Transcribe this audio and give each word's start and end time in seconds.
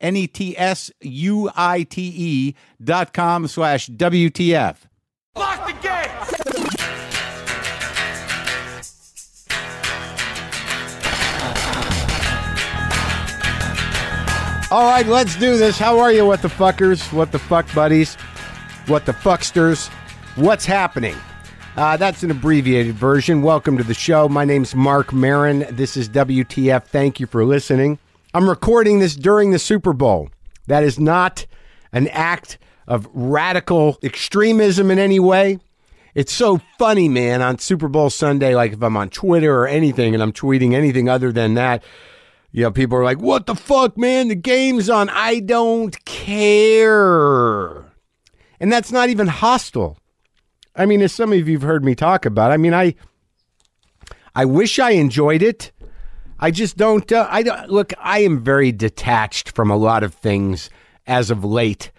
N 0.00 0.16
E 0.16 0.26
T 0.26 0.56
S 0.56 0.90
U 1.00 1.50
I 1.54 1.82
T 1.82 2.12
E 2.16 2.54
dot 2.82 3.12
com 3.12 3.46
slash 3.46 3.88
WTF. 3.88 4.76
Lock 5.36 5.66
the 5.66 5.72
gate! 5.82 6.10
All 14.72 14.84
right, 14.84 15.04
let's 15.06 15.34
do 15.34 15.56
this. 15.56 15.78
How 15.78 15.98
are 15.98 16.12
you, 16.12 16.24
what 16.24 16.42
the 16.42 16.48
fuckers? 16.48 17.12
What 17.12 17.32
the 17.32 17.40
fuck 17.40 17.66
buddies? 17.74 18.14
What 18.86 19.04
the 19.04 19.12
fucksters? 19.12 19.88
What's 20.36 20.64
happening? 20.64 21.16
Uh, 21.76 21.96
that's 21.96 22.22
an 22.22 22.30
abbreviated 22.30 22.94
version. 22.94 23.42
Welcome 23.42 23.76
to 23.78 23.84
the 23.84 23.94
show. 23.94 24.28
My 24.28 24.44
name's 24.44 24.74
Marc 24.74 25.12
Maron. 25.12 25.66
This 25.70 25.96
is 25.96 26.08
WTF. 26.08 26.84
Thank 26.84 27.18
you 27.18 27.26
for 27.26 27.44
listening. 27.44 27.98
I'm 28.32 28.48
recording 28.48 29.00
this 29.00 29.16
during 29.16 29.50
the 29.50 29.58
Super 29.58 29.92
Bowl. 29.92 30.30
That 30.68 30.84
is 30.84 30.98
not 30.98 31.46
an 31.92 32.08
act 32.08 32.58
of 32.86 33.08
radical 33.12 33.98
extremism 34.02 34.90
in 34.90 34.98
any 34.98 35.18
way. 35.18 35.58
It's 36.14 36.32
so 36.32 36.60
funny, 36.78 37.08
man, 37.08 37.42
on 37.42 37.58
Super 37.58 37.88
Bowl 37.88 38.10
Sunday, 38.10 38.54
like 38.54 38.72
if 38.72 38.82
I'm 38.82 38.96
on 38.96 39.10
Twitter 39.10 39.54
or 39.54 39.66
anything 39.66 40.14
and 40.14 40.22
I'm 40.22 40.32
tweeting 40.32 40.74
anything 40.74 41.08
other 41.08 41.32
than 41.32 41.54
that, 41.54 41.82
you 42.52 42.62
know, 42.62 42.70
people 42.70 42.98
are 42.98 43.04
like, 43.04 43.20
what 43.20 43.46
the 43.46 43.54
fuck, 43.54 43.96
man? 43.96 44.28
The 44.28 44.34
game's 44.34 44.90
on. 44.90 45.08
I 45.08 45.40
don't 45.40 46.04
care. 46.04 47.84
And 48.58 48.72
that's 48.72 48.90
not 48.90 49.08
even 49.08 49.28
hostile. 49.28 49.98
I 50.74 50.86
mean, 50.86 51.00
as 51.00 51.12
some 51.12 51.32
of 51.32 51.48
you've 51.48 51.62
heard 51.62 51.84
me 51.84 51.94
talk 51.94 52.26
about, 52.26 52.50
I 52.52 52.56
mean, 52.56 52.74
I 52.74 52.94
I 54.34 54.44
wish 54.44 54.78
I 54.78 54.90
enjoyed 54.92 55.42
it. 55.42 55.72
I 56.42 56.50
just 56.50 56.78
don't. 56.78 57.10
Uh, 57.12 57.28
I 57.30 57.42
don't 57.42 57.68
look. 57.68 57.92
I 58.00 58.20
am 58.20 58.42
very 58.42 58.72
detached 58.72 59.50
from 59.50 59.70
a 59.70 59.76
lot 59.76 60.02
of 60.02 60.14
things 60.14 60.70
as 61.06 61.30
of 61.30 61.44
late, 61.44 61.92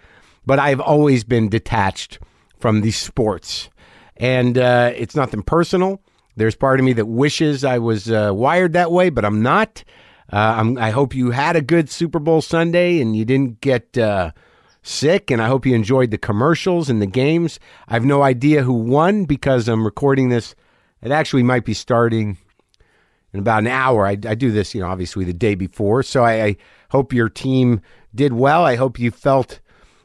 but 0.44 0.58
I've 0.58 0.80
always 0.80 1.22
been 1.22 1.48
detached 1.48 2.18
from 2.58 2.80
these 2.80 2.98
sports, 2.98 3.70
and 4.16 4.58
uh, 4.58 4.92
it's 4.96 5.14
nothing 5.14 5.42
personal. 5.42 6.02
There's 6.34 6.56
part 6.56 6.80
of 6.80 6.86
me 6.86 6.92
that 6.94 7.06
wishes 7.06 7.64
I 7.64 7.78
was 7.78 8.10
uh, 8.10 8.32
wired 8.34 8.72
that 8.72 8.90
way, 8.90 9.10
but 9.10 9.24
I'm 9.24 9.42
not. 9.42 9.84
Uh, 10.32 10.56
I'm, 10.58 10.78
I 10.78 10.90
hope 10.90 11.14
you 11.14 11.30
had 11.30 11.56
a 11.56 11.62
good 11.62 11.90
Super 11.90 12.18
Bowl 12.18 12.40
Sunday 12.40 13.02
and 13.02 13.14
you 13.14 13.24
didn't 13.24 13.60
get 13.60 13.98
uh, 13.98 14.32
sick, 14.82 15.30
and 15.30 15.42
I 15.42 15.48
hope 15.48 15.66
you 15.66 15.74
enjoyed 15.74 16.10
the 16.10 16.18
commercials 16.18 16.88
and 16.88 17.02
the 17.02 17.06
games. 17.06 17.60
I 17.86 17.94
have 17.94 18.04
no 18.04 18.22
idea 18.22 18.62
who 18.62 18.72
won 18.72 19.24
because 19.24 19.68
I'm 19.68 19.84
recording 19.84 20.30
this. 20.30 20.54
It 21.02 21.10
actually 21.10 21.42
might 21.42 21.64
be 21.64 21.74
starting 21.74 22.38
in 23.32 23.40
about 23.40 23.60
an 23.60 23.68
hour. 23.68 24.06
I, 24.06 24.12
I 24.12 24.34
do 24.34 24.50
this, 24.50 24.74
you 24.74 24.80
know, 24.80 24.88
obviously 24.88 25.24
the 25.24 25.32
day 25.32 25.54
before. 25.54 26.02
So 26.02 26.22
I, 26.24 26.44
I 26.44 26.56
hope 26.90 27.12
your 27.12 27.28
team 27.28 27.80
did 28.14 28.32
well. 28.32 28.64
I 28.64 28.76
hope 28.76 28.98
you 28.98 29.10
felt 29.10 29.60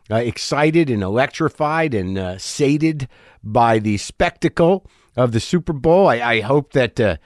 uh, 0.09 0.15
excited 0.15 0.89
and 0.89 1.03
electrified 1.03 1.93
and 1.93 2.17
uh, 2.17 2.37
sated 2.37 3.07
by 3.43 3.79
the 3.79 3.97
spectacle 3.97 4.85
of 5.15 5.31
the 5.31 5.39
Super 5.39 5.73
Bowl. 5.73 6.07
I, 6.07 6.15
I 6.15 6.41
hope 6.41 6.73
that. 6.73 6.99
Uh, 6.99 7.17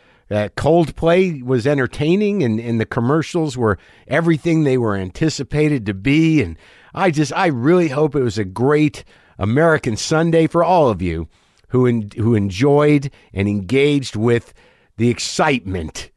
Coldplay 0.56 1.44
was 1.44 1.68
entertaining, 1.68 2.42
and, 2.42 2.58
and 2.58 2.80
the 2.80 2.86
commercials 2.86 3.58
were 3.58 3.78
everything 4.08 4.64
they 4.64 4.78
were 4.78 4.96
anticipated 4.96 5.86
to 5.86 5.94
be. 5.94 6.42
And 6.42 6.58
I 6.94 7.12
just, 7.12 7.34
I 7.34 7.48
really 7.48 7.90
hope 7.90 8.16
it 8.16 8.24
was 8.24 8.38
a 8.38 8.46
great 8.46 9.04
American 9.38 9.98
Sunday 9.98 10.48
for 10.48 10.64
all 10.64 10.88
of 10.88 11.02
you 11.02 11.28
who 11.72 12.02
who 12.16 12.36
enjoyed 12.36 13.12
and 13.34 13.48
engaged 13.48 14.16
with 14.16 14.54
the 14.98 15.10
excitement 15.10 16.12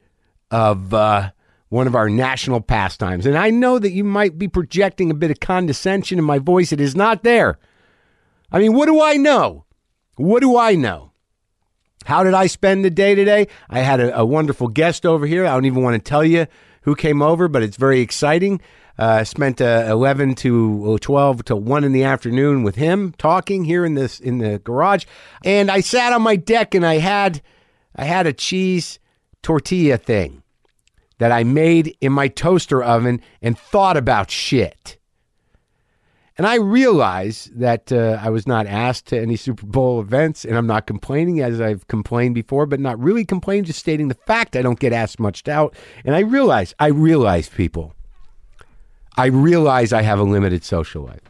of 0.50 0.92
uh, 0.94 1.30
one 1.68 1.86
of 1.86 1.94
our 1.94 2.08
national 2.08 2.60
pastimes. 2.60 3.26
And 3.26 3.36
I 3.36 3.50
know 3.50 3.78
that 3.78 3.92
you 3.92 4.04
might 4.04 4.38
be 4.38 4.48
projecting 4.48 5.10
a 5.10 5.14
bit 5.14 5.30
of 5.30 5.40
condescension 5.40 6.18
in 6.18 6.24
my 6.24 6.38
voice. 6.38 6.72
It 6.72 6.80
is 6.80 6.94
not 6.94 7.22
there. 7.22 7.58
I 8.52 8.58
mean, 8.58 8.74
what 8.74 8.86
do 8.86 9.02
I 9.02 9.16
know? 9.16 9.64
What 10.16 10.40
do 10.40 10.56
I 10.56 10.74
know? 10.74 11.10
How 12.04 12.22
did 12.22 12.34
I 12.34 12.46
spend 12.46 12.84
the 12.84 12.90
day 12.90 13.14
today? 13.14 13.48
I 13.68 13.80
had 13.80 13.98
a, 13.98 14.18
a 14.18 14.24
wonderful 14.24 14.68
guest 14.68 15.04
over 15.04 15.26
here. 15.26 15.46
I 15.46 15.54
don't 15.54 15.64
even 15.64 15.82
want 15.82 15.94
to 16.02 16.08
tell 16.08 16.24
you 16.24 16.46
who 16.82 16.94
came 16.94 17.22
over, 17.22 17.48
but 17.48 17.62
it's 17.62 17.76
very 17.76 18.00
exciting. 18.00 18.60
Uh, 18.96 19.24
spent 19.24 19.60
uh, 19.60 19.86
11 19.88 20.36
to 20.36 20.98
12 21.00 21.44
to 21.46 21.56
1 21.56 21.82
in 21.82 21.90
the 21.90 22.04
afternoon 22.04 22.62
with 22.62 22.76
him 22.76 23.12
talking 23.18 23.64
here 23.64 23.84
in 23.84 23.94
this 23.94 24.20
in 24.20 24.38
the 24.38 24.60
garage 24.60 25.04
and 25.44 25.68
I 25.68 25.80
sat 25.80 26.12
on 26.12 26.22
my 26.22 26.36
deck 26.36 26.76
and 26.76 26.86
I 26.86 26.98
had 26.98 27.42
I 27.96 28.04
had 28.04 28.26
a 28.26 28.32
cheese 28.32 28.98
tortilla 29.42 29.98
thing 29.98 30.42
that 31.18 31.32
I 31.32 31.44
made 31.44 31.96
in 32.00 32.12
my 32.12 32.28
toaster 32.28 32.82
oven 32.82 33.20
and 33.40 33.58
thought 33.58 33.96
about 33.96 34.30
shit. 34.30 34.98
And 36.36 36.48
I 36.48 36.56
realize 36.56 37.48
that 37.54 37.92
uh, 37.92 38.18
I 38.20 38.30
was 38.30 38.44
not 38.44 38.66
asked 38.66 39.06
to 39.06 39.20
any 39.20 39.36
Super 39.36 39.64
Bowl 39.64 40.00
events, 40.00 40.44
and 40.44 40.56
I'm 40.56 40.66
not 40.66 40.88
complaining 40.88 41.40
as 41.40 41.60
I've 41.60 41.86
complained 41.86 42.34
before, 42.34 42.66
but 42.66 42.80
not 42.80 42.98
really 42.98 43.24
complaining, 43.24 43.64
just 43.64 43.78
stating 43.78 44.08
the 44.08 44.14
fact 44.14 44.56
I 44.56 44.62
don't 44.62 44.80
get 44.80 44.92
asked 44.92 45.20
much 45.20 45.46
out. 45.46 45.76
And 46.04 46.16
I 46.16 46.20
realize, 46.20 46.74
I 46.80 46.88
realize, 46.88 47.48
people, 47.48 47.94
I 49.16 49.26
realize 49.26 49.92
I 49.92 50.02
have 50.02 50.18
a 50.18 50.24
limited 50.24 50.64
social 50.64 51.04
life. 51.04 51.20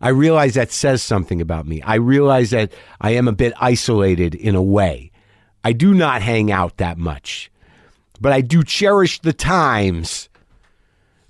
I 0.00 0.08
realize 0.08 0.54
that 0.54 0.72
says 0.72 1.02
something 1.02 1.42
about 1.42 1.66
me. 1.66 1.82
I 1.82 1.96
realize 1.96 2.50
that 2.50 2.72
I 3.00 3.10
am 3.10 3.28
a 3.28 3.32
bit 3.32 3.52
isolated 3.60 4.34
in 4.34 4.54
a 4.54 4.62
way. 4.62 5.11
I 5.64 5.72
do 5.72 5.94
not 5.94 6.22
hang 6.22 6.50
out 6.50 6.76
that 6.78 6.98
much, 6.98 7.50
but 8.20 8.32
I 8.32 8.40
do 8.40 8.62
cherish 8.62 9.20
the 9.20 9.32
times 9.32 10.28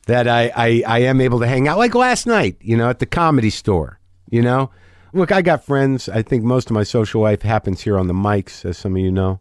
that 0.07 0.27
I, 0.27 0.53
I, 0.55 0.83
I 0.87 0.99
am 1.01 1.21
able 1.21 1.41
to 1.41 1.47
hang 1.47 1.69
out 1.69 1.79
like 1.79 1.95
last 1.95 2.27
night, 2.27 2.57
you 2.61 2.77
know, 2.77 2.91
at 2.91 2.99
the 2.99 3.07
comedy 3.07 3.51
store, 3.51 3.99
you 4.31 4.43
know. 4.43 4.71
Look, 5.13 5.31
I 5.31 5.43
got 5.43 5.65
friends. 5.65 6.09
I 6.09 6.23
think 6.23 6.43
most 6.43 6.71
of 6.71 6.75
my 6.75 6.83
social 6.85 7.21
life 7.21 7.43
happens 7.43 7.83
here 7.83 7.99
on 7.99 8.07
the 8.07 8.15
mics, 8.15 8.65
as 8.65 8.79
some 8.79 8.97
of 8.97 9.03
you 9.03 9.11
know. 9.13 9.41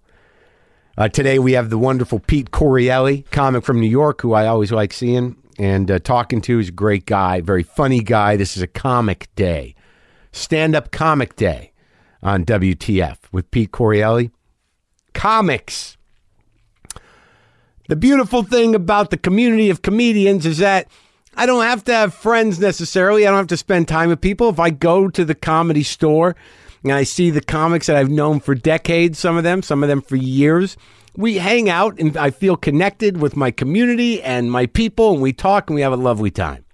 Uh, 0.97 1.07
today 1.07 1.39
we 1.39 1.53
have 1.53 1.69
the 1.69 1.77
wonderful 1.77 2.19
Pete 2.19 2.51
Correale, 2.51 3.23
comic 3.31 3.63
from 3.63 3.79
New 3.79 3.89
York, 3.89 4.21
who 4.21 4.33
I 4.33 4.47
always 4.47 4.73
like 4.73 4.91
seeing 4.91 5.37
and 5.57 5.89
uh, 5.89 5.99
talking 5.99 6.41
to. 6.41 6.57
He's 6.57 6.67
a 6.67 6.73
great 6.73 7.05
guy, 7.05 7.39
very 7.39 7.63
funny 7.63 8.01
guy. 8.01 8.35
This 8.35 8.57
is 8.57 8.63
a 8.63 8.67
comic 8.67 9.29
day, 9.35 9.73
stand 10.33 10.75
up 10.75 10.91
comic 10.91 11.37
day 11.37 11.71
on 12.21 12.43
WTF 12.43 13.17
with 13.31 13.49
Pete 13.51 13.71
Correale. 13.71 14.29
Comics. 15.13 15.97
The 17.87 17.95
beautiful 17.95 18.43
thing 18.43 18.73
about 18.73 19.09
the 19.09 19.17
community 19.17 19.69
of 19.69 19.81
comedians 19.81 20.45
is 20.45 20.59
that 20.59 20.87
I 21.35 21.45
don't 21.45 21.63
have 21.63 21.83
to 21.85 21.93
have 21.93 22.13
friends 22.13 22.59
necessarily. 22.59 23.25
I 23.25 23.29
don't 23.29 23.39
have 23.39 23.47
to 23.47 23.57
spend 23.57 23.87
time 23.87 24.09
with 24.09 24.21
people. 24.21 24.49
If 24.49 24.59
I 24.59 24.69
go 24.69 25.07
to 25.09 25.25
the 25.25 25.35
comedy 25.35 25.83
store 25.83 26.35
and 26.83 26.91
I 26.91 27.03
see 27.03 27.29
the 27.29 27.41
comics 27.41 27.87
that 27.87 27.95
I've 27.95 28.09
known 28.09 28.39
for 28.39 28.55
decades, 28.55 29.19
some 29.19 29.37
of 29.37 29.43
them, 29.43 29.61
some 29.61 29.83
of 29.83 29.89
them 29.89 30.01
for 30.01 30.15
years, 30.15 30.77
we 31.15 31.37
hang 31.37 31.69
out 31.69 31.99
and 31.99 32.15
I 32.17 32.31
feel 32.31 32.55
connected 32.55 33.17
with 33.17 33.35
my 33.35 33.51
community 33.51 34.21
and 34.21 34.51
my 34.51 34.65
people 34.65 35.13
and 35.13 35.21
we 35.21 35.33
talk 35.33 35.69
and 35.69 35.75
we 35.75 35.81
have 35.81 35.93
a 35.93 35.97
lovely 35.97 36.31
time. 36.31 36.65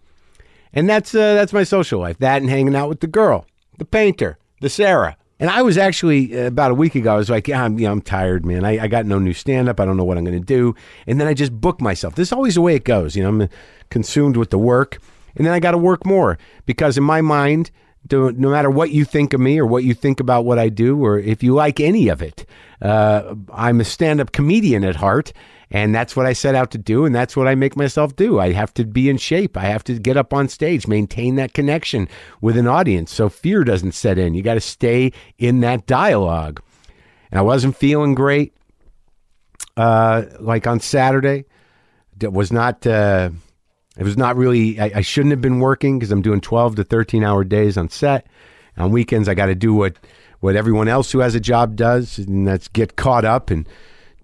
And 0.73 0.89
that's 0.89 1.15
uh, 1.15 1.33
that's 1.33 1.53
my 1.53 1.63
social 1.63 1.99
life. 1.99 2.19
That 2.19 2.41
and 2.41 2.49
hanging 2.49 2.75
out 2.75 2.89
with 2.89 2.99
the 2.99 3.07
girl, 3.07 3.45
the 3.77 3.85
painter, 3.85 4.37
the 4.61 4.69
Sarah. 4.69 5.17
And 5.39 5.49
I 5.49 5.61
was 5.61 5.77
actually 5.77 6.37
uh, 6.37 6.47
about 6.47 6.71
a 6.71 6.73
week 6.73 6.95
ago. 6.95 7.13
I 7.13 7.17
was 7.17 7.29
like, 7.29 7.47
yeah, 7.47 7.63
I'm, 7.63 7.77
you 7.77 7.85
know, 7.85 7.91
I'm 7.91 8.01
tired, 8.01 8.45
man. 8.45 8.65
I, 8.65 8.83
I 8.83 8.87
got 8.87 9.05
no 9.05 9.19
new 9.19 9.33
stand 9.33 9.69
up. 9.69 9.79
I 9.79 9.85
don't 9.85 9.97
know 9.97 10.03
what 10.03 10.17
I'm 10.17 10.23
going 10.23 10.39
to 10.39 10.45
do. 10.45 10.75
And 11.05 11.19
then 11.19 11.27
I 11.27 11.33
just 11.33 11.53
booked 11.59 11.81
myself. 11.81 12.15
This 12.15 12.29
is 12.29 12.33
always 12.33 12.55
the 12.55 12.61
way 12.61 12.75
it 12.75 12.83
goes. 12.83 13.15
You 13.15 13.23
know, 13.23 13.29
I'm 13.29 13.49
consumed 13.89 14.35
with 14.35 14.49
the 14.49 14.57
work, 14.57 14.99
and 15.35 15.45
then 15.45 15.53
I 15.53 15.59
got 15.59 15.71
to 15.71 15.77
work 15.77 16.05
more 16.05 16.37
because 16.65 16.97
in 16.97 17.03
my 17.03 17.21
mind, 17.21 17.71
no 18.11 18.31
matter 18.31 18.69
what 18.69 18.91
you 18.91 19.05
think 19.05 19.33
of 19.33 19.39
me 19.39 19.59
or 19.59 19.65
what 19.65 19.83
you 19.83 19.93
think 19.93 20.19
about 20.19 20.45
what 20.45 20.57
I 20.57 20.69
do, 20.69 21.03
or 21.03 21.19
if 21.19 21.43
you 21.43 21.53
like 21.53 21.79
any 21.79 22.07
of 22.07 22.21
it. 22.21 22.45
Uh, 22.81 23.35
I'm 23.51 23.81
a 23.81 23.83
stand 23.83 24.21
up 24.21 24.31
comedian 24.31 24.83
at 24.83 24.95
heart, 24.95 25.33
and 25.69 25.93
that's 25.93 26.15
what 26.15 26.25
I 26.25 26.33
set 26.33 26.55
out 26.55 26.71
to 26.71 26.77
do, 26.77 27.05
and 27.05 27.13
that's 27.13 27.35
what 27.35 27.47
I 27.47 27.55
make 27.55 27.75
myself 27.75 28.15
do. 28.15 28.39
I 28.39 28.53
have 28.53 28.73
to 28.75 28.85
be 28.85 29.09
in 29.09 29.17
shape. 29.17 29.57
I 29.57 29.65
have 29.65 29.83
to 29.85 29.99
get 29.99 30.15
up 30.15 30.33
on 30.33 30.47
stage, 30.47 30.87
maintain 30.87 31.35
that 31.35 31.53
connection 31.53 32.07
with 32.39 32.57
an 32.57 32.67
audience 32.67 33.13
so 33.13 33.27
fear 33.27 33.63
doesn't 33.63 33.91
set 33.91 34.17
in. 34.17 34.33
You 34.33 34.41
got 34.41 34.53
to 34.53 34.61
stay 34.61 35.11
in 35.37 35.59
that 35.61 35.85
dialogue. 35.85 36.61
And 37.31 37.39
I 37.39 37.41
wasn't 37.41 37.75
feeling 37.75 38.15
great. 38.15 38.53
Uh, 39.75 40.23
like 40.39 40.65
on 40.65 40.79
Saturday, 40.79 41.45
it 42.21 42.31
was 42.31 42.51
not. 42.51 42.87
Uh, 42.87 43.29
it 43.97 44.03
was 44.03 44.17
not 44.17 44.37
really. 44.37 44.79
I, 44.79 44.91
I 44.95 45.01
shouldn't 45.01 45.31
have 45.31 45.41
been 45.41 45.59
working 45.59 45.99
because 45.99 46.11
I'm 46.11 46.21
doing 46.21 46.41
12 46.41 46.77
to 46.77 46.83
13 46.83 47.23
hour 47.23 47.43
days 47.43 47.77
on 47.77 47.89
set. 47.89 48.27
On 48.77 48.91
weekends, 48.91 49.27
I 49.27 49.33
got 49.33 49.47
to 49.47 49.55
do 49.55 49.73
what 49.73 49.97
what 50.39 50.55
everyone 50.55 50.87
else 50.87 51.11
who 51.11 51.19
has 51.19 51.35
a 51.35 51.39
job 51.39 51.75
does, 51.75 52.17
and 52.17 52.47
that's 52.47 52.67
get 52.69 52.95
caught 52.95 53.25
up 53.25 53.51
and 53.51 53.67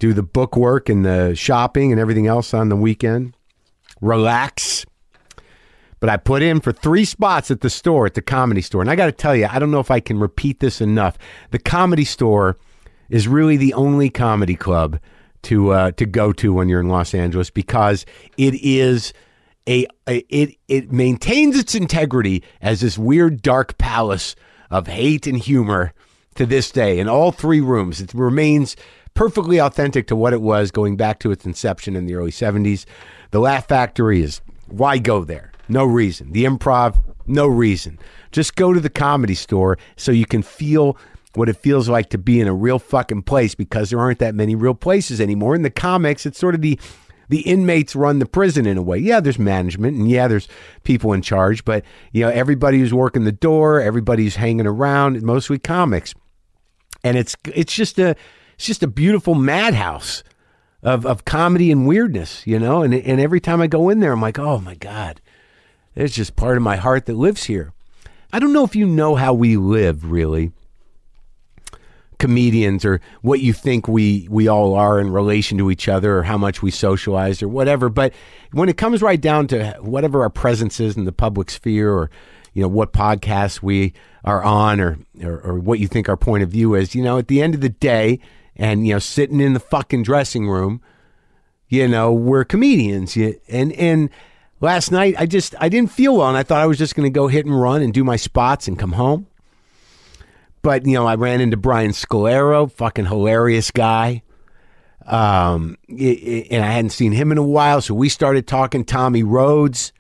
do 0.03 0.11
the 0.11 0.21
book 0.21 0.57
work 0.57 0.89
and 0.89 1.05
the 1.05 1.33
shopping 1.33 1.94
and 1.94 2.01
everything 2.01 2.27
else 2.27 2.53
on 2.53 2.67
the 2.67 2.75
weekend. 2.75 3.33
Relax. 4.01 4.85
But 6.01 6.09
I 6.09 6.17
put 6.17 6.41
in 6.41 6.59
for 6.59 6.73
three 6.73 7.05
spots 7.05 7.50
at 7.50 7.61
the 7.61 7.69
store, 7.69 8.05
at 8.05 8.13
the 8.13 8.21
comedy 8.21 8.61
store. 8.61 8.81
And 8.81 8.91
I 8.91 8.97
got 8.97 9.05
to 9.05 9.13
tell 9.13 9.33
you, 9.33 9.47
I 9.50 9.59
don't 9.59 9.71
know 9.71 9.79
if 9.79 9.89
I 9.89 10.01
can 10.01 10.19
repeat 10.19 10.59
this 10.59 10.81
enough. 10.81 11.17
The 11.51 11.57
comedy 11.57 12.03
store 12.03 12.57
is 13.09 13.29
really 13.29 13.55
the 13.55 13.73
only 13.75 14.09
comedy 14.09 14.55
club 14.55 15.00
to 15.44 15.71
uh, 15.71 15.91
to 15.91 16.06
go 16.06 16.33
to 16.33 16.53
when 16.53 16.67
you're 16.67 16.81
in 16.81 16.89
Los 16.89 17.13
Angeles 17.13 17.49
because 17.49 18.06
it 18.38 18.56
is 18.56 19.13
a, 19.69 19.88
a 20.06 20.17
it 20.27 20.57
it 20.67 20.91
maintains 20.91 21.57
its 21.57 21.75
integrity 21.75 22.44
as 22.61 22.81
this 22.81 22.97
weird 22.97 23.41
dark 23.41 23.77
palace 23.77 24.35
of 24.69 24.88
hate 24.88 25.27
and 25.27 25.38
humor 25.38 25.94
to 26.35 26.45
this 26.45 26.71
day 26.71 26.99
in 26.99 27.07
all 27.07 27.31
three 27.31 27.61
rooms. 27.61 28.01
It 28.01 28.13
remains 28.13 28.75
perfectly 29.13 29.60
authentic 29.60 30.07
to 30.07 30.15
what 30.15 30.33
it 30.33 30.42
was 30.42 30.71
going 30.71 30.98
back 30.98 31.19
to 31.19 31.31
its 31.31 31.45
inception 31.45 31.95
in 31.95 32.06
the 32.06 32.15
early 32.15 32.31
70s. 32.31 32.86
The 33.31 33.39
Laugh 33.39 33.68
Factory 33.68 34.21
is 34.21 34.42
why 34.68 34.98
go 34.98 35.24
there? 35.24 35.51
No 35.69 35.86
reason. 35.86 36.31
The 36.31 36.45
improv, 36.45 37.01
no 37.27 37.48
reason. 37.48 38.00
Just 38.31 38.56
go 38.56 38.74
to 38.74 38.80
the 38.80 38.89
comedy 38.89 39.36
store 39.36 39.77
so 39.95 40.12
you 40.12 40.25
can 40.25 40.42
feel 40.42 40.98
what 41.36 41.50
it 41.50 41.57
feels 41.57 41.89
like 41.89 42.10
to 42.10 42.18
be 42.18 42.39
in 42.39 42.48
a 42.48 42.54
real 42.54 42.80
fucking 42.80 43.24
place 43.24 43.56
because 43.56 43.89
there 43.89 44.00
aren't 44.00 44.19
that 44.19 44.36
many 44.36 44.56
real 44.56 44.75
places 44.75 45.19
anymore. 45.19 45.56
In 45.56 45.63
the 45.63 45.69
comics, 45.69 46.25
it's 46.25 46.38
sort 46.39 46.56
of 46.56 46.62
the 46.62 46.80
the 47.30 47.42
inmates 47.42 47.95
run 47.95 48.19
the 48.19 48.25
prison 48.25 48.66
in 48.68 48.77
a 48.77 48.81
way. 48.81 48.98
Yeah, 48.98 49.19
there's 49.19 49.39
management 49.39 49.98
and 49.98 50.09
yeah, 50.09 50.27
there's 50.27 50.48
people 50.83 51.13
in 51.13 51.21
charge, 51.21 51.66
but 51.66 51.83
you 52.12 52.21
know, 52.21 52.30
everybody 52.30 52.80
who's 52.80 52.94
working 52.94 53.24
the 53.24 53.31
door, 53.31 53.81
everybody's 53.81 54.36
hanging 54.36 54.68
around, 54.68 55.21
mostly 55.24 55.57
comics. 55.57 56.13
And 57.04 57.18
it's 57.18 57.36
it's 57.54 57.74
just 57.74 57.98
a 57.98 58.16
it's 58.63 58.68
just 58.69 58.83
a 58.83 58.88
beautiful 58.88 59.36
madhouse 59.36 60.24
of, 60.83 61.06
of 61.06 61.25
comedy 61.25 61.69
and 61.69 61.86
weirdness, 61.86 62.48
you 62.48 62.57
know? 62.57 62.81
And, 62.81 62.94
and 62.94 63.19
every 63.19 63.42
time 63.42 63.60
I 63.60 63.68
go 63.68 63.89
in 63.89 64.00
there, 64.00 64.13
I'm 64.13 64.21
like, 64.21 64.39
oh 64.39 64.57
my 64.60 64.75
God, 64.75 65.19
there's 65.95 66.15
just 66.15 66.38
part 66.38 66.56
of 66.56 66.63
my 66.63 66.77
heart 66.77 67.06
that 67.07 67.18
lives 67.18 67.44
here. 67.44 67.74
I 68.31 68.39
don't 68.39 68.54
know 68.54 68.63
if 68.63 68.74
you 68.74 68.86
know 68.86 69.15
how 69.15 69.33
we 69.33 69.57
live, 69.57 70.10
really, 70.10 70.54
comedians, 72.19 72.86
or 72.86 73.01
what 73.21 73.42
you 73.42 73.51
think 73.51 73.89
we, 73.89 74.30
we 74.31 74.48
all 74.48 74.75
are 74.75 74.98
in 74.98 75.09
relation 75.09 75.57
to 75.57 75.69
each 75.69 75.89
other, 75.89 76.19
or 76.19 76.24
how 76.24 76.38
much 76.38 76.62
we 76.62 76.71
socialize, 76.71 77.44
or 77.44 77.50
whatever. 77.50 77.89
But 77.89 78.13
when 78.54 78.69
it 78.69 78.77
comes 78.77 79.01
right 79.01 79.19
down 79.19 79.48
to 79.48 79.74
whatever 79.81 80.21
our 80.21 80.30
presence 80.30 80.80
is 80.80 80.95
in 80.95 81.04
the 81.04 81.12
public 81.12 81.51
sphere, 81.51 81.92
or 81.92 82.09
you 82.54 82.62
know 82.62 82.69
what 82.69 82.94
podcasts 82.94 83.62
we 83.62 83.92
are 84.24 84.42
on, 84.42 84.80
or, 84.80 85.00
or, 85.21 85.42
or 85.42 85.59
what 85.59 85.80
you 85.80 85.89
think 85.89 86.07
our 86.07 86.16
point 86.16 86.44
of 86.44 86.50
view 86.50 86.75
is, 86.75 86.95
you 86.95 87.04
know, 87.04 87.18
at 87.18 87.27
the 87.27 87.42
end 87.42 87.56
of 87.56 87.59
the 87.59 87.68
day, 87.68 88.21
and 88.55 88.88
you 88.88 88.94
know 88.94 89.00
sitting 89.00 89.39
in 89.39 89.53
the 89.53 89.59
fucking 89.59 90.03
dressing 90.03 90.47
room 90.47 90.81
you 91.67 91.88
know 91.88 92.11
we're 92.11 92.44
comedians 92.44 93.17
and 93.50 93.71
and 93.73 94.09
last 94.61 94.91
night 94.91 95.15
i 95.17 95.25
just 95.25 95.55
i 95.59 95.67
didn't 95.69 95.91
feel 95.91 96.17
well 96.17 96.27
and 96.27 96.38
i 96.38 96.44
thought 96.44 96.61
i 96.61 96.67
was 96.67 96.77
just 96.77 96.95
going 96.95 97.05
to 97.05 97.13
go 97.13 97.27
hit 97.27 97.45
and 97.45 97.59
run 97.59 97.81
and 97.81 97.94
do 97.94 98.03
my 98.03 98.15
spots 98.15 98.67
and 98.67 98.79
come 98.79 98.94
home. 98.94 99.27
But 100.61 100.85
you 100.85 100.94
know 100.94 101.05
i 101.05 101.15
ran 101.15 101.41
into 101.41 101.57
brian 101.57 101.91
scolaro 101.91 102.71
fucking 102.71 103.07
hilarious 103.07 103.71
guy. 103.71 104.23
Um 105.06 105.77
and 105.89 106.63
i 106.63 106.71
hadn't 106.71 106.91
seen 106.91 107.11
him 107.11 107.31
in 107.31 107.38
a 107.38 107.44
while 107.44 107.81
so 107.81 107.94
we 107.94 108.07
started 108.07 108.47
talking. 108.47 108.85
Tommy 108.85 109.23
rhodes 109.23 109.91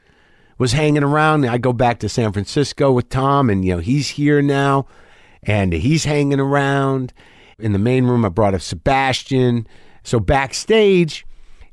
was 0.57 0.71
hanging 0.71 1.03
around 1.03 1.45
i 1.45 1.57
go 1.57 1.73
back 1.73 1.99
to 1.99 2.07
san 2.07 2.31
francisco 2.31 2.91
with 2.91 3.09
tom 3.09 3.49
and 3.49 3.65
you 3.65 3.73
know 3.73 3.81
he's 3.81 4.09
here 4.09 4.41
now 4.41 4.85
and 5.41 5.73
he's 5.73 6.05
hanging 6.05 6.39
around 6.39 7.11
in 7.59 7.73
the 7.73 7.79
main 7.79 8.05
room. 8.05 8.25
I 8.25 8.29
brought 8.29 8.53
up 8.53 8.61
Sebastian. 8.61 9.67
So 10.03 10.19
backstage, 10.19 11.25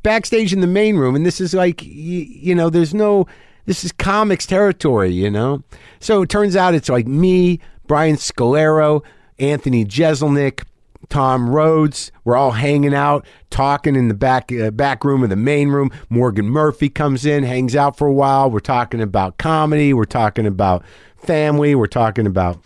backstage 0.03 0.53
in 0.53 0.61
the 0.61 0.67
main 0.67 0.97
room, 0.97 1.17
and 1.17 1.27
this 1.27 1.41
is 1.41 1.53
like, 1.53 1.83
you, 1.83 2.21
you 2.21 2.55
know, 2.55 2.71
there's 2.71 2.95
no, 2.95 3.27
this 3.67 3.85
is 3.85 3.93
comics 3.93 4.47
territory, 4.47 5.11
you 5.11 5.31
know? 5.31 5.63
So 5.99 6.23
it 6.23 6.29
turns 6.29 6.55
out 6.55 6.75
it's 6.75 6.89
like 6.89 7.09
me, 7.09 7.59
Brian 7.87 8.17
Scolaro, 8.17 9.03
Anthony 9.41 9.85
Jeselnik, 9.85 10.63
Tom 11.09 11.51
Rhodes. 11.51 12.13
We're 12.25 12.37
all 12.37 12.53
hanging 12.53 12.95
out, 12.95 13.27
talking 13.51 13.97
in 13.97 14.09
the 14.09 14.15
back 14.15 14.53
uh, 14.53 14.71
back 14.71 15.03
room 15.03 15.25
of 15.25 15.31
the 15.31 15.35
main 15.35 15.71
room. 15.71 15.91
Morgan 16.09 16.47
Murphy 16.47 16.89
comes 16.89 17.27
in, 17.27 17.43
hangs 17.43 17.75
out 17.75 17.97
for 17.97 18.07
a 18.07 18.13
while. 18.13 18.51
We're 18.51 18.61
talking 18.61 19.01
about 19.01 19.39
comedy. 19.39 19.93
We're 19.93 20.05
talking 20.05 20.47
about 20.47 20.85
family. 21.17 21.75
We're 21.75 21.87
talking 21.87 22.27
about 22.27 22.63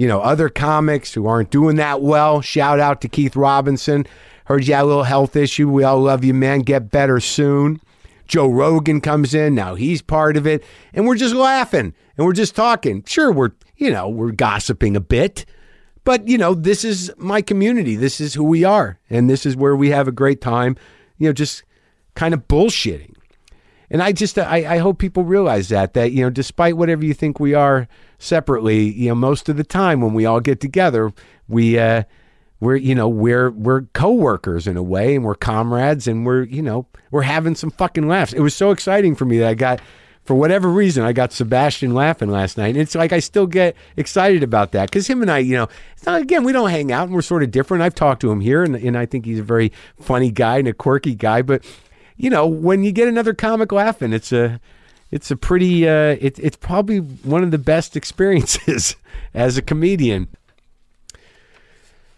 you 0.00 0.08
know, 0.08 0.22
other 0.22 0.48
comics 0.48 1.12
who 1.12 1.26
aren't 1.26 1.50
doing 1.50 1.76
that 1.76 2.00
well. 2.00 2.40
Shout 2.40 2.80
out 2.80 3.02
to 3.02 3.08
Keith 3.08 3.36
Robinson. 3.36 4.06
Heard 4.46 4.66
you 4.66 4.72
had 4.72 4.84
a 4.84 4.86
little 4.86 5.02
health 5.02 5.36
issue. 5.36 5.68
We 5.68 5.84
all 5.84 6.00
love 6.00 6.24
you, 6.24 6.32
man. 6.32 6.60
Get 6.60 6.90
better 6.90 7.20
soon. 7.20 7.82
Joe 8.26 8.48
Rogan 8.48 9.02
comes 9.02 9.34
in. 9.34 9.54
Now 9.54 9.74
he's 9.74 10.00
part 10.00 10.38
of 10.38 10.46
it. 10.46 10.64
And 10.94 11.06
we're 11.06 11.16
just 11.16 11.34
laughing 11.34 11.92
and 12.16 12.26
we're 12.26 12.32
just 12.32 12.56
talking. 12.56 13.04
Sure, 13.04 13.30
we're, 13.30 13.50
you 13.76 13.90
know, 13.90 14.08
we're 14.08 14.30
gossiping 14.30 14.96
a 14.96 15.00
bit. 15.00 15.44
But, 16.04 16.26
you 16.26 16.38
know, 16.38 16.54
this 16.54 16.82
is 16.82 17.12
my 17.18 17.42
community. 17.42 17.94
This 17.94 18.22
is 18.22 18.32
who 18.32 18.44
we 18.44 18.64
are. 18.64 18.98
And 19.10 19.28
this 19.28 19.44
is 19.44 19.54
where 19.54 19.76
we 19.76 19.90
have 19.90 20.08
a 20.08 20.12
great 20.12 20.40
time, 20.40 20.78
you 21.18 21.28
know, 21.28 21.34
just 21.34 21.62
kind 22.14 22.32
of 22.32 22.48
bullshitting. 22.48 23.16
And 23.90 24.02
I 24.02 24.12
just, 24.12 24.38
I, 24.38 24.74
I 24.74 24.78
hope 24.78 24.98
people 24.98 25.24
realize 25.24 25.68
that, 25.70 25.94
that, 25.94 26.12
you 26.12 26.22
know, 26.22 26.30
despite 26.30 26.76
whatever 26.76 27.04
you 27.04 27.14
think 27.14 27.40
we 27.40 27.54
are, 27.54 27.88
separately, 28.20 28.82
you 28.82 29.08
know, 29.08 29.14
most 29.16 29.48
of 29.48 29.56
the 29.56 29.64
time 29.64 30.00
when 30.00 30.14
we 30.14 30.24
all 30.26 30.40
get 30.40 30.60
together, 30.60 31.12
we 31.48 31.78
uh, 31.78 32.04
we're 32.60 32.76
you 32.76 32.94
know 32.94 33.08
we're 33.08 33.50
we're 33.50 33.82
coworkers 33.94 34.68
in 34.68 34.76
a 34.76 34.82
way, 34.82 35.16
and 35.16 35.24
we're 35.24 35.34
comrades, 35.34 36.06
and 36.06 36.24
we're 36.24 36.44
you 36.44 36.62
know 36.62 36.86
we're 37.10 37.22
having 37.22 37.56
some 37.56 37.70
fucking 37.70 38.06
laughs. 38.06 38.32
It 38.32 38.40
was 38.40 38.54
so 38.54 38.70
exciting 38.70 39.16
for 39.16 39.24
me 39.24 39.38
that 39.38 39.48
I 39.48 39.54
got. 39.54 39.80
For 40.22 40.34
whatever 40.34 40.68
reason, 40.68 41.02
I 41.02 41.12
got 41.12 41.32
Sebastian 41.32 41.94
laughing 41.94 42.28
last 42.30 42.58
night. 42.58 42.68
And 42.68 42.76
it's 42.76 42.94
like 42.94 43.10
I 43.10 43.18
still 43.18 43.46
get 43.46 43.74
excited 43.96 44.42
about 44.42 44.70
that 44.72 44.90
because 44.90 45.08
him 45.08 45.22
and 45.22 45.30
I, 45.30 45.38
you 45.38 45.56
know, 45.56 45.68
not, 46.06 46.20
again, 46.20 46.44
we 46.44 46.52
don't 46.52 46.68
hang 46.68 46.92
out 46.92 47.04
and 47.04 47.14
we're 47.14 47.22
sort 47.22 47.42
of 47.42 47.50
different. 47.50 47.82
I've 47.82 47.94
talked 47.94 48.20
to 48.20 48.30
him 48.30 48.40
here 48.40 48.62
and, 48.62 48.76
and 48.76 48.98
I 48.98 49.06
think 49.06 49.24
he's 49.24 49.40
a 49.40 49.42
very 49.42 49.72
funny 49.98 50.30
guy 50.30 50.58
and 50.58 50.68
a 50.68 50.74
quirky 50.74 51.14
guy. 51.14 51.40
But, 51.40 51.64
you 52.20 52.30
know, 52.30 52.46
when 52.46 52.84
you 52.84 52.92
get 52.92 53.08
another 53.08 53.34
comic 53.34 53.72
laughing, 53.72 54.12
it's 54.12 54.32
a, 54.32 54.60
it's 55.10 55.30
a 55.30 55.36
pretty 55.36 55.88
uh, 55.88 56.16
it, 56.20 56.38
it's 56.38 56.56
probably 56.56 56.98
one 56.98 57.42
of 57.42 57.50
the 57.50 57.58
best 57.58 57.96
experiences 57.96 58.96
as 59.34 59.56
a 59.56 59.62
comedian 59.62 60.28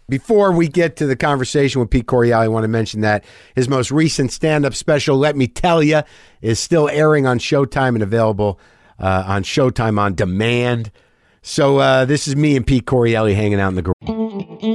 before 0.09 0.51
we 0.51 0.67
get 0.67 0.95
to 0.97 1.05
the 1.05 1.15
conversation 1.15 1.81
with 1.81 1.89
Pete 1.89 2.05
Correale, 2.05 2.39
I 2.39 2.47
want 2.47 2.63
to 2.65 2.67
mention 2.67 3.01
that 3.01 3.23
his 3.55 3.69
most 3.69 3.91
recent 3.91 4.31
stand-up 4.31 4.75
special, 4.75 5.17
"Let 5.17 5.35
Me 5.35 5.47
Tell 5.47 5.81
You," 5.81 6.03
is 6.41 6.59
still 6.59 6.89
airing 6.89 7.25
on 7.25 7.39
Showtime 7.39 7.95
and 7.95 8.03
available 8.03 8.59
uh, 8.99 9.23
on 9.25 9.43
Showtime 9.43 9.99
on 9.99 10.15
demand. 10.15 10.91
So 11.41 11.79
uh, 11.79 12.05
this 12.05 12.27
is 12.27 12.35
me 12.35 12.55
and 12.55 12.65
Pete 12.65 12.85
Correale 12.85 13.33
hanging 13.33 13.59
out 13.59 13.69
in 13.69 13.75
the 13.75 13.81
garage. 13.81 14.63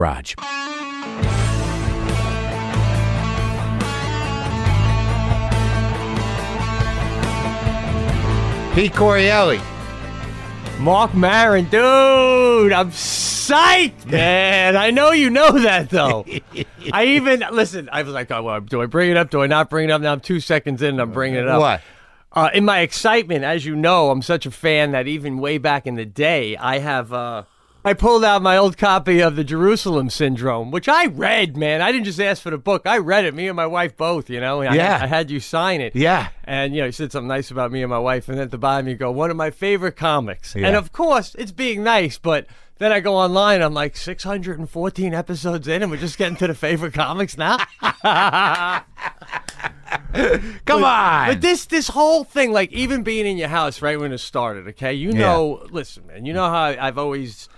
Raj. 0.00 0.34
Pete 8.74 8.94
Correale. 8.94 9.60
Marc 10.78 11.14
Maron, 11.14 11.64
dude, 11.66 12.72
I'm 12.72 12.90
psyched, 12.92 14.06
man. 14.10 14.74
I 14.74 14.90
know 14.90 15.10
you 15.10 15.28
know 15.28 15.50
that 15.50 15.90
though. 15.90 16.24
I 16.92 17.04
even 17.04 17.44
listen. 17.52 17.90
I 17.92 18.02
was 18.02 18.14
like, 18.14 18.30
oh, 18.30 18.42
well, 18.42 18.60
do 18.62 18.80
I 18.80 18.86
bring 18.86 19.10
it 19.10 19.18
up? 19.18 19.28
Do 19.28 19.42
I 19.42 19.48
not 19.48 19.68
bring 19.68 19.90
it 19.90 19.92
up? 19.92 20.00
Now 20.00 20.12
I'm 20.12 20.20
two 20.20 20.40
seconds 20.40 20.80
in, 20.80 20.90
and 20.92 21.00
I'm 21.02 21.12
bringing 21.12 21.40
it 21.40 21.48
up. 21.48 21.60
What? 21.60 21.82
Uh, 22.32 22.48
in 22.54 22.64
my 22.64 22.80
excitement, 22.80 23.44
as 23.44 23.66
you 23.66 23.76
know, 23.76 24.10
I'm 24.10 24.22
such 24.22 24.46
a 24.46 24.50
fan 24.50 24.92
that 24.92 25.06
even 25.06 25.36
way 25.36 25.58
back 25.58 25.86
in 25.86 25.96
the 25.96 26.06
day, 26.06 26.56
I 26.56 26.78
have. 26.78 27.12
Uh, 27.12 27.42
I 27.82 27.94
pulled 27.94 28.24
out 28.24 28.42
my 28.42 28.58
old 28.58 28.76
copy 28.76 29.20
of 29.20 29.36
the 29.36 29.44
Jerusalem 29.44 30.10
Syndrome, 30.10 30.70
which 30.70 30.86
I 30.88 31.06
read, 31.06 31.56
man. 31.56 31.80
I 31.80 31.90
didn't 31.92 32.04
just 32.04 32.20
ask 32.20 32.42
for 32.42 32.50
the 32.50 32.58
book; 32.58 32.82
I 32.84 32.98
read 32.98 33.24
it. 33.24 33.34
Me 33.34 33.48
and 33.48 33.56
my 33.56 33.66
wife 33.66 33.96
both, 33.96 34.28
you 34.28 34.38
know. 34.38 34.60
I- 34.62 34.74
Yeah. 34.74 34.98
I, 35.02 35.06
had 35.06 35.30
you 35.30 35.40
sign 35.40 35.80
it. 35.80 35.96
Yeah. 35.96 36.28
And 36.44 36.74
you 36.74 36.80
know, 36.82 36.86
you 36.86 36.92
said 36.92 37.10
something 37.10 37.28
nice 37.28 37.50
about 37.50 37.72
me 37.72 37.82
and 37.82 37.88
my 37.90 37.98
wife, 37.98 38.28
and 38.28 38.36
then 38.36 38.44
at 38.44 38.50
the 38.50 38.58
bottom 38.58 38.86
you 38.86 38.96
go, 38.96 39.10
one 39.10 39.30
of 39.30 39.36
my 39.36 39.50
favorite 39.50 39.96
comics. 39.96 40.54
Yeah. 40.54 40.66
And 40.66 40.76
of 40.76 40.92
course, 40.92 41.34
it's 41.38 41.52
being 41.52 41.82
nice, 41.82 42.18
but 42.18 42.46
then 42.78 42.92
I 42.92 43.00
go 43.00 43.14
online, 43.14 43.62
I'm 43.62 43.72
like 43.74 43.96
614 43.96 45.14
episodes 45.14 45.66
in, 45.68 45.82
and 45.82 45.90
we're 45.90 45.96
just 45.98 46.18
getting 46.18 46.36
to 46.36 46.46
the 46.48 46.54
favorite 46.54 46.92
comics 46.94 47.38
now. 47.38 47.58
Come 50.66 50.84
on. 50.84 51.28
But 51.28 51.40
this 51.40 51.66
this 51.66 51.88
whole 51.88 52.24
thing, 52.24 52.52
like 52.52 52.72
even 52.72 53.02
being 53.02 53.26
in 53.26 53.36
your 53.38 53.48
house 53.48 53.80
right 53.80 53.98
when 53.98 54.12
it 54.12 54.18
started, 54.18 54.68
okay? 54.68 54.92
You 54.92 55.12
know, 55.12 55.66
listen, 55.70 56.06
man, 56.06 56.24
you 56.26 56.32
know 56.32 56.48
how 56.48 56.64
I've 56.78 56.98
always 56.98 57.48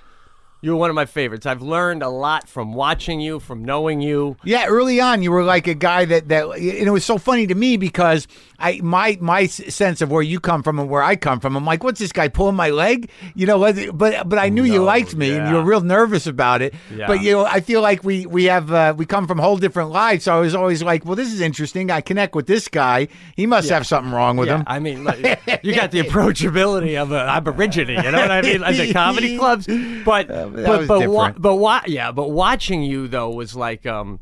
you're 0.62 0.76
one 0.76 0.88
of 0.90 0.94
my 0.96 1.04
favorites. 1.06 1.44
I've 1.44 1.60
learned 1.60 2.02
a 2.02 2.08
lot 2.08 2.48
from 2.48 2.72
watching 2.72 3.20
you, 3.20 3.40
from 3.40 3.64
knowing 3.64 4.00
you. 4.00 4.36
Yeah, 4.44 4.66
early 4.66 5.00
on, 5.00 5.22
you 5.22 5.30
were 5.32 5.42
like 5.42 5.66
a 5.66 5.74
guy 5.74 6.04
that 6.06 6.28
that, 6.28 6.46
and 6.46 6.62
it 6.88 6.90
was 6.90 7.04
so 7.04 7.18
funny 7.18 7.46
to 7.48 7.54
me 7.54 7.76
because 7.76 8.26
I 8.58 8.80
my 8.82 9.18
my 9.20 9.46
sense 9.46 10.00
of 10.00 10.10
where 10.10 10.22
you 10.22 10.38
come 10.40 10.62
from 10.62 10.78
and 10.78 10.88
where 10.88 11.02
I 11.02 11.16
come 11.16 11.40
from, 11.40 11.56
I'm 11.56 11.64
like, 11.66 11.82
what's 11.82 11.98
this 11.98 12.12
guy 12.12 12.28
pulling 12.28 12.54
my 12.56 12.70
leg? 12.70 13.10
You 13.34 13.46
know, 13.46 13.58
but 13.92 14.28
but 14.28 14.38
I 14.38 14.48
knew 14.48 14.62
you 14.64 14.82
liked 14.82 15.14
me 15.16 15.32
and 15.36 15.48
you 15.48 15.54
were 15.56 15.64
real 15.64 15.80
nervous 15.80 16.26
about 16.26 16.62
it. 16.62 16.74
Yeah. 16.94 17.08
But 17.08 17.22
you 17.22 17.32
know, 17.32 17.44
I 17.44 17.60
feel 17.60 17.82
like 17.82 18.04
we 18.04 18.24
we 18.26 18.44
have 18.44 18.72
uh, 18.72 18.94
we 18.96 19.04
come 19.04 19.26
from 19.26 19.38
whole 19.38 19.56
different 19.56 19.90
lives. 19.90 20.24
So 20.24 20.36
I 20.36 20.38
was 20.40 20.54
always 20.54 20.82
like, 20.82 21.04
well, 21.04 21.16
this 21.16 21.32
is 21.32 21.40
interesting. 21.40 21.90
I 21.90 22.00
connect 22.00 22.36
with 22.36 22.46
this 22.46 22.68
guy. 22.68 23.08
He 23.34 23.46
must 23.46 23.68
have 23.68 23.84
something 23.86 24.12
wrong 24.12 24.36
with 24.36 24.48
Yeah, 24.48 24.58
him. 24.58 24.64
I 24.68 24.78
mean, 24.78 25.02
like, 25.02 25.18
you 25.64 25.74
got 25.74 25.90
the 25.90 26.00
approachability 26.04 27.02
of 27.02 27.10
an 27.10 27.18
aborigine, 27.28 27.88
you 27.88 27.96
know 27.96 28.12
what 28.12 28.30
I 28.30 28.42
mean? 28.42 28.60
Like 28.60 28.76
the 28.76 28.92
comedy 28.92 29.36
clubs, 29.36 29.66
but 30.04 30.30
but 30.52 30.86
but 30.88 31.00
wa- 31.10 31.32
but 31.38 31.56
wa- 31.56 31.82
yeah, 31.86 32.12
but 32.12 32.28
watching 32.30 32.82
you 32.82 33.08
though 33.08 33.30
was 33.30 33.54
like 33.54 33.86
um. 33.86 34.20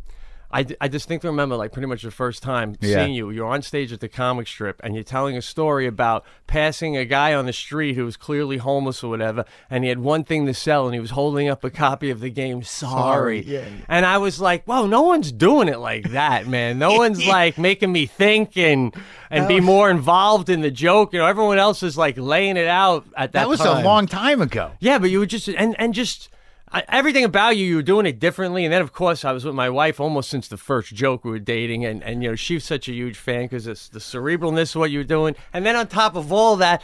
I, 0.53 0.67
I 0.81 0.89
distinctly 0.89 1.29
remember, 1.31 1.55
like, 1.57 1.73
pretty 1.73 1.87
much 1.87 2.03
the 2.03 2.11
first 2.11 2.43
time 2.43 2.75
Yeah. 2.81 2.97
seeing 3.05 3.15
you. 3.15 3.31
You're 3.31 3.47
on 3.47 3.63
stage 3.63 3.93
at 3.93 4.01
the 4.01 4.09
comic 4.09 4.49
strip, 4.49 4.81
and 4.83 4.95
you're 4.95 5.05
telling 5.05 5.37
a 5.37 5.43
story 5.43 5.87
about 5.87 6.25
passing 6.49 6.97
a 6.97 7.05
guy 7.05 7.35
on 7.35 7.47
the 7.47 7.53
street 7.53 7.95
who 7.95 8.05
was 8.05 8.17
clearly 8.17 8.57
homeless 8.57 9.05
or 9.05 9.11
whatever, 9.11 9.45
and 9.71 9.85
he 9.85 9.89
had 9.91 10.01
one 10.01 10.25
thing 10.25 10.47
to 10.47 10.55
sell, 10.55 10.87
and 10.87 10.95
he 10.95 11.01
was 11.01 11.11
holding 11.11 11.49
up 11.49 11.63
a 11.63 11.71
copy 11.71 12.11
of 12.11 12.19
the 12.21 12.31
game 12.31 12.63
Sorry. 12.63 13.43
Yeah. 13.43 13.65
And 13.89 14.05
I 14.05 14.19
was 14.19 14.41
like, 14.41 14.65
"Whoa, 14.65 14.87
no 14.87 15.03
one's 15.03 15.31
doing 15.31 15.69
it 15.69 15.79
like 15.79 16.11
that, 16.11 16.47
man. 16.49 16.79
No 16.79 16.95
one's 16.97 17.25
like 17.27 17.57
making 17.59 17.93
me 17.93 18.07
think 18.07 18.57
and 18.57 18.95
and 19.31 19.47
be 19.47 19.61
more 19.61 19.91
involved 19.91 20.49
in 20.49 20.61
the 20.63 20.71
joke. 20.71 21.13
You 21.13 21.21
know, 21.21 21.27
everyone 21.27 21.59
else 21.59 21.83
is 21.85 21.97
like 21.97 22.19
laying 22.19 22.57
it 22.57 22.67
out 22.67 23.05
at 23.17 23.33
that. 23.33 23.43
that 23.43 23.49
was 23.49 23.61
time. 23.61 23.79
a 23.79 23.85
long 23.85 24.07
time 24.07 24.41
ago. 24.43 24.73
Yeah, 24.81 24.99
but 24.99 25.11
you 25.11 25.21
were 25.21 25.27
just 25.27 25.49
and 25.49 25.77
and 25.79 25.95
just 25.95 26.29
I, 26.73 26.85
everything 26.89 27.25
about 27.25 27.57
you, 27.57 27.67
you 27.67 27.77
were 27.77 27.83
doing 27.83 28.07
it 28.07 28.19
differently. 28.21 28.65
And 28.65 28.73
then, 28.73 28.81
of 28.81 28.93
course, 28.93 29.25
I 29.25 29.33
was 29.33 29.45
with 29.45 29.55
my 29.55 29.69
wife 29.69 29.99
almost 29.99 30.31
since 30.31 30.47
the 30.49 30.57
first 30.57 30.95
joke 30.95 31.25
we 31.25 31.31
were 31.33 31.39
dating, 31.39 31.85
and 31.85 32.03
and 32.03 32.23
you 32.23 32.31
know 32.31 32.37
she's 32.37 32.65
such 32.65 32.89
a 32.89 32.93
huge 32.93 33.17
fan 33.17 33.43
because 33.45 33.67
it's 33.67 33.89
the 33.89 33.99
cerebralness 33.99 34.75
of 34.75 34.81
what 34.81 34.91
you 34.91 34.99
were 34.99 35.05
doing. 35.05 35.35
And 35.53 35.67
then 35.67 35.77
on 35.77 35.87
top 35.89 36.15
of 36.17 36.33
all 36.33 36.57
that. 36.57 36.83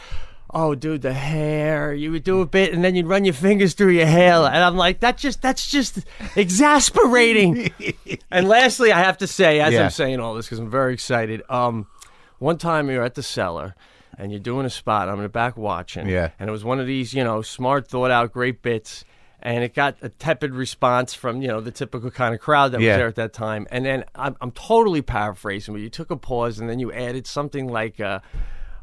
Oh, 0.53 0.75
dude, 0.75 1.01
the 1.01 1.11
hair. 1.11 1.93
You 1.93 2.09
would 2.13 2.23
do 2.23 2.39
a 2.39 2.45
bit, 2.45 2.71
and 2.73 2.81
then 2.81 2.95
you'd 2.95 3.05
run 3.05 3.25
your 3.25 3.33
fingers 3.33 3.73
through 3.73 3.91
your 3.91 4.05
hair, 4.05 4.33
and 4.35 4.55
I'm 4.55 4.77
like, 4.77 5.01
that 5.01 5.17
just 5.17 5.41
that's 5.41 5.69
just 5.69 6.05
exasperating. 6.37 7.71
and 8.31 8.47
lastly, 8.47 8.91
I 8.91 8.99
have 8.99 9.17
to 9.19 9.27
say, 9.27 9.59
as 9.59 9.73
Yeah. 9.73 9.83
I'm 9.85 9.89
saying 9.89 10.19
all 10.19 10.33
this, 10.35 10.45
because 10.45 10.59
I'm 10.59 10.69
very 10.69 10.93
excited. 10.93 11.43
Um, 11.49 11.87
one 12.39 12.57
time 12.57 12.89
you 12.89 12.97
were 12.97 13.03
at 13.03 13.15
the 13.15 13.23
cellar, 13.23 13.75
and 14.17 14.31
you're 14.31 14.39
doing 14.39 14.65
a 14.65 14.69
spot. 14.69 15.09
I'm 15.09 15.15
in 15.15 15.23
the 15.23 15.29
back 15.29 15.57
watching. 15.57 16.07
Yeah. 16.07 16.29
And 16.39 16.49
it 16.49 16.51
was 16.51 16.63
one 16.63 16.79
of 16.79 16.87
these, 16.87 17.13
you 17.13 17.23
know, 17.23 17.41
smart, 17.41 17.87
thought 17.87 18.11
out, 18.11 18.31
great 18.31 18.61
bits. 18.61 19.03
And 19.39 19.63
it 19.63 19.73
got 19.75 19.97
a 20.01 20.09
tepid 20.09 20.53
response 20.53 21.13
from, 21.13 21.41
you 21.41 21.47
know, 21.47 21.61
the 21.61 21.71
typical 21.71 22.09
kind 22.09 22.33
of 22.33 22.41
crowd 22.41 22.71
that 22.71 22.81
Yeah. 22.81 22.93
was 22.93 22.97
there 22.97 23.07
at 23.07 23.15
that 23.15 23.33
time. 23.33 23.67
And 23.71 23.85
then 23.85 24.03
I'm, 24.15 24.35
I'm 24.41 24.51
totally 24.51 25.01
paraphrasing, 25.03 25.73
but 25.75 25.81
you 25.81 25.89
took 25.89 26.09
a 26.09 26.15
pause 26.17 26.59
and 26.59 26.67
then 26.69 26.79
you 26.79 26.91
added 26.91 27.27
something 27.27 27.67
like, 27.67 27.99
uh, 27.99 28.19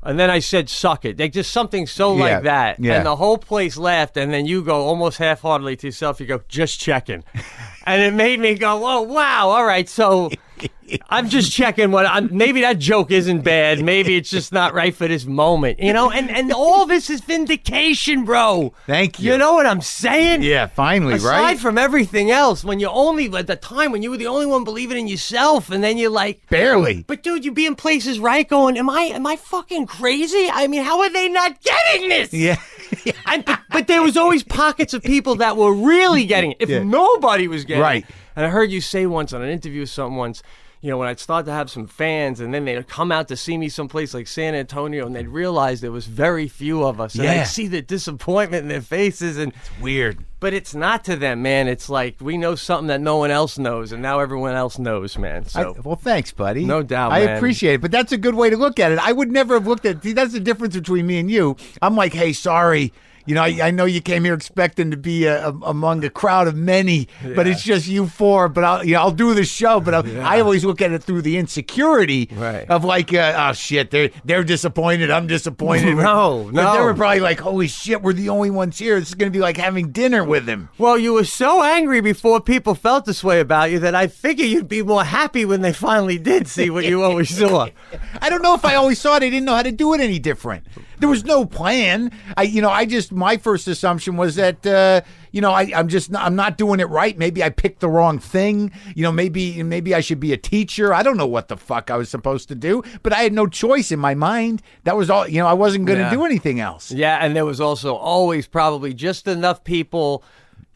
and 0.05 0.19
then 0.19 0.31
I 0.31 0.39
said, 0.39 0.69
suck 0.69 1.05
it. 1.07 1.19
Like 1.19 1.33
just 1.33 1.51
something 1.51 1.87
so 1.87 2.15
Yeah, 2.17 2.23
like 2.35 2.43
that. 2.45 2.79
yeah. 2.79 2.95
And 2.97 3.07
the 3.07 3.17
whole 3.17 3.39
place 3.39 3.77
laughed. 3.77 4.17
And 4.17 4.33
then 4.33 4.47
you 4.47 4.63
go 4.63 4.83
almost 4.83 5.19
half 5.19 5.41
heartedly 5.41 5.77
to 5.77 5.89
yourself, 5.89 6.21
you 6.21 6.27
go, 6.27 6.41
just 6.47 6.79
checking. 6.79 7.25
and 7.87 8.01
it 8.03 8.15
made 8.15 8.39
me 8.39 8.55
go, 8.55 8.87
oh, 8.87 9.03
wow. 9.03 9.49
All 9.49 9.65
right. 9.65 9.89
So 9.89 10.31
I'm 11.11 11.29
just 11.29 11.51
checking 11.51 11.91
what 11.91 12.07
I'm, 12.07 12.29
maybe 12.37 12.61
that 12.61 12.79
joke 12.79 13.11
isn't 13.11 13.41
bad. 13.41 13.83
Maybe 13.83 14.17
it's 14.17 14.31
just 14.31 14.53
not 14.53 14.75
right 14.75 14.95
for 14.95 15.09
this 15.09 15.25
moment, 15.25 15.81
you 15.81 15.93
know? 15.93 16.11
And, 16.11 16.31
and 16.31 16.53
all 16.53 16.87
this 16.87 17.09
is 17.11 17.21
vindication, 17.23 18.25
bro. 18.25 18.73
Thank 18.87 19.19
you. 19.19 19.33
You 19.33 19.39
know 19.39 19.55
what 19.55 19.67
I'm 19.67 19.81
saying? 19.81 20.43
Yeah, 20.43 20.67
finally, 20.67 21.15
Aside 21.15 21.29
right? 21.31 21.59
from 21.59 21.79
everything 21.79 22.31
else, 22.31 22.65
when 22.65 22.81
you 22.81 22.89
only, 22.89 23.35
at 23.35 23.47
the 23.47 23.57
time 23.57 23.93
when 23.93 24.03
you 24.03 24.11
were 24.11 24.17
the 24.17 24.27
only 24.27 24.47
one 24.47 24.63
believing 24.65 24.99
in 24.99 25.09
yourself, 25.09 25.71
and 25.71 25.83
then 25.83 25.97
you're 25.99 26.11
like, 26.11 26.49
Barely. 26.51 27.03
but 27.07 27.23
dude, 27.23 27.45
you 27.45 27.53
be 27.53 27.67
in 27.67 27.75
places, 27.77 28.19
right? 28.21 28.47
Going, 28.49 28.77
am 28.79 28.91
I, 28.91 29.01
am 29.03 29.27
I 29.27 29.37
fucking 29.37 29.87
crazy? 29.87 30.49
I 30.53 30.67
mean, 30.69 30.85
how 30.85 31.01
are 31.01 31.11
they 31.11 31.29
not 31.29 31.61
getting 31.63 32.09
this? 32.11 32.33
Yeah. 32.33 32.61
And, 33.27 33.45
but, 33.45 33.61
but 33.71 33.87
there 33.87 34.03
was 34.03 34.17
always 34.17 34.43
pockets 34.45 34.95
of 34.95 35.03
people 35.03 35.37
that 35.37 35.57
were 35.57 35.73
really 35.73 36.27
getting 36.27 36.53
it. 36.53 36.59
If 36.61 36.69
Yeah. 36.69 36.83
nobody 36.83 37.49
was 37.49 37.65
getting 37.65 37.83
Right. 37.83 38.05
it. 38.05 38.15
And 38.37 38.45
I 38.47 38.49
heard 38.49 38.71
you 38.71 38.81
say 38.81 39.07
once 39.07 39.33
on 39.33 39.43
an 39.43 39.49
interview 39.51 39.81
with 39.81 39.91
someone 39.91 40.17
once, 40.19 40.43
you 40.81 40.91
know, 40.91 40.99
when 40.99 41.09
I'd 41.09 41.19
start 41.21 41.47
to 41.47 41.53
have 41.53 41.71
some 41.71 41.87
fans 41.87 42.41
and 42.41 42.53
then 42.53 42.67
they'd 42.67 42.87
come 42.87 43.11
out 43.11 43.29
to 43.29 43.37
see 43.37 43.57
me 43.57 43.71
someplace 43.71 44.13
like 44.13 44.27
San 44.27 44.55
Antonio 44.55 45.07
and 45.07 45.17
they'd 45.17 45.29
realize 45.29 45.81
there 45.81 45.91
was 45.93 46.05
very 46.05 46.47
few 46.47 46.83
of 46.85 47.01
us. 47.01 47.15
And 47.15 47.25
Yeah. 47.25 47.41
I'd 47.41 47.47
see 47.47 47.69
the 47.69 47.81
disappointment 47.81 48.65
in 48.65 48.69
their 48.69 48.83
faces 48.83 49.39
and 49.39 49.53
it's 49.55 49.71
Weird. 49.81 50.19
but 50.41 50.53
it's 50.53 50.75
not 50.75 51.03
to 51.05 51.17
them, 51.17 51.41
man. 51.41 51.69
It's 51.69 51.89
like 51.89 52.17
we 52.21 52.37
know 52.37 52.55
something 52.55 52.89
that 52.89 53.01
no 53.01 53.17
one 53.17 53.31
else 53.31 53.57
knows 53.57 53.93
and 53.93 54.03
now 54.03 54.19
everyone 54.21 54.55
else 54.55 54.79
knows, 54.79 55.17
man. 55.17 55.45
I- 55.55 55.63
So 55.63 55.77
well, 55.83 55.97
thanks, 55.97 56.33
buddy. 56.33 56.67
No 56.67 56.83
doubt, 56.83 57.13
I 57.13 57.25
man. 57.25 57.37
appreciate 57.39 57.75
it, 57.75 57.81
but 57.81 57.91
that's 57.91 58.13
a 58.13 58.19
good 58.19 58.35
way 58.35 58.51
to 58.51 58.57
look 58.59 58.79
at 58.79 58.93
it. 58.93 58.99
I 58.99 59.13
would 59.13 59.33
never 59.33 59.55
have 59.55 59.67
looked 59.67 59.87
at. 59.87 60.03
See, 60.03 60.13
that's 60.13 60.35
the 60.35 60.41
difference 60.41 60.75
between 60.75 61.07
me 61.07 61.19
and 61.19 61.31
you. 61.31 61.57
I'm 61.81 61.97
like, 61.97 62.13
hey, 62.13 62.35
sorry. 62.35 62.93
You 63.27 63.35
know, 63.35 63.43
I, 63.43 63.59
I 63.63 63.71
know 63.71 63.85
you 63.87 64.01
came 64.01 64.25
here 64.25 64.35
expecting 64.35 64.91
to 64.91 64.97
be 64.97 65.25
a, 65.25 65.49
a- 65.49 65.59
among 65.65 66.05
a 66.05 66.11
crowd 66.11 66.47
of 66.49 66.55
many, 66.57 67.09
but 67.35 67.47
it's 67.47 67.63
just 67.63 67.87
you 67.87 68.07
four. 68.07 68.49
But 68.49 68.65
I'll, 68.65 68.85
you 68.85 68.95
know, 68.95 69.01
I'll 69.01 69.11
do 69.11 69.33
the 69.35 69.45
show. 69.45 69.81
But 69.81 69.95
I'll, 69.95 70.21
I 70.23 70.41
always 70.41 70.65
look 70.65 70.83
at 70.83 70.93
it 70.93 71.03
through 71.03 71.23
the 71.23 71.39
insecurity 71.39 72.29
Right. 72.33 72.69
of 72.69 72.85
like, 72.85 73.13
uh, 73.15 73.35
oh 73.37 73.53
shit, 73.55 73.91
they're 73.91 74.11
they're 74.25 74.45
disappointed. 74.45 75.11
I'm 75.11 75.27
disappointed. 75.27 75.95
No, 76.05 76.51
But 76.53 76.75
they 76.75 76.81
were 76.81 76.95
probably 76.95 77.21
like, 77.21 77.41
holy 77.41 77.67
shit, 77.69 78.03
we're 78.03 78.13
the 78.13 78.29
only 78.29 78.51
ones 78.51 78.79
here. 78.79 78.99
This 79.01 79.09
is 79.09 79.15
going 79.15 79.33
to 79.33 79.37
be 79.37 79.41
like 79.43 79.57
having 79.57 79.91
dinner 79.91 80.23
with 80.23 80.47
him. 80.49 80.69
Well, 80.79 80.99
you 80.99 81.15
were 81.15 81.25
so 81.25 81.63
angry 81.63 82.01
before 82.01 82.41
people 82.41 82.75
felt 82.75 83.05
this 83.07 83.25
way 83.25 83.41
about 83.41 83.71
you 83.71 83.79
that 83.81 83.95
I 83.95 84.07
figure 84.09 84.45
you'd 84.45 84.69
be 84.69 84.83
more 84.83 85.05
happy 85.05 85.45
when 85.45 85.63
they 85.63 85.73
finally 85.73 86.19
did 86.19 86.47
see 86.49 86.69
what 86.71 86.85
you 86.85 87.03
always 87.03 87.37
saw. 87.37 87.69
I 88.21 88.29
don't 88.29 88.43
know 88.43 88.55
if 88.55 88.65
I 88.65 88.75
always 88.75 89.01
saw 89.01 89.15
it. 89.17 89.23
I 89.23 89.31
didn't 89.31 89.45
know 89.47 89.55
how 89.55 89.63
to 89.63 89.73
do 89.73 89.95
it 89.95 90.01
any 90.01 90.19
different. 90.19 90.67
There 91.05 91.11
was 91.11 91.25
no 91.27 91.45
plan. 91.45 92.11
I, 92.35 92.45
you 92.45 92.63
know, 92.63 92.71
I 92.71 92.87
just 92.87 93.13
my 93.13 93.37
first 93.37 93.69
assumption 93.69 94.17
was 94.17 94.37
that, 94.37 94.65
uh, 94.67 95.03
you 95.33 95.43
know, 95.43 95.51
I, 95.53 95.71
I'm 95.77 95.89
just 95.89 96.11
not, 96.11 96.25
I'm 96.25 96.35
not 96.35 96.57
doing 96.57 96.81
it 96.81 96.89
right. 96.89 97.19
Maybe 97.19 97.43
I 97.45 97.51
picked 97.51 97.81
the 97.81 97.91
wrong 97.91 98.19
thing. 98.19 98.73
You 98.95 99.03
know, 99.03 99.13
maybe 99.13 99.63
maybe 99.63 99.95
I 99.95 100.01
should 100.01 100.19
be 100.19 100.33
a 100.33 100.39
teacher. 100.39 100.95
I 100.95 101.03
don't 101.03 101.19
know 101.19 101.27
what 101.27 101.49
the 101.49 101.59
fuck 101.59 101.91
I 101.91 101.99
was 101.99 102.09
supposed 102.09 102.49
to 102.49 102.55
do, 102.55 102.83
but 103.03 103.13
I 103.13 103.19
had 103.19 103.35
no 103.35 103.47
choice 103.47 103.93
in 103.93 103.99
my 103.99 104.15
mind. 104.15 104.63
That 104.85 104.97
was 104.97 105.11
all. 105.11 105.29
You 105.29 105.41
know, 105.41 105.47
I 105.47 105.53
wasn't 105.53 105.85
going 105.85 105.99
to 105.99 106.05
Yeah. 106.07 106.11
do 106.11 106.25
anything 106.25 106.59
else. 106.59 106.91
Yeah, 106.91 107.19
and 107.21 107.37
there 107.37 107.45
was 107.45 107.61
also 107.61 107.95
always 107.97 108.47
probably 108.47 108.95
just 108.95 109.29
enough 109.29 109.63
people 109.63 110.25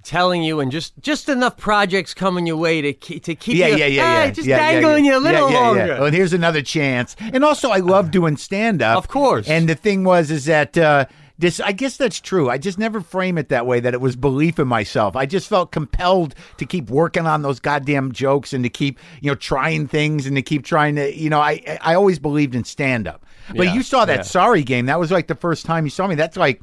telling 0.09 0.43
you 0.43 0.59
and 0.61 0.73
just 0.73 0.95
just 1.01 1.29
enough 1.29 1.59
projects 1.59 2.15
coming 2.15 2.47
your 2.47 2.57
way 2.57 2.81
to 2.81 2.95
keep 2.95 3.23
to 3.25 3.35
keep 3.35 3.57
Yeah, 3.57 3.67
you 3.69 3.77
yeah, 3.77 3.87
yeah, 3.87 4.03
ah, 4.03 4.25
yeah. 4.25 4.31
just 4.31 4.49
yeah, 4.49 4.57
yeah, 4.57 4.73
dangling 4.73 5.05
yeah. 5.05 5.13
you 5.13 5.19
a 5.19 5.21
little 5.21 5.51
yeah, 5.51 5.55
yeah, 5.55 5.61
longer. 5.61 5.87
Yeah. 5.87 6.01
Well, 6.01 6.11
here's 6.11 6.33
another 6.33 6.63
chance. 6.63 7.15
And 7.21 7.45
also, 7.45 7.69
I 7.69 7.79
love 7.79 8.11
doing 8.19 8.39
stand 8.39 8.81
up. 8.81 8.97
Of 8.97 9.09
course. 9.09 9.49
And 9.49 9.69
the 9.69 9.75
thing 9.75 10.05
was, 10.05 10.31
is 10.31 10.47
that. 10.47 10.77
Uh, 10.77 11.05
this, 11.41 11.61
I 11.61 11.71
guess 11.71 11.97
that's 11.97 12.21
true. 12.21 12.51
I 12.51 12.59
just 12.59 12.81
never 12.81 13.01
frame 13.01 13.39
it 13.39 13.49
that 13.51 13.65
way. 13.65 13.79
That 13.79 13.95
it 13.95 14.01
was 14.01 14.17
belief 14.17 14.59
in 14.59 14.67
myself. 14.67 15.15
I 15.15 15.25
just 15.25 15.49
felt 15.49 15.71
compelled 15.71 16.35
to 16.57 16.67
keep 16.67 16.91
working 16.91 17.29
on 17.29 17.43
those 17.43 17.61
goddamn 17.61 18.11
jokes 18.11 18.53
and 18.53 18.65
to 18.65 18.69
keep, 18.69 18.99
you 19.21 19.31
know, 19.31 19.37
trying 19.37 19.87
things 19.87 20.27
and 20.27 20.35
to 20.35 20.43
keep 20.43 20.65
trying 20.65 20.97
to, 20.97 21.17
you 21.17 21.31
know. 21.31 21.39
I 21.39 21.79
I 21.81 21.95
always 21.95 22.19
believed 22.19 22.57
in 22.57 22.65
stand 22.65 23.07
up. 23.07 23.25
But 23.55 23.67
Yeah, 23.67 23.75
you 23.75 23.85
saw 23.85 24.05
that 24.05 24.17
yeah. 24.17 24.23
sorry 24.23 24.65
game. 24.65 24.87
That 24.87 24.99
was 24.99 25.13
like 25.13 25.29
the 25.29 25.37
first 25.37 25.65
time 25.65 25.85
you 25.85 25.91
saw 25.91 26.09
me. 26.09 26.17
That's 26.17 26.37
like, 26.37 26.61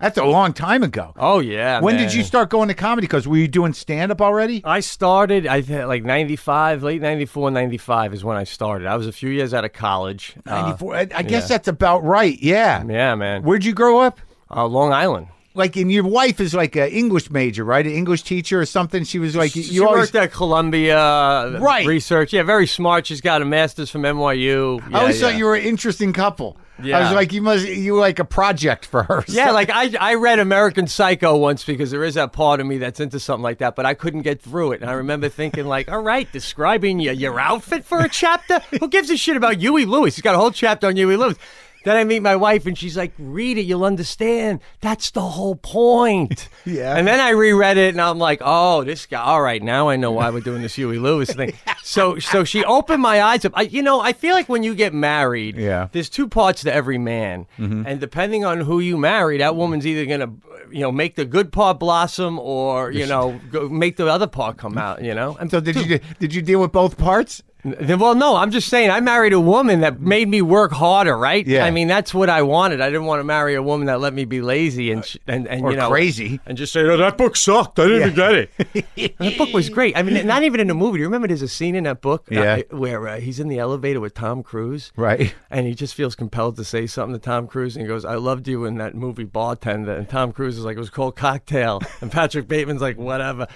that's 0.00 0.18
a 0.18 0.24
long 0.24 0.52
time 0.52 0.82
ago. 0.82 1.12
Oh 1.16 1.38
yeah. 1.38 1.80
when 1.80 1.96
man. 1.96 2.04
did 2.04 2.14
you 2.14 2.22
start 2.22 2.50
going 2.50 2.68
to 2.68 2.74
comedy? 2.74 3.06
Because 3.06 3.26
were 3.26 3.36
you 3.36 3.48
doing 3.48 3.72
stand 3.72 4.12
up 4.12 4.20
already? 4.20 4.62
I 4.64 4.80
started, 4.80 5.46
I 5.46 5.62
think, 5.62 5.86
like 5.86 6.04
95, 6.04 6.82
late 6.82 7.00
94, 7.00 7.50
95 7.50 8.14
is 8.14 8.24
when 8.24 8.36
I 8.36 8.44
started. 8.44 8.86
I 8.86 8.96
was 8.96 9.06
a 9.06 9.12
few 9.12 9.30
years 9.30 9.54
out 9.54 9.64
of 9.64 9.72
college. 9.72 10.34
Uh, 10.46 10.62
94. 10.62 10.96
I, 10.96 11.00
I 11.00 11.04
guess 11.22 11.44
yeah. 11.44 11.48
that's 11.48 11.68
about 11.68 12.04
right. 12.04 12.38
Yeah. 12.40 12.84
yeah, 12.86 13.14
man. 13.14 13.42
Where'd 13.42 13.64
you 13.64 13.72
grow 13.72 14.00
up? 14.00 14.20
Uh, 14.50 14.66
Long 14.66 14.92
Island. 14.92 15.28
Like, 15.56 15.76
and 15.76 15.90
your 15.90 16.02
wife 16.04 16.40
is 16.40 16.52
like 16.52 16.74
an 16.74 16.88
English 16.88 17.30
major, 17.30 17.64
right? 17.64 17.86
An 17.86 17.92
English 17.92 18.22
teacher 18.22 18.60
or 18.60 18.66
something. 18.66 19.04
She 19.04 19.20
was 19.20 19.36
like, 19.36 19.54
you 19.54 19.62
she 19.62 19.78
always. 19.78 20.00
worked 20.00 20.14
at 20.16 20.32
Columbia 20.32 20.98
uh, 20.98 21.58
Right. 21.60 21.86
Research. 21.86 22.32
Yeah, 22.32 22.42
very 22.42 22.66
smart. 22.66 23.06
She's 23.06 23.20
got 23.20 23.40
a 23.40 23.44
master's 23.44 23.88
from 23.88 24.02
NYU. 24.02 24.82
I 24.92 25.00
always 25.00 25.20
yeah, 25.20 25.28
thought 25.28 25.38
you 25.38 25.44
were 25.44 25.54
an 25.54 25.62
interesting 25.62 26.12
couple. 26.12 26.58
I 26.82 27.00
was 27.00 27.12
like, 27.12 27.32
you 27.32 27.40
must, 27.40 27.66
you 27.66 27.96
like 27.96 28.18
a 28.18 28.24
project 28.24 28.86
for 28.86 29.02
her. 29.04 29.24
Yeah, 29.34 29.50
like 29.50 29.70
I, 29.70 29.92
I 29.98 30.14
read 30.14 30.38
American 30.38 30.86
Psycho 30.86 31.36
once 31.36 31.64
because 31.64 31.90
there 31.90 32.04
is 32.04 32.14
that 32.14 32.32
part 32.32 32.60
of 32.60 32.66
me 32.66 32.78
that's 32.78 33.00
into 33.00 33.18
something 33.18 33.42
like 33.42 33.58
that, 33.58 33.74
but 33.74 33.86
I 33.86 33.94
couldn't 33.94 34.22
get 34.22 34.40
through 34.40 34.72
it. 34.72 34.80
And 34.80 34.90
I 34.90 34.94
remember 34.94 35.28
thinking, 35.28 35.66
like, 35.66 35.90
all 35.90 36.02
right, 36.02 36.30
describing 36.32 37.00
your, 37.00 37.14
your 37.14 37.40
outfit 37.40 37.84
for 37.84 37.98
a 38.00 38.08
chapter? 38.08 38.60
Who 38.80 38.88
gives 38.88 39.10
a 39.10 39.16
shit 39.16 39.36
about 39.36 39.56
Huey 39.56 39.86
Lewis? 39.86 40.16
He's 40.16 40.22
got 40.22 40.34
a 40.34 40.38
whole 40.38 40.50
chapter 40.50 40.86
on 40.86 40.96
Huey 40.96 41.16
Lewis. 41.16 41.36
Then 41.84 41.96
I 41.96 42.04
meet 42.04 42.20
my 42.20 42.34
wife 42.36 42.66
and 42.66 42.76
she's 42.76 42.96
like, 42.96 43.12
read 43.18 43.58
it, 43.58 43.62
you'll 43.62 43.84
understand. 43.84 44.60
That's 44.80 45.10
the 45.10 45.20
whole 45.20 45.54
point. 45.56 46.48
Yeah. 46.66 46.96
And 46.96 47.06
then 47.06 47.20
I 47.20 47.30
reread 47.30 47.76
it 47.76 47.90
and 47.92 48.00
I'm 48.00 48.18
like, 48.18 48.40
oh, 48.42 48.84
this 48.84 49.04
guy, 49.04 49.20
all 49.20 49.42
right, 49.42 49.62
now 49.62 49.90
I 49.90 49.96
know 49.96 50.12
why 50.12 50.30
we're 50.30 50.40
doing 50.40 50.62
this 50.62 50.74
Huey 50.76 50.98
Lewis 50.98 51.30
thing. 51.30 51.52
So 51.86 52.18
so 52.18 52.44
she 52.44 52.64
opened 52.64 53.02
my 53.02 53.22
eyes 53.22 53.44
up. 53.44 53.52
I, 53.54 53.62
you 53.62 53.82
know, 53.82 54.00
I 54.00 54.14
feel 54.14 54.34
like 54.34 54.48
when 54.48 54.62
you 54.62 54.74
get 54.74 54.94
married, 54.94 55.56
Yeah. 55.56 55.82
Mm-hmm. 55.82 55.90
there's 55.92 56.08
two 56.08 56.26
parts 56.28 56.62
to 56.62 56.72
every 56.74 56.96
man. 56.96 57.46
And 57.58 58.00
depending 58.00 58.46
on 58.46 58.60
who 58.62 58.80
you 58.80 58.96
marry, 58.96 59.36
that 59.38 59.54
woman's 59.54 59.86
either 59.86 60.06
going 60.06 60.20
to, 60.20 60.30
you 60.72 60.80
know, 60.80 60.90
make 60.90 61.16
the 61.16 61.26
good 61.26 61.52
part 61.52 61.78
blossom 61.78 62.38
or, 62.38 62.90
you 62.90 63.06
know, 63.06 63.38
go, 63.52 63.68
make 63.68 63.96
the 63.98 64.06
other 64.06 64.26
part 64.26 64.56
come 64.56 64.78
out, 64.78 65.04
you 65.04 65.14
know? 65.14 65.36
And 65.38 65.50
So 65.50 65.60
did 65.60 65.76
you 65.76 66.00
did 66.18 66.32
you 66.34 66.40
deal 66.40 66.60
with 66.62 66.72
both 66.72 66.96
parts? 66.96 67.42
Well, 67.64 68.14
no, 68.14 68.36
I'm 68.36 68.50
just 68.50 68.68
saying 68.68 68.90
I 68.90 69.00
married 69.00 69.32
a 69.32 69.40
woman 69.40 69.80
that 69.80 69.98
made 70.00 70.28
me 70.28 70.42
work 70.42 70.70
harder, 70.72 71.16
right? 71.16 71.46
Yeah. 71.46 71.64
I 71.64 71.70
mean, 71.70 71.88
that's 71.88 72.12
what 72.12 72.28
I 72.28 72.42
wanted. 72.42 72.80
I 72.82 72.86
didn't 72.86 73.06
want 73.06 73.20
to 73.20 73.24
marry 73.24 73.54
a 73.54 73.62
woman 73.62 73.86
that 73.86 74.00
let 74.00 74.12
me 74.12 74.26
be 74.26 74.42
lazy 74.42 74.92
and 74.92 75.04
sh- 75.04 75.16
and, 75.26 75.48
and 75.48 75.62
Or 75.64 75.70
you 75.70 75.76
know 75.78 75.88
crazy. 75.88 76.40
and 76.46 76.58
just 76.58 76.72
say, 76.74 76.80
"Oh, 76.82 76.96
that 76.98 77.16
book 77.16 77.36
sucked. 77.36 77.78
I 77.78 77.84
didn't 77.88 78.00
even 78.02 78.14
get 78.14 78.34
it." 78.34 79.16
that 79.18 79.38
book 79.38 79.52
was 79.54 79.70
great. 79.70 79.96
I 79.96 80.02
mean, 80.02 80.26
not 80.26 80.42
even 80.42 80.60
in 80.60 80.66
the 80.66 80.74
movie. 80.74 80.98
Do 80.98 81.00
you 81.00 81.06
remember 81.06 81.26
there's 81.28 81.40
a 81.40 81.48
scene 81.48 81.74
in 81.74 81.84
that 81.84 82.02
book 82.02 82.26
uh, 82.30 82.34
Yeah. 82.34 82.62
where 82.70 83.08
uh, 83.08 83.20
he's 83.20 83.40
in 83.40 83.48
the 83.48 83.58
elevator 83.58 83.98
with 84.00 84.12
Tom 84.12 84.42
Cruise, 84.42 84.92
Right. 84.94 85.34
and 85.50 85.66
he 85.66 85.74
just 85.74 85.94
feels 85.94 86.14
compelled 86.14 86.56
to 86.56 86.64
say 86.64 86.86
something 86.86 87.14
to 87.14 87.18
Tom 87.24 87.46
Cruise, 87.46 87.76
and 87.76 87.82
he 87.82 87.88
goes, 87.88 88.04
"I 88.04 88.16
loved 88.16 88.46
you 88.46 88.66
in 88.66 88.76
that 88.76 88.94
movie 88.94 89.24
Bartender," 89.24 89.92
and 89.94 90.06
Tom 90.06 90.32
Cruise 90.32 90.58
is 90.58 90.64
like, 90.66 90.76
"It 90.76 90.80
was 90.80 90.90
called 90.90 91.16
Cocktail," 91.16 91.80
and 92.02 92.12
Patrick 92.12 92.46
Bateman's 92.46 92.82
like, 92.82 92.98
"Whatever," 92.98 93.46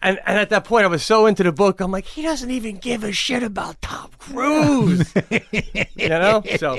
and 0.00 0.18
and 0.26 0.38
at 0.38 0.48
that 0.50 0.64
point, 0.64 0.84
I 0.84 0.88
was 0.88 1.02
so 1.02 1.26
into 1.26 1.42
the 1.42 1.52
book, 1.52 1.80
I'm 1.80 1.90
like, 1.90 2.06
he 2.06 2.22
doesn't 2.22 2.50
even 2.50 2.76
give 2.78 3.04
a 3.04 3.12
shit 3.12 3.42
about 3.42 3.57
Tom 3.80 4.10
Cruise, 4.18 5.12
you 5.96 6.08
know? 6.08 6.42
So 6.58 6.78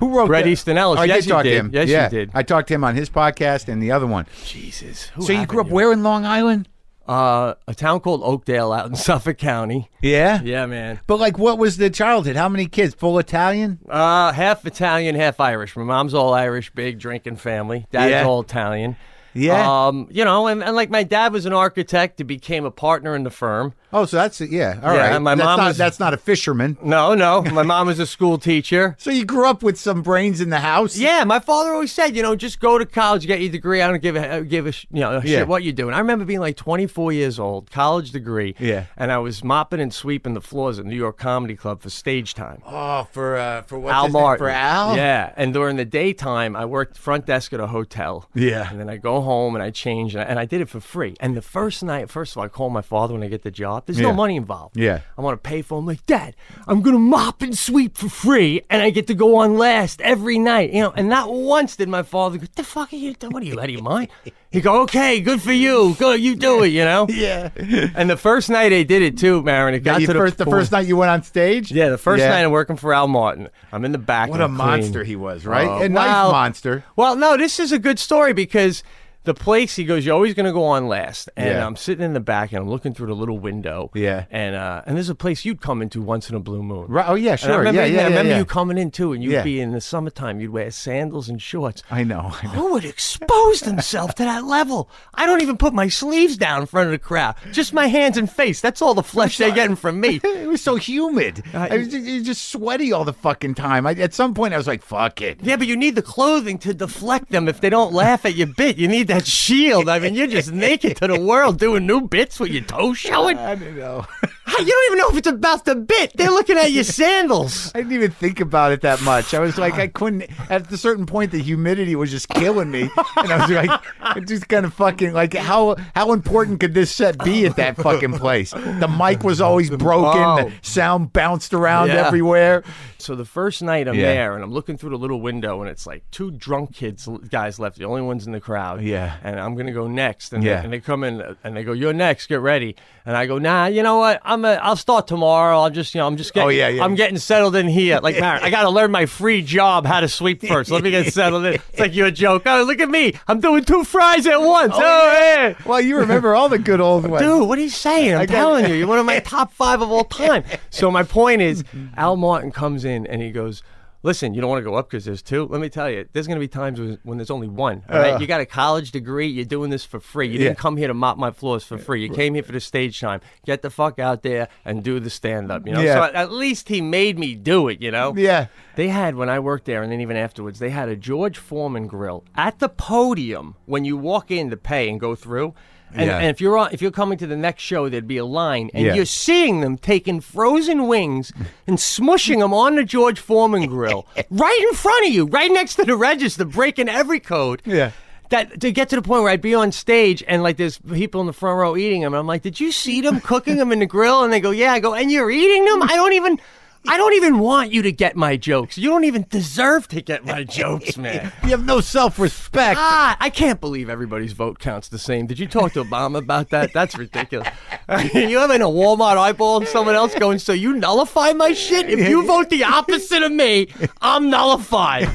Who 0.00 0.16
wrote 0.16 0.26
Bret 0.26 0.44
that? 0.44 0.50
Easton 0.50 0.78
Ellis. 0.78 0.98
Oh, 0.98 1.02
I 1.02 1.06
Yes, 1.06 1.16
did 1.18 1.24
you 1.26 1.32
talk 1.32 1.42
to 1.44 1.50
did. 1.50 1.56
him. 1.58 1.70
Yes, 1.72 1.88
you 2.12 2.18
did. 2.18 2.30
I 2.34 2.42
talked 2.42 2.68
to 2.68 2.74
him 2.74 2.84
on 2.84 2.94
his 2.94 3.10
podcast 3.10 3.68
and 3.68 3.82
the 3.82 3.92
other 3.92 4.06
one. 4.06 4.26
Jesus, 4.44 5.10
So 5.20 5.32
you 5.32 5.46
grew 5.46 5.60
up 5.60 5.68
where 5.68 5.92
in 5.92 6.02
Long 6.02 6.24
Island? 6.24 6.68
Uh, 7.08 7.54
a 7.68 7.74
town 7.74 8.00
called 8.00 8.20
Oakdale 8.24 8.72
out 8.72 8.86
in 8.86 8.96
Suffolk 8.96 9.38
County. 9.38 9.88
Yeah. 10.02 10.40
Yeah, 10.42 10.66
man. 10.66 10.98
But 11.06 11.20
like, 11.20 11.38
what 11.38 11.56
was 11.56 11.76
the 11.76 11.88
childhood? 11.88 12.34
How 12.34 12.48
many 12.48 12.66
kids? 12.66 12.94
Full 12.94 13.18
Italian? 13.20 13.78
Uh, 13.88 14.32
half 14.32 14.66
Italian, 14.66 15.14
half 15.14 15.38
Irish. 15.38 15.76
My 15.76 15.84
mom's 15.84 16.14
all 16.14 16.34
Irish, 16.34 16.70
big 16.72 16.98
drinking 16.98 17.36
family. 17.36 17.86
Dad's 17.92 18.10
Yeah. 18.10 18.24
all 18.24 18.40
Italian. 18.40 18.96
Yeah. 19.34 19.86
Um, 19.86 20.08
you 20.10 20.24
know, 20.24 20.46
and, 20.48 20.64
and 20.64 20.74
like 20.74 20.90
my 20.90 21.04
dad 21.04 21.32
was 21.32 21.44
an 21.46 21.52
architect, 21.52 22.18
he 22.18 22.24
became 22.24 22.64
a 22.64 22.70
partner 22.72 23.14
in 23.14 23.22
the 23.22 23.30
firm. 23.30 23.74
Oh, 23.92 24.04
so 24.04 24.16
that's 24.16 24.40
it. 24.40 24.50
yeah. 24.50 24.78
All 24.82 24.88
right. 24.90 25.12
Yeah, 25.12 25.18
my 25.18 25.34
that's 25.34 25.44
mom 25.46 25.58
not, 25.58 25.66
was- 25.68 25.76
That's 25.78 26.00
not 26.00 26.12
a 26.12 26.16
fisherman. 26.16 26.76
No, 26.82 27.14
no, 27.14 27.42
my 27.42 27.62
mom 27.62 27.86
was 27.86 27.98
a 27.98 28.06
school 28.06 28.38
teacher. 28.38 28.96
So 29.06 29.10
you 29.12 29.24
grew 29.24 29.48
up 29.48 29.62
with 29.62 29.78
some 29.78 30.02
brains 30.02 30.40
in 30.40 30.50
the 30.50 30.58
house. 30.58 30.96
Yeah, 30.96 31.22
my 31.24 31.38
father 31.38 31.72
always 31.72 31.92
said, 31.92 32.16
you 32.16 32.22
know, 32.22 32.34
just 32.34 32.58
go 32.60 32.76
to 32.78 32.84
college, 32.84 33.26
get 33.26 33.40
your 33.40 33.50
degree. 33.52 33.80
I 33.80 33.88
don't 33.88 34.02
give 34.02 34.16
a 34.16 34.42
give 34.42 34.66
a 34.66 34.72
sh- 34.72 34.86
you 34.90 35.00
know 35.00 35.12
a 35.12 35.14
Yeah. 35.16 35.38
shit 35.38 35.48
what 35.48 35.62
you're 35.62 35.72
doing. 35.72 35.94
I 35.94 35.98
remember 35.98 36.24
being 36.24 36.40
like 36.40 36.56
24 36.56 37.12
years 37.12 37.38
old, 37.38 37.70
college 37.70 38.10
degree. 38.10 38.54
Yeah. 38.58 38.86
and 38.96 39.12
I 39.12 39.18
was 39.18 39.44
mopping 39.44 39.80
and 39.80 39.94
sweeping 39.94 40.34
the 40.34 40.40
floors 40.40 40.78
at 40.80 40.84
New 40.86 40.96
York 40.96 41.18
Comedy 41.18 41.54
Club 41.54 41.80
for 41.82 41.90
stage 41.90 42.34
time. 42.34 42.62
Oh, 42.66 43.06
for 43.12 43.36
uh, 43.36 43.62
for 43.62 43.78
what's 43.78 43.94
Al 43.94 44.04
his 44.06 44.14
name? 44.14 44.22
Martin. 44.22 44.44
For 44.44 44.50
Al. 44.50 44.96
Yeah. 44.96 45.32
And 45.36 45.54
during 45.54 45.76
the 45.76 45.84
daytime, 45.84 46.56
I 46.56 46.64
worked 46.64 46.98
front 46.98 47.26
desk 47.26 47.52
at 47.52 47.60
a 47.60 47.68
hotel. 47.68 48.28
Yeah. 48.34 48.68
And 48.70 48.80
then 48.80 48.88
I 48.90 48.96
go 48.96 49.20
home 49.20 49.54
and 49.54 49.62
I 49.62 49.70
change, 49.70 50.14
and 50.14 50.22
I, 50.22 50.26
and 50.26 50.38
I 50.40 50.44
did 50.46 50.60
it 50.60 50.68
for 50.68 50.80
free. 50.80 51.14
And 51.20 51.36
the 51.36 51.42
first 51.42 51.82
night, 51.84 52.10
first 52.10 52.32
of 52.32 52.38
all, 52.38 52.44
I 52.44 52.48
call 52.48 52.70
my 52.70 52.82
father 52.82 53.14
when 53.14 53.22
I 53.22 53.28
get 53.28 53.42
the 53.42 53.50
job. 53.52 53.75
There's 53.84 53.98
Yeah. 53.98 54.06
no 54.06 54.12
money 54.14 54.36
involved. 54.36 54.76
Yeah. 54.78 55.00
I 55.18 55.20
want 55.20 55.42
to 55.42 55.46
pay 55.46 55.60
for. 55.60 55.74
it. 55.74 55.78
I'm 55.80 55.86
like, 55.86 56.06
Dad, 56.06 56.34
I'm 56.66 56.80
gonna 56.80 56.98
mop 56.98 57.42
and 57.42 57.58
sweep 57.58 57.98
for 57.98 58.08
free, 58.08 58.62
and 58.70 58.80
I 58.80 58.88
get 58.88 59.08
to 59.08 59.14
go 59.14 59.36
on 59.36 59.58
last 59.58 60.00
every 60.00 60.38
night. 60.38 60.72
You 60.72 60.82
know, 60.82 60.92
and 60.96 61.08
not 61.10 61.30
once 61.34 61.76
did 61.76 61.88
my 61.90 62.02
father 62.02 62.38
go, 62.38 62.46
"The 62.54 62.64
fuck 62.64 62.92
are 62.92 62.96
you 62.96 63.12
doing? 63.12 63.32
What 63.32 63.42
are 63.42 63.46
you 63.46 63.58
out 63.58 63.64
of 63.64 63.70
your 63.70 63.82
mind?" 63.82 64.08
He 64.50 64.60
go, 64.62 64.82
"Okay, 64.82 65.20
good 65.20 65.42
for 65.42 65.52
you. 65.52 65.94
Good, 65.98 66.20
you 66.20 66.36
do 66.36 66.62
it." 66.62 66.68
You 66.68 66.84
know. 66.84 67.06
Yeah. 67.16 67.50
And 67.94 68.08
the 68.08 68.16
first 68.16 68.48
night 68.48 68.72
I 68.72 68.82
did 68.84 69.02
it 69.02 69.18
too, 69.18 69.42
Maron. 69.42 69.74
It 69.74 69.80
got 69.80 70.00
You 70.00 70.06
to 70.06 70.12
the 70.12 70.18
first, 70.18 70.38
the 70.38 70.44
first 70.46 70.70
night 70.72 70.86
you 70.86 70.96
went 70.96 71.10
on 71.10 71.22
stage. 71.24 71.72
Yeah, 71.72 71.88
the 71.90 71.98
first 71.98 72.20
Yeah. 72.22 72.28
night 72.30 72.44
I'm 72.44 72.50
working 72.52 72.76
for 72.76 72.94
Al 72.94 73.08
Martin. 73.08 73.48
I'm 73.72 73.84
in 73.84 73.92
the 73.92 73.98
back. 73.98 74.30
What 74.30 74.40
a 74.40 74.44
clean. 74.46 74.56
monster 74.56 75.02
he 75.04 75.16
was, 75.16 75.44
right? 75.44 75.66
Oh, 75.68 75.82
a 75.82 75.88
well- 75.88 76.30
monster. 76.32 76.84
Well, 76.94 77.16
no, 77.16 77.36
this 77.36 77.58
is 77.58 77.72
a 77.72 77.78
good 77.78 77.98
story 77.98 78.32
because 78.32 78.82
the 79.26 79.34
place 79.34 79.76
he 79.76 79.84
goes, 79.84 80.06
you're 80.06 80.14
always 80.14 80.32
going 80.34 80.46
to 80.46 80.52
go 80.52 80.64
on 80.64 80.88
last, 80.88 81.28
and 81.36 81.48
Yeah. 81.50 81.66
I'm 81.66 81.76
sitting 81.76 82.04
in 82.04 82.14
the 82.14 82.20
back 82.20 82.52
and 82.52 82.62
I'm 82.62 82.68
looking 82.70 82.94
through 82.94 83.08
the 83.08 83.14
little 83.14 83.38
window. 83.38 83.90
Yeah. 83.94 84.24
and 84.30 84.56
uh, 84.56 84.82
and 84.86 84.96
there's 84.96 85.10
a 85.10 85.14
place 85.14 85.44
you'd 85.44 85.60
come 85.60 85.82
into 85.82 86.00
once 86.00 86.30
in 86.30 86.36
a 86.36 86.40
blue 86.40 86.62
moon. 86.62 86.86
Right. 86.88 87.06
Oh 87.08 87.14
yeah, 87.14 87.36
sure. 87.36 87.52
I 87.52 87.56
remember, 87.56 87.80
yeah, 87.82 87.86
yeah, 87.86 88.00
I 88.02 88.08
remember 88.08 88.32
yeah, 88.32 88.38
you 88.38 88.44
coming 88.46 88.78
in 88.78 88.90
too, 88.90 89.12
and 89.12 89.22
you'd 89.22 89.32
Yeah. 89.32 89.42
be 89.42 89.60
in 89.60 89.72
the 89.72 89.80
summertime. 89.80 90.40
You'd 90.40 90.50
wear 90.50 90.70
sandals 90.70 91.28
and 91.28 91.40
shorts. 91.42 91.82
I 91.90 92.04
know. 92.04 92.32
I 92.42 92.46
know. 92.46 92.50
Who 92.52 92.72
would 92.72 92.84
expose 92.84 93.60
themselves 93.60 94.14
to 94.14 94.24
that 94.24 94.44
level? 94.44 94.88
I 95.14 95.26
don't 95.26 95.42
even 95.42 95.56
put 95.56 95.74
my 95.74 95.88
sleeves 95.88 96.36
down 96.36 96.60
in 96.62 96.66
front 96.66 96.86
of 96.86 96.92
the 96.92 96.98
crowd. 96.98 97.34
Just 97.52 97.72
my 97.74 97.86
hands 97.88 98.16
and 98.16 98.30
face. 98.30 98.60
That's 98.60 98.80
all 98.80 98.94
the 98.94 99.02
flesh 99.02 99.38
they're 99.38 99.50
getting 99.50 99.76
from 99.76 100.00
me. 100.00 100.20
It 100.46 100.48
was 100.48 100.62
so 100.62 100.76
humid. 100.76 101.42
I 101.54 101.76
was 101.78 101.88
just, 101.88 102.06
it 102.06 102.14
was 102.14 102.22
just 102.26 102.48
sweaty 102.50 102.92
all 102.92 103.04
the 103.04 103.12
fucking 103.12 103.54
time. 103.54 103.84
I, 103.86 103.92
at 103.94 104.14
some 104.14 104.32
point, 104.32 104.54
I 104.54 104.56
was 104.58 104.66
like, 104.68 104.82
"Fuck 104.82 105.20
it." 105.20 105.40
Yeah, 105.42 105.56
but 105.56 105.66
you 105.66 105.76
need 105.76 105.96
the 105.96 106.02
clothing 106.02 106.58
to 106.58 106.72
deflect 106.72 107.30
them 107.30 107.48
if 107.48 107.60
they 107.60 107.68
don't 107.70 107.92
laugh 107.92 108.24
at 108.24 108.36
your 108.36 108.46
bit. 108.46 108.76
You 108.76 108.86
need 108.86 109.08
that 109.18 109.26
shield. 109.26 109.88
I 109.88 109.98
mean, 109.98 110.14
you're 110.14 110.26
just 110.26 110.52
naked 110.52 110.96
to 110.98 111.06
the 111.08 111.20
world 111.20 111.58
doing 111.58 111.86
new 111.86 112.02
bits 112.08 112.38
with 112.40 112.50
your 112.50 112.62
toes 112.64 112.98
showing. 112.98 113.38
I 113.38 113.54
don't 113.54 113.76
know. 113.76 114.06
You 114.58 114.64
don't 114.64 114.86
even 114.86 114.98
know 114.98 115.10
if 115.10 115.16
it's 115.18 115.26
about 115.26 115.64
the 115.64 115.74
bit. 115.74 116.12
They're 116.14 116.30
looking 116.30 116.56
at 116.56 116.70
your 116.70 116.84
sandals. 116.84 117.72
I 117.74 117.78
didn't 117.78 117.92
even 117.94 118.10
think 118.12 118.38
about 118.40 118.70
it 118.72 118.80
that 118.82 119.02
much. 119.02 119.34
I 119.34 119.40
was 119.40 119.58
like, 119.58 119.74
I 119.74 119.88
couldn't. 119.88 120.22
At 120.48 120.72
a 120.72 120.76
certain 120.78 121.04
point, 121.04 121.32
the 121.32 121.42
humidity 121.42 121.96
was 121.96 122.12
just 122.12 122.28
killing 122.28 122.70
me, 122.70 122.82
and 123.16 123.32
I 123.32 123.38
was 123.38 123.50
like, 123.50 123.80
it 124.16 124.26
just 124.28 124.48
kind 124.48 124.64
of 124.64 124.72
fucking 124.72 125.12
like 125.12 125.34
how 125.34 125.76
how 125.96 126.12
important 126.12 126.60
could 126.60 126.74
this 126.74 126.94
set 126.94 127.22
be 127.24 127.44
at 127.44 127.56
that 127.56 127.76
fucking 127.76 128.12
place? 128.14 128.52
The 128.52 128.88
mic 128.88 129.24
was 129.24 129.40
always 129.40 129.68
broken. 129.68 130.22
Oh. 130.22 130.48
The 130.48 130.52
sound 130.62 131.12
bounced 131.12 131.52
around 131.52 131.88
Yeah. 131.88 132.06
everywhere. 132.06 132.62
So 132.98 133.14
the 133.14 133.24
first 133.26 133.62
night 133.62 133.88
I'm 133.88 133.94
Yeah. 133.96 134.06
there 134.14 134.34
and 134.36 134.44
I'm 134.44 134.52
looking 134.52 134.78
through 134.78 134.90
the 134.90 134.98
little 134.98 135.20
window 135.20 135.60
and 135.60 135.68
it's 135.68 135.86
like 135.86 136.04
two 136.10 136.30
drunk 136.30 136.72
kids 136.74 137.06
guys 137.30 137.58
left, 137.58 137.78
the 137.78 137.84
only 137.84 138.02
ones 138.02 138.26
in 138.26 138.32
the 138.32 138.40
crowd. 138.40 138.80
Yeah. 138.80 139.05
And 139.22 139.38
I'm 139.40 139.54
gonna 139.54 139.72
go 139.72 139.86
next. 139.88 140.32
And 140.32 140.42
Yeah. 140.42 140.58
they, 140.58 140.64
and 140.64 140.72
they 140.72 140.80
come 140.80 141.04
in 141.04 141.36
and 141.44 141.56
they 141.56 141.64
go, 141.64 141.72
"You're 141.72 141.92
next. 141.92 142.26
Get 142.26 142.40
ready." 142.40 142.76
And 143.04 143.16
I 143.16 143.26
go, 143.26 143.38
"Nah, 143.38 143.66
you 143.66 143.82
know 143.82 143.98
what? 143.98 144.20
I'm 144.24 144.44
a, 144.44 144.54
I'll 144.54 144.76
start 144.76 145.06
tomorrow. 145.06 145.60
I'll 145.60 145.70
just, 145.70 145.94
you 145.94 146.00
know, 146.00 146.06
I'm 146.06 146.16
just 146.16 146.30
oh, 146.32 146.34
getting, 146.34 146.46
Oh, 146.46 146.50
yeah, 146.50 146.68
yeah. 146.68 146.84
I'm 146.84 146.94
getting 146.94 147.18
settled 147.18 147.54
in 147.56 147.68
here. 147.68 148.00
Like, 148.02 148.18
Maron, 148.20 148.42
I 148.42 148.50
got 148.50 148.62
to 148.62 148.70
learn 148.70 148.90
my 148.90 149.06
free 149.06 149.42
job 149.42 149.86
how 149.86 150.00
to 150.00 150.08
sweep 150.08 150.44
first. 150.44 150.70
Let 150.70 150.82
me 150.82 150.90
get 150.90 151.12
settled 151.12 151.44
in. 151.46 151.54
It's 151.54 151.78
like 151.78 151.94
you're 151.94 152.06
a 152.08 152.12
joke. 152.12 152.42
Oh, 152.46 152.64
look 152.64 152.80
at 152.80 152.88
me. 152.88 153.14
I'm 153.28 153.40
doing 153.40 153.64
two 153.64 153.84
fries 153.84 154.26
at 154.26 154.40
once. 154.40 154.72
Oh, 154.74 154.80
oh 154.82 155.12
yeah. 155.12 155.54
Well, 155.64 155.80
you 155.80 155.98
remember 155.98 156.34
all 156.34 156.48
the 156.48 156.58
good 156.58 156.80
old 156.80 157.06
ones. 157.06 157.22
Dude, 157.22 157.48
what 157.48 157.58
are 157.58 157.62
you 157.62 157.68
saying? 157.68 158.14
I'm 158.14 158.26
telling 158.26 158.66
you, 158.68 158.74
you're 158.74 158.88
one 158.88 158.98
of 158.98 159.06
my 159.06 159.18
top 159.34 159.52
five 159.52 159.80
of 159.82 159.90
all 159.90 160.04
time. 160.04 160.44
So 160.70 160.90
my 160.90 161.02
point 161.02 161.42
is, 161.42 161.64
Al 161.96 162.16
Martin 162.16 162.50
comes 162.50 162.84
in 162.84 163.06
and 163.06 163.22
he 163.22 163.30
goes, 163.30 163.62
"Listen, 164.06 164.34
you 164.34 164.40
don't 164.40 164.48
want 164.48 164.64
to 164.64 164.70
go 164.70 164.76
up 164.76 164.88
because 164.88 165.04
there's 165.04 165.20
two. 165.20 165.46
Let 165.46 165.60
me 165.60 165.68
tell 165.68 165.90
you, 165.90 166.08
there's 166.12 166.28
going 166.28 166.36
to 166.36 166.40
be 166.40 166.46
times 166.48 166.78
when, 166.78 166.98
when 167.02 167.18
there's 167.18 167.30
only 167.30 167.48
one. 167.48 167.82
All 167.90 167.98
right, 167.98 168.14
uh. 168.14 168.18
you 168.18 168.26
got 168.28 168.40
a 168.40 168.46
college 168.46 168.92
degree. 168.92 169.26
You're 169.26 169.44
doing 169.44 169.70
this 169.70 169.84
for 169.84 169.98
free. 169.98 170.28
You 170.28 170.38
didn't 170.38 170.58
come 170.58 170.76
here 170.76 170.88
to 170.88 170.94
mop 170.94 171.18
my 171.18 171.32
floors 171.32 171.64
for 171.64 171.76
free. 171.76 172.02
You 172.02 172.08
came 172.08 172.34
here 172.34 172.44
for 172.44 172.52
the 172.52 172.60
stage 172.60 173.00
time. 173.00 173.20
Get 173.44 173.62
the 173.62 173.70
fuck 173.70 173.98
out 173.98 174.22
there 174.22 174.48
and 174.64 174.84
do 174.84 175.00
the 175.00 175.10
stand 175.10 175.50
up. 175.50 175.66
You 175.66 175.72
know. 175.72 175.80
Yeah. 175.80 175.94
So 175.94 176.02
at, 176.04 176.14
at 176.14 176.32
least 176.32 176.68
he 176.68 176.80
made 176.80 177.18
me 177.18 177.34
do 177.34 177.68
it. 177.68 177.82
You 177.82 177.90
know. 177.90 178.14
Yeah. 178.16 178.46
They 178.76 178.88
had 178.88 179.16
when 179.16 179.28
I 179.28 179.40
worked 179.40 179.64
there, 179.64 179.82
and 179.82 179.90
then 179.90 180.00
even 180.00 180.16
afterwards, 180.16 180.60
they 180.60 180.70
had 180.70 180.88
a 180.88 180.96
George 180.96 181.38
Foreman 181.38 181.86
grill 181.86 182.24
at 182.36 182.60
the 182.60 182.68
podium 182.68 183.56
when 183.64 183.84
you 183.84 183.96
walk 183.96 184.30
in 184.30 184.50
to 184.50 184.56
pay 184.56 184.88
and 184.88 185.00
go 185.00 185.14
through. 185.14 185.54
And, 185.96 186.06
Yeah. 186.06 186.18
and 186.18 186.26
if 186.28 186.40
you're 186.40 186.56
on, 186.58 186.68
if 186.72 186.82
you're 186.82 186.90
coming 186.90 187.18
to 187.18 187.26
the 187.26 187.36
next 187.36 187.62
show, 187.62 187.88
there'd 187.88 188.06
be 188.06 188.18
a 188.18 188.24
line, 188.24 188.70
and 188.74 188.84
Yeah. 188.86 188.94
you're 188.94 189.04
seeing 189.06 189.60
them 189.60 189.78
taking 189.78 190.20
frozen 190.20 190.86
wings 190.86 191.32
and 191.66 191.78
smushing 191.78 192.40
them 192.40 192.52
on 192.54 192.76
the 192.76 192.84
George 192.84 193.18
Foreman 193.18 193.66
grill 193.66 194.06
right 194.30 194.66
in 194.68 194.74
front 194.74 195.06
of 195.06 195.12
you, 195.12 195.26
right 195.26 195.50
next 195.50 195.76
to 195.76 195.84
the 195.84 195.96
register, 195.96 196.44
breaking 196.44 196.88
every 196.88 197.20
code. 197.20 197.62
Yeah. 197.64 197.90
That 198.30 198.60
to 198.60 198.72
get 198.72 198.88
to 198.88 198.96
the 198.96 199.02
point 199.02 199.22
where 199.22 199.30
I'd 199.30 199.40
be 199.40 199.54
on 199.54 199.70
stage 199.70 200.22
and 200.26 200.42
like 200.42 200.56
there's 200.56 200.78
people 200.78 201.20
in 201.20 201.28
the 201.28 201.32
front 201.32 201.58
row 201.58 201.76
eating 201.76 202.02
them. 202.02 202.12
I'm 202.12 202.26
like, 202.26 202.42
did 202.42 202.58
you 202.58 202.72
see 202.72 203.00
them 203.00 203.20
cooking 203.20 203.56
them 203.56 203.70
in 203.70 203.78
the 203.78 203.86
grill? 203.86 204.24
And 204.24 204.32
they 204.32 204.40
go, 204.40 204.50
yeah. 204.50 204.72
I 204.72 204.80
go, 204.80 204.94
and 204.94 205.12
you're 205.12 205.30
eating 205.30 205.64
them? 205.64 205.82
I 205.82 205.94
don't 205.94 206.12
even. 206.12 206.40
I 206.88 206.96
don't 206.96 207.14
even 207.14 207.38
want 207.38 207.72
you 207.72 207.82
to 207.82 207.92
get 207.92 208.16
my 208.16 208.36
jokes. 208.36 208.78
You 208.78 208.90
don't 208.90 209.04
even 209.04 209.26
deserve 209.28 209.88
to 209.88 210.00
get 210.00 210.24
my 210.24 210.44
jokes, 210.60 210.96
man. 210.96 211.32
You 211.42 211.50
have 211.50 211.64
no 211.64 211.80
self 211.80 212.18
respect. 212.18 212.78
Ah, 212.78 213.16
I 213.20 213.30
can't 213.30 213.60
believe 213.60 213.88
everybody's 213.88 214.32
vote 214.32 214.58
counts 214.58 214.88
the 214.88 214.98
same. 214.98 215.26
Did 215.26 215.38
you 215.38 215.46
talk 215.46 215.72
to 215.72 215.84
Obama 215.84 216.18
about 216.18 216.50
that? 216.50 216.72
That's 216.72 216.96
ridiculous. 216.96 217.48
you 218.14 218.38
having 218.38 218.62
a 218.62 218.66
Walmart 218.66 219.16
eyeball 219.16 219.58
and 219.58 219.68
someone 219.68 219.94
else 219.94 220.14
going, 220.14 220.38
so 220.38 220.52
you 220.52 220.74
nullify 220.74 221.32
my 221.32 221.52
shit? 221.52 221.88
If 221.88 222.08
you 222.08 222.26
vote 222.26 222.50
the 222.50 222.64
opposite 222.64 223.22
of 223.22 223.32
me, 223.32 223.68
I'm 224.00 224.30
nullified. 224.30 225.08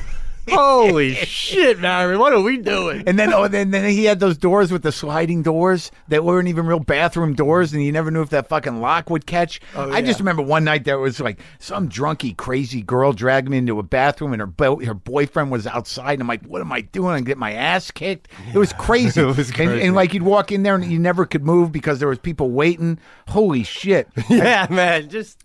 Holy 0.50 1.14
shit, 1.26 1.80
Mary, 1.80 2.18
what 2.18 2.34
are 2.34 2.42
we 2.42 2.58
doing? 2.58 3.04
And 3.08 3.18
then, 3.20 3.34
oh, 3.34 3.48
then, 3.48 3.72
then 3.72 3.90
he 3.90 4.06
had 4.06 4.20
those 4.20 4.38
doors 4.38 4.72
with 4.72 4.82
the 4.84 4.92
sliding 4.92 5.44
doors 5.44 5.92
that 6.08 6.24
weren't 6.24 6.48
even 6.48 6.66
real 6.66 6.80
bathroom 6.80 7.34
doors, 7.34 7.74
and 7.74 7.84
you 7.84 7.92
never 7.92 8.10
knew 8.12 8.22
if 8.22 8.30
that 8.32 8.50
fucking 8.50 8.82
lock 8.82 9.10
would 9.10 9.26
catch. 9.26 9.62
Oh, 9.76 9.92
I 9.92 10.02
just 10.02 10.20
remember 10.20 10.42
one 10.42 10.64
night 10.64 10.84
there 10.84 11.00
was 11.00 11.20
like 11.20 11.40
some 11.60 11.90
drunky, 11.90 12.36
crazy 12.36 12.82
girl 12.82 13.14
dragged 13.14 13.50
me 13.50 13.58
into 13.60 13.78
a 13.80 13.84
bathroom, 13.84 14.34
and 14.34 14.40
her 14.40 14.48
bo- 14.48 14.84
her 14.84 14.94
boyfriend 14.94 15.52
was 15.52 15.68
outside. 15.68 16.14
And 16.14 16.22
I'm 16.24 16.28
like, 16.28 16.44
"What 16.46 16.62
am 16.62 16.72
I 16.72 16.82
doing? 16.82 17.14
I 17.16 17.22
get 17.22 17.38
my 17.38 17.54
ass 17.54 17.92
kicked." 17.92 18.28
It 18.54 18.58
was 18.58 18.74
crazy. 18.74 19.22
It 19.22 19.26
was 19.26 19.48
And- 19.50 19.56
crazy. 19.56 19.82
And, 19.86 19.96
like 19.96 20.14
you'd 20.14 20.24
walk 20.24 20.52
in 20.52 20.64
there 20.64 20.76
and 20.76 20.86
you 20.92 20.98
never 21.00 21.26
could 21.26 21.44
move 21.46 21.72
because 21.72 22.00
there 22.00 22.08
was 22.10 22.18
people 22.20 22.50
waiting. 22.52 22.98
Holy 23.28 23.64
shit! 23.64 24.08
Yeah, 24.30 24.66
man, 24.70 25.10
just 25.10 25.44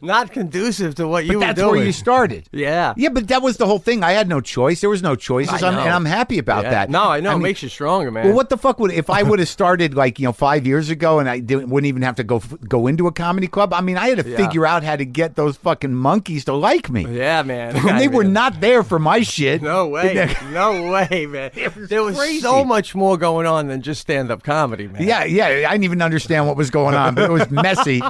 not 0.00 0.32
conducive 0.32 0.94
to 0.96 1.06
what 1.06 1.26
you 1.26 1.34
But 1.34 1.40
that's 1.40 1.60
doing. 1.60 1.76
where 1.76 1.84
you 1.84 1.92
started. 1.92 2.48
Yeah. 2.52 2.94
Yeah, 2.96 3.10
but 3.10 3.28
that 3.28 3.42
was 3.42 3.56
the 3.58 3.66
whole 3.66 3.78
thing. 3.78 4.02
I 4.02 4.12
had 4.12 4.28
no 4.28 4.37
choice. 4.40 4.80
There 4.80 4.90
was 4.90 5.02
no 5.02 5.14
choices, 5.16 5.62
I 5.62 5.68
I'm, 5.68 5.78
and 5.78 5.88
I'm 5.90 6.04
happy 6.04 6.38
about 6.38 6.64
Yeah. 6.64 6.70
that. 6.70 6.90
No, 6.90 7.04
I 7.04 7.20
know. 7.20 7.30
it 7.30 7.34
mean, 7.34 7.42
makes 7.42 7.62
you 7.62 7.68
stronger, 7.68 8.10
man. 8.10 8.26
Well, 8.26 8.34
what 8.34 8.48
the 8.50 8.56
fuck 8.56 8.78
would 8.80 8.90
if 8.92 9.10
I 9.10 9.22
would 9.28 9.38
have 9.38 9.48
started 9.48 9.94
like 9.94 10.18
you 10.18 10.24
know 10.26 10.32
five 10.32 10.66
years 10.66 10.90
ago 10.90 11.18
and 11.18 11.28
I 11.28 11.38
didn't, 11.40 11.68
wouldn't 11.70 11.88
even 11.88 12.02
have 12.02 12.16
to 12.16 12.24
go 12.24 12.40
go 12.68 12.86
into 12.86 13.06
a 13.06 13.12
comedy 13.12 13.46
club? 13.48 13.72
I 13.72 13.80
mean, 13.80 13.96
I 13.96 14.08
had 14.08 14.18
to 14.24 14.28
Yeah. 14.30 14.36
figure 14.36 14.66
out 14.66 14.82
how 14.84 14.96
to 14.96 15.04
get 15.04 15.36
those 15.36 15.56
fucking 15.56 15.94
monkeys 15.94 16.44
to 16.46 16.52
like 16.54 16.90
me, 16.90 17.06
Yeah, 17.08 17.42
man. 17.42 17.76
and 17.88 17.98
they 18.00 18.08
were 18.08 18.24
not 18.24 18.60
there 18.60 18.82
for 18.82 18.98
my 18.98 19.20
shit. 19.22 19.62
No 19.62 19.86
way. 19.94 20.34
no 20.52 20.90
way, 20.90 21.26
man. 21.26 21.50
was 21.76 21.88
there 21.88 22.02
was 22.02 22.16
crazy. 22.16 22.40
so 22.40 22.64
much 22.64 22.94
more 22.94 23.16
going 23.16 23.46
on 23.46 23.68
than 23.68 23.82
just 23.82 24.00
stand 24.00 24.30
up 24.30 24.42
comedy, 24.42 24.88
man. 24.88 25.02
Yeah, 25.02 25.24
yeah. 25.24 25.46
I 25.68 25.72
didn't 25.72 25.84
even 25.84 26.02
understand 26.02 26.46
what 26.46 26.56
was 26.56 26.70
going 26.70 26.94
on, 26.94 27.14
but 27.14 27.24
it 27.24 27.30
was 27.32 27.50
messy. 27.50 28.02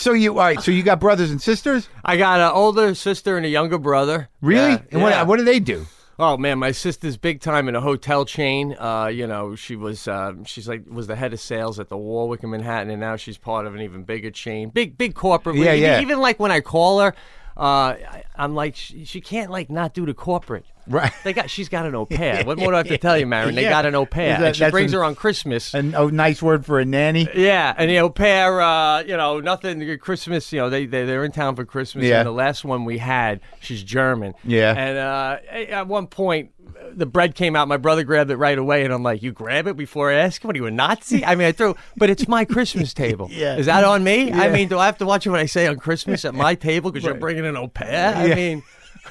So 0.00 0.12
you 0.12 0.32
all 0.32 0.38
right? 0.38 0.60
So 0.60 0.70
you 0.70 0.82
got 0.82 1.00
brothers 1.00 1.30
and 1.30 1.40
sisters? 1.40 1.88
I 2.04 2.16
got 2.16 2.40
an 2.40 2.50
older 2.52 2.94
sister 2.94 3.36
and 3.36 3.44
a 3.44 3.48
younger 3.48 3.78
brother. 3.78 4.28
Really? 4.40 4.72
Yeah, 4.72 4.82
and 4.92 5.02
what 5.02 5.10
yeah. 5.10 5.22
what 5.22 5.38
do 5.38 5.44
they 5.44 5.60
do? 5.60 5.86
Oh 6.18 6.36
man, 6.36 6.58
my 6.58 6.72
sister's 6.72 7.16
big 7.16 7.40
time 7.40 7.66
in 7.66 7.74
a 7.74 7.80
hotel 7.80 8.26
chain. 8.26 8.76
Uh, 8.78 9.06
you 9.06 9.26
know, 9.26 9.54
she 9.54 9.74
was 9.74 10.06
uh, 10.06 10.34
she's 10.44 10.68
like 10.68 10.84
was 10.86 11.06
the 11.06 11.16
head 11.16 11.32
of 11.32 11.40
sales 11.40 11.80
at 11.80 11.88
the 11.88 11.96
Warwick 11.96 12.42
in 12.42 12.50
Manhattan, 12.50 12.90
and 12.90 13.00
now 13.00 13.16
she's 13.16 13.38
part 13.38 13.66
of 13.66 13.74
an 13.74 13.80
even 13.80 14.04
bigger 14.04 14.30
chain, 14.30 14.68
big 14.68 14.98
big 14.98 15.14
corporate. 15.14 15.56
Yeah, 15.56 15.72
even, 15.72 15.82
yeah. 15.82 16.00
Even 16.00 16.20
like 16.20 16.38
when 16.38 16.50
I 16.50 16.60
call 16.60 17.00
her, 17.00 17.14
uh, 17.56 17.60
I, 17.60 18.24
I'm 18.36 18.54
like 18.54 18.76
she, 18.76 19.04
she 19.04 19.20
can't 19.20 19.50
like 19.50 19.70
not 19.70 19.94
do 19.94 20.06
the 20.06 20.14
corporate. 20.14 20.64
Right. 20.86 21.12
They 21.24 21.32
got 21.32 21.50
she's 21.50 21.68
got 21.68 21.86
an 21.86 21.94
au 21.94 22.06
pair. 22.06 22.42
What 22.44 22.58
more 22.58 22.68
do 22.70 22.74
I 22.74 22.78
have 22.78 22.88
to 22.88 22.98
tell 22.98 23.16
you, 23.16 23.26
Maron? 23.26 23.54
They 23.54 23.62
Yeah. 23.62 23.70
got 23.70 23.86
an 23.86 23.94
au 23.94 24.06
pair, 24.06 24.38
that- 24.40 24.56
she 24.56 24.68
brings 24.70 24.92
an- 24.92 24.98
her 24.98 25.04
on 25.04 25.14
Christmas. 25.14 25.72
A 25.74 25.78
oh, 25.94 26.08
nice 26.08 26.42
word 26.42 26.66
for 26.66 26.80
a 26.80 26.84
nanny. 26.84 27.28
Yeah, 27.34 27.72
and 27.76 27.88
the 27.90 27.98
au 27.98 28.08
pair, 28.10 28.60
uh, 28.60 29.02
you 29.02 29.16
know, 29.16 29.40
nothing. 29.40 29.98
Christmas, 29.98 30.52
you 30.52 30.58
know, 30.58 30.70
they 30.70 30.86
they 30.86 31.04
they're 31.04 31.24
in 31.24 31.32
town 31.32 31.54
for 31.54 31.64
Christmas. 31.64 32.04
Yeah. 32.06 32.20
And 32.20 32.26
the 32.26 32.32
last 32.32 32.64
one 32.64 32.84
we 32.84 32.98
had, 32.98 33.40
she's 33.60 33.82
German. 33.82 34.34
Yeah. 34.42 34.74
And 34.76 34.98
uh, 34.98 35.38
at 35.72 35.86
one 35.86 36.06
point, 36.06 36.50
the 36.92 37.06
bread 37.06 37.34
came 37.34 37.56
out. 37.56 37.68
My 37.68 37.76
brother 37.76 38.04
grabbed 38.04 38.30
it 38.30 38.36
right 38.36 38.56
away, 38.56 38.84
and 38.84 38.92
I'm 38.92 39.02
like, 39.02 39.22
"You 39.22 39.32
grab 39.32 39.66
it 39.66 39.76
before 39.76 40.10
I 40.10 40.14
ask? 40.14 40.42
What 40.44 40.54
are 40.54 40.58
you 40.58 40.66
a 40.66 40.70
Nazi?" 40.70 41.24
I 41.24 41.34
mean, 41.34 41.46
I 41.46 41.52
threw, 41.52 41.76
but 41.96 42.10
it's 42.10 42.28
my 42.28 42.44
Christmas 42.44 42.94
table. 43.04 43.28
Yeah. 43.30 43.56
Is 43.56 43.66
that 43.66 43.84
on 43.84 44.04
me? 44.04 44.32
I 44.32 44.50
mean, 44.50 44.68
do 44.68 44.78
I 44.78 44.86
have 44.86 44.98
to 44.98 45.06
watch 45.06 45.26
what 45.26 45.38
I 45.38 45.46
say 45.46 45.66
on 45.66 45.76
Christmas 45.76 46.24
at 46.24 46.34
my 46.34 46.54
table 46.70 46.90
because 46.90 47.04
you're 47.04 47.14
bringing 47.14 47.46
an 47.46 47.56
au 47.56 47.68
pair? 47.68 48.14
I 48.14 48.34
mean. 48.34 48.62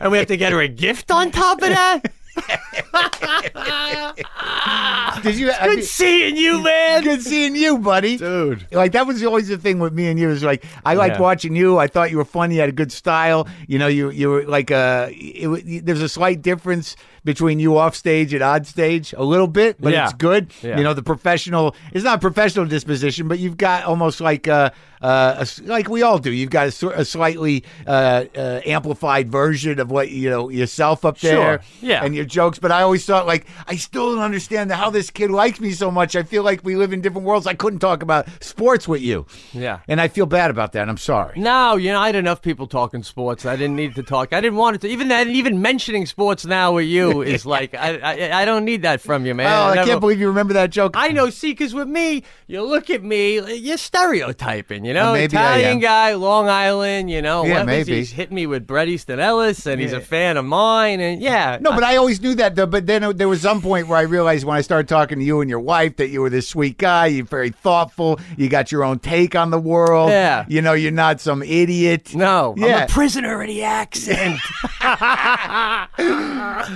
and 0.00 0.10
we 0.10 0.18
have 0.18 0.26
to 0.26 0.36
get 0.36 0.52
her 0.52 0.60
a 0.60 0.66
gift 0.66 1.10
on 1.10 1.30
top 1.30 1.62
of 1.62 1.68
that. 1.68 2.00
Did 5.22 5.36
you? 5.38 5.50
I 5.52 5.66
Good 5.66 5.76
mean- 5.76 5.84
seeing 5.84 6.36
you, 6.36 6.62
man. 6.62 7.02
Good 7.02 7.22
seeing 7.22 7.54
you, 7.56 7.78
buddy. 7.78 8.16
Dude. 8.16 8.66
Like 8.72 8.92
that 8.92 9.06
was 9.06 9.22
always 9.22 9.48
the 9.48 9.58
thing 9.58 9.78
with 9.78 9.92
me 9.92 10.08
and 10.08 10.18
you. 10.18 10.30
Is 10.30 10.42
like 10.42 10.64
I 10.84 10.94
liked 10.94 11.16
Yeah. 11.16 11.22
watching 11.22 11.56
you. 11.56 11.78
I 11.78 11.86
thought 11.86 12.10
you 12.10 12.16
were 12.16 12.24
funny. 12.24 12.54
You 12.54 12.60
had 12.60 12.68
a 12.70 12.72
good 12.72 12.92
style. 12.92 13.46
You 13.66 13.78
know, 13.78 13.86
you 13.86 14.10
you 14.10 14.30
were 14.30 14.44
like 14.44 14.70
uh 14.70 15.08
It, 15.12 15.48
wa- 15.48 15.58
there's 15.64 16.02
a 16.02 16.08
slight 16.08 16.42
difference 16.42 16.96
between 17.24 17.58
you 17.60 17.76
off 17.76 17.94
stage 17.94 18.32
and 18.32 18.42
on 18.42 18.64
stage, 18.64 19.12
a 19.16 19.24
little 19.24 19.46
bit, 19.46 19.76
but 19.80 19.92
Yeah. 19.92 20.04
it's 20.04 20.14
good. 20.14 20.52
Yeah. 20.62 20.78
You 20.78 20.84
know, 20.84 20.94
the 20.94 21.02
professional. 21.02 21.74
It's 21.92 22.04
not 22.04 22.16
a 22.16 22.20
professional 22.20 22.66
disposition, 22.66 23.28
but 23.28 23.38
you've 23.38 23.56
got 23.56 23.84
almost 23.84 24.20
like 24.20 24.48
uh, 24.48 24.70
uh 25.02 25.34
a 25.38 25.40
s 25.42 25.60
like 25.64 25.88
we 25.88 26.02
all 26.02 26.18
do. 26.18 26.30
You've 26.30 26.50
got 26.50 26.82
a, 26.82 26.88
a 27.00 27.04
slightly 27.04 27.64
uh, 27.86 28.24
uh, 28.36 28.60
amplified 28.66 29.30
version 29.30 29.80
of 29.80 29.90
what 29.90 30.10
you 30.10 30.30
know 30.30 30.48
yourself 30.50 31.04
up 31.04 31.18
there. 31.18 31.34
Sure. 31.34 31.60
Yeah. 31.80 32.04
And 32.04 32.14
your 32.14 32.24
jokes, 32.24 32.58
but 32.58 32.70
I 32.70 32.82
always 32.82 33.04
thought 33.04 33.26
like 33.26 33.46
I 33.66 33.76
still 33.76 34.14
don't 34.14 34.24
understand 34.24 34.70
how 34.72 34.90
this 34.90 35.10
kid 35.10 35.30
likes 35.30 35.60
me 35.60 35.72
so 35.72 35.90
much. 35.90 36.16
I 36.16 36.22
feel 36.22 36.42
like 36.42 36.64
we 36.64 36.76
live 36.76 36.92
in 36.92 37.00
different 37.00 37.26
worlds. 37.26 37.46
I 37.46 37.54
couldn't 37.54 37.80
talk 37.80 38.02
about 38.02 38.28
sports 38.42 38.86
with 38.88 39.02
you. 39.02 39.26
Yeah. 39.52 39.80
And 39.88 40.00
I 40.00 40.08
feel 40.08 40.26
bad 40.26 40.50
about 40.50 40.72
that. 40.72 40.88
I'm 40.88 40.98
sorry. 40.98 41.38
No, 41.38 41.76
you 41.76 41.92
know, 41.92 42.00
I 42.00 42.06
had 42.06 42.16
enough 42.16 42.42
people 42.42 42.66
talking 42.66 43.02
sports. 43.02 43.46
I 43.46 43.56
didn't 43.56 43.76
need 43.76 43.94
to 43.96 44.02
talk. 44.02 44.32
I 44.32 44.40
didn't 44.40 44.58
want 44.58 44.76
it 44.76 44.80
to. 44.82 44.88
Even 44.88 45.08
that, 45.08 45.26
even 45.26 45.60
mentioning 45.62 46.06
sports 46.06 46.44
now 46.44 46.72
with 46.72 46.86
you 46.86 47.09
is 47.22 47.44
like, 47.46 47.74
I, 47.74 47.98
I, 47.98 48.42
I 48.42 48.44
don't 48.44 48.64
need 48.64 48.82
that 48.82 49.00
from 49.00 49.26
you, 49.26 49.34
man. 49.34 49.46
Oh, 49.52 49.72
I 49.72 49.74
never- 49.74 49.86
can't 49.88 50.00
believe 50.00 50.20
you 50.20 50.28
remember 50.28 50.54
that 50.54 50.70
joke. 50.70 50.92
I 50.96 51.08
know. 51.08 51.30
See, 51.30 51.50
because 51.52 51.74
with 51.74 51.88
me, 51.88 52.22
you 52.46 52.62
look 52.62 52.90
at 52.90 53.02
me, 53.02 53.40
you're 53.56 53.76
stereotyping. 53.76 54.84
You 54.84 54.94
know, 54.94 55.10
Uh, 55.10 55.14
maybe 55.14 55.36
Italian 55.36 55.80
guy, 55.80 56.14
Long 56.14 56.48
Island. 56.48 57.10
You 57.10 57.22
know, 57.22 57.44
Yeah, 57.44 57.58
what 57.58 57.66
was 57.66 57.74
he? 57.86 57.92
maybe. 57.92 57.96
He's 57.98 58.12
hitting 58.12 58.34
me 58.34 58.46
with 58.46 58.66
Bret 58.66 58.88
Easton 58.88 59.20
Ellis, 59.20 59.66
and 59.66 59.80
he's 59.80 59.92
a 59.92 60.00
fan 60.00 60.36
of 60.36 60.44
mine. 60.44 61.00
And 61.00 61.20
yeah, 61.20 61.58
no, 61.60 61.72
but 61.72 61.84
I 61.84 61.96
always 61.96 62.20
knew 62.20 62.34
that 62.36 62.54
though. 62.54 62.66
But 62.66 62.86
then 62.86 63.02
uh, 63.04 63.12
there 63.12 63.28
was 63.28 63.40
some 63.42 63.60
point 63.60 63.88
where 63.88 63.98
I 63.98 64.02
realized 64.02 64.44
when 64.44 64.56
I 64.56 64.60
started 64.60 64.88
talking 64.88 65.18
to 65.18 65.24
you 65.24 65.40
and 65.40 65.50
your 65.50 65.60
wife 65.60 65.96
that 65.96 66.08
you 66.08 66.20
were 66.22 66.30
this 66.30 66.48
sweet 66.48 66.78
guy. 66.78 67.06
You're 67.06 67.24
very 67.26 67.50
thoughtful. 67.50 68.20
You 68.36 68.48
got 68.48 68.70
your 68.72 68.84
own 68.84 68.98
take 69.00 69.34
on 69.34 69.50
the 69.50 69.58
world. 69.60 70.10
Yeah. 70.10 70.44
You 70.48 70.62
know, 70.62 70.72
you're 70.72 70.90
not 70.92 71.20
some 71.20 71.42
idiot. 71.42 72.14
no, 72.14 72.54
I'm 72.56 72.62
Yeah. 72.62 72.84
a 72.84 72.88
prisoner 72.88 73.40
of 73.42 73.46
the 73.48 73.62
accent. 73.62 74.38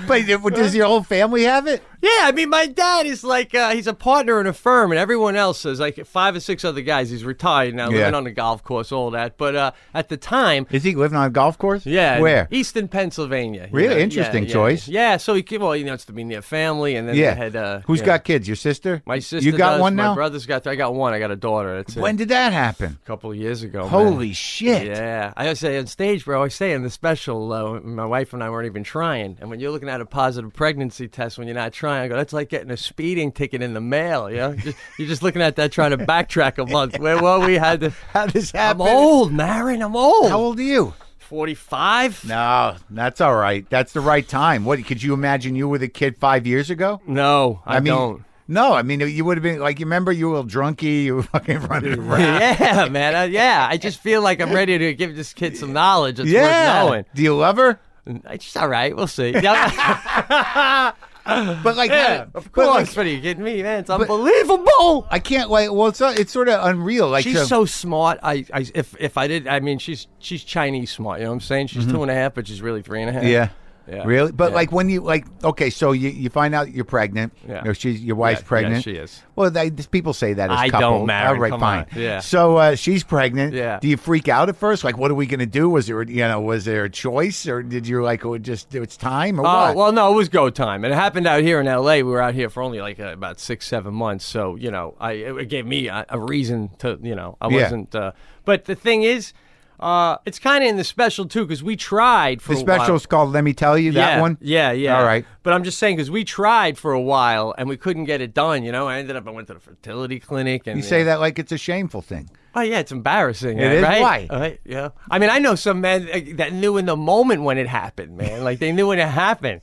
But 0.07 0.23
uh, 0.23 0.24
does 0.27 0.75
your 0.75 0.87
whole 0.87 1.03
family 1.03 1.45
have 1.45 1.67
it? 1.67 1.83
Yeah, 2.03 2.11
I 2.25 2.33
mean, 2.33 2.51
my 2.51 2.67
dad 2.67 3.07
is 3.07 3.25
like 3.25 3.55
uh, 3.55 3.71
he's 3.71 3.87
a 3.87 3.95
partner 3.95 4.39
in 4.41 4.47
a 4.47 4.53
firm, 4.53 4.93
and 4.93 4.99
everyone 4.99 5.37
else 5.37 5.65
is 5.65 5.81
like 5.81 6.05
five 6.07 6.37
or 6.37 6.41
six 6.41 6.63
other 6.65 6.83
guys. 6.83 7.09
He's 7.11 7.25
retired 7.25 7.75
now, 7.75 7.89
Yeah. 7.89 7.99
living 8.01 8.15
on 8.15 8.27
a 8.27 8.31
golf 8.31 8.63
course, 8.63 8.93
all 8.93 9.11
that. 9.13 9.39
But 9.39 9.57
uh, 9.57 9.73
at 9.95 10.11
the 10.11 10.19
time, 10.19 10.67
Is 10.71 10.83
he 10.85 10.95
living 10.95 11.17
on 11.17 11.25
a 11.27 11.31
golf 11.31 11.57
course? 11.57 11.87
yeah, 11.87 12.21
Where? 12.21 12.47
Easton, 12.51 12.89
Pennsylvania. 12.89 13.69
Really? 13.73 13.95
know, 13.95 14.01
Interesting 14.01 14.45
yeah, 14.45 14.53
choice. 14.53 14.87
Yeah. 14.89 15.13
yeah, 15.13 15.17
so 15.17 15.33
he 15.35 15.43
came- 15.43 15.63
well, 15.63 15.75
you 15.75 15.85
know, 15.85 15.95
it's 15.95 16.05
to 16.07 16.13
be 16.13 16.25
near 16.25 16.43
family, 16.43 16.95
and 16.97 17.09
then 17.09 17.15
Yeah. 17.17 17.31
they 17.35 17.37
had 17.41 17.57
uh, 17.57 17.81
Who's 17.87 18.03
got 18.03 18.25
kids? 18.25 18.47
Your 18.47 18.57
sister? 18.57 19.03
my 19.07 19.19
sister? 19.19 19.49
You 19.49 19.57
got 19.57 19.73
does, 19.73 19.81
one 19.81 19.97
my 19.97 20.03
now? 20.05 20.15
brother's 20.15 20.45
got. 20.45 20.67
I 20.67 20.75
got 20.75 20.95
one. 20.95 21.15
I 21.15 21.19
got 21.19 21.31
a 21.31 21.37
daughter. 21.37 21.77
That's 21.77 21.97
it. 21.97 22.01
When 22.01 22.17
did 22.17 22.29
that 22.29 22.53
happen? 22.53 22.99
a 23.03 23.07
couple 23.07 23.31
of 23.31 23.37
years 23.39 23.63
ago. 23.63 23.81
man. 23.81 23.89
Holy 23.89 24.33
shit. 24.35 24.87
Yeah, 24.89 25.33
I 25.39 25.55
say 25.55 25.79
on 25.79 25.87
stage, 25.87 26.27
bro. 26.27 26.43
I 26.43 26.49
say 26.49 26.73
in 26.73 26.83
the 26.83 26.91
special, 26.91 27.51
uh, 27.53 27.81
my 27.81 28.05
wife 28.05 28.35
and 28.35 28.43
I 28.45 28.51
weren't 28.51 28.67
even 28.67 28.85
trying. 28.85 29.39
And 29.41 29.49
when 29.49 29.59
you're 29.61 29.71
looking 29.71 29.89
at 29.89 30.01
a 30.03 30.07
positive 30.15 30.53
pregnancy 30.55 31.09
test 31.09 31.39
when 31.39 31.49
you're 31.49 31.57
not 31.57 31.73
trying. 31.73 32.03
I 32.05 32.09
go, 32.09 32.17
that's 32.17 32.33
like 32.33 32.49
getting 32.49 32.71
a 32.71 32.77
speeding 32.77 33.33
ticket 33.33 33.63
in 33.63 33.75
the 33.75 33.81
mail. 33.81 34.31
You 34.31 34.37
know, 34.37 34.55
just, 34.55 34.79
you're 34.97 35.09
just 35.09 35.25
looking 35.25 35.43
at 35.43 35.57
that 35.57 35.73
trying 35.73 35.91
to 35.91 35.99
backtrack 35.99 36.57
a 36.59 36.71
month. 36.71 36.99
Where 37.01 37.21
were 37.21 37.45
we? 37.45 37.55
Had 37.55 37.81
to. 37.81 37.91
How 38.13 38.23
I'm 38.23 38.31
happen? 38.55 38.83
old, 38.87 39.33
Maron. 39.33 39.83
I'm 39.83 39.97
old. 39.97 40.31
How 40.31 40.39
old 40.39 40.59
are 40.61 40.63
you? 40.63 40.95
45? 41.19 42.27
No, 42.27 42.77
that's 42.91 43.21
all 43.21 43.35
right. 43.35 43.69
That's 43.69 43.93
the 43.93 44.01
right 44.01 44.27
time. 44.27 44.65
What 44.65 44.85
could 44.87 45.03
you 45.03 45.15
imagine 45.15 45.57
you 45.57 45.69
were 45.69 45.79
the 45.79 45.89
kid 45.89 46.17
five 46.17 46.47
years 46.47 46.71
ago? 46.71 47.01
No, 47.09 47.61
I, 47.67 47.81
mean, 47.81 47.93
don't. 47.93 48.25
No, 48.47 48.73
I 48.73 48.83
mean 48.83 49.01
you 49.01 49.25
would 49.25 49.37
have 49.39 49.43
been 49.43 49.59
like 49.59 49.81
you 49.81 49.87
remember 49.87 50.13
you 50.13 50.29
were 50.29 50.37
a 50.37 50.41
little 50.43 50.51
drunky, 50.63 51.05
you 51.05 51.17
were 51.17 51.23
fucking 51.35 51.61
running 51.63 51.99
around. 51.99 52.21
yeah, 52.21 52.89
man. 52.89 53.17
I, 53.17 53.25
yeah, 53.25 53.67
I 53.69 53.79
just 53.79 54.01
feel 54.01 54.23
like 54.23 54.41
I'm 54.41 54.53
ready 54.53 54.79
to 54.79 54.95
give 54.95 55.17
this 55.17 55.33
kid 55.33 55.57
some 55.57 55.73
knowledge. 55.73 56.21
It's 56.21 56.27
worth 56.27 56.35
Yeah. 56.35 56.83
knowing. 56.85 57.05
Do 57.15 57.23
you 57.23 57.35
love 57.35 57.57
her? 57.57 57.81
It's 58.07 58.57
all 58.57 58.69
right. 58.69 58.95
We'll 58.95 59.07
see. 59.07 59.33
Yeah, 59.43 60.93
But 61.27 61.77
like, 61.77 61.91
yeah, 61.91 62.27
of 62.35 62.53
course. 62.53 62.67
like, 62.69 62.89
What 62.95 63.07
are 63.07 63.09
you 63.09 63.21
kidding 63.23 63.43
me, 63.43 63.63
man? 63.63 63.81
It's 63.81 63.89
unbelievable. 63.89 65.07
I 65.11 65.19
can't 65.19 65.49
like. 65.51 65.73
Well, 65.73 65.87
it's 65.87 66.01
it's 66.03 66.31
sort 66.33 66.51
of 66.51 66.63
unreal. 66.67 67.09
Like 67.09 67.25
She's 67.25 67.37
so- 67.39 67.45
so 67.47 67.65
smart. 67.65 68.19
I, 68.23 68.45
I, 68.53 68.67
if 68.75 68.95
if 69.01 69.17
I 69.17 69.27
did, 69.27 69.47
I 69.49 69.61
mean, 69.61 69.79
she's 69.79 70.07
she's 70.19 70.45
Chinese 70.45 70.91
smart. 70.91 71.21
You 71.21 71.25
know 71.25 71.31
what 71.31 71.35
I'm 71.37 71.41
saying? 71.41 71.69
She's 71.69 71.87
two 71.87 72.03
and 72.03 72.11
a 72.11 72.15
half, 72.15 72.35
but 72.35 72.47
she's 72.47 72.61
really 72.61 72.83
three 72.83 73.01
and 73.01 73.09
a 73.09 73.13
half. 73.15 73.23
Mm-hmm. 73.23 73.33
Yeah. 73.33 73.49
Yeah. 73.89 74.05
Really? 74.05 74.33
But 74.33 74.51
Yeah. 74.51 74.55
like 74.57 74.73
when 74.73 74.89
you 74.89 75.01
like 75.01 75.27
okay, 75.45 75.69
so 75.71 75.93
you, 75.93 76.09
you 76.09 76.31
find 76.31 76.55
out 76.55 76.73
you're 76.73 76.85
pregnant. 76.87 77.33
Yeah. 77.47 77.67
Or 77.67 77.75
she's 77.75 78.03
your 78.03 78.17
wife's 78.17 78.41
Yeah, 78.41 78.45
yeah, 78.45 78.49
pregnant. 78.49 78.85
she 78.85 78.93
is. 78.93 79.23
Well, 79.37 79.51
they, 79.51 79.71
people 79.71 80.13
say 80.15 80.33
that 80.35 80.51
as 80.51 80.59
I 80.59 80.69
couple. 80.71 80.99
don't, 80.99 81.07
Maron, 81.07 81.35
All 81.37 81.43
right, 81.43 81.51
come 81.51 81.61
fine. 81.61 81.87
on. 81.93 82.01
Yeah. 82.01 82.21
So 82.21 82.57
uh, 82.57 82.75
she's 82.77 83.05
pregnant. 83.05 83.53
Yeah. 83.55 83.79
Do 83.81 83.89
you 83.89 83.97
freak 83.97 84.29
out 84.29 84.49
at 84.49 84.57
first? 84.57 84.85
Like, 84.85 84.97
what 84.97 85.11
are 85.11 85.15
we 85.15 85.27
going 85.27 85.41
to 85.41 85.47
do? 85.47 85.69
Was 85.69 85.87
there, 85.89 86.03
you 86.03 86.27
know, 86.27 86.41
was 86.41 86.65
there 86.65 86.85
a 86.85 86.91
choice, 86.91 87.47
or 87.47 87.63
did 87.63 87.87
you 87.87 88.03
like, 88.03 88.25
oh, 88.25 88.39
just 88.39 88.75
it's 88.75 88.97
time, 88.97 89.39
or 89.41 89.47
Oh 89.47 89.51
what? 89.67 89.77
well, 89.77 89.93
no, 89.93 90.13
it 90.13 90.17
was 90.17 90.29
go 90.29 90.49
time, 90.51 90.85
and 90.85 90.93
it 90.93 90.97
happened 90.97 91.27
out 91.27 91.43
here 91.43 91.61
in 91.61 91.67
L.A. 91.69 92.03
We 92.03 92.11
were 92.11 92.23
out 92.23 92.35
here 92.35 92.49
for 92.49 92.63
only 92.63 92.81
like 92.81 92.99
uh, 93.01 93.09
about 93.13 93.39
six, 93.41 93.67
seven 93.67 93.93
months, 93.93 94.25
so 94.25 94.55
you 94.57 94.71
know, 94.71 94.95
I 95.01 95.13
it 95.13 95.49
gave 95.49 95.67
me 95.67 95.89
a, 95.89 96.07
a 96.09 96.19
reason 96.19 96.71
to, 96.79 96.99
you 97.03 97.15
know, 97.15 97.37
I 97.41 97.49
wasn't. 97.49 97.95
Uh, 97.95 98.13
but 98.45 98.65
the 98.67 98.75
thing 98.75 99.03
is, 99.03 99.33
uh, 99.81 100.19
it's 100.25 100.39
kind 100.39 100.65
of 100.65 100.71
in 100.71 100.77
the 100.77 100.85
special 100.85 101.27
too 101.27 101.45
because 101.45 101.63
we 101.63 101.77
tried 101.77 102.41
for 102.41 102.55
the 102.55 102.61
a 102.61 102.65
while. 102.65 102.79
special 102.79 102.97
is 102.97 103.07
called 103.07 103.33
"Let 103.33 103.45
Me 103.45 103.53
Tell 103.53 103.79
You." 103.79 103.93
That 103.93 104.17
yeah, 104.17 104.21
one. 104.21 104.39
Yeah, 104.41 104.73
yeah. 104.73 104.99
All 104.99 105.05
right. 105.05 105.25
But 105.43 105.53
I'm 105.53 105.65
just 105.65 105.79
saying 105.79 105.97
because 105.97 106.11
we 106.11 106.25
tried 106.25 106.79
for 106.79 106.93
a 106.93 107.01
while 107.01 107.55
and 107.59 107.69
we 107.69 107.77
couldn't 107.77 108.05
get 108.05 108.21
it 108.21 108.35
done. 108.35 108.65
You 108.65 108.73
know, 108.73 108.89
I 108.89 108.99
ended 108.99 109.17
up 109.17 109.27
I 109.27 109.31
went 109.31 109.49
to 109.49 109.55
the 109.55 109.61
fertility 109.61 110.21
clinic 110.21 110.67
and 110.67 110.77
You 110.77 110.83
say 110.83 111.05
that 111.05 111.21
like 111.21 111.39
it's 111.39 111.53
a 111.53 111.59
shameful 111.59 112.03
thing. 112.03 112.31
Oh 112.57 112.61
yeah, 112.61 112.79
it's 112.79 112.93
embarrassing. 112.93 113.59
It 113.59 113.67
uh, 113.67 113.71
is? 113.71 113.83
Why? 113.83 114.29
Right, 114.31 114.61
yeah. 114.65 114.91
I 115.11 115.19
mean, 115.19 115.31
I 115.31 115.39
know 115.39 115.57
some 115.57 115.81
men 115.81 116.09
uh, 116.13 116.21
that 116.37 116.53
knew 116.53 116.77
in 116.77 116.87
the 116.87 116.97
moment 116.97 117.43
when 117.43 117.59
it 117.59 117.67
happened, 117.67 118.17
man. 118.17 118.45
Like 118.45 118.61
they 118.61 118.71
knew 118.71 118.89
when 118.89 119.01
it 119.01 119.09
happened. 119.09 119.61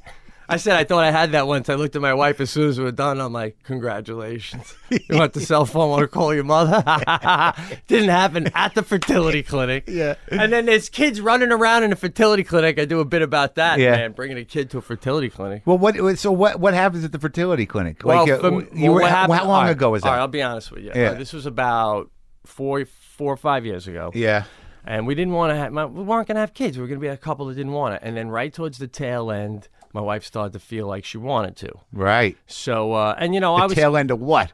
I 0.51 0.57
said 0.57 0.75
I 0.75 0.83
thought 0.83 1.03
I 1.03 1.11
had 1.11 1.31
that 1.31 1.47
once. 1.47 1.69
I 1.69 1.75
looked 1.75 1.95
at 1.95 2.01
my 2.01 2.13
wife 2.13 2.39
as 2.41 2.49
soon 2.49 2.69
as 2.69 2.77
we 2.77 2.83
were 2.83 2.91
done. 2.91 3.19
I'm 3.21 3.31
like, 3.33 3.57
congratulations. 3.63 4.75
You 4.89 5.17
want 5.17 5.33
the 5.33 5.41
cell 5.41 5.65
phone? 5.65 5.89
Want 5.89 6.01
to 6.01 6.07
call 6.07 6.33
your 6.33 6.43
mother? 6.43 6.83
Didn't 7.87 8.09
happen 8.09 8.49
at 8.53 8.75
the 8.75 8.83
fertility 8.83 9.43
clinic. 9.43 9.85
Yeah. 9.87 10.15
And 10.29 10.51
then 10.51 10.65
there's 10.65 10.89
kids 10.89 11.21
running 11.21 11.51
around 11.51 11.83
in 11.83 11.91
a 11.91 11.95
fertility 11.95 12.43
clinic. 12.43 12.77
I 12.79 12.85
do 12.85 12.99
a 12.99 13.05
bit 13.05 13.21
about 13.21 13.55
that, 13.55 13.79
Yeah. 13.79 13.91
man. 13.91 14.11
Bringing 14.11 14.37
a 14.37 14.45
kid 14.45 14.69
to 14.71 14.77
a 14.77 14.81
fertility 14.81 15.29
clinic. 15.29 15.63
Well, 15.65 15.77
what? 15.77 16.19
So 16.19 16.31
what? 16.31 16.59
What 16.59 16.73
happens 16.73 17.03
at 17.05 17.11
the 17.11 17.19
fertility 17.19 17.65
clinic? 17.65 18.03
Well, 18.03 18.23
like, 18.23 18.31
uh, 18.31 18.39
from- 18.39 18.67
you 18.73 18.91
were, 18.91 19.01
what 19.01 19.11
happened- 19.11 19.39
how 19.39 19.45
long 19.47 19.63
right, 19.65 19.71
ago 19.71 19.89
was 19.91 20.01
that? 20.03 20.09
All 20.09 20.13
right, 20.15 20.19
I'll 20.21 20.27
be 20.27 20.41
honest 20.41 20.71
with 20.71 20.83
you. 20.83 20.91
Yeah. 20.93 21.11
Uh, 21.11 21.13
this 21.15 21.31
was 21.33 21.45
about 21.45 22.11
four, 22.45 22.83
four 22.85 23.31
or 23.33 23.37
five 23.37 23.65
years 23.65 23.87
ago. 23.87 24.11
yeah. 24.13 24.43
and 24.83 25.05
we 25.07 25.13
didn't 25.15 25.33
want 25.33 25.51
to 25.51 25.55
have. 25.55 25.71
We 25.93 26.03
weren't 26.03 26.27
going 26.27 26.35
to 26.35 26.41
have 26.41 26.53
kids. 26.53 26.75
We 26.77 26.81
were 26.81 26.87
going 26.87 26.99
to 26.99 27.03
be 27.03 27.07
a 27.07 27.15
couple 27.17 27.45
that 27.47 27.55
didn't 27.55 27.71
want 27.71 27.95
it. 27.95 28.01
And 28.03 28.17
then 28.17 28.29
right 28.29 28.51
towards 28.53 28.77
the 28.79 28.87
tail 28.87 29.31
end, 29.31 29.67
my 29.93 30.01
wife 30.01 30.23
started 30.23 30.53
to 30.53 30.59
feel 30.59 30.87
like 30.87 31.03
she 31.05 31.17
wanted 31.17 31.55
to. 31.57 31.71
Right. 31.91 32.37
So, 32.47 32.93
uh, 32.93 33.15
and 33.17 33.33
you 33.33 33.39
know, 33.39 33.55
The 33.57 33.63
I 33.63 33.65
was 33.67 33.75
tail 33.75 33.97
end 33.97 34.11
of 34.11 34.19
what? 34.19 34.51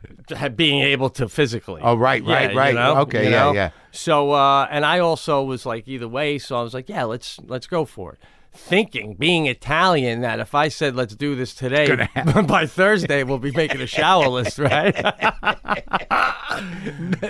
being 0.56 0.82
able 0.82 1.10
to 1.12 1.30
physically. 1.30 1.82
Oh, 1.84 1.96
right, 1.96 2.24
right, 2.24 2.52
Yeah, 2.54 2.58
right. 2.60 2.70
you 2.70 2.76
know, 2.80 2.98
Okay, 3.02 3.26
you 3.26 3.32
yeah, 3.32 3.40
know? 3.44 3.54
yeah. 3.54 3.70
So, 3.92 4.32
uh, 4.32 4.68
and 4.72 4.86
I 4.86 5.00
also 5.00 5.44
was 5.44 5.66
like 5.66 5.88
either 5.88 6.08
way. 6.08 6.38
So 6.38 6.56
I 6.58 6.62
was 6.62 6.74
like, 6.74 6.90
yeah, 6.90 7.04
let's 7.04 7.40
let's 7.48 7.68
go 7.68 7.86
for 7.86 8.14
it. 8.14 8.20
Thinking, 8.54 9.14
being 9.14 9.46
Italian, 9.46 10.22
that 10.22 10.40
if 10.40 10.56
I 10.56 10.68
said 10.70 10.96
let's 10.96 11.16
do 11.16 11.36
this 11.36 11.54
today, 11.54 12.08
by 12.48 12.66
Thursday 12.66 13.22
we'll 13.24 13.38
be 13.38 13.52
making 13.52 13.82
a 13.82 13.88
shower 13.88 14.28
list, 14.30 14.58
right? 14.58 14.96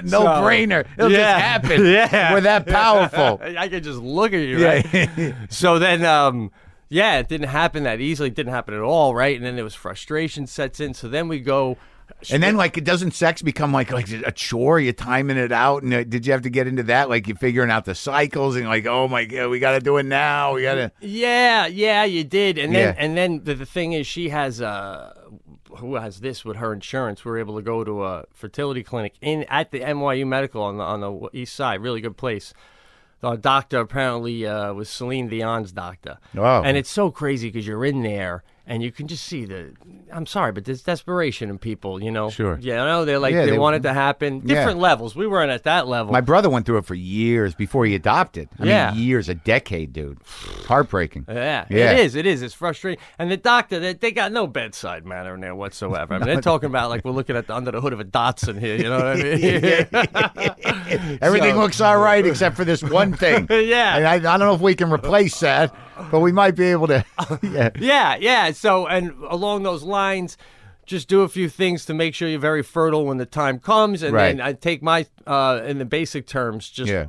No 0.03 0.21
brainer. 0.41 0.85
It'll 0.97 1.11
Yeah. 1.11 1.17
just 1.33 1.41
happen. 1.43 1.85
Yeah. 1.97 2.33
We're 2.33 2.41
that 2.41 2.65
powerful. 2.67 3.39
I 3.57 3.67
could 3.67 3.83
just 3.83 3.99
look 3.99 4.31
at 4.33 4.39
you, 4.39 4.63
right? 4.63 5.33
so 5.49 5.79
then, 5.79 6.05
um, 6.05 6.51
yeah, 6.89 7.19
it 7.19 7.27
didn't 7.27 7.49
happen 7.49 7.83
that 7.83 7.99
easily. 7.99 8.29
It 8.29 8.35
didn't 8.35 8.53
happen 8.53 8.73
at 8.73 8.81
all, 8.81 9.13
right? 9.15 9.35
And 9.35 9.45
then 9.45 9.55
there 9.55 9.63
was 9.63 9.75
frustration 9.75 10.47
sets 10.47 10.79
in. 10.79 10.93
So 10.93 11.07
then 11.07 11.27
we 11.27 11.39
go. 11.39 11.77
And 12.31 12.41
then, 12.41 12.55
like, 12.55 12.77
it 12.77 12.85
doesn't 12.85 13.11
sex 13.11 13.41
become 13.41 13.73
like 13.73 13.91
like 13.91 14.09
a 14.09 14.31
chore? 14.31 14.79
You're 14.79 14.93
timing 14.93 15.35
it 15.35 15.51
out, 15.51 15.83
and 15.83 15.93
uh, 15.93 16.03
did 16.05 16.25
you 16.25 16.31
have 16.31 16.43
to 16.43 16.49
get 16.49 16.65
into 16.65 16.83
that? 16.83 17.09
Like, 17.09 17.27
you're 17.27 17.35
figuring 17.35 17.69
out 17.69 17.83
the 17.83 17.95
cycles, 17.95 18.55
and 18.55 18.65
like, 18.65 18.85
oh 18.85 19.09
my 19.09 19.25
god, 19.25 19.49
we 19.49 19.59
got 19.59 19.73
to 19.73 19.81
do 19.81 19.97
it 19.97 20.03
now. 20.03 20.53
We 20.53 20.61
got 20.63 20.75
to. 20.75 20.91
Yeah, 21.01 21.67
yeah, 21.67 22.05
you 22.05 22.23
did. 22.23 22.57
And 22.57 22.73
then, 22.73 22.95
Yeah. 22.95 23.03
and 23.03 23.17
then 23.17 23.43
the, 23.43 23.55
the 23.55 23.65
thing 23.65 23.91
is, 23.91 24.07
she 24.07 24.29
has 24.29 24.61
uh, 24.61 25.13
who 25.79 25.95
has 25.95 26.21
this 26.21 26.45
with 26.45 26.55
her 26.55 26.71
insurance? 26.71 27.25
We 27.25 27.31
are 27.31 27.37
able 27.39 27.57
to 27.57 27.61
go 27.61 27.83
to 27.83 28.05
a 28.05 28.23
fertility 28.33 28.83
clinic 28.83 29.15
in 29.19 29.43
at 29.49 29.71
the 29.71 29.81
NYU 29.81 30.25
Medical 30.25 30.61
on 30.63 30.77
the 30.77 30.83
on 30.85 31.01
the 31.01 31.29
east 31.33 31.55
side. 31.55 31.81
Really 31.81 31.99
good 31.99 32.15
place. 32.15 32.53
The 33.19 33.35
doctor 33.35 33.79
apparently 33.79 34.45
uh, 34.45 34.73
was 34.73 34.89
Celine 34.89 35.27
Dion's 35.27 35.71
doctor. 35.71 36.19
Oh. 36.37 36.61
And 36.61 36.77
it's 36.77 36.89
so 36.89 37.09
crazy 37.09 37.49
because 37.49 37.65
you're 37.65 37.85
in 37.85 38.03
there 38.03 38.43
and 38.67 38.83
you 38.83 38.91
can 38.91 39.07
just 39.07 39.23
see 39.25 39.45
the. 39.45 39.73
I'm 40.11 40.25
sorry, 40.25 40.51
but 40.51 40.65
there's 40.65 40.83
desperation 40.83 41.49
in 41.49 41.57
people. 41.57 42.01
You 42.03 42.11
know. 42.11 42.29
Sure. 42.29 42.57
Yeah, 42.61 42.81
you 42.81 42.87
know 42.87 43.05
they're 43.05 43.19
like 43.19 43.33
Yeah, 43.33 43.45
they, 43.45 43.51
they- 43.51 43.57
want 43.57 43.75
it 43.77 43.83
to 43.83 43.93
happen. 43.93 44.41
Yeah. 44.45 44.55
Different 44.55 44.79
levels. 44.79 45.15
We 45.15 45.27
weren't 45.27 45.51
at 45.51 45.63
that 45.63 45.87
level. 45.87 46.11
My 46.13 46.21
brother 46.21 46.49
went 46.49 46.65
through 46.65 46.77
it 46.79 46.85
for 46.85 46.95
years 46.95 47.55
before 47.55 47.85
he 47.85 47.95
adopted. 47.95 48.49
I 48.59 48.65
Yeah. 48.65 48.91
mean, 48.91 49.01
years, 49.03 49.29
a 49.29 49.35
decade, 49.35 49.93
dude. 49.93 50.19
Heartbreaking. 50.67 51.25
Yeah, 51.27 51.65
Yeah. 51.69 51.91
it 51.93 51.99
is. 51.99 52.15
It 52.15 52.25
is. 52.25 52.41
It's 52.41 52.53
frustrating. 52.53 53.03
And 53.19 53.29
the 53.31 53.37
doctor, 53.37 53.79
they, 53.79 53.93
they 53.93 54.11
got 54.11 54.31
no 54.31 54.47
bedside 54.47 55.05
manner 55.05 55.35
in 55.35 55.41
there 55.41 55.55
whatsoever. 55.55 56.13
I 56.13 56.17
mean, 56.19 56.27
they're 56.27 56.41
talking 56.41 56.67
about 56.67 56.89
like 56.89 57.03
we're 57.05 57.11
looking 57.11 57.35
at 57.35 57.47
the 57.47 57.55
under 57.55 57.71
the 57.71 57.81
hood 57.81 57.93
of 57.93 57.99
a 57.99 58.05
Datsun 58.05 58.59
here. 58.59 58.75
You 58.75 58.83
know 58.89 58.97
what 58.97 59.07
I 59.07 59.15
mean? 59.15 61.17
Everything 61.21 61.53
So- 61.55 61.59
looks 61.59 61.81
all 61.81 61.97
right 61.97 62.25
except 62.25 62.55
for 62.55 62.65
this 62.65 62.81
one 62.83 63.13
thing. 63.13 63.47
Yeah. 63.67 63.97
And 63.97 64.07
I, 64.07 64.13
I 64.15 64.19
don't 64.19 64.39
know 64.39 64.53
if 64.53 64.61
we 64.61 64.75
can 64.75 64.91
replace 64.91 65.39
that, 65.41 65.73
but 66.11 66.19
we 66.19 66.31
might 66.31 66.55
be 66.55 66.65
able 66.65 66.87
to. 66.87 67.03
yeah. 67.43 67.69
yeah, 67.79 68.15
yeah. 68.19 68.51
So, 68.51 68.87
and 68.87 69.11
along 69.29 69.63
those 69.63 69.83
lines, 69.83 70.37
just 70.85 71.07
do 71.09 71.21
a 71.21 71.27
few 71.27 71.49
things 71.49 71.85
to 71.85 71.93
make 71.93 72.15
sure 72.15 72.27
you're 72.29 72.39
very 72.39 72.63
fertile 72.63 73.05
when 73.05 73.17
the 73.17 73.25
time 73.25 73.59
comes. 73.59 74.03
And 74.03 74.13
Right. 74.13 74.27
then 74.37 74.41
I 74.41 74.53
take 74.53 74.81
my, 74.81 75.05
uh, 75.25 75.61
in 75.65 75.79
the 75.79 75.85
basic 75.85 76.27
terms, 76.27 76.69
just 76.69 76.91
Yeah. 76.91 77.07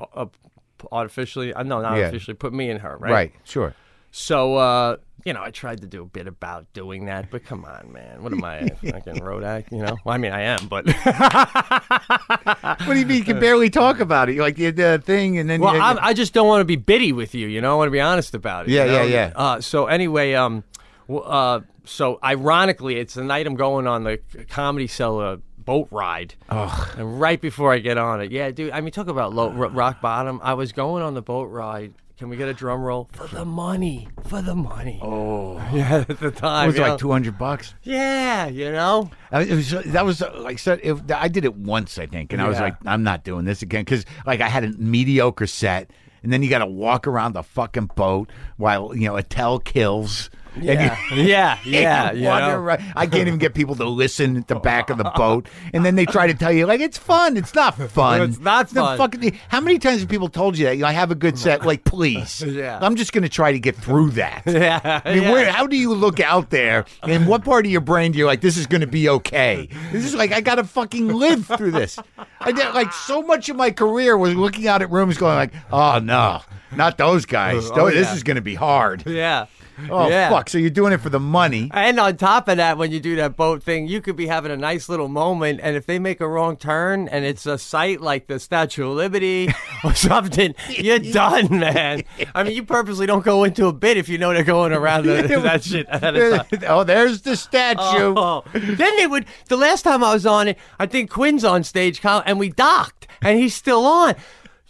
artificially, 0.93 1.53
uh, 1.55 1.63
no, 1.63 1.81
not 1.81 1.97
Yeah. 1.97 2.05
artificially, 2.05 2.35
put 2.35 2.53
me 2.53 2.71
in 2.71 2.79
her, 2.81 2.97
right? 2.99 3.13
Right. 3.13 3.33
Sure. 3.45 3.75
So, 4.11 4.57
uh, 4.57 4.97
you 5.29 5.35
know, 5.35 5.43
I 5.43 5.51
tried 5.51 5.83
to 5.83 5.87
do 5.87 6.01
a 6.01 6.07
bit 6.07 6.27
about 6.27 6.73
doing 6.73 7.05
that, 7.05 7.31
but 7.31 7.45
come 7.45 7.67
on, 7.67 7.93
man. 7.93 8.23
What 8.23 8.33
am 8.33 8.43
I, 8.43 8.61
a 8.61 8.75
fucking 8.93 9.23
road 9.23 9.45
act? 9.45 9.71
You 9.71 9.83
know? 9.83 9.95
Well, 10.03 10.15
I 10.15 10.17
mean, 10.17 10.33
I 10.33 10.41
am, 10.41 10.69
but. 10.69 10.87
What 12.87 12.95
do 12.95 13.01
you 13.01 13.05
mean? 13.05 13.19
You 13.19 13.25
can 13.25 13.41
barely 13.49 13.69
talk 13.69 14.01
about 14.01 14.31
it. 14.31 14.37
You 14.37 14.41
like 14.41 14.57
the, 14.57 14.71
the 14.71 15.03
thing, 15.05 15.37
and 15.37 15.51
then 15.51 15.61
Well, 15.61 15.75
you, 15.75 15.81
I'm, 15.81 15.99
I 16.01 16.15
just 16.15 16.33
don't 16.33 16.47
want 16.47 16.63
to 16.63 16.65
be 16.65 16.77
bitty 16.77 17.13
with 17.13 17.35
you. 17.35 17.47
You 17.47 17.61
know, 17.61 17.73
I 17.73 17.77
want 17.77 17.89
to 17.89 17.93
be 17.93 18.01
honest 18.01 18.35
about 18.35 18.67
it. 18.67 18.71
Yeah, 18.71 18.85
you 18.85 18.91
know? 18.93 19.03
yeah, 19.03 19.05
yeah. 19.05 19.33
Uh, 19.37 19.61
so 19.61 19.87
anyway, 19.87 20.33
um, 20.33 20.65
uh, 21.11 21.61
so 21.85 22.19
ironically, 22.25 22.97
it's 22.97 23.15
the 23.15 23.25
night 23.25 23.47
I'm 23.47 23.57
going 23.57 23.87
on 23.87 24.05
the 24.05 24.19
comedy 24.49 24.87
cellar 24.87 25.41
boat 25.59 25.89
ride, 25.91 26.35
and 26.49 27.21
right 27.21 27.41
before 27.41 27.75
I 27.75 27.79
get 27.79 27.99
on 27.99 28.23
it, 28.23 28.33
yeah, 28.33 28.51
dude. 28.51 28.73
I 28.73 28.81
mean, 28.81 28.93
talk 28.93 29.09
about 29.09 29.35
low, 29.35 29.51
rock 29.51 30.01
bottom. 30.01 30.41
I 30.43 30.55
was 30.55 30.73
going 30.73 31.03
on 31.03 31.13
the 31.13 31.23
boat 31.23 31.51
ride. 31.51 31.93
Can 32.19 32.29
we 32.29 32.37
get 32.37 32.49
a 32.49 32.55
drum 32.55 32.83
roll 32.83 33.09
for 33.13 33.29
the 33.29 33.45
money? 33.45 34.09
For 34.27 34.43
the 34.43 34.57
money. 34.57 34.99
Oh, 35.01 35.55
yeah. 35.73 36.05
At 36.09 36.19
the 36.19 36.33
time, 36.33 36.65
it 36.65 36.67
was 36.67 36.77
you 36.77 36.83
like 36.83 36.91
know? 36.91 36.97
two 36.97 37.13
hundred 37.13 37.39
bucks. 37.39 37.75
Yeah, 37.85 38.49
you 38.49 38.73
know. 38.73 39.09
I 39.31 39.39
mean, 39.39 39.53
It 39.53 39.55
was 39.55 39.71
that 39.71 40.05
was 40.05 40.21
uh, 40.21 40.33
like 40.41 40.59
so. 40.59 40.77
It, 40.83 41.13
I 41.13 41.29
did 41.29 41.45
it 41.45 41.55
once, 41.55 41.97
I 41.97 42.07
think, 42.07 42.33
and 42.33 42.43
I 42.43 42.49
was 42.49 42.59
like, 42.59 42.75
I'm 42.85 43.05
not 43.05 43.23
doing 43.23 43.45
this 43.45 43.63
again 43.63 43.83
because 43.85 44.05
like 44.27 44.41
I 44.41 44.49
had 44.49 44.65
a 44.65 44.69
mediocre 44.73 45.47
set, 45.47 45.93
and 46.25 46.33
then 46.33 46.43
you 46.43 46.51
got 46.51 46.59
to 46.59 46.67
walk 46.67 47.07
around 47.07 47.35
the 47.35 47.45
fucking 47.45 47.91
boat 47.95 48.31
while 48.57 48.97
you 48.97 49.07
know 49.07 49.15
Attell 49.15 49.61
kills. 49.61 50.29
Yeah, 50.63 50.97
yeah, 51.15 51.59
yeah. 51.65 52.13
you 52.13 52.21
you 52.23 52.27
wander 52.29 52.49
know? 52.49 52.59
around. 52.59 52.93
I 52.97 53.07
can't 53.07 53.27
even 53.29 53.39
get 53.39 53.55
people 53.55 53.75
to 53.77 53.85
listen 53.85 54.37
at 54.37 54.49
the 54.49 54.57
back 54.57 54.91
of 54.91 54.99
the 54.99 55.05
boat, 55.17 55.49
and 55.73 55.85
then 55.85 55.95
they 55.95 56.07
try 56.07 56.27
to 56.27 56.35
tell 56.35 56.53
you 56.53 56.67
like 56.67 56.81
it's 56.81 56.99
fun. 56.99 57.37
It's 57.37 57.55
not 57.55 57.77
fun. 57.77 58.23
It's 58.23 58.39
not 58.41 58.69
the 58.69 58.81
fun. 58.81 58.99
fucking- 58.99 59.39
how 59.49 59.61
many 59.61 59.79
times 59.79 60.01
have 60.01 60.09
people 60.09 60.29
told 60.29 60.57
you 60.59 60.67
that? 60.67 60.77
You 60.77 60.83
know, 60.83 60.89
I 60.89 60.93
have 60.93 61.11
a 61.11 61.15
good 61.15 61.39
set. 61.39 61.65
Like, 61.65 61.85
please. 61.85 62.43
Yeah. 62.43 62.79
I'm 62.81 62.97
just 62.97 63.13
going 63.13 63.23
to 63.23 63.29
try 63.29 63.53
to 63.53 63.59
get 63.61 63.77
through 63.77 64.11
that. 64.13 64.43
Yeah, 64.47 65.01
I 65.05 65.15
mean, 65.15 65.23
yeah. 65.25 65.33
where? 65.33 65.51
How 65.53 65.67
do 65.67 65.77
you 65.77 65.95
look 65.95 66.21
out 66.21 66.51
there? 66.51 66.85
And 67.03 67.27
what 67.27 67.45
part 67.45 67.65
of 67.67 67.73
your 67.73 67.81
brain 67.81 68.13
do 68.13 68.19
you 68.19 68.27
like? 68.27 68.41
This 68.41 68.57
is 68.57 68.67
going 68.67 68.81
to 68.81 68.87
be 68.87 69.09
okay. 69.09 69.69
This 69.93 70.05
is 70.05 70.15
like 70.15 70.33
I 70.33 70.41
got 70.41 70.57
to 70.57 70.65
fucking 70.65 71.09
live 71.09 71.47
through 71.47 71.73
this. 71.73 71.99
I 72.41 72.53
did 72.53 72.73
like 72.75 72.93
so 72.93 73.23
much 73.23 73.49
of 73.49 73.57
my 73.57 73.71
career 73.71 74.17
was 74.17 74.35
looking 74.35 74.67
out 74.69 74.83
at 74.83 74.91
rooms, 74.91 75.17
going 75.19 75.37
like, 75.37 75.53
"Oh 75.73 75.99
no, 75.99 76.41
not 76.77 76.99
those 76.99 77.27
guys. 77.27 77.71
Oh, 77.71 77.75
Tho- 77.75 77.91
This 77.91 78.13
is 78.13 78.23
going 78.23 78.37
to 78.37 78.43
be 78.43 78.55
hard." 78.55 79.05
Yeah. 79.07 79.47
Oh 79.91 80.09
Yeah. 80.09 80.29
fuck! 80.31 80.49
So 80.49 80.59
you're 80.59 80.71
doing 80.71 80.93
it 80.93 81.01
for 81.01 81.09
the 81.11 81.21
money? 81.21 81.71
And 81.73 81.99
on 82.01 82.17
top 82.17 82.49
of 82.49 82.57
that, 82.57 82.79
when 82.79 82.91
you 82.91 83.01
do 83.01 83.17
that 83.17 83.37
boat 83.37 83.63
thing, 83.63 83.87
you 83.87 84.01
could 84.01 84.17
be 84.17 84.27
having 84.27 84.51
a 84.53 84.57
nice 84.57 84.89
little 84.89 85.09
moment, 85.09 85.61
and 85.63 85.77
if 85.77 85.87
they 85.87 85.99
make 85.99 86.21
a 86.21 86.29
wrong 86.29 86.57
turn 86.57 87.09
and 87.09 87.25
it's 87.25 87.47
a 87.47 87.59
site 87.59 88.01
like 88.01 88.27
the 88.27 88.39
Statue 88.41 88.91
of 88.91 88.97
Liberty 88.97 89.49
or 89.85 89.95
something, 89.95 90.55
you're 90.71 90.99
done, 90.99 91.59
man. 91.61 92.03
I 92.35 92.43
mean, 92.43 92.55
you 92.55 92.65
purposely 92.65 93.07
don't 93.07 93.25
go 93.25 93.45
into 93.45 93.67
a 93.67 93.73
bit 93.73 93.97
if 93.97 94.09
you 94.09 94.19
know 94.19 94.33
they're 94.33 94.43
going 94.45 94.73
around 94.73 95.05
the, 95.07 95.23
that 95.43 95.63
shit. 95.65 95.87
ahead 95.89 96.17
of 96.17 96.49
time. 96.51 96.61
oh, 96.69 96.85
there's 96.85 97.23
the 97.23 97.37
statue. 97.37 98.15
Oh. 98.17 98.45
Then 98.53 98.97
they 98.97 99.07
would. 99.07 99.27
The 99.49 99.57
last 99.57 99.83
time 99.83 100.03
I 100.03 100.13
was 100.13 100.27
on 100.27 100.49
it, 100.49 100.59
I 100.79 100.87
think 100.87 101.11
Quinn's 101.11 101.45
on 101.45 101.63
stage, 101.65 102.01
Kyle, 102.01 102.23
and 102.27 102.39
we 102.39 102.49
docked, 102.51 103.07
and 103.23 103.39
he's 103.39 103.55
still 103.55 103.85
on. 103.87 104.15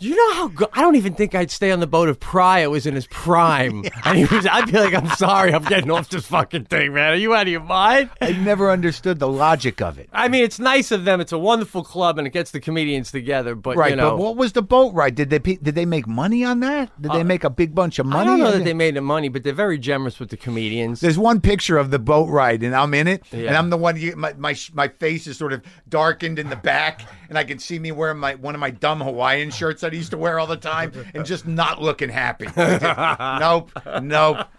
You 0.01 0.15
know 0.15 0.35
how 0.35 0.49
go- 0.49 0.69
I 0.73 0.81
don't 0.81 0.95
even 0.95 1.15
think 1.15 1.35
I'd 1.35 1.51
stay 1.51 1.73
on 1.73 1.81
the 1.81 1.87
boat 1.89 2.09
if 2.09 2.21
Pryor 2.21 2.71
was 2.71 2.87
in 2.87 2.95
his 2.95 3.09
prime, 3.09 3.85
and 4.05 4.17
he 4.17 4.27
was. 4.27 4.47
I'd 4.47 4.67
be 4.71 4.79
like, 4.79 4.95
I'm 4.95 5.09
sorry, 5.11 5.53
I'm 5.53 5.65
getting 5.65 5.91
off 5.91 6.09
this 6.09 6.25
fucking 6.27 6.67
thing, 6.67 6.95
man. 6.95 7.15
Are 7.15 7.17
you 7.17 7.35
out 7.35 7.43
of 7.43 7.49
your 7.49 7.63
mind? 7.63 8.11
I 8.21 8.31
never 8.31 8.71
understood 8.71 9.19
the 9.19 9.27
logic 9.27 9.81
of 9.83 9.99
it. 9.99 10.09
I 10.13 10.29
mean, 10.29 10.45
it's 10.45 10.61
nice 10.61 10.93
of 10.93 11.05
them. 11.05 11.21
It's 11.21 11.33
a 11.33 11.39
wonderful 11.39 11.83
club, 11.83 12.17
and 12.17 12.29
it 12.29 12.31
gets 12.31 12.53
the 12.53 12.61
comedians 12.61 13.11
together. 13.11 13.57
But 13.57 13.77
Right, 13.77 13.91
you 13.91 13.97
know, 13.97 14.11
but 14.11 14.19
what 14.19 14.37
was 14.37 14.53
the 14.53 14.63
boat 14.63 14.95
ride? 14.95 15.17
Did 15.17 15.31
they 15.31 15.41
did 15.41 15.75
they 15.75 15.87
make 15.87 16.07
money 16.07 16.45
on 16.45 16.61
that? 16.61 16.91
Did 17.03 17.11
they 17.11 17.25
make 17.25 17.43
a 17.43 17.51
big 17.51 17.75
bunch 17.75 17.99
of 17.99 18.07
money? 18.07 18.19
Uh, 18.19 18.23
I 18.23 18.37
don't 18.37 18.39
know 18.39 18.53
that 18.53 18.65
they 18.65 18.75
made 18.75 18.95
the 18.95 19.01
money, 19.01 19.29
but 19.29 19.43
they're 19.43 19.53
very 19.53 19.79
generous 19.79 20.21
with 20.21 20.29
the 20.31 20.37
comedians. 20.37 21.01
There's 21.01 21.19
one 21.19 21.41
picture 21.41 21.77
of 21.77 21.91
the 21.91 21.99
boat 21.99 22.29
ride, 22.29 22.63
and 22.63 22.73
I'm 22.77 22.95
in 22.95 23.09
it, 23.09 23.25
and 23.33 23.57
I'm 23.57 23.71
the 23.71 23.77
one. 23.77 23.97
You, 23.97 24.15
my, 24.15 24.33
my 24.35 24.55
my 24.75 24.87
face 24.87 25.27
is 25.27 25.37
sort 25.37 25.53
of 25.53 25.63
darkened 25.89 26.39
in 26.39 26.51
the 26.51 26.57
back, 26.57 27.03
and 27.29 27.39
I 27.39 27.45
can 27.45 27.59
see 27.59 27.79
me 27.79 27.93
wearing 27.93 28.19
my 28.19 28.35
one 28.35 28.55
of 28.55 28.61
my 28.61 28.71
dumb 28.71 29.01
Hawaiian 29.01 29.51
shirts 29.51 29.83
that 29.83 29.93
I 29.93 29.97
used 29.97 30.11
to 30.11 30.19
wear 30.19 30.39
all 30.39 30.47
the 30.47 30.57
time, 30.57 30.93
and 31.15 31.25
just 31.25 31.47
not 31.47 31.81
looking 31.81 32.09
happy. 32.09 32.49
nope, 32.57 33.71
nope. 34.03 34.47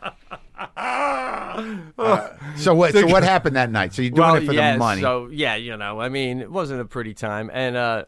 Uh, 1.97 2.29
so 2.55 2.73
what? 2.73 2.93
So 2.93 3.05
what 3.08 3.23
happened 3.23 3.55
that 3.55 3.71
night? 3.71 3.93
So 3.93 4.01
you're 4.01 4.12
doing 4.12 4.27
well, 4.27 4.36
it 4.36 4.45
for 4.45 4.53
yeah, 4.53 4.73
the 4.73 4.77
money? 4.79 5.01
So 5.01 5.27
yeah, 5.27 5.55
you 5.55 5.75
know, 5.75 5.99
I 5.99 6.10
mean, 6.10 6.41
it 6.41 6.51
wasn't 6.51 6.82
a 6.82 6.86
pretty 6.86 7.13
time, 7.13 7.49
and 7.53 7.75
uh, 7.75 8.05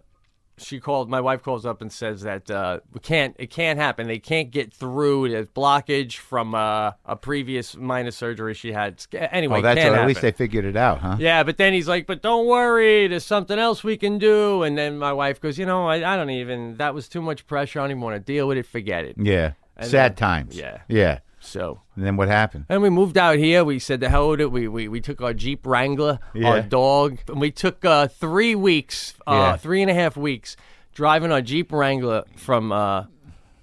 she 0.63 0.80
called. 0.80 1.10
My 1.10 1.21
wife 1.21 1.43
calls 1.43 1.65
up 1.65 1.82
and 1.82 1.91
says 1.91 2.21
that 2.21 2.50
uh, 2.50 2.80
we 2.93 3.00
can't. 3.00 3.36
It 3.39 3.50
can't 3.50 3.80
happen. 3.80 4.08
They 4.08 4.19
can't 4.19 4.52
get 4.52 4.74
through. 4.74 5.30
There's 5.30 5.47
blockage 5.47 6.17
from 6.17 6.54
uh, 6.56 6.91
a 7.06 7.15
previous 7.15 7.76
minor 7.76 8.12
surgery 8.12 8.54
she 8.54 8.71
had. 8.71 9.06
Anyway, 9.13 9.60
oh, 9.60 9.62
that's 9.62 9.80
at 9.80 10.08
least 10.08 10.21
they 10.21 10.32
figured 10.32 10.65
it 10.65 10.76
out, 10.76 11.00
huh? 11.00 11.17
Yeah, 11.19 11.43
but 11.43 11.58
then 11.58 11.74
he's 11.74 11.88
like, 11.88 12.08
"But 12.08 12.21
don't 12.21 12.47
worry, 12.47 13.08
there's 13.08 13.26
something 13.26 13.58
else 13.60 13.84
we 13.84 13.97
can 13.97 14.17
do." 14.17 14.63
And 14.63 14.78
then 14.78 14.97
my 14.97 15.13
wife 15.13 15.41
goes, 15.41 15.58
"You 15.58 15.65
know, 15.65 15.88
I, 15.88 16.13
I 16.13 16.15
don't 16.15 16.30
even. 16.30 16.78
That 16.78 16.93
was 16.93 17.08
too 17.10 17.21
much 17.21 17.45
pressure. 17.47 17.80
I 17.80 17.84
don't 17.84 17.91
even 17.91 18.02
want 18.02 18.15
to 18.15 18.19
deal 18.19 18.47
with 18.47 18.58
it. 18.58 18.65
Forget 18.65 19.06
it." 19.06 19.15
Yeah. 19.17 19.54
And 19.78 19.89
Sad 19.89 20.12
then- 20.12 20.15
times. 20.17 20.58
yeah. 20.58 20.80
Yeah. 20.88 21.19
So 21.43 21.82
And 21.95 22.06
then 22.06 22.17
what 22.17 22.27
happened? 22.27 22.65
and 22.69 22.82
we 22.82 22.89
moved 22.89 23.17
out 23.17 23.38
here. 23.38 23.63
We 23.63 23.80
said 23.80 23.99
the 23.99 24.10
hell 24.10 24.30
with 24.30 24.41
it. 24.41 24.51
We 24.51 24.67
we, 24.67 24.88
we 24.88 25.01
took 25.01 25.21
our 25.21 25.34
Jeep 25.34 25.65
Wrangler, 25.65 26.19
Yeah. 26.34 26.49
our 26.49 26.62
dog, 26.62 27.17
and 27.27 27.41
we 27.41 27.49
took 27.51 27.84
uh, 27.84 28.08
three 28.08 28.54
weeks, 28.56 29.15
uh, 29.27 29.32
Yeah. 29.34 29.58
three 29.58 29.82
and 29.82 29.89
a 29.89 29.93
half 29.95 30.15
weeks, 30.15 30.56
driving 30.93 31.32
our 31.32 31.41
Jeep 31.41 31.71
Wrangler 31.71 32.23
from 32.36 32.71
uh, 32.71 33.06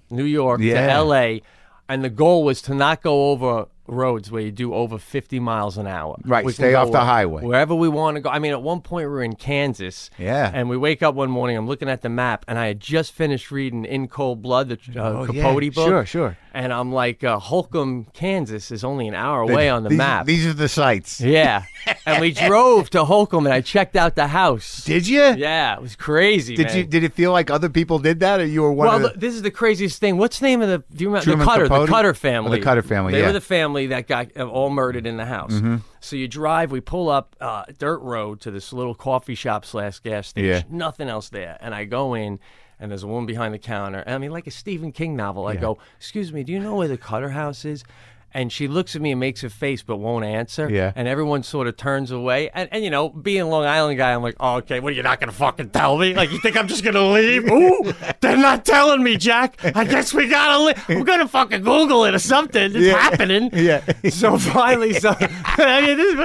New 0.09 0.25
York 0.25 0.59
Yeah. 0.61 0.85
to 0.87 0.91
L.A. 0.91 1.41
And 1.87 2.03
the 2.03 2.09
goal 2.09 2.43
was 2.43 2.61
to 2.63 2.75
not 2.75 3.01
go 3.01 3.31
over 3.31 3.65
roads 3.87 4.29
where 4.29 4.43
you 4.43 4.51
do 4.51 4.71
over 4.75 4.99
50 4.99 5.39
miles 5.39 5.75
an 5.79 5.87
hour. 5.87 6.15
Right, 6.23 6.45
We 6.45 6.51
stay 6.51 6.75
off 6.75 6.91
the 6.91 6.99
highway. 6.99 7.41
Wherever 7.43 7.73
we 7.73 7.89
want 7.89 8.17
to 8.17 8.21
go. 8.21 8.29
I 8.29 8.37
mean, 8.37 8.51
at 8.51 8.61
one 8.61 8.81
point 8.81 9.07
we 9.07 9.11
were 9.11 9.23
in 9.23 9.33
Kansas. 9.33 10.11
Yeah. 10.19 10.51
And 10.53 10.69
we 10.69 10.77
wake 10.77 11.01
up 11.01 11.15
one 11.15 11.31
morning, 11.31 11.57
I'm 11.57 11.65
looking 11.65 11.89
at 11.89 12.03
the 12.03 12.09
map, 12.09 12.45
and 12.47 12.59
I 12.59 12.67
had 12.67 12.79
just 12.79 13.11
finished 13.13 13.49
reading 13.49 13.85
In 13.85 14.07
Cold 14.07 14.43
Blood, 14.43 14.69
the 14.69 14.77
uh, 14.95 15.01
Oh, 15.03 15.23
yeah. 15.33 15.41
Capote 15.41 15.73
book. 15.73 15.87
Sure, 15.87 16.05
sure. 16.05 16.37
And 16.53 16.73
I'm 16.73 16.91
like, 16.91 17.23
uh, 17.23 17.37
Holcomb, 17.37 18.05
Kansas 18.13 18.71
is 18.71 18.83
only 18.83 19.07
an 19.07 19.13
hour 19.13 19.41
away 19.41 19.69
on 19.69 19.83
the 19.83 19.89
these, 19.89 19.97
map. 19.97 20.25
These 20.25 20.47
are 20.47 20.53
the 20.53 20.67
sites. 20.67 21.21
yeah. 21.21 21.63
and 22.05 22.19
we 22.19 22.31
drove 22.47 22.89
to 22.91 23.05
Holcomb 23.05 23.45
and 23.45 23.53
I 23.53 23.61
checked 23.61 23.95
out 23.95 24.15
the 24.15 24.27
house. 24.27 24.83
Did 24.83 25.07
you? 25.07 25.21
yeah, 25.21 25.75
it 25.75 25.81
was 25.81 25.95
crazy. 25.95 26.55
Did 26.55 26.67
man. 26.67 26.77
you? 26.77 26.83
Did 26.85 27.03
it 27.03 27.13
feel 27.13 27.31
like 27.31 27.49
other 27.51 27.69
people 27.69 27.99
did 27.99 28.19
that, 28.21 28.39
or 28.39 28.45
you 28.45 28.61
were 28.63 28.71
one 28.71 28.87
well, 28.87 29.05
of 29.05 29.13
the? 29.13 29.19
this 29.19 29.35
is 29.35 29.41
the 29.43 29.51
craziest 29.51 29.99
thing. 29.99 30.17
What's 30.17 30.39
the 30.39 30.45
name 30.47 30.61
of 30.61 30.69
the? 30.69 30.83
Do 30.95 31.03
you 31.03 31.09
remember 31.09 31.23
Truman 31.23 31.39
the 31.39 31.45
Clutter? 31.45 31.63
Capote? 31.65 31.81
The 31.81 31.87
Clutter 31.87 32.09
Oh, 32.09 32.13
family. 32.13 32.57
the 32.57 32.63
Clutter 32.63 32.81
family, 32.81 33.11
They 33.11 33.19
yeah. 33.19 33.25
Mm-hmm. 33.25 33.29
were 33.29 33.33
the 33.33 33.41
family 33.45 33.87
that 33.87 34.07
got 34.07 34.27
uh, 34.37 34.47
all 34.47 34.69
murdered 34.69 35.05
in 35.05 35.17
the 35.17 35.25
house. 35.25 35.53
So 36.01 36.15
you 36.15 36.27
drive. 36.27 36.71
We 36.71 36.81
pull 36.81 37.09
up 37.09 37.35
uh, 37.39 37.65
dirt 37.77 37.99
road 37.99 38.41
to 38.41 38.51
this 38.51 38.73
little 38.73 38.95
coffee 38.95 39.35
shop 39.35 39.65
slash 39.65 39.99
gas 39.99 40.29
station. 40.29 40.49
Yeah. 40.49 40.61
Nothing 40.69 41.09
else 41.09 41.29
there. 41.29 41.57
And 41.61 41.75
I 41.75 41.85
go 41.85 42.13
in. 42.15 42.39
And 42.79 42.89
there's 42.89 43.03
a 43.03 43.07
woman 43.07 43.25
behind 43.25 43.53
the 43.53 43.59
counter. 43.59 43.99
And 43.99 44.15
I 44.15 44.17
mean, 44.17 44.31
like 44.31 44.47
a 44.47 44.51
Stephen 44.51 44.91
King 44.91 45.15
novel. 45.15 45.47
I 45.47 45.55
go, 45.57 45.77
"Excuse 45.97 46.31
me, 46.31 46.43
do 46.43 46.53
you 46.53 46.59
know 46.59 46.75
where 46.75 46.87
the 46.87 46.97
Clutter 46.97 47.29
house 47.29 47.65
is?" 47.65 47.83
And 48.33 48.51
she 48.51 48.67
looks 48.67 48.95
at 48.95 49.01
me 49.01 49.11
and 49.11 49.19
makes 49.19 49.43
a 49.43 49.49
face, 49.49 49.81
but 49.81 49.97
won't 49.97 50.23
answer. 50.25 50.69
Yeah. 50.69 50.91
And 50.95 51.07
everyone 51.07 51.43
sort 51.43 51.67
of 51.67 51.77
turns 51.77 52.11
away. 52.11 52.49
And, 52.53 52.69
and 52.71 52.83
you 52.83 52.89
know, 52.89 53.09
being 53.09 53.41
a 53.41 53.47
Long 53.49 53.65
Island 53.65 53.97
guy, 53.97 54.13
I'm 54.13 54.21
like, 54.21 54.35
oh, 54.39 54.57
okay, 54.57 54.79
what 54.79 54.93
are 54.93 54.95
you 54.95 55.03
not 55.03 55.19
going 55.19 55.29
to 55.31 55.35
fucking 55.35 55.71
tell 55.71 55.97
me? 55.97 56.13
Like, 56.13 56.31
you 56.31 56.39
think 56.39 56.55
I'm 56.57 56.67
just 56.67 56.83
going 56.83 56.93
to 56.95 57.05
leave? 57.07 57.45
Ooh, 57.51 57.93
they're 58.21 58.37
not 58.37 58.65
telling 58.65 59.01
me, 59.03 59.17
Jack. 59.17 59.59
I 59.75 59.83
guess 59.85 60.13
we 60.13 60.27
got 60.27 60.57
to 60.57 60.63
leave. 60.65 60.99
We're 60.99 61.05
going 61.05 61.19
to 61.19 61.27
fucking 61.27 61.63
Google 61.63 62.05
it 62.05 62.13
or 62.13 62.19
something. 62.19 62.61
It's 62.63 62.75
Yeah. 62.75 62.93
happening. 62.97 63.49
Yeah. 63.59 63.83
So 64.09 64.37
finally, 64.37 64.93
so, 64.93 65.13
I 65.19 65.81
mean, 65.85 65.97
this 65.97 66.15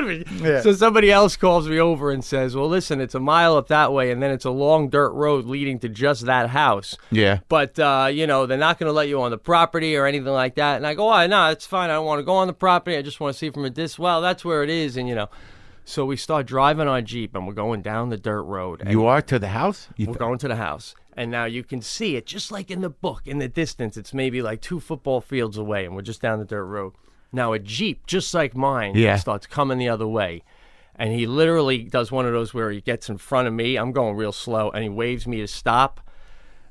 we- 0.41 0.47
Yeah. 0.49 0.61
so 0.61 0.73
somebody 0.73 1.11
else 1.11 1.37
calls 1.37 1.69
me 1.69 1.79
over 1.81 2.11
and 2.11 2.25
says, 2.25 2.55
well, 2.55 2.69
listen, 2.69 3.01
it's 3.01 3.15
a 3.15 3.21
mile 3.21 3.57
up 3.57 3.69
that 3.69 3.93
way, 3.93 4.11
and 4.11 4.23
then 4.23 4.31
it's 4.31 4.45
a 4.45 4.51
long 4.51 4.89
dirt 4.89 5.11
road 5.13 5.47
leading 5.47 5.79
to 5.81 5.89
just 5.89 6.27
that 6.27 6.51
house. 6.51 6.97
Yeah. 7.11 7.41
But 7.49 7.79
uh, 7.79 8.09
you 8.13 8.27
know, 8.27 8.47
they're 8.47 8.59
not 8.59 8.79
going 8.79 8.89
to 8.89 8.93
let 8.93 9.09
you 9.09 9.21
on 9.23 9.31
the 9.31 9.39
property 9.39 9.97
or 9.97 10.07
anything 10.07 10.33
like 10.33 10.55
that. 10.57 10.77
And 10.77 10.87
I 10.87 10.95
go, 10.95 11.13
oh, 11.13 11.27
no, 11.27 11.51
it's 11.51 11.67
fine. 11.67 11.91
I 11.95 11.99
don't 11.99 12.07
want 12.07 12.19
to 12.19 12.25
go 12.25 12.35
on 12.35 12.49
the 12.49 12.53
property. 12.53 12.97
I 12.97 13.03
just 13.03 13.21
want 13.21 13.35
to 13.35 13.39
see 13.39 13.51
from 13.51 13.65
a 13.65 13.71
distance. 13.71 13.99
Well, 13.99 14.21
that's 14.21 14.45
where 14.45 14.63
it 14.65 14.71
is, 14.71 14.97
and 14.97 15.09
you 15.09 15.15
know. 15.15 15.29
So 15.87 16.05
we 16.07 16.17
start 16.17 16.47
driving 16.47 16.89
our 16.89 17.03
jeep, 17.03 17.35
and 17.37 17.47
we're 17.47 17.53
going 17.53 17.83
down 17.83 18.09
the 18.09 18.17
dirt 18.17 18.43
road. 18.43 18.81
And 18.81 18.91
You 18.91 19.05
are 19.07 19.21
to 19.23 19.39
the 19.39 19.49
house. 19.49 19.89
You 19.97 20.07
we're 20.09 20.15
going 20.15 20.39
to 20.39 20.49
the 20.49 20.57
house, 20.57 20.95
and 21.17 21.31
now 21.31 21.45
you 21.45 21.63
can 21.63 21.83
see 21.83 22.17
it 22.17 22.27
just 22.27 22.51
like 22.51 22.71
in 22.71 22.81
the 22.81 22.89
book. 22.91 23.23
In 23.27 23.39
the 23.39 23.49
distance, 23.49 23.97
it's 23.97 24.13
maybe 24.15 24.43
like 24.43 24.61
two 24.61 24.81
football 24.81 25.21
fields 25.21 25.57
away, 25.59 25.85
and 25.85 25.95
we're 25.95 26.03
just 26.03 26.23
down 26.23 26.39
the 26.39 26.45
dirt 26.47 26.65
road. 26.65 26.95
Now 27.33 27.53
a 27.53 27.59
jeep, 27.59 28.07
just 28.07 28.33
like 28.35 28.57
mine, 28.57 28.95
Yeah. 28.97 29.17
starts 29.17 29.47
coming 29.47 29.79
the 29.79 29.89
other 29.89 30.07
way. 30.07 30.43
And 30.97 31.13
he 31.13 31.27
literally 31.27 31.83
does 31.83 32.11
one 32.13 32.25
of 32.25 32.33
those 32.33 32.55
where 32.55 32.71
he 32.71 32.81
gets 32.81 33.09
in 33.11 33.19
front 33.19 33.49
of 33.49 33.53
me. 33.55 33.77
I'm 33.77 33.93
going 33.93 34.17
real 34.17 34.33
slow, 34.33 34.71
and 34.71 34.83
he 34.83 34.89
waves 34.89 35.27
me 35.27 35.39
to 35.39 35.47
stop. 35.49 36.01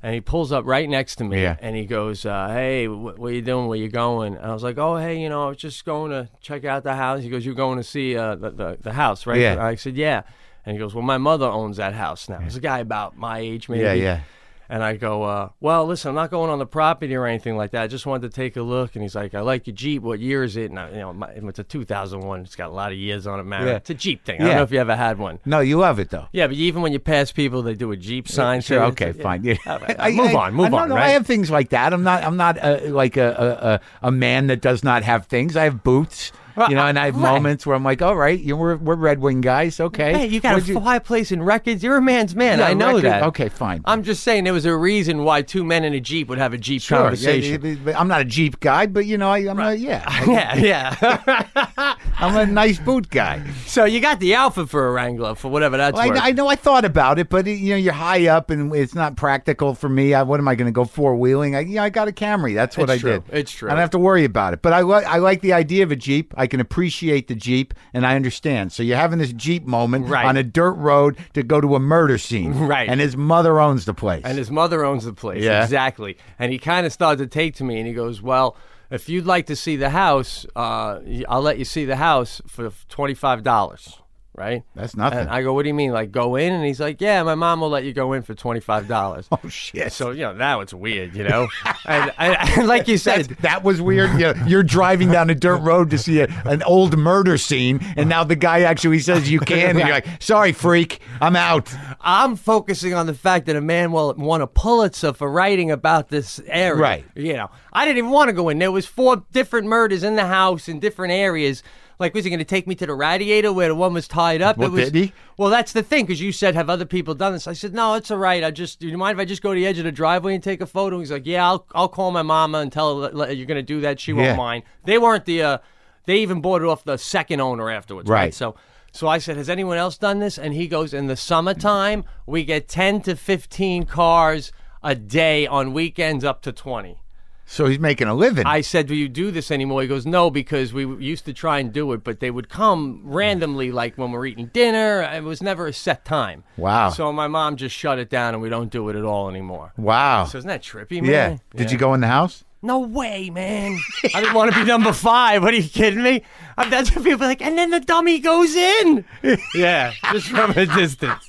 And 0.04 0.12
he 0.14 0.20
pulls 0.20 0.52
up 0.52 0.66
right 0.66 0.86
next 0.86 1.16
to 1.16 1.24
me, 1.24 1.40
Yeah. 1.42 1.56
and 1.60 1.74
he 1.74 1.86
goes, 1.86 2.26
uh, 2.26 2.48
"Hey, 2.48 2.84
wh- 2.84 3.18
what 3.18 3.30
are 3.30 3.34
you 3.34 3.40
doing? 3.40 3.68
Where 3.68 3.78
you 3.78 3.88
going?" 3.88 4.36
And 4.36 4.44
I 4.44 4.52
was 4.52 4.62
like, 4.62 4.76
"Oh, 4.76 4.96
hey, 4.98 5.18
you 5.18 5.30
know, 5.30 5.46
I 5.46 5.48
was 5.48 5.56
just 5.56 5.82
going 5.86 6.10
to 6.10 6.28
check 6.42 6.66
out 6.66 6.84
the 6.84 6.94
house." 6.94 7.22
He 7.22 7.30
goes, 7.30 7.46
"You're 7.46 7.54
going 7.54 7.78
to 7.78 7.82
see 7.84 8.14
uh, 8.14 8.34
the, 8.34 8.50
the 8.50 8.78
the 8.82 8.92
house, 8.92 9.26
right?" 9.26 9.40
Yeah. 9.40 9.64
I 9.64 9.76
said, 9.76 9.96
"Yeah." 9.96 10.22
And 10.66 10.74
he 10.74 10.78
goes, 10.78 10.94
"Well, 10.94 11.02
my 11.14 11.16
mother 11.16 11.46
owns 11.46 11.78
that 11.78 11.94
house 11.94 12.28
now." 12.28 12.40
It's 12.44 12.54
a 12.56 12.60
guy 12.60 12.80
about 12.80 13.16
my 13.16 13.38
age, 13.38 13.68
maybe. 13.70 13.82
Yeah, 13.84 13.94
yeah. 13.94 14.20
And 14.68 14.82
I 14.82 14.96
go, 14.96 15.22
uh, 15.24 15.48
well, 15.60 15.84
listen, 15.86 16.08
I'm 16.10 16.14
not 16.14 16.30
going 16.30 16.50
on 16.50 16.58
the 16.58 16.66
property 16.66 17.14
or 17.14 17.26
anything 17.26 17.56
like 17.56 17.72
that. 17.72 17.82
I 17.82 17.86
just 17.86 18.06
wanted 18.06 18.30
to 18.30 18.34
take 18.34 18.56
a 18.56 18.62
look. 18.62 18.94
And 18.96 19.02
he's 19.02 19.14
like, 19.14 19.34
I 19.34 19.40
like 19.40 19.66
your 19.66 19.76
Jeep. 19.76 20.02
What 20.02 20.20
year 20.20 20.42
is 20.42 20.56
it? 20.56 20.70
And 20.70 20.78
I, 20.78 20.90
you 20.90 20.96
know, 20.96 21.12
my, 21.12 21.30
it's 21.30 21.58
a 21.58 21.64
2001. 21.64 22.40
It's 22.40 22.56
got 22.56 22.70
a 22.70 22.72
lot 22.72 22.92
of 22.92 22.98
years 22.98 23.26
on 23.26 23.40
it, 23.40 23.44
man. 23.44 23.66
Yeah. 23.66 23.74
It's 23.74 23.90
a 23.90 23.94
Jeep 23.94 24.24
thing. 24.24 24.40
I 24.40 24.46
don't 24.46 24.56
know 24.56 24.62
if 24.62 24.72
you 24.72 24.80
ever 24.80 24.96
had 24.96 25.18
one. 25.18 25.38
No, 25.44 25.60
you 25.60 25.78
love 25.78 25.98
it 25.98 26.10
though. 26.10 26.26
Yeah, 26.32 26.46
but 26.46 26.56
even 26.56 26.82
when 26.82 26.92
you 26.92 26.98
pass 26.98 27.30
people, 27.32 27.62
they 27.62 27.74
do 27.74 27.92
a 27.92 27.96
Jeep 27.96 28.28
sign. 28.28 28.60
Sure. 28.60 28.80
to. 28.80 28.84
Okay. 28.86 29.10
It's- 29.10 29.22
Fine. 29.22 29.44
Yeah. 29.44 29.56
All 29.66 29.78
right, 29.78 30.14
move 30.14 30.34
on. 30.34 30.54
Move 30.54 30.74
I, 30.74 30.78
on. 30.78 30.88
No, 30.88 30.94
no, 30.94 31.00
right? 31.00 31.06
I 31.06 31.08
have 31.10 31.26
things 31.26 31.50
like 31.50 31.70
that. 31.70 31.92
I'm 31.92 32.02
not. 32.02 32.22
I'm 32.22 32.36
not 32.36 32.58
uh, 32.58 32.80
like 32.86 33.16
a, 33.16 33.80
a 34.02 34.06
a 34.06 34.08
a 34.08 34.10
man 34.10 34.48
that 34.48 34.60
does 34.60 34.84
not 34.84 35.02
have 35.02 35.26
things. 35.26 35.56
I 35.56 35.64
have 35.64 35.82
boots. 35.82 36.32
Well, 36.56 36.68
You 36.70 36.76
know, 36.76 36.86
and 36.86 36.98
I 36.98 37.06
have 37.06 37.16
right. 37.20 37.32
moments 37.32 37.66
where 37.66 37.74
I'm 37.74 37.84
like, 37.84 38.00
all 38.02 38.16
right, 38.16 38.38
you 38.38 38.56
we're, 38.56 38.76
we're 38.76 38.94
Red 38.94 39.20
Wing 39.20 39.40
guys, 39.40 39.80
okay. 39.80 40.12
Hey, 40.12 40.26
you 40.26 40.40
got 40.40 40.54
What'd 40.54 40.76
a 40.76 40.80
fireplace 40.80 41.32
in 41.32 41.42
records. 41.42 41.82
You're 41.82 41.96
a 41.96 42.02
man's 42.02 42.34
man. 42.36 42.58
Yeah, 42.60 42.68
I 42.68 42.74
know 42.74 42.88
record- 42.96 43.04
that. 43.04 43.22
Okay, 43.24 43.48
fine. 43.48 43.82
I'm 43.84 44.02
just 44.02 44.22
saying 44.22 44.44
there 44.44 44.52
was 44.52 44.64
a 44.66 44.76
reason 44.76 45.24
why 45.24 45.42
two 45.42 45.64
men 45.64 45.84
in 45.84 45.94
a 45.94 46.00
Jeep 46.00 46.28
would 46.28 46.38
have 46.38 46.52
a 46.52 46.58
Jeep 46.58 46.82
Sure, 46.82 46.98
conversation. 46.98 47.80
yeah, 47.86 47.98
I'm 47.98 48.08
not 48.08 48.20
a 48.20 48.24
Jeep 48.24 48.60
guy, 48.60 48.86
but 48.86 49.06
you 49.06 49.18
know, 49.18 49.30
I, 49.30 49.38
I'm 49.48 49.58
a 49.58 49.74
yeah, 49.74 50.24
yeah, 50.26 50.54
yeah. 50.56 51.94
I'm 52.18 52.36
a 52.36 52.46
nice 52.46 52.78
boot 52.78 53.08
guy. 53.10 53.42
so 53.66 53.84
you 53.84 54.00
got 54.00 54.20
the 54.20 54.34
outfit 54.34 54.68
for 54.68 54.86
a 54.88 54.92
Wrangler 54.92 55.34
for 55.34 55.50
whatever 55.50 55.76
that's 55.76 55.96
Well, 55.96 56.08
worth. 56.08 56.18
I, 56.20 56.28
I 56.28 56.32
know 56.32 56.46
I 56.48 56.56
thought 56.56 56.84
about 56.84 57.18
it, 57.18 57.28
but 57.28 57.46
you 57.46 57.70
know, 57.70 57.76
you're 57.76 57.92
high 57.92 58.28
up 58.28 58.50
and 58.50 58.74
it's 58.74 58.94
not 58.94 59.16
practical 59.16 59.74
for 59.74 59.88
me. 59.88 60.14
I, 60.14 60.22
what 60.22 60.38
am 60.40 60.48
I 60.48 60.54
going 60.54 60.66
to 60.66 60.72
go 60.72 60.84
four 60.84 61.16
wheeling? 61.16 61.56
I, 61.56 61.60
yeah, 61.60 61.82
I 61.82 61.90
got 61.90 62.08
a 62.08 62.12
Camry. 62.12 62.54
That's 62.54 62.76
what 62.76 62.90
It's 62.90 62.98
I 62.98 62.98
true. 62.98 63.10
did. 63.12 63.22
It's 63.32 63.50
true. 63.52 63.68
I 63.68 63.72
don't 63.72 63.80
have 63.80 63.90
to 63.90 63.98
worry 63.98 64.24
about 64.24 64.54
it. 64.54 64.62
But 64.62 64.72
I 64.72 64.80
like 64.80 65.04
I 65.06 65.18
like 65.18 65.40
the 65.40 65.52
idea 65.52 65.82
of 65.82 65.90
a 65.90 65.96
Jeep. 65.96 66.32
I 66.36 66.43
can 66.46 66.60
appreciate 66.60 67.28
the 67.28 67.34
Jeep, 67.34 67.74
and 67.92 68.06
I 68.06 68.16
understand. 68.16 68.72
So 68.72 68.82
you're 68.82 68.96
having 68.96 69.18
this 69.18 69.32
Jeep 69.32 69.64
moment 69.66 70.06
Right. 70.08 70.26
on 70.26 70.36
a 70.36 70.42
dirt 70.42 70.72
road 70.74 71.16
to 71.34 71.42
go 71.42 71.60
to 71.60 71.74
a 71.76 71.80
murder 71.80 72.18
scene, 72.18 72.54
Right. 72.66 72.88
And 72.88 73.00
his 73.00 73.16
mother 73.16 73.60
owns 73.60 73.84
the 73.84 73.94
place. 73.94 74.22
And 74.24 74.38
his 74.38 74.50
mother 74.50 74.84
owns 74.84 75.04
the 75.04 75.12
place. 75.12 75.42
Yeah. 75.42 75.62
Exactly. 75.62 76.16
And 76.38 76.52
he 76.52 76.58
kind 76.58 76.86
of 76.86 76.92
started 76.92 77.18
to 77.24 77.26
take 77.26 77.54
to 77.56 77.64
me 77.64 77.78
and 77.78 77.86
he 77.86 77.92
goes, 77.94 78.20
Well, 78.22 78.56
if 78.90 79.08
you'd 79.08 79.26
like 79.26 79.46
to 79.46 79.56
see 79.56 79.76
the 79.76 79.90
house, 79.90 80.46
uh, 80.54 81.00
I'll 81.28 81.42
let 81.42 81.58
you 81.58 81.64
see 81.64 81.84
the 81.84 81.96
house 81.96 82.40
for 82.46 82.70
$25. 82.90 84.00
Right? 84.34 84.62
That's 84.74 84.96
nothing. 84.96 85.20
And 85.20 85.30
I 85.30 85.42
go, 85.42 85.52
what 85.52 85.62
do 85.62 85.68
you 85.68 85.74
mean? 85.74 85.92
Like 85.92 86.10
go 86.10 86.36
in? 86.36 86.52
And 86.52 86.64
he's 86.64 86.80
like, 86.80 87.00
yeah, 87.00 87.22
my 87.22 87.34
mom 87.34 87.60
will 87.60 87.68
let 87.70 87.84
you 87.84 87.92
go 87.92 88.12
in 88.12 88.22
for 88.22 88.34
twenty 88.34 88.60
five 88.60 88.88
dollars. 88.88 89.28
oh 89.32 89.48
shit. 89.48 89.92
So 89.92 90.10
you 90.10 90.22
know 90.22 90.32
now 90.32 90.60
it's 90.60 90.74
weird, 90.74 91.14
you 91.14 91.24
know. 91.24 91.48
and, 91.86 92.12
and, 92.18 92.36
and 92.40 92.68
like 92.68 92.88
you 92.88 92.98
said, 92.98 93.26
That, 93.26 93.38
that 93.42 93.64
was 93.64 93.80
weird. 93.80 94.12
You 94.12 94.32
know, 94.32 94.34
you're 94.46 94.62
driving 94.62 95.10
down 95.10 95.30
a 95.30 95.34
dirt 95.34 95.58
road 95.58 95.90
to 95.90 95.98
see 95.98 96.20
a, 96.20 96.28
an 96.44 96.62
old 96.64 96.96
murder 96.98 97.38
scene, 97.38 97.80
and 97.96 98.08
now 98.08 98.24
the 98.24 98.36
guy 98.36 98.62
actually 98.62 98.98
says 99.00 99.30
you 99.30 99.40
can. 99.40 99.70
And 99.70 99.78
you're 99.78 99.90
like, 99.90 100.22
sorry, 100.22 100.52
freak, 100.52 101.00
I'm 101.20 101.36
out. 101.36 101.74
I'm 102.00 102.36
focusing 102.36 102.94
on 102.94 103.06
the 103.06 103.14
fact 103.14 103.46
that 103.46 103.56
a 103.56 103.60
man 103.60 103.92
will 103.92 104.14
won 104.14 104.40
a 104.40 104.46
Pulitzer 104.46 105.12
for 105.12 105.30
writing 105.30 105.70
about 105.70 106.08
this 106.08 106.40
area. 106.46 106.80
Right. 106.80 107.04
You 107.14 107.34
know, 107.34 107.50
I 107.72 107.84
didn't 107.84 107.98
even 107.98 108.10
want 108.10 108.28
to 108.28 108.32
go 108.32 108.48
in. 108.48 108.58
There 108.58 108.72
was 108.72 108.86
four 108.86 109.24
different 109.32 109.66
murders 109.66 110.02
in 110.02 110.16
the 110.16 110.26
house 110.26 110.68
in 110.68 110.80
different 110.80 111.12
areas. 111.12 111.62
Like, 111.98 112.14
was 112.14 112.24
he 112.24 112.30
going 112.30 112.38
to 112.38 112.44
take 112.44 112.66
me 112.66 112.74
to 112.76 112.86
the 112.86 112.94
radiator 112.94 113.52
where 113.52 113.68
the 113.68 113.74
one 113.74 113.92
was 113.92 114.08
tied 114.08 114.42
up? 114.42 114.56
Well, 114.56 114.68
it 114.68 114.72
was, 114.72 114.90
did 114.90 114.94
he? 115.06 115.12
Well, 115.38 115.50
that's 115.50 115.72
the 115.72 115.82
thing 115.82 116.04
because 116.06 116.20
you 116.20 116.32
said 116.32 116.54
have 116.54 116.68
other 116.68 116.84
people 116.84 117.14
done 117.14 117.32
this. 117.32 117.46
I 117.46 117.52
said 117.52 117.72
no, 117.74 117.94
it's 117.94 118.10
all 118.10 118.18
right. 118.18 118.42
I 118.42 118.50
just 118.50 118.80
do 118.80 118.88
you 118.88 118.98
mind 118.98 119.18
if 119.18 119.22
I 119.22 119.24
just 119.24 119.42
go 119.42 119.54
to 119.54 119.58
the 119.60 119.66
edge 119.66 119.78
of 119.78 119.84
the 119.84 119.92
driveway 119.92 120.34
and 120.34 120.42
take 120.42 120.60
a 120.60 120.66
photo? 120.66 120.98
He's 120.98 121.12
like, 121.12 121.26
yeah, 121.26 121.46
I'll 121.46 121.66
I'll 121.74 121.88
call 121.88 122.10
my 122.10 122.22
mama 122.22 122.58
and 122.58 122.72
tell 122.72 123.02
her 123.02 123.32
you're 123.32 123.46
going 123.46 123.56
to 123.56 123.62
do 123.62 123.80
that. 123.82 124.00
She 124.00 124.12
Yeah. 124.12 124.18
won't 124.28 124.38
mind. 124.38 124.62
They 124.84 124.98
weren't 124.98 125.24
the. 125.24 125.42
Uh, 125.42 125.58
they 126.06 126.18
even 126.18 126.40
bought 126.40 126.60
it 126.62 126.68
off 126.68 126.84
the 126.84 126.98
second 126.98 127.40
owner 127.40 127.70
afterwards. 127.70 128.08
Right. 128.10 128.20
Right. 128.24 128.34
So. 128.34 128.56
So 128.92 129.08
I 129.08 129.18
said, 129.18 129.36
"Has 129.36 129.50
anyone 129.50 129.76
else 129.76 129.98
done 129.98 130.20
this?" 130.20 130.38
And 130.38 130.54
he 130.54 130.68
goes, 130.68 130.94
"In 130.94 131.08
the 131.08 131.16
summertime, 131.16 132.04
we 132.26 132.44
get 132.44 132.68
ten 132.68 133.00
to 133.02 133.16
fifteen 133.16 133.86
cars 133.86 134.52
a 134.84 134.94
day. 134.94 135.48
On 135.48 135.72
weekends, 135.72 136.24
up 136.24 136.42
to 136.42 136.52
20. 136.52 137.00
So 137.46 137.66
he's 137.66 137.78
making 137.78 138.08
a 138.08 138.14
living. 138.14 138.46
I 138.46 138.62
said, 138.62 138.86
"Do 138.86 138.94
you 138.94 139.08
do 139.08 139.30
this 139.30 139.50
anymore?" 139.50 139.82
He 139.82 139.88
goes, 139.88 140.06
"No, 140.06 140.30
because 140.30 140.72
we 140.72 140.86
used 141.04 141.24
to 141.26 141.32
try 141.32 141.58
and 141.58 141.72
do 141.72 141.92
it, 141.92 142.02
but 142.02 142.20
they 142.20 142.30
would 142.30 142.48
come 142.48 143.02
randomly, 143.04 143.70
like 143.70 143.96
when 143.96 144.12
we're 144.12 144.26
eating 144.26 144.46
dinner. 144.52 145.02
It 145.02 145.22
was 145.22 145.42
never 145.42 145.66
a 145.66 145.72
set 145.72 146.04
time." 146.04 146.44
Wow. 146.56 146.88
So 146.90 147.12
my 147.12 147.28
mom 147.28 147.56
just 147.56 147.74
shut 147.76 147.98
it 147.98 148.08
down, 148.08 148.34
and 148.34 148.42
we 148.42 148.48
don't 148.48 148.70
do 148.70 148.88
it 148.88 148.96
at 148.96 149.04
all 149.04 149.28
anymore. 149.28 149.72
wow. 149.76 150.24
So 150.24 150.38
isn't 150.38 150.48
that 150.48 150.62
trippy, 150.62 151.02
man? 151.02 151.10
yeah. 151.10 151.36
Did 151.54 151.70
you 151.70 151.78
go 151.78 151.92
in 151.94 152.00
the 152.00 152.06
house? 152.06 152.44
No 152.62 152.78
way, 152.78 153.28
man. 153.28 153.78
I 154.14 154.22
didn't 154.22 154.32
want 154.34 154.54
to 154.54 154.58
be 154.58 154.64
number 154.64 154.94
five. 154.94 155.42
What 155.42 155.52
are 155.52 155.56
you 155.58 155.68
kidding 155.68 156.02
me? 156.02 156.22
I, 156.56 156.66
that's 156.70 156.96
what 156.96 157.04
people 157.04 157.24
are 157.24 157.28
like. 157.28 157.42
And 157.42 157.58
then 157.58 157.68
the 157.68 157.80
dummy 157.80 158.20
goes 158.20 158.54
in. 158.56 159.04
yeah, 159.54 159.92
just 160.12 160.28
from 160.28 160.52
a 160.52 160.64
distance. 160.64 161.28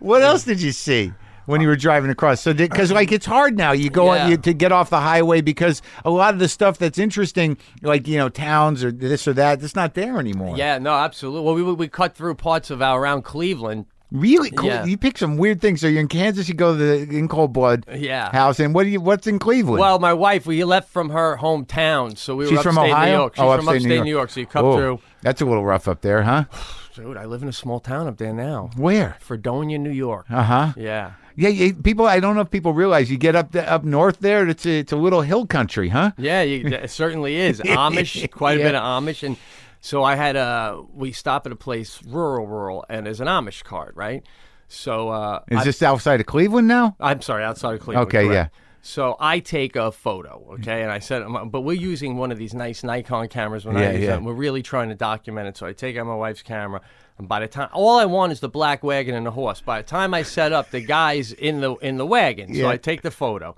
What 0.00 0.22
else 0.22 0.44
did 0.44 0.62
you 0.62 0.72
see? 0.72 1.12
When 1.46 1.60
you 1.60 1.66
were 1.68 1.76
driving 1.76 2.10
across, 2.10 2.40
so 2.40 2.54
because 2.54 2.92
like 2.92 3.10
it's 3.10 3.26
hard 3.26 3.56
now, 3.58 3.72
you 3.72 3.90
go 3.90 4.14
Yeah. 4.14 4.24
on 4.24 4.30
you, 4.30 4.36
to 4.36 4.52
get 4.54 4.70
off 4.70 4.90
the 4.90 5.00
highway 5.00 5.40
because 5.40 5.82
a 6.04 6.10
lot 6.10 6.34
of 6.34 6.38
the 6.40 6.48
stuff 6.48 6.78
that's 6.78 6.98
interesting, 6.98 7.56
like 7.82 8.06
you 8.06 8.16
know 8.16 8.28
towns 8.28 8.84
or 8.84 8.92
this 8.92 9.26
or 9.26 9.32
that, 9.32 9.60
it's 9.62 9.74
not 9.74 9.94
there 9.94 10.18
anymore. 10.20 10.56
Yeah, 10.56 10.78
no, 10.78 10.92
absolutely. 10.94 11.40
Well, 11.42 11.54
we 11.54 11.62
we 11.64 11.88
cut 11.88 12.14
through 12.14 12.36
parts 12.36 12.70
of 12.70 12.80
our 12.80 13.00
around 13.00 13.22
Cleveland. 13.22 13.86
Really 14.12 14.50
cool. 14.50 14.68
Yeah. 14.68 14.84
You 14.84 14.98
pick 14.98 15.16
some 15.16 15.38
weird 15.38 15.62
things. 15.62 15.80
So 15.80 15.86
you're 15.86 16.02
in 16.02 16.06
Kansas, 16.06 16.46
you 16.46 16.54
go 16.54 16.76
to 16.76 16.78
the 16.78 17.16
in 17.16 17.28
cold 17.28 17.52
blood 17.54 17.86
Yeah. 17.92 18.30
house, 18.30 18.60
and 18.60 18.74
what 18.74 18.84
do 18.84 18.90
you? 18.90 19.00
What's 19.00 19.26
in 19.26 19.38
Cleveland? 19.38 19.80
Well, 19.80 19.98
my 19.98 20.12
wife, 20.12 20.46
we 20.46 20.62
left 20.64 20.90
from 20.90 21.10
her 21.10 21.38
hometown, 21.38 22.16
so 22.18 22.36
we 22.36 22.44
were 22.44 22.50
she's 22.50 22.58
upstate 22.58 22.74
from 22.74 22.84
Ohio. 22.84 23.06
New 23.06 23.12
York. 23.18 23.34
She's 23.36 23.42
oh, 23.42 23.56
from 23.56 23.68
upstate, 23.68 23.76
upstate 23.82 24.04
New 24.04 24.10
York. 24.10 24.30
So 24.30 24.40
you 24.40 24.46
cut 24.46 24.64
Oh, 24.64 24.76
through. 24.76 25.00
That's 25.22 25.40
a 25.40 25.44
little 25.46 25.64
rough 25.64 25.88
up 25.88 26.02
there, 26.02 26.22
huh? 26.22 26.44
Dude, 26.94 27.16
I 27.16 27.24
live 27.24 27.42
in 27.42 27.48
a 27.48 27.54
small 27.54 27.80
town 27.80 28.06
up 28.06 28.18
there 28.18 28.34
now. 28.34 28.68
Where? 28.76 29.16
Fredonia, 29.18 29.78
New 29.78 29.90
York. 29.90 30.26
Uh 30.30 30.42
huh. 30.42 30.72
Yeah. 30.76 31.12
Yeah, 31.36 31.48
yeah, 31.48 31.72
people. 31.82 32.06
I 32.06 32.20
don't 32.20 32.34
know 32.34 32.42
if 32.42 32.50
people 32.50 32.72
realize 32.72 33.10
you 33.10 33.16
get 33.16 33.36
up 33.36 33.52
the, 33.52 33.70
up 33.70 33.84
north 33.84 34.18
there. 34.20 34.48
It's 34.48 34.66
a, 34.66 34.78
it's 34.80 34.92
a 34.92 34.96
little 34.96 35.22
hill 35.22 35.46
country, 35.46 35.88
huh? 35.88 36.12
Yeah, 36.18 36.42
you, 36.42 36.66
it 36.66 36.90
certainly 36.90 37.36
is 37.36 37.60
Amish, 37.64 38.30
quite 38.30 38.60
a 38.60 38.62
bit 38.62 38.74
of 38.74 38.82
Amish, 38.82 39.22
and 39.22 39.36
so 39.80 40.02
I 40.02 40.16
had 40.16 40.36
a. 40.36 40.82
We 40.94 41.12
stop 41.12 41.46
at 41.46 41.52
a 41.52 41.56
place, 41.56 42.02
rural, 42.04 42.46
rural, 42.46 42.84
and 42.88 43.06
there's 43.06 43.20
an 43.20 43.28
Amish 43.28 43.64
card, 43.64 43.96
right? 43.96 44.24
So 44.68 45.10
uh, 45.10 45.40
Is 45.50 45.58
I, 45.58 45.64
this 45.64 45.82
outside 45.82 46.20
of 46.20 46.26
Cleveland 46.26 46.66
now? 46.66 46.96
I'm 46.98 47.20
sorry, 47.20 47.44
outside 47.44 47.74
of 47.74 47.80
Cleveland. 47.80 48.08
Okay, 48.08 48.26
correct. 48.26 48.54
So 48.84 49.16
I 49.20 49.38
take 49.38 49.76
a 49.76 49.92
photo, 49.92 50.44
okay, 50.54 50.82
and 50.82 50.90
I 50.90 50.98
said, 50.98 51.22
but 51.46 51.60
we're 51.60 51.72
using 51.80 52.16
one 52.16 52.32
of 52.32 52.38
these 52.38 52.52
nice 52.52 52.82
Nikon 52.82 53.28
cameras. 53.28 53.64
When 53.64 53.76
Yeah, 53.78 53.90
I 53.90 53.92
use 53.92 54.00
yeah. 54.02 54.06
them. 54.16 54.24
We're 54.24 54.32
really 54.32 54.60
trying 54.60 54.88
to 54.88 54.96
document 54.96 55.46
it. 55.46 55.56
So 55.56 55.66
I 55.66 55.72
take 55.72 55.96
out 55.96 56.04
my 56.06 56.16
wife's 56.16 56.42
camera, 56.42 56.80
and 57.16 57.28
by 57.28 57.38
the 57.38 57.46
time 57.46 57.68
all 57.72 57.98
I 58.00 58.06
want 58.06 58.32
is 58.32 58.40
the 58.40 58.48
black 58.48 58.82
wagon 58.82 59.14
and 59.14 59.24
the 59.24 59.30
horse. 59.30 59.60
By 59.60 59.80
the 59.80 59.86
time 59.86 60.12
I 60.14 60.24
set 60.24 60.52
up, 60.52 60.72
the 60.72 60.80
guy's 60.80 61.32
in 61.32 61.60
the 61.60 61.74
in 61.76 61.96
the 61.96 62.04
wagon. 62.06 62.52
So 62.54 62.62
Yeah. 62.62 62.68
I 62.70 62.76
take 62.76 63.02
the 63.02 63.12
photo. 63.12 63.56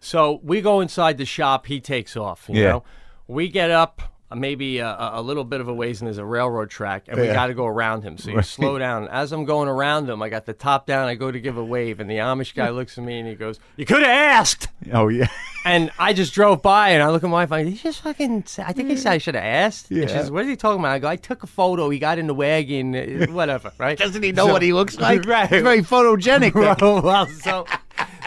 So 0.00 0.40
we 0.42 0.60
go 0.60 0.80
inside 0.80 1.18
the 1.18 1.24
shop. 1.24 1.66
He 1.66 1.80
takes 1.80 2.16
off. 2.16 2.46
You 2.48 2.60
Yeah. 2.60 2.68
know, 2.70 2.84
we 3.28 3.48
get 3.48 3.70
up. 3.70 4.02
Uh, 4.30 4.34
Maybe 4.36 4.78
a, 4.78 4.88
a 4.88 5.20
a 5.20 5.22
little 5.22 5.44
bit 5.44 5.60
of 5.60 5.68
a 5.68 5.74
ways, 5.74 6.00
and 6.00 6.06
there's 6.06 6.18
a 6.18 6.24
railroad 6.24 6.70
track, 6.70 7.04
and 7.08 7.18
we 7.20 7.26
Yeah. 7.26 7.34
got 7.34 7.46
to 7.48 7.54
go 7.54 7.66
around 7.66 8.02
him. 8.02 8.18
So 8.18 8.30
you 8.30 8.42
slow 8.42 8.78
down. 8.78 9.08
As 9.08 9.32
I'm 9.32 9.44
going 9.44 9.68
around 9.68 10.08
him, 10.08 10.22
I 10.22 10.28
got 10.28 10.46
the 10.46 10.52
top 10.54 10.86
down. 10.86 11.06
I 11.08 11.14
go 11.14 11.30
to 11.30 11.38
give 11.40 11.56
a 11.56 11.64
wave, 11.64 12.00
and 12.00 12.08
the 12.10 12.16
Amish 12.16 12.54
guy 12.54 12.68
looks 12.78 12.96
at 12.98 13.04
me 13.04 13.18
and 13.20 13.28
he 13.28 13.34
goes, 13.34 13.60
"You 13.76 13.84
could 13.86 14.02
have 14.02 14.10
asked." 14.10 14.68
Oh 14.92 15.08
yeah. 15.08 15.28
And 15.66 15.90
I 15.98 16.12
just 16.12 16.34
drove 16.34 16.60
by 16.60 16.90
and 16.90 17.02
I 17.02 17.08
look 17.08 17.24
at 17.24 17.30
my 17.30 17.46
wife. 17.46 17.50
I 17.50 17.64
he 17.64 17.74
just 17.76 18.02
fucking. 18.02 18.44
Say, 18.44 18.62
I 18.66 18.74
think 18.74 18.90
he 18.90 18.98
said 18.98 19.12
I 19.12 19.16
should 19.18 19.34
have 19.34 19.44
asked. 19.44 19.90
And 19.90 19.96
she 19.96 20.02
Yeah. 20.02 20.08
says, 20.20 20.30
"What 20.30 20.42
is 20.42 20.48
he 20.50 20.56
talking 20.56 20.80
about?" 20.80 20.92
I 20.92 20.98
go, 20.98 21.08
"I 21.08 21.16
took 21.16 21.42
a 21.42 21.46
photo. 21.46 21.88
He 21.88 21.98
got 21.98 22.18
in 22.18 22.26
the 22.26 22.34
wagon. 22.34 22.94
uh, 22.94 23.26
Whatever, 23.32 23.72
right?" 23.78 23.96
Doesn't 23.96 24.22
he 24.22 24.30
know 24.32 24.46
So- 24.46 24.52
what 24.52 24.60
he 24.60 24.74
looks 24.74 24.98
like? 24.98 25.24
Right. 25.26 25.48
He's 25.48 25.62
very 25.62 25.80
photogenic. 25.80 26.52
though. 26.78 27.00
well, 27.00 27.26
so, 27.28 27.64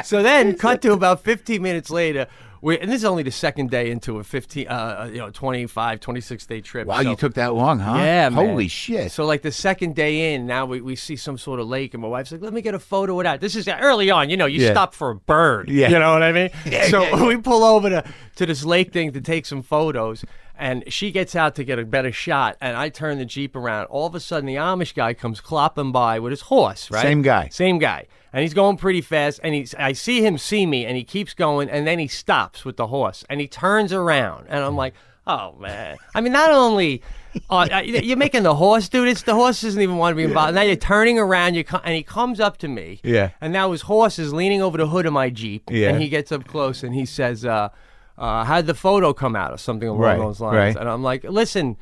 so 0.04 0.24
then 0.24 0.58
cut 0.58 0.82
to 0.82 0.94
about 0.94 1.24
15 1.24 1.62
minutes 1.62 1.92
later. 1.92 2.26
We, 2.62 2.80
and 2.80 2.90
this 2.92 2.98
is 3.02 3.06
only 3.06 3.24
the 3.24 3.32
second 3.32 3.70
day 3.70 3.92
into 3.92 4.20
a 4.20 4.24
15, 4.24 4.68
uh, 4.68 5.10
you 5.12 5.18
know, 5.20 5.30
25, 5.30 6.00
26 6.00 6.46
day 6.46 6.62
trip. 6.62 6.88
Wow, 6.88 7.02
so- 7.04 7.10
you 7.10 7.16
took 7.16 7.34
that 7.36 7.54
long, 7.54 7.80
huh? 7.80 7.96
yeah, 7.98 8.30
man. 8.30 8.34
Holy 8.34 8.68
shit. 8.68 9.12
So 9.12 9.26
like 9.26 9.42
the 9.42 9.52
second 9.52 9.96
day 9.96 10.34
in, 10.34 10.46
now 10.48 10.66
we, 10.66 10.82
we 10.82 10.96
see 10.96 11.16
some 11.16 11.38
sort 11.38 11.60
of 11.60 11.68
lake, 11.68 11.94
and 11.94 12.02
my 12.02 12.08
wife's 12.10 12.32
like, 12.32 12.42
"Let 12.42 12.54
me 12.54 12.62
get 12.62 12.74
a 12.74 12.80
photo 12.80 13.20
of 13.20 13.24
that." 13.26 13.42
This 13.42 13.56
is 13.56 13.68
early 13.68 14.10
on, 14.10 14.30
you 14.30 14.38
know. 14.38 14.46
You 14.48 14.62
Yeah. 14.62 14.72
stop 14.72 14.94
for 14.94 15.10
a 15.12 15.16
bird, 15.16 15.70
Yeah. 15.70 15.90
you 15.90 16.00
know 16.00 16.14
what 16.14 16.24
I 16.24 16.32
mean. 16.32 16.50
so 16.90 17.02
yeah, 17.04 17.16
yeah. 17.16 17.26
we 17.28 17.38
pull 17.38 17.64
over 17.64 17.90
to 17.90 18.04
to 18.38 18.46
this 18.46 18.64
lake 18.66 18.92
thing 18.94 19.12
to 19.14 19.22
take 19.22 19.46
some 19.46 19.62
photos, 19.62 20.24
and 20.58 20.84
she 20.92 21.12
gets 21.12 21.36
out 21.36 21.56
to 21.56 21.64
get 21.64 21.80
a 21.80 21.86
better 21.86 22.12
shot, 22.12 22.58
and 22.62 22.76
I 22.78 22.90
turn 22.90 23.18
the 23.18 23.26
jeep 23.26 23.56
around. 23.56 23.86
All 23.86 24.08
of 24.08 24.16
a 24.16 24.20
sudden, 24.20 24.46
the 24.48 24.56
Amish 24.56 24.94
guy 24.94 25.14
comes 25.14 25.40
clopping 25.42 25.92
by 25.92 26.20
with 26.20 26.32
his 26.32 26.42
horse. 26.42 26.90
Right, 26.92 27.02
Same 27.02 27.22
guy. 27.22 27.50
same 27.50 27.78
guy. 27.80 28.08
And 28.34 28.42
he's 28.42 28.54
going 28.54 28.78
pretty 28.78 29.02
fast, 29.02 29.40
and 29.44 29.56
he's. 29.56 29.74
I 29.76 29.94
see 29.94 30.26
him 30.26 30.38
see 30.38 30.66
me, 30.66 30.86
and 30.86 30.98
he 30.98 31.04
keeps 31.04 31.34
going, 31.34 31.70
and 31.70 31.88
then 31.88 31.98
he 32.00 32.08
stops 32.08 32.66
with 32.66 32.78
the 32.78 32.88
horse, 32.88 33.24
and 33.30 33.40
he 33.40 33.48
turns 33.48 33.94
around, 33.94 34.48
and 34.50 34.64
I'm 34.64 34.76
like, 34.76 34.94
"Oh 35.26 35.56
man!" 35.60 35.98
I 36.14 36.22
mean, 36.22 36.34
not 36.34 36.52
only 36.52 37.02
uh, 37.50 37.68
uh, 37.72 37.78
you're 37.86 38.18
making 38.18 38.44
the 38.44 38.54
horse, 38.56 38.90
dude. 38.90 39.08
It's 39.08 39.24
the 39.24 39.34
horse 39.34 39.62
doesn't 39.62 39.82
even 39.82 39.98
want 39.98 40.12
to 40.14 40.18
be 40.18 40.24
involved. 40.24 40.56
Now 40.56 40.62
you're 40.62 40.76
turning 40.76 41.18
around, 41.18 41.54
you 41.56 41.64
and 41.84 41.96
he 41.96 42.04
comes 42.04 42.40
up 42.40 42.58
to 42.58 42.68
me, 42.68 43.00
Yeah. 43.04 43.30
and 43.42 43.54
now 43.54 43.72
his 43.72 43.84
horse 43.84 44.20
is 44.20 44.34
leaning 44.34 44.62
over 44.62 44.78
the 44.78 44.88
hood 44.88 45.06
of 45.06 45.14
my 45.14 45.30
jeep, 45.30 45.70
Yeah. 45.72 45.90
and 45.90 46.02
he 46.02 46.10
gets 46.10 46.32
up 46.32 46.46
close, 46.48 46.84
and 46.84 46.94
he 46.94 47.06
says, 47.06 47.46
uh, 47.46 47.70
uh, 48.18 48.44
"How'd 48.44 48.66
the 48.66 48.74
photo 48.76 49.14
come 49.14 49.36
out?" 49.36 49.54
or 49.54 49.58
something 49.58 49.88
along 49.88 50.02
Right, 50.02 50.18
those 50.20 50.40
lines, 50.40 50.56
right. 50.56 50.76
and 50.78 50.90
I'm 50.90 51.04
like, 51.04 51.24
"Listen." 51.24 51.78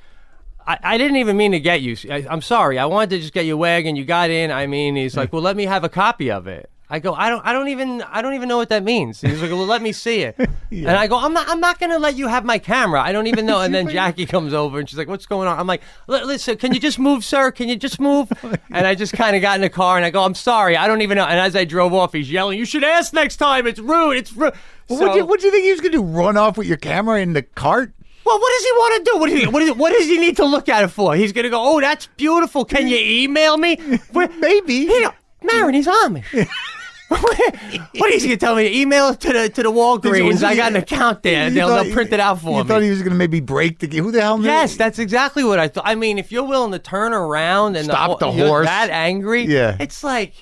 I, 0.67 0.79
I 0.81 0.97
didn't 0.97 1.17
even 1.17 1.37
mean 1.37 1.51
to 1.51 1.59
get 1.59 1.81
you. 1.81 1.95
I, 2.11 2.25
I'm 2.27 2.41
sorry. 2.41 2.79
I 2.79 2.85
wanted 2.85 3.11
to 3.11 3.19
just 3.19 3.33
get 3.33 3.45
your 3.45 3.57
wagon. 3.57 3.95
You 3.95 4.03
got 4.03 4.31
in. 4.31 4.49
I 4.49 4.65
mean, 4.65 4.95
he's 4.95 5.15
like, 5.15 5.31
well, 5.31 5.43
let 5.43 5.55
me 5.55 5.65
have 5.65 5.83
a 5.83 5.89
copy 5.89 6.31
of 6.31 6.47
it. 6.47 6.71
I 6.89 6.97
go, 6.97 7.13
I 7.13 7.29
don't, 7.29 7.45
I 7.45 7.53
don't 7.53 7.67
even, 7.67 8.01
I 8.01 8.23
don't 8.23 8.33
even 8.33 8.49
know 8.49 8.57
what 8.57 8.69
that 8.69 8.83
means. 8.83 9.21
He's 9.21 9.41
like, 9.43 9.51
well, 9.51 9.65
let 9.67 9.83
me 9.83 9.91
see 9.91 10.21
it. 10.21 10.35
And 10.71 10.89
I 10.89 11.05
go, 11.07 11.17
I'm 11.19 11.31
not, 11.33 11.47
I'm 11.47 11.59
not 11.59 11.79
gonna 11.79 11.99
let 11.99 12.15
you 12.17 12.27
have 12.27 12.43
my 12.43 12.57
camera. 12.57 12.99
I 12.99 13.11
don't 13.11 13.27
even 13.27 13.45
know. 13.45 13.61
And 13.61 13.73
then 13.75 13.87
Jackie 13.87 14.25
comes 14.35 14.53
over 14.53 14.79
and 14.79 14.89
she's 14.89 14.97
like, 14.97 15.07
what's 15.07 15.27
going 15.27 15.47
on? 15.47 15.57
I'm 15.59 15.67
like, 15.67 15.83
listen, 16.07 16.57
can 16.57 16.73
you 16.73 16.79
just 16.79 16.97
move, 16.97 17.23
sir? 17.23 17.51
Can 17.51 17.69
you 17.69 17.75
just 17.75 17.99
move? 17.99 18.31
And 18.71 18.87
I 18.87 18.95
just 18.95 19.13
kind 19.13 19.35
of 19.35 19.43
got 19.43 19.55
in 19.55 19.61
the 19.61 19.69
car 19.69 19.95
and 19.97 20.05
I 20.05 20.09
go, 20.09 20.23
I'm 20.23 20.33
sorry, 20.35 20.75
I 20.75 20.87
don't 20.87 21.01
even 21.03 21.15
know. 21.17 21.25
And 21.25 21.39
as 21.39 21.55
I 21.55 21.63
drove 21.65 21.93
off, 21.93 22.11
he's 22.13 22.29
yelling, 22.31 22.57
you 22.57 22.65
should 22.65 22.83
ask 22.83 23.13
next 23.13 23.37
time. 23.37 23.67
It's 23.67 23.79
rude. 23.79 24.17
It's 24.17 24.33
rude. 24.33 24.53
Well, 24.89 24.99
So- 24.99 25.05
what, 25.07 25.13
do 25.13 25.19
you, 25.19 25.25
what 25.25 25.39
do 25.39 25.45
you 25.47 25.51
think 25.51 25.63
he 25.65 25.71
was 25.71 25.81
going 25.81 25.91
to 25.93 25.97
do? 25.99 26.03
Run 26.03 26.37
off 26.37 26.57
with 26.57 26.67
your 26.67 26.77
camera 26.77 27.19
in 27.21 27.33
the 27.33 27.41
cart? 27.43 27.91
well, 28.25 28.39
what 28.39 28.51
does 28.57 28.63
he 28.65 28.71
want 28.71 29.05
to 29.05 29.11
do? 29.11 29.17
What, 29.19 29.29
is 29.29 29.39
he, 29.41 29.47
what, 29.47 29.61
is, 29.61 29.71
what 29.73 29.89
does 29.93 30.07
he 30.07 30.17
need 30.17 30.35
to 30.37 30.45
look 30.45 30.67
at 30.67 30.83
it 30.83 30.87
for? 30.87 31.15
He's 31.15 31.31
going 31.31 31.43
to 31.43 31.49
go, 31.51 31.61
oh, 31.61 31.79
that's 31.79 32.07
beautiful. 32.17 32.65
Can 32.65 32.87
you 32.87 32.97
email 32.97 33.55
me? 33.57 33.77
Maybe. 34.39 34.79
He 34.87 34.99
don't- 34.99 35.13
Maron, 35.43 35.75
he's 35.75 35.85
Amish. 35.85 36.47
what 37.09 38.11
is 38.11 38.23
he 38.23 38.29
going 38.29 38.31
to 38.31 38.37
tell 38.37 38.55
me? 38.55 38.81
Email 38.81 39.09
it 39.09 39.19
to 39.21 39.31
the 39.31 39.49
to 39.49 39.61
the 39.63 39.71
Walgreens. 39.71 40.43
I 40.43 40.55
got 40.55 40.71
an 40.71 40.77
account 40.77 41.21
there. 41.21 41.51
They'll, 41.51 41.67
thought- 41.67 41.83
they'll 41.83 41.93
print 41.93 42.11
it 42.13 42.19
out 42.19 42.41
for 42.41 42.57
You 42.57 42.63
me. 42.63 42.67
thought 42.67 42.81
he 42.81 42.89
was 42.89 42.99
going 42.99 43.11
to 43.11 43.17
maybe 43.17 43.39
break 43.41 43.77
the. 43.79 43.87
Who 43.97 44.11
the 44.11 44.21
hell? 44.21 44.39
knew? 44.39 44.45
Yes, 44.45 44.75
that's 44.75 44.97
exactly 44.97 45.43
what 45.43 45.59
I 45.59 45.67
thought. 45.67 45.83
I 45.85 45.93
mean, 45.93 46.17
if 46.17 46.31
you're 46.31 46.43
willing 46.45 46.71
to 46.71 46.79
turn 46.79 47.13
around 47.13 47.75
and 47.75 47.85
Stop 47.85 48.19
the 48.19 48.31
you're 48.31 48.47
horse. 48.47 48.65
that 48.65 48.89
angry, 48.89 49.43
Yeah. 49.45 49.77
it's 49.79 50.03
like. 50.03 50.33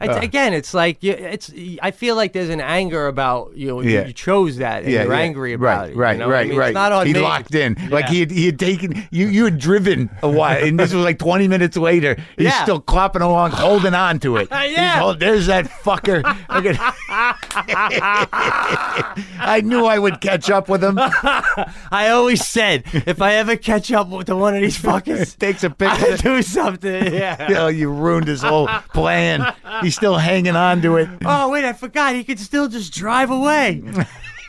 It's, 0.00 0.16
uh. 0.16 0.20
again, 0.20 0.52
it's 0.54 0.72
like 0.72 1.02
you, 1.02 1.12
it's. 1.12 1.52
I 1.82 1.90
feel 1.90 2.16
like 2.16 2.32
there's 2.32 2.48
an 2.48 2.60
anger 2.60 3.06
about 3.06 3.56
you. 3.56 3.68
Know, 3.68 3.80
Yeah. 3.82 4.06
You 4.06 4.12
chose 4.12 4.56
that, 4.56 4.82
and 4.84 4.92
Yeah, 4.92 5.02
you're 5.04 5.12
yeah. 5.12 5.18
angry 5.20 5.52
about 5.52 5.80
right, 5.80 5.90
it. 5.90 5.96
Right, 5.96 6.12
you 6.12 6.18
know 6.20 6.26
what 6.28 6.34
I 6.34 6.38
right, 6.38 6.48
mean? 6.48 6.58
right. 6.58 6.74
Not 6.74 6.92
on 6.92 7.06
he 7.06 7.12
me. 7.12 7.20
locked 7.20 7.54
in, 7.54 7.76
like 7.90 8.06
he 8.06 8.20
had, 8.20 8.30
he 8.30 8.46
had 8.46 8.58
taken 8.58 9.06
you. 9.10 9.26
You 9.28 9.44
had 9.44 9.58
driven 9.58 10.08
a 10.22 10.28
while, 10.28 10.62
and 10.64 10.78
this 10.78 10.92
was 10.94 11.04
like 11.04 11.18
twenty 11.18 11.48
minutes 11.48 11.76
later. 11.76 12.16
He's 12.38 12.54
still 12.54 12.80
clopping 12.80 13.20
along, 13.20 13.50
holding 13.52 13.94
on 13.94 14.18
to 14.20 14.36
it. 14.38 14.48
Yeah. 14.70 14.98
Hold- 15.00 15.20
there's 15.20 15.46
that 15.46 15.66
fucker. 15.66 16.22
Look 16.54 16.64
at- 16.66 16.94
I 19.42 19.60
knew 19.64 19.84
I 19.86 19.98
would 19.98 20.20
catch 20.20 20.50
up 20.50 20.68
with 20.68 20.82
him. 20.84 20.98
I 20.98 22.08
always 22.12 22.46
said 22.46 22.84
if 22.92 23.20
I 23.22 23.34
ever 23.34 23.56
catch 23.56 23.90
up 23.92 24.08
with 24.08 24.28
one 24.28 24.54
of 24.54 24.60
these 24.62 24.78
fuckers, 24.78 25.36
Takes 25.40 25.64
a 25.64 25.74
I 25.80 25.96
picture. 25.96 26.16
do 26.16 26.42
something. 26.42 27.14
Yeah. 27.14 27.38
You, 27.50 27.54
know, 27.56 27.68
you 27.68 27.90
ruined 27.90 28.28
his 28.28 28.42
whole 28.42 28.68
plan. 28.92 29.54
He's 29.82 29.96
still 29.96 30.16
hanging 30.18 30.54
on 30.56 30.82
to 30.82 30.96
it 30.98 31.08
Oh 31.24 31.48
wait, 31.48 31.64
I 31.64 31.72
forgot. 31.72 32.14
He 32.14 32.22
could 32.22 32.38
still 32.38 32.68
just 32.68 32.92
drive 32.92 33.30
away. 33.30 33.82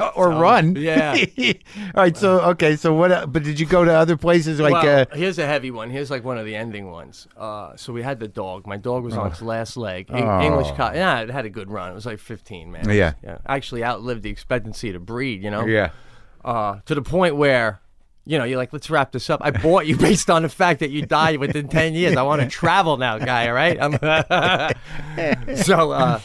Or 0.10 0.30
run. 0.30 0.76
yeah. 0.76 1.16
All 1.38 1.54
right. 1.96 2.16
So 2.18 2.42
okay. 2.52 2.76
So 2.76 2.94
what? 2.94 3.12
uh, 3.12 3.26
But 3.28 3.44
did 3.44 3.60
you 3.60 3.66
go 3.66 3.84
to 3.86 3.94
other 3.94 4.18
places 4.18 4.60
like? 4.60 4.74
well, 4.74 5.02
uh, 5.12 5.16
here's 5.16 5.40
a 5.40 5.46
heavy 5.46 5.72
one. 5.72 5.90
Here's 5.90 6.10
like 6.12 6.24
one 6.24 6.38
of 6.38 6.46
the 6.46 6.56
ending 6.56 6.92
ones. 6.92 7.28
Uh, 7.38 7.76
so 7.76 7.94
we 7.94 8.02
had 8.04 8.20
the 8.20 8.28
dog. 8.28 8.68
My 8.68 8.78
dog 8.78 9.04
was 9.04 9.16
on 9.16 9.28
its 9.32 9.42
last 9.42 9.78
leg. 9.78 10.08
Oh. 10.10 10.42
English 10.42 10.72
co- 10.72 10.92
Yeah, 10.94 11.20
it 11.22 11.30
had 11.30 11.46
a 11.46 11.50
good 11.50 11.70
run. 11.72 11.92
It 11.92 11.96
was 11.96 12.06
like 12.06 12.20
15, 12.20 12.72
man. 12.72 12.90
Yeah. 12.90 13.14
Yeah. 13.24 13.38
Actually 13.48 13.84
outlived 13.84 14.24
the 14.24 14.30
expectancy 14.30 14.92
to 14.92 15.00
breed. 15.00 15.44
You 15.44 15.52
know. 15.52 15.66
yeah. 15.66 15.90
Uh, 16.44 16.80
to 16.86 16.96
the 16.96 17.02
point 17.02 17.36
where. 17.36 17.80
You 18.24 18.38
know, 18.38 18.44
you're 18.44 18.60
like, 18.60 18.72
let's 18.72 18.88
wrap 18.92 19.12
this 19.12 19.32
up. 19.32 19.42
I 19.44 19.50
bought 19.50 19.88
you 19.88 19.98
based 20.08 20.30
on 20.30 20.44
the 20.44 20.48
fact 20.50 20.82
that 20.82 20.92
you 20.92 21.04
died 21.04 21.40
within 21.40 21.68
10 21.68 21.96
years. 21.96 22.16
I 22.16 22.22
want 22.22 22.40
to 22.44 22.48
travel 22.48 22.98
now, 22.98 23.18
guy, 23.18 23.48
all 23.48 23.54
right? 23.56 23.76
I'm 23.82 23.94
so, 25.56 25.92
uh, 25.92 26.20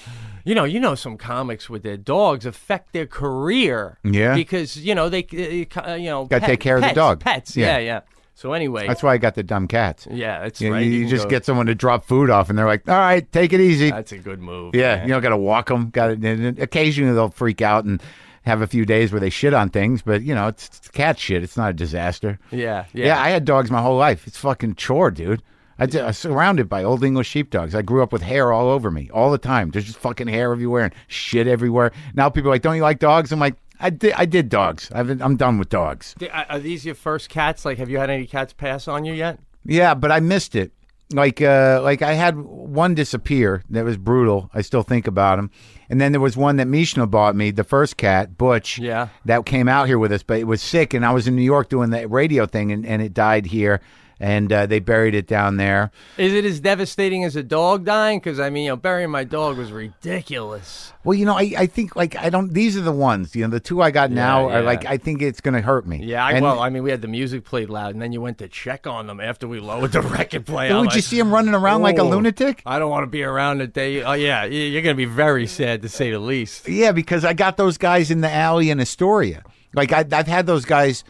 you 0.47 0.55
know, 0.55 0.65
you 0.65 0.81
know, 0.81 0.95
some 0.95 1.19
comics 1.19 1.69
with 1.69 1.83
their 1.83 1.99
dogs 1.99 2.47
affect 2.47 2.93
their 2.95 3.07
career. 3.07 3.99
Yeah. 4.05 4.35
Because, 4.35 4.79
you 4.79 4.95
know, 4.95 5.09
they, 5.11 5.67
uh, 5.77 5.95
you 5.95 6.07
know, 6.09 6.25
Gotta 6.25 6.47
take 6.47 6.61
care 6.61 6.77
of 6.77 6.83
the 6.83 6.93
dog. 6.95 7.21
Pets, 7.21 7.57
Yeah. 7.57 7.77
yeah, 7.77 7.79
yeah. 7.79 8.01
So 8.35 8.53
anyway, 8.53 8.87
That's 8.87 9.03
why 9.03 9.15
I 9.15 9.19
got 9.19 9.35
the 9.35 9.43
dumb 9.43 9.67
cats. 9.67 10.07
yeah, 10.11 10.41
that's 10.43 10.61
You, 10.61 10.73
right. 10.73 10.81
you, 10.87 11.01
can 11.01 11.09
just 11.09 11.25
go- 11.25 11.31
get 11.31 11.45
someone 11.47 11.67
to 11.67 11.75
drop 11.75 12.05
food 12.05 12.29
off, 12.31 12.51
and 12.51 12.59
they're 12.59 12.67
like, 12.67 12.87
"All 12.87 12.95
right, 12.95 13.31
take 13.33 13.55
it 13.55 13.61
easy." 13.61 13.91
That's 13.91 14.13
a 14.13 14.19
good 14.19 14.41
move. 14.41 14.75
yeah, 14.75 14.97
man. 14.97 15.09
you 15.09 15.15
don't 15.15 15.23
got 15.23 15.31
to 15.31 15.39
walk 15.39 15.69
them. 15.69 15.89
Got 15.89 16.21
to. 16.21 16.55
Occasionally, 16.61 17.15
they'll 17.15 17.31
freak 17.31 17.63
out 17.63 17.87
and 17.87 18.03
have 18.43 18.61
a 18.61 18.67
few 18.67 18.85
days 18.85 19.11
where 19.11 19.21
they 19.21 19.31
shit 19.31 19.55
on 19.55 19.71
things, 19.71 20.03
but 20.03 20.21
you 20.23 20.35
know, 20.35 20.49
it's, 20.49 20.67
it's 20.67 20.89
cat 20.89 21.19
shit. 21.19 21.43
It's 21.43 21.57
not 21.57 21.71
a 21.71 21.73
disaster. 21.73 22.39
yeah, 22.51 22.85
yeah. 22.93 23.07
Yeah. 23.07 23.21
I 23.23 23.31
had 23.31 23.47
dogs 23.47 23.71
my 23.71 23.81
whole 23.81 23.97
life. 23.97 24.27
It's 24.27 24.37
fucking 24.39 24.75
chore, 24.75 25.11
dude. 25.11 25.43
I 25.79 25.87
d- 25.87 26.01
I'm 26.01 26.13
surrounded 26.13 26.69
by 26.69 26.83
old 26.83 27.05
English 27.05 27.29
sheepdogs. 27.29 27.75
I 27.75 27.83
grew 27.83 28.03
up 28.03 28.13
with 28.13 28.23
hair 28.23 28.53
all 28.53 28.69
over 28.69 28.91
me 28.91 29.11
all 29.13 29.31
the 29.31 29.39
time. 29.39 29.71
There's 29.71 29.85
just 29.85 29.99
fucking 29.99 30.29
hair 30.29 30.53
everywhere 30.53 30.85
and 30.85 30.95
shit 31.09 31.47
everywhere. 31.47 31.93
Now 32.15 32.29
people 32.31 32.51
are 32.51 32.55
like, 32.55 32.63
"Don't 32.63 32.77
you 32.77 32.83
like 32.83 32.99
dogs?" 32.99 33.33
I'm 33.33 33.41
like, 33.41 33.57
"I 33.79 33.91
did. 33.91 34.13
I 34.17 34.25
did 34.25 34.49
dogs. 34.49 34.91
I've 34.95 35.21
I'm 35.21 35.37
done 35.37 35.59
with 35.59 35.69
dogs." 35.69 36.15
Are 36.33 36.47
are 36.49 36.59
these 36.59 36.87
your 36.87 36.95
first 36.95 37.29
cats? 37.29 37.65
Like, 37.65 37.79
have 37.79 37.91
you 37.91 37.99
had 37.99 38.11
any 38.11 38.27
cats 38.27 38.53
pass 38.53 38.89
on 38.89 39.05
you 39.05 39.13
yet? 39.13 39.39
Yeah, 39.65 39.95
but 39.95 40.11
I 40.11 40.21
missed 40.21 40.55
it. 40.55 40.73
Like, 41.13 41.41
uh, 41.41 41.81
like 41.85 42.03
I 42.03 42.15
had 42.15 42.37
one 42.37 42.95
disappear 42.95 43.63
that 43.71 43.85
was 43.85 43.97
brutal. 43.97 44.51
I 44.53 44.63
still 44.63 44.83
think 44.83 45.07
about 45.07 45.39
him. 45.39 45.51
And 45.89 46.01
then 46.01 46.11
there 46.11 46.21
was 46.21 46.37
one 46.37 46.57
that 46.57 46.67
Mishna 46.67 47.07
bought 47.07 47.37
me, 47.37 47.53
the 47.53 47.63
first 47.63 47.97
cat, 47.97 48.37
Butch. 48.37 48.79
Yeah. 48.79 49.09
That 49.25 49.47
came 49.47 49.69
out 49.69 49.87
here 49.87 50.01
with 50.01 50.11
us, 50.11 50.25
but 50.25 50.41
it 50.41 50.49
was 50.49 50.61
sick, 50.61 50.95
and 50.95 51.07
I 51.07 51.13
was 51.13 51.29
in 51.29 51.37
New 51.37 51.43
York 51.43 51.69
doing 51.69 51.91
the 51.91 52.09
radio 52.09 52.45
thing, 52.45 52.73
and, 52.73 52.85
and 52.85 53.01
it 53.01 53.15
died 53.15 53.47
here, 53.47 53.81
and 54.19 54.53
uh, 54.53 54.67
they 54.67 54.79
buried 54.79 55.15
it 55.15 55.27
down 55.27 55.57
there. 55.57 55.91
Is 56.17 56.33
it 56.33 56.45
as 56.45 56.61
devastating 56.61 57.25
as 57.25 57.37
a 57.37 57.43
dog 57.43 57.85
dying? 57.85 58.19
Because 58.19 58.41
I 58.41 58.51
mean, 58.51 58.65
you 58.65 58.71
know, 58.71 58.77
burying 58.77 59.11
my 59.11 59.25
dog 59.25 59.59
was 59.59 59.73
ridiculous. 59.73 60.93
Well, 61.05 61.15
you 61.15 61.25
know, 61.25 61.35
I, 61.35 61.53
I 61.57 61.67
think 61.67 61.95
like 61.95 62.17
I 62.17 62.31
don't. 62.31 62.53
These 62.53 62.77
are 62.77 62.81
the 62.81 62.93
ones. 62.93 63.37
You 63.37 63.45
know, 63.45 63.51
the 63.51 63.61
two 63.61 63.83
I 63.83 63.91
got 63.91 64.11
now 64.11 64.49
are 64.49 64.61
yeah. 64.61 64.67
like 64.67 64.87
I 64.87 64.97
think 64.97 65.23
it's 65.23 65.41
gonna 65.41 65.61
hurt 65.61 65.87
me. 65.87 66.03
Yeah, 66.03 66.25
I, 66.25 66.33
And- 66.33 66.43
well, 66.43 66.61
I 66.61 66.71
mean, 66.71 66.83
we 66.83 66.91
had 66.91 67.03
the 67.03 67.09
music 67.09 67.45
played 67.45 67.69
loud, 67.69 67.93
and 67.93 68.03
then 68.03 68.13
you 68.13 68.21
went 68.21 68.39
to 68.39 68.49
check 68.49 68.87
on 68.87 69.07
them 69.07 69.21
after 69.21 69.47
we 69.47 69.61
lowered 69.61 69.93
the 69.93 70.01
record 70.03 70.47
player. 70.47 70.79
Would 70.79 70.95
you 70.95 71.03
see 71.03 71.19
him 71.19 71.33
running 71.33 71.55
around 71.55 71.83
like 71.83 71.99
a 71.99 72.03
"Oh, 72.03 72.09
lunatic? 72.09 72.63
I 72.67 72.79
don't 72.79 72.91
want 72.91 73.05
to 73.05 73.11
be 73.11 73.23
around 73.23 73.59
the 73.59 73.67
day. 73.67 74.03
Oh 74.03 74.13
yeah, 74.13 74.45
you're 74.45 74.83
gonna 74.83 74.95
be 74.95 75.05
very 75.05 75.47
sad 75.47 75.83
to 75.83 75.89
say 75.89 76.11
the 76.11 76.19
least. 76.19 76.69
Yeah, 76.69 76.93
because 76.93 77.25
I 77.25 77.35
got 77.35 77.57
those 77.57 77.79
guys 77.79 78.11
in 78.11 78.21
the 78.21 78.33
alley 78.33 78.71
in 78.71 78.81
Astoria. 78.81 79.45
Like 79.75 79.93
I, 79.93 80.05
I've 80.11 80.27
had 80.27 80.47
those 80.47 80.65
guys 80.65 81.05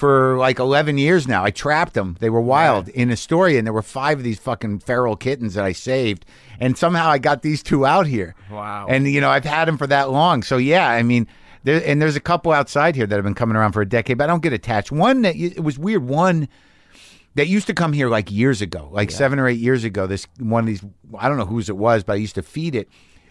for 0.00 0.38
like 0.38 0.58
11 0.58 0.96
years 0.96 1.28
now. 1.28 1.44
I 1.44 1.50
trapped 1.50 1.92
them. 1.92 2.16
They 2.20 2.30
were 2.30 2.40
wild 2.40 2.88
in 2.88 3.12
Astoria, 3.12 3.58
and 3.58 3.66
there 3.66 3.74
were 3.74 3.82
five 3.82 4.16
of 4.16 4.24
these 4.24 4.38
fucking 4.38 4.78
feral 4.78 5.14
kittens 5.14 5.52
that 5.52 5.64
I 5.66 5.72
saved. 5.72 6.24
And 6.58 6.76
somehow 6.78 7.10
I 7.10 7.18
got 7.18 7.42
these 7.42 7.62
two 7.62 7.84
out 7.84 8.06
here. 8.06 8.34
Wow. 8.50 8.86
And, 8.88 9.06
you 9.06 9.20
know, 9.20 9.28
I've 9.28 9.44
had 9.44 9.68
them 9.68 9.76
for 9.76 9.86
that 9.88 10.10
long. 10.10 10.42
So, 10.42 10.56
yeah, 10.56 10.88
I 10.88 11.02
mean, 11.02 11.26
there, 11.64 11.82
and 11.84 12.00
there's 12.00 12.16
a 12.16 12.20
couple 12.20 12.50
outside 12.50 12.96
here 12.96 13.06
that 13.06 13.14
have 13.14 13.24
been 13.24 13.34
coming 13.34 13.56
around 13.56 13.72
for 13.72 13.82
a 13.82 13.88
decade, 13.88 14.16
but 14.16 14.24
I 14.24 14.26
don't 14.28 14.42
get 14.42 14.54
attached. 14.54 14.90
One 14.90 15.20
that, 15.20 15.36
it 15.36 15.62
was 15.62 15.78
weird. 15.78 16.08
One 16.08 16.48
that 17.34 17.48
used 17.48 17.66
to 17.66 17.74
come 17.74 17.92
here 17.92 18.08
like 18.08 18.30
years 18.30 18.62
ago, 18.62 18.88
like 18.92 19.10
seven 19.10 19.38
or 19.38 19.48
eight 19.48 19.58
years 19.58 19.84
ago. 19.84 20.06
This 20.06 20.26
one 20.38 20.64
of 20.64 20.66
these, 20.66 20.82
I 21.18 21.28
don't 21.28 21.36
know 21.36 21.44
whose 21.44 21.68
it 21.68 21.76
was, 21.76 22.04
but 22.04 22.14
I 22.14 22.16
used 22.16 22.36
to 22.36 22.42
feed 22.42 22.74
it. 22.74 22.88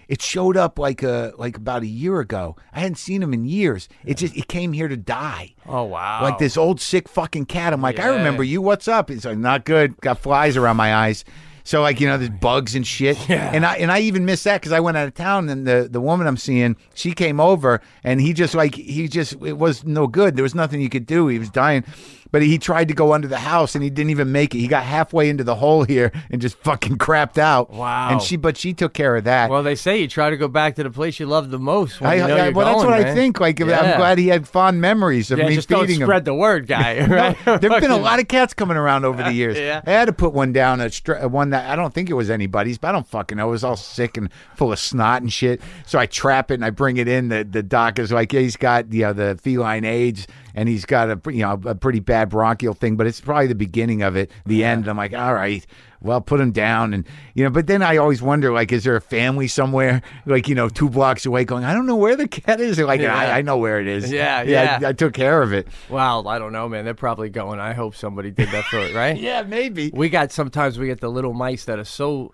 It 0.10 0.22
showed 0.22 0.58
up 0.58 0.78
like 0.80 1.04
a 1.04 1.32
like 1.38 1.56
about 1.56 1.84
a 1.84 1.88
year 1.88 2.20
ago. 2.20 2.56
I 2.74 2.80
hadn't 2.80 2.98
seen 2.98 3.22
him 3.24 3.32
in 3.34 3.46
years. 3.46 3.88
It 4.04 4.18
just 4.18 4.36
it 4.36 4.48
came 4.48 4.74
here 4.74 4.88
to 4.88 4.98
die. 4.98 5.54
Oh 5.68 5.84
wow! 5.84 6.24
Like 6.24 6.40
this 6.40 6.58
old 6.58 6.82
sick 6.82 7.08
fucking 7.08 7.46
cat. 7.46 7.72
I'm 7.74 7.82
like, 7.82 8.00
I 8.00 8.10
Yeah. 8.10 8.16
remember 8.18 8.44
you. 8.44 8.60
What's 8.62 8.88
up? 8.88 9.12
It's 9.12 9.24
like 9.24 9.38
not 9.38 9.66
good. 9.66 9.96
Got 10.02 10.18
flies 10.18 10.58
around 10.58 10.78
my 10.78 10.96
eyes. 10.96 11.24
So 11.64 11.82
like 11.84 12.02
you 12.02 12.08
know, 12.08 12.18
there's 12.18 12.32
bugs 12.32 12.74
and 12.74 12.88
shit. 12.88 13.16
Yeah. 13.30 13.52
And 13.54 13.64
I 13.64 13.76
and 13.78 13.92
I 13.92 14.00
even 14.00 14.26
missed 14.26 14.46
that 14.46 14.60
because 14.60 14.72
I 14.72 14.80
went 14.80 14.98
out 14.98 15.08
of 15.08 15.14
town 15.14 15.48
and 15.48 15.68
the 15.68 15.88
the 15.92 16.02
woman 16.02 16.26
I'm 16.26 16.38
seeing, 16.38 16.76
she 16.96 17.12
came 17.12 17.40
over 17.40 17.80
and 18.04 18.20
he 18.20 18.34
just 18.34 18.56
like 18.56 18.74
he 18.74 19.08
just 19.08 19.34
it 19.34 19.60
was 19.60 19.84
no 19.86 20.08
good. 20.08 20.36
There 20.36 20.42
was 20.44 20.56
nothing 20.56 20.82
you 20.82 20.90
could 20.90 21.06
do. 21.06 21.28
He 21.28 21.38
was 21.38 21.52
dying. 21.52 21.84
But 22.32 22.44
he 22.44 22.58
tried 22.60 22.88
to 22.90 22.94
go 22.94 23.14
under 23.14 23.28
the 23.28 23.40
house 23.40 23.74
and 23.74 23.84
he 23.84 23.90
didn't 23.90 24.12
even 24.12 24.32
make 24.32 24.54
it. 24.54 24.60
He 24.60 24.68
got 24.68 24.84
halfway 24.84 25.30
into 25.30 25.44
the 25.44 25.56
hole 25.56 25.84
here 25.84 26.12
and 26.30 26.40
just 26.42 26.58
fucking 26.60 26.98
crapped 26.98 27.38
out. 27.40 27.72
Wow. 27.72 28.10
And 28.12 28.22
she, 28.22 28.36
but 28.38 28.56
she 28.56 28.74
took 28.74 28.94
care 28.94 29.16
of 29.16 29.24
that. 29.24 29.50
Well, 29.50 29.64
they 29.64 29.74
say 29.76 29.98
you 30.00 30.08
try 30.08 30.30
to 30.30 30.38
go 30.38 30.48
back 30.48 30.76
to 30.76 30.84
the 30.84 30.92
place 30.92 31.20
you 31.20 31.26
love 31.26 31.50
the 31.50 31.58
most. 31.60 32.00
When 32.02 32.10
I, 32.12 32.14
you 32.16 32.28
know 32.28 32.38
I- 32.38 32.50
well, 32.50 32.66
that's 32.68 32.84
going, 32.84 33.00
what 33.00 33.08
I 33.08 33.16
think. 33.16 33.40
Like, 33.40 33.60
I'm 33.60 33.68
glad 33.68 34.18
he 34.20 34.28
had 34.28 34.48
fond 34.48 34.80
memories 34.80 35.32
of 35.32 35.40
Yeah, 35.40 35.48
me 35.48 35.56
just 35.56 35.70
don't 35.70 35.82
feeding 35.82 36.02
him. 36.02 36.06
spread 36.06 36.26
the 36.26 36.34
word, 36.36 36.68
guy. 36.68 37.00
Right? 37.10 37.38
There've 37.46 37.82
been 37.82 37.90
a 37.92 37.98
lot 37.98 38.20
of 38.20 38.28
cats 38.28 38.54
coming 38.54 38.78
around 38.78 39.06
over 39.06 39.24
the 39.24 39.34
years. 39.34 39.58
Yeah. 39.58 39.82
I 39.86 39.92
had 39.92 40.06
to 40.06 40.14
put 40.14 40.32
one 40.34 40.54
down, 40.54 40.80
a 40.82 40.90
str- 40.92 41.26
one 41.28 41.50
that 41.50 41.70
I 41.70 41.76
don't 41.76 41.94
think 41.94 42.10
it 42.10 42.14
was 42.14 42.30
anybody's, 42.30 42.78
but 42.78 42.90
I 42.90 42.92
don't 42.92 43.08
fucking 43.08 43.38
know. 43.38 43.48
It 43.48 43.52
was 43.52 43.64
all 43.64 43.76
sick 43.76 44.18
and 44.18 44.30
full 44.56 44.72
of 44.72 44.78
snot 44.80 45.22
and 45.24 45.34
shit. 45.34 45.62
So 45.88 45.98
I 45.98 46.06
trap 46.06 46.52
it 46.52 46.56
and 46.56 46.66
I 46.66 46.70
bring 46.70 46.98
it 46.98 47.08
in. 47.08 47.30
The 47.30 47.44
the 47.44 47.64
doc 47.64 47.98
is 48.00 48.12
like, 48.12 48.32
yeah, 48.34 48.42
he's 48.42 48.56
got 48.58 48.94
you 48.94 49.02
know 49.02 49.14
the 49.14 49.40
feline 49.42 49.84
AIDS 49.86 50.28
and 50.60 50.68
he's 50.68 50.84
got 50.84 51.10
a 51.10 51.32
you 51.32 51.42
know 51.42 51.58
a 51.66 51.74
pretty 51.74 52.02
bad 52.02 52.30
bronchial 52.30 52.74
thing, 52.74 52.98
but 52.98 53.08
it's 53.08 53.22
probably 53.22 53.48
the 53.48 53.56
beginning 53.56 54.02
of 54.02 54.18
it. 54.18 54.30
The 54.46 54.66
end. 54.66 54.90
I'm 54.90 54.98
like, 54.98 55.14
all 55.14 55.34
right. 55.34 55.66
Well, 56.02 56.20
put 56.20 56.42
him 56.42 56.52
down, 56.52 56.94
and 56.94 57.08
you 57.34 57.46
know. 57.46 57.50
But 57.50 57.68
then 57.68 57.82
I 57.82 57.96
always 57.96 58.22
wonder, 58.22 58.52
like, 58.52 58.74
is 58.74 58.84
there 58.84 58.98
a 58.98 59.02
family 59.02 59.48
somewhere, 59.48 60.02
like 60.26 60.50
you 60.50 60.56
know, 60.56 60.68
two 60.68 60.90
blocks 60.90 61.26
away, 61.26 61.46
going, 61.46 61.64
I 61.64 61.74
don't 61.74 61.86
know 61.86 61.96
where 61.96 62.18
the 62.18 62.28
cat 62.28 62.60
is. 62.60 62.76
They're 62.76 62.86
like, 62.86 63.00
Yeah. 63.00 63.16
I, 63.16 63.38
I 63.38 63.42
know 63.42 63.58
where 63.58 63.80
it 63.80 63.88
is. 63.88 64.12
Yeah, 64.12 64.42
yeah. 64.42 64.80
yeah. 64.80 64.88
I, 64.88 64.90
I 64.90 64.94
took 64.94 65.14
care 65.14 65.42
of 65.42 65.54
it. 65.54 65.68
Well, 65.90 66.28
I 66.28 66.40
don't 66.40 66.52
know, 66.52 66.68
man. 66.68 66.84
They're 66.84 66.94
probably 66.94 67.30
going. 67.30 67.62
I 67.62 67.72
hope 67.72 67.96
somebody 67.96 68.30
did 68.30 68.50
that 68.50 68.66
for 68.66 68.80
it, 68.80 68.94
right? 68.94 69.18
Yeah, 69.30 69.44
maybe. 69.44 69.92
We 69.94 70.10
got 70.10 70.34
sometimes 70.34 70.78
we 70.78 70.88
get 70.88 71.00
the 71.00 71.10
little 71.10 71.34
mice 71.34 71.66
that 71.66 71.80
are 71.80 71.86
so 71.86 72.34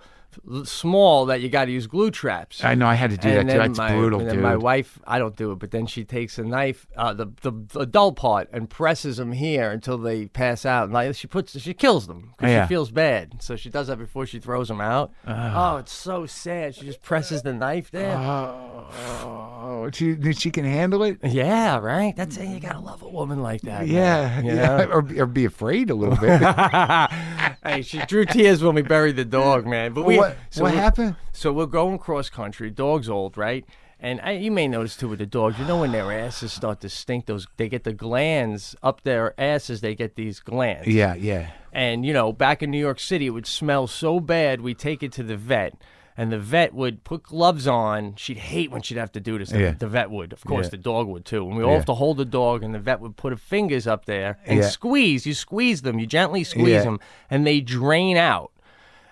small 0.63 1.25
that 1.27 1.41
you 1.41 1.49
got 1.49 1.65
to 1.65 1.71
use 1.71 1.87
glue 1.87 2.11
traps. 2.11 2.63
I 2.63 2.75
know 2.75 2.87
I 2.87 2.95
had 2.95 3.11
to 3.11 3.17
do 3.17 3.29
that 3.29 3.39
and 3.41 3.49
too. 3.49 3.57
That's 3.57 3.77
my, 3.77 3.91
brutal, 3.91 4.19
and 4.21 4.29
dude. 4.31 4.39
my 4.41 4.55
wife, 4.55 4.99
I 5.05 5.19
don't 5.19 5.35
do 5.35 5.51
it, 5.51 5.59
but 5.59 5.71
then 5.71 5.85
she 5.87 6.03
takes 6.03 6.37
a 6.37 6.43
knife, 6.43 6.87
uh, 6.97 7.13
the 7.13 7.27
the 7.41 7.79
adult 7.79 8.15
part, 8.17 8.49
and 8.51 8.69
presses 8.69 9.17
them 9.17 9.31
here 9.31 9.71
until 9.71 9.97
they 9.97 10.25
pass 10.27 10.65
out. 10.65 10.85
And 10.85 10.93
like 10.93 11.15
she 11.15 11.27
puts, 11.27 11.59
she 11.59 11.73
kills 11.73 12.07
them 12.07 12.33
because 12.37 12.51
Yeah. 12.51 12.65
she 12.65 12.69
feels 12.69 12.91
bad. 12.91 13.41
So 13.41 13.55
she 13.55 13.69
does 13.69 13.87
that 13.87 13.97
before 13.97 14.25
she 14.25 14.39
throws 14.39 14.67
them 14.67 14.81
out. 14.81 15.11
oh, 15.27 15.77
it's 15.77 15.93
so 15.93 16.25
sad. 16.25 16.75
She 16.75 16.85
just 16.85 17.01
presses 17.01 17.41
the 17.41 17.53
knife 17.53 17.91
there. 17.91 18.15
Oh, 18.17 19.89
she 19.93 20.15
she 20.33 20.51
can 20.51 20.65
handle 20.65 21.03
it. 21.03 21.17
yeah, 21.23 21.77
right. 21.79 22.15
That's 22.15 22.37
it. 22.37 22.47
You 22.47 22.59
gotta 22.59 22.79
love 22.79 23.01
a 23.01 23.09
woman 23.09 23.41
like 23.41 23.61
that. 23.61 23.87
Yeah, 23.87 24.27
man, 24.27 24.45
you 24.45 24.51
yeah, 24.55 24.77
know? 24.77 24.85
or, 24.89 25.07
or 25.21 25.25
be 25.25 25.45
afraid 25.45 25.89
a 25.89 25.95
little 25.95 26.15
bit. 26.17 26.39
hey, 27.63 27.81
she 27.81 27.99
drew 28.05 28.25
tears 28.25 28.63
when 28.63 28.75
we 28.75 28.81
buried 28.81 29.15
the 29.15 29.25
dog, 29.25 29.65
man. 29.65 29.93
But 29.93 30.05
we, 30.05 30.17
what 30.29 30.37
so 30.49 30.63
what 30.63 30.73
happened? 30.73 31.15
So 31.31 31.51
we're 31.53 31.65
going 31.65 31.97
cross 31.99 32.29
country. 32.29 32.69
Dog's 32.69 33.09
old, 33.09 33.37
right? 33.37 33.65
And 33.99 34.19
I, 34.21 34.31
you 34.31 34.51
may 34.51 34.67
notice 34.67 34.97
too 34.97 35.07
with 35.07 35.19
the 35.19 35.25
dogs, 35.25 35.57
you 35.57 35.65
know 35.65 35.79
when 35.79 35.91
their 35.93 36.11
asses 36.11 36.51
start 36.51 36.81
to 36.81 36.89
stink, 36.89 37.25
those 37.27 37.47
they 37.57 37.69
get 37.69 37.85
the 37.85 37.93
glands 37.93 38.75
up 38.83 39.01
their 39.01 39.33
asses. 39.39 39.81
They 39.81 39.95
get 39.95 40.15
these 40.15 40.39
glands. 40.41 40.87
Yeah, 40.87 41.15
yeah. 41.15 41.51
And 41.71 42.05
you 42.05 42.13
know, 42.13 42.31
back 42.33 42.61
in 42.61 42.71
New 42.71 42.79
York 42.79 42.99
City, 42.99 43.27
it 43.27 43.31
would 43.31 43.47
smell 43.47 43.87
so 43.87 44.19
bad. 44.19 44.61
We 44.61 44.73
take 44.73 45.01
it 45.01 45.11
to 45.13 45.23
the 45.23 45.37
vet, 45.37 45.73
and 46.17 46.29
the 46.31 46.37
vet 46.39 46.73
would 46.73 47.03
put 47.05 47.23
gloves 47.23 47.67
on. 47.67 48.15
She'd 48.17 48.37
hate 48.37 48.69
when 48.69 48.81
she'd 48.81 48.97
have 48.97 49.13
to 49.13 49.19
do 49.21 49.37
this. 49.39 49.49
The, 49.49 49.59
Yeah. 49.59 49.71
the 49.71 49.87
vet 49.87 50.11
would, 50.11 50.33
of 50.33 50.43
course, 50.43 50.67
Yeah. 50.67 50.71
the 50.71 50.77
dog 50.77 51.07
would 51.07 51.25
too. 51.25 51.47
And 51.47 51.55
we 51.57 51.63
all 51.63 51.71
Yeah. 51.71 51.75
have 51.77 51.85
to 51.85 51.93
hold 51.95 52.17
the 52.17 52.25
dog, 52.25 52.63
and 52.63 52.75
the 52.75 52.79
vet 52.79 52.99
would 52.99 53.15
put 53.15 53.31
her 53.31 53.37
fingers 53.37 53.87
up 53.87 54.05
there 54.05 54.39
and 54.45 54.59
Yeah. 54.59 54.67
squeeze. 54.67 55.25
You 55.25 55.33
squeeze 55.33 55.81
them. 55.83 55.99
You 55.99 56.05
gently 56.05 56.43
squeeze 56.43 56.67
Yeah. 56.67 56.83
them, 56.83 56.99
and 57.29 57.47
they 57.47 57.61
drain 57.61 58.17
out 58.17 58.51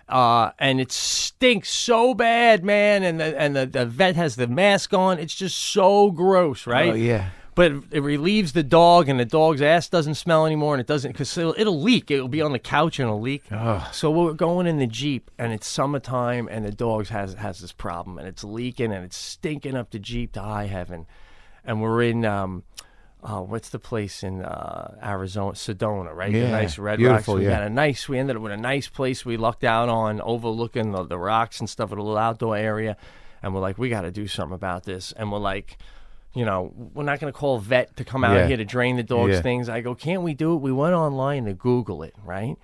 uh, 0.10 0.52
and 0.60 0.80
it 0.82 0.92
stinks 0.92 1.70
so 1.70 2.14
bad, 2.14 2.64
man. 2.64 3.04
And 3.04 3.20
the 3.20 3.40
and 3.40 3.56
the, 3.56 3.66
the 3.66 3.86
vet 3.86 4.16
has 4.16 4.36
the 4.36 4.48
mask 4.48 4.94
on. 4.94 5.20
It's 5.20 5.36
just 5.36 5.58
so 5.58 6.12
gross, 6.12 6.68
right? 6.68 6.92
Oh 6.92 6.96
yeah. 6.96 7.30
but 7.56 7.72
it 7.92 8.02
relieves 8.02 8.54
the 8.54 8.64
dog, 8.64 9.08
and 9.10 9.20
the 9.20 9.26
dog's 9.26 9.62
ass 9.62 9.88
doesn't 9.90 10.16
smell 10.16 10.46
anymore, 10.46 10.74
and 10.74 10.82
it 10.82 10.88
doesn't 10.88 11.12
because 11.12 11.38
it'll, 11.38 11.56
it'll 11.58 11.80
leak. 11.82 12.10
It'll 12.12 12.28
be 12.28 12.42
on 12.42 12.52
the 12.52 12.60
couch 12.60 13.00
and 13.00 13.08
it'll 13.08 13.22
leak. 13.22 13.44
So 13.92 14.10
we're 14.12 14.34
going 14.34 14.68
in 14.68 14.78
the 14.80 14.88
jeep, 14.88 15.30
and 15.38 15.54
it's 15.54 15.68
summertime, 15.68 16.48
and 16.52 16.66
the 16.66 16.72
dog 16.72 17.08
has 17.08 17.36
has 17.36 17.60
this 17.60 17.72
problem, 17.72 18.18
and 18.18 18.28
it's 18.28 18.44
leaking, 18.44 18.92
and 18.92 19.06
it's 19.06 19.18
stinking 19.18 19.76
up 19.76 19.92
the 19.92 20.00
jeep 20.00 20.34
to 20.34 20.42
high 20.42 20.66
heaven, 20.66 21.06
and 21.64 21.82
we're 21.82 22.02
in. 22.04 22.26
Um, 22.26 22.64
uh, 23.24 23.40
what's 23.42 23.70
the 23.70 23.80
place 23.80 24.22
in 24.24 24.42
uh, 24.44 24.96
Arizona? 25.04 25.54
Sedona, 25.54 26.14
right? 26.14 26.32
The 26.32 26.40
Yeah, 26.40 26.52
nice 26.52 26.78
red 26.78 26.98
beautiful, 27.00 27.36
rocks. 27.36 27.40
We 27.42 27.46
yeah. 27.48 27.54
had 27.56 27.64
a 27.64 27.70
nice. 27.70 28.10
We 28.10 28.20
ended 28.20 28.36
up 28.36 28.42
with 28.42 28.52
a 28.52 28.58
nice 28.58 28.88
place. 28.90 29.26
We 29.26 29.38
lucked 29.38 29.64
out 29.64 29.90
on 29.90 30.20
overlooking 30.22 30.92
the, 30.92 31.04
the 31.04 31.18
rocks 31.18 31.60
and 31.60 31.70
stuff 31.70 31.92
a 31.92 31.96
little 31.96 32.18
outdoor 32.18 32.58
area, 32.58 32.98
and 33.42 33.54
we're 33.54 33.62
like, 33.62 33.78
we 33.78 33.90
got 33.90 34.02
to 34.02 34.12
do 34.12 34.28
something 34.28 34.56
about 34.56 34.84
this. 34.84 35.14
And 35.14 35.32
we're 35.32 35.40
like, 35.40 35.78
you 36.34 36.44
know, 36.46 36.74
we're 36.94 37.04
not 37.04 37.20
going 37.20 37.32
to 37.32 37.38
call 37.38 37.56
a 37.58 37.62
vet 37.62 37.96
to 37.98 38.04
come 38.04 38.24
out 38.24 38.36
Yeah. 38.36 38.48
here 38.48 38.58
to 38.58 38.66
drain 38.66 38.98
the 38.98 39.04
dog's 39.04 39.34
Yeah. 39.36 39.42
things. 39.42 39.70
I 39.70 39.82
go, 39.82 39.96
can't 39.96 40.22
we 40.24 40.34
do 40.34 40.54
it? 40.56 40.58
We 40.58 40.72
went 40.72 40.94
online 40.94 41.46
to 41.46 41.54
Google 41.54 42.04
it, 42.04 42.16
right? 42.26 42.58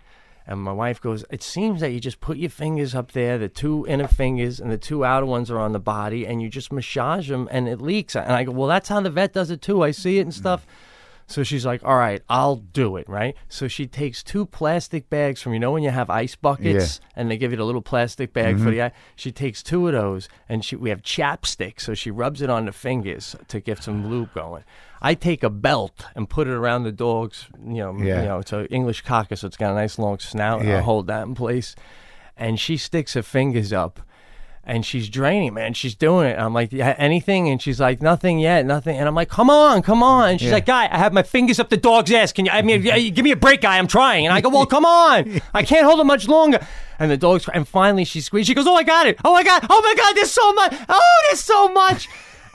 And 0.49 0.59
my 0.61 0.71
wife 0.71 0.99
goes, 0.99 1.23
it 1.29 1.43
seems 1.43 1.79
that 1.79 1.91
you 1.91 1.99
just 1.99 2.21
put 2.21 2.37
your 2.37 2.49
fingers 2.49 2.95
up 2.95 3.11
there, 3.11 3.37
the 3.37 3.47
two 3.47 3.85
inner 3.87 4.07
fingers 4.07 4.59
and 4.59 4.71
the 4.71 4.79
two 4.79 5.05
outer 5.05 5.27
ones 5.27 5.51
are 5.51 5.59
on 5.59 5.73
the 5.73 5.79
body, 5.79 6.25
and 6.25 6.41
you 6.41 6.49
just 6.49 6.71
massage 6.71 7.29
them 7.29 7.47
and 7.51 7.69
it 7.69 7.79
leaks. 7.79 8.15
And 8.15 8.33
I 8.33 8.45
go, 8.45 8.51
well, 8.51 8.67
that's 8.67 8.89
how 8.89 8.99
the 8.99 9.11
vet 9.11 9.31
does 9.31 9.51
it 9.51 9.61
too. 9.61 9.83
I 9.83 9.91
see 9.91 10.17
it 10.17 10.21
and 10.21 10.31
mm-hmm. 10.31 10.39
stuff. 10.39 10.65
So 11.29 11.43
she's 11.43 11.63
like, 11.65 11.83
all 11.83 11.95
right, 11.95 12.23
I'll 12.27 12.55
do 12.55 12.97
it, 12.97 13.07
right? 13.07 13.35
So 13.47 13.67
she 13.67 13.85
takes 13.85 14.23
two 14.23 14.47
plastic 14.47 15.09
bags 15.11 15.41
from, 15.41 15.53
you 15.53 15.59
know, 15.59 15.71
when 15.71 15.83
you 15.83 15.91
have 15.91 16.09
ice 16.09 16.35
buckets 16.35 16.99
and 17.15 17.29
they 17.29 17.37
give 17.37 17.51
you 17.51 17.57
the 17.57 17.63
little 17.65 17.83
plastic 17.83 18.33
bag 18.33 18.55
Mm-hmm. 18.55 18.63
for 18.65 18.71
the 18.71 18.81
ice. 18.81 18.91
She 19.15 19.31
takes 19.31 19.61
two 19.61 19.85
of 19.87 19.93
those 19.93 20.27
and 20.49 20.65
she 20.65 20.75
we 20.75 20.89
have 20.89 21.03
chapstick. 21.03 21.79
So 21.79 21.93
she 21.93 22.09
rubs 22.09 22.41
it 22.41 22.49
on 22.49 22.65
the 22.65 22.71
fingers 22.71 23.35
to 23.47 23.59
get 23.59 23.83
some 23.83 24.09
lube 24.09 24.33
going. 24.33 24.63
I 25.03 25.13
take 25.13 25.43
a 25.43 25.49
belt 25.51 26.03
and 26.15 26.27
put 26.27 26.47
it 26.47 26.53
around 26.53 26.83
the 26.83 26.91
dog's, 26.91 27.45
you 27.63 27.75
know, 27.75 27.95
Yeah. 27.99 28.21
you 28.21 28.27
know, 28.27 28.39
it's 28.39 28.51
an 28.51 28.65
English 28.65 29.01
cocker, 29.03 29.35
so 29.35 29.45
it's 29.47 29.55
got 29.55 29.71
a 29.71 29.75
nice 29.75 29.99
long 29.99 30.17
snout. 30.19 30.65
Yeah. 30.65 30.79
I 30.79 30.81
hold 30.81 31.05
that 31.07 31.27
in 31.27 31.35
place. 31.35 31.75
And 32.35 32.59
she 32.59 32.75
sticks 32.75 33.13
her 33.13 33.21
fingers 33.21 33.71
up 33.71 33.99
and 34.69 34.85
she's 34.85 35.09
draining, 35.09 35.53
man. 35.55 35.73
She's 35.73 35.95
doing 35.95 36.27
it. 36.27 36.37
I'm 36.39 36.53
like, 36.53 36.71
yeah, 36.71 36.95
anything? 36.97 37.49
And 37.49 37.61
she's 37.61 37.79
like, 37.79 38.01
nothing 38.01 38.39
yet, 38.39 38.65
nothing. 38.65 38.97
And 38.97 39.07
I'm 39.07 39.15
like, 39.15 39.27
come 39.29 39.49
on, 39.49 39.81
come 39.81 40.03
on. 40.03 40.29
And 40.29 40.39
she's 40.39 40.49
Yeah. 40.49 40.55
like, 40.55 40.65
guy, 40.67 40.87
I 40.91 40.97
have 40.97 41.11
my 41.11 41.23
fingers 41.23 41.59
up 41.59 41.69
the 41.69 41.77
dog's 41.77 42.11
ass. 42.11 42.31
Can 42.31 42.45
you? 42.45 42.51
I 42.51 42.61
mean, 42.61 42.81
give 43.13 43.23
me 43.23 43.31
a 43.31 43.35
break, 43.35 43.61
guy. 43.61 43.77
I'm 43.77 43.87
trying. 43.87 44.25
And 44.25 44.33
I 44.33 44.41
go, 44.41 44.49
well, 44.49 44.65
come 44.65 44.85
on. 44.85 45.41
I 45.53 45.63
can't 45.63 45.85
hold 45.85 45.99
it 45.99 46.03
much 46.05 46.27
longer. 46.27 46.59
And 46.99 47.09
the 47.09 47.17
dog's, 47.17 47.47
and 47.53 47.67
finally 47.67 48.05
she 48.05 48.21
squeezes. 48.21 48.47
She 48.47 48.53
goes, 48.53 48.67
oh, 48.67 48.75
I 48.75 48.83
got 48.83 49.07
it. 49.07 49.17
Oh, 49.25 49.33
I 49.33 49.43
got. 49.43 49.65
Oh 49.69 49.81
my 49.81 49.95
God, 49.95 50.13
there's 50.15 50.31
so 50.31 50.53
much. 50.53 50.75
Oh, 50.87 51.23
there's 51.29 51.39
so 51.43 51.69
much. 51.69 52.07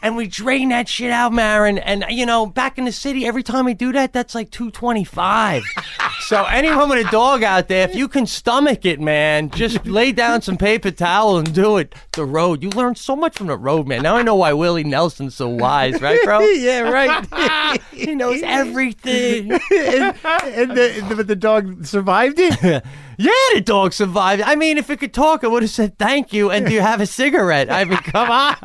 And 0.04 0.16
we 0.16 0.26
drain 0.26 0.68
that 0.68 0.86
shit 0.86 1.10
out, 1.10 1.32
Maron. 1.32 1.78
And 1.78 2.04
uh, 2.04 2.08
you 2.10 2.26
know, 2.26 2.44
back 2.44 2.76
in 2.76 2.84
the 2.84 2.92
city, 2.92 3.24
every 3.24 3.42
time 3.42 3.64
we 3.64 3.72
do 3.72 3.90
that, 3.92 4.12
that's 4.12 4.34
like 4.34 4.50
two 4.50 4.70
twenty 4.70 5.02
five. 5.02 5.62
so 6.20 6.44
anyone 6.44 6.90
with 6.90 7.06
a 7.06 7.10
dog 7.10 7.42
out 7.42 7.68
there, 7.68 7.88
if 7.88 7.94
you 7.94 8.06
can 8.06 8.26
stomach 8.26 8.84
it, 8.84 9.00
man, 9.00 9.48
just 9.48 9.86
lay 9.86 10.12
down 10.12 10.42
some 10.42 10.58
paper 10.58 10.90
towel 10.90 11.38
and 11.38 11.54
do 11.54 11.78
it. 11.78 11.94
The 12.12 12.26
road, 12.26 12.62
you 12.62 12.68
learn 12.68 12.96
so 12.96 13.16
much 13.16 13.34
from 13.34 13.46
the 13.46 13.56
road, 13.56 13.88
man. 13.88 14.02
Now 14.02 14.16
I 14.16 14.22
know 14.22 14.34
why 14.34 14.52
Willie 14.52 14.84
Nelson's 14.84 15.36
so 15.36 15.48
wise, 15.48 15.98
right, 16.02 16.22
bro? 16.22 16.40
yeah, 16.40 16.80
right. 16.80 17.80
he 17.90 18.14
knows 18.14 18.42
everything. 18.44 19.52
and 19.52 20.14
and 20.22 20.70
the, 20.72 21.14
but 21.16 21.28
the 21.28 21.34
dog 21.34 21.86
survived 21.86 22.36
it. 22.38 22.84
Yeah, 23.18 23.30
the 23.54 23.60
dog 23.60 23.92
survived. 23.92 24.42
I 24.42 24.54
mean, 24.56 24.78
if 24.78 24.90
it 24.90 24.98
could 25.00 25.14
talk, 25.14 25.44
it 25.44 25.50
would 25.50 25.62
have 25.62 25.70
said 25.70 25.98
thank 25.98 26.32
you. 26.32 26.50
And 26.50 26.66
do 26.66 26.72
you 26.72 26.80
have 26.80 27.00
a 27.00 27.06
cigarette? 27.06 27.70
I 27.70 27.84
mean, 27.84 27.98
come 27.98 28.30
on. 28.30 28.56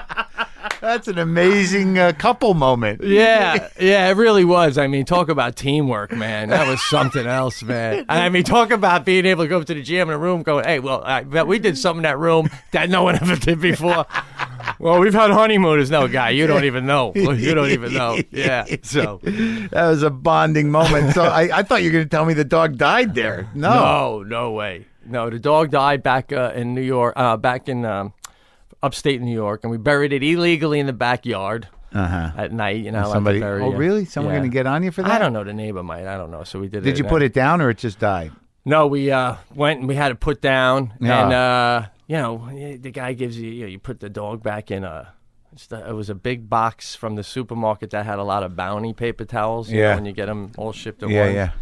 That's 0.84 1.08
an 1.08 1.18
amazing 1.18 1.98
uh, 1.98 2.12
couple 2.12 2.52
moment. 2.52 3.02
Yeah, 3.02 3.70
yeah, 3.80 4.10
it 4.10 4.18
really 4.18 4.44
was. 4.44 4.76
I 4.76 4.86
mean, 4.86 5.06
talk 5.06 5.30
about 5.30 5.56
teamwork, 5.56 6.12
man. 6.12 6.50
That 6.50 6.68
was 6.68 6.82
something 6.82 7.26
else, 7.26 7.62
man. 7.62 8.04
I 8.06 8.28
mean, 8.28 8.44
talk 8.44 8.70
about 8.70 9.06
being 9.06 9.24
able 9.24 9.44
to 9.44 9.48
go 9.48 9.62
to 9.62 9.74
the 9.74 9.80
gym 9.82 10.10
in 10.10 10.14
a 10.14 10.18
room, 10.18 10.42
going, 10.42 10.66
"Hey, 10.66 10.80
well, 10.80 11.02
I 11.02 11.22
bet 11.22 11.46
we 11.46 11.58
did 11.58 11.78
something 11.78 12.00
in 12.00 12.02
that 12.02 12.18
room 12.18 12.50
that 12.72 12.90
no 12.90 13.02
one 13.02 13.14
ever 13.22 13.34
did 13.36 13.62
before." 13.62 14.04
Well, 14.78 15.00
we've 15.00 15.14
had 15.14 15.30
honeymooners. 15.30 15.90
No, 15.90 16.06
guy, 16.06 16.30
you 16.30 16.46
don't 16.46 16.64
even 16.64 16.84
know. 16.84 17.12
You 17.14 17.54
don't 17.54 17.70
even 17.70 17.94
know. 17.94 18.18
Yeah. 18.30 18.66
So, 18.82 19.20
That 19.22 19.88
was 19.88 20.02
a 20.02 20.10
bonding 20.10 20.70
moment. 20.70 21.14
So 21.14 21.24
I, 21.24 21.60
I 21.60 21.62
thought 21.62 21.82
you 21.82 21.88
were 21.88 21.94
going 21.94 22.04
to 22.04 22.10
tell 22.10 22.26
me 22.26 22.34
the 22.34 22.44
dog 22.44 22.76
died 22.76 23.14
there. 23.14 23.48
No. 23.54 23.72
no, 23.74 24.22
no 24.22 24.52
way. 24.52 24.84
No, 25.06 25.30
the 25.30 25.38
dog 25.38 25.70
died 25.70 26.02
back 26.02 26.32
uh, 26.32 26.52
in 26.54 26.74
New 26.74 26.82
York, 26.82 27.14
uh, 27.16 27.36
back 27.38 27.68
in 27.68 27.84
um, 27.86 28.12
upstate 28.84 29.20
New 29.20 29.32
York, 29.34 29.60
and 29.64 29.70
we 29.70 29.76
buried 29.78 30.12
it 30.12 30.22
illegally 30.22 30.78
in 30.80 30.86
the 30.86 30.92
backyard 30.92 31.68
Uh-huh. 31.92 32.30
at 32.36 32.52
night. 32.52 32.76
You 32.84 32.92
know, 32.92 33.02
like 33.02 33.12
Somebody. 33.12 33.40
bury 33.40 33.62
Oh, 33.62 33.72
it. 33.72 33.76
really? 33.76 34.04
Someone 34.04 34.34
Yeah. 34.34 34.40
going 34.40 34.50
to 34.50 34.54
get 34.54 34.66
on 34.66 34.82
you 34.82 34.90
for 34.90 35.02
that? 35.02 35.10
I 35.12 35.18
don't 35.18 35.32
know. 35.32 35.44
The 35.44 35.52
neighbor 35.54 35.82
might. 35.82 36.06
I 36.06 36.16
don't 36.16 36.30
know. 36.30 36.44
So 36.44 36.58
we 36.60 36.68
did. 36.68 36.82
Did 36.84 36.98
you 36.98 37.04
put 37.04 37.22
it 37.22 37.32
down 37.32 37.60
or 37.60 37.70
it 37.70 37.78
just 37.78 37.98
died? 37.98 38.32
No, 38.64 38.86
we 38.86 39.10
uh, 39.10 39.34
went 39.54 39.80
and 39.80 39.88
we 39.88 39.94
had 39.94 40.10
it 40.10 40.20
put 40.20 40.40
down, 40.40 40.94
Yeah. 41.00 41.22
and 41.24 41.32
uh, 41.32 41.82
you 42.06 42.16
know 42.16 42.48
the 42.80 42.90
guy 42.90 43.12
gives 43.12 43.38
you, 43.38 43.50
you, 43.50 43.62
know, 43.64 43.68
you 43.70 43.78
put 43.78 44.00
the 44.00 44.08
dog 44.08 44.42
back 44.42 44.70
in 44.70 44.84
a. 44.84 45.08
the- 45.68 45.88
It 45.88 45.92
was 45.94 46.08
a 46.10 46.14
big 46.14 46.48
box 46.48 46.94
from 46.96 47.14
the 47.14 47.22
supermarket 47.22 47.90
that 47.90 48.06
had 48.06 48.18
a 48.18 48.24
lot 48.24 48.42
of 48.42 48.56
bounty 48.56 48.92
paper 48.92 49.24
towels. 49.24 49.70
You 49.70 49.76
know, 49.82 49.88
Yeah. 49.88 49.94
when 49.94 50.04
you 50.06 50.12
get 50.12 50.26
them 50.26 50.50
all 50.56 50.72
shipped 50.72 51.02
at 51.02 51.10
Yeah, 51.10 51.24
once. 51.24 51.34
yeah. 51.34 51.44
It's 51.44 51.54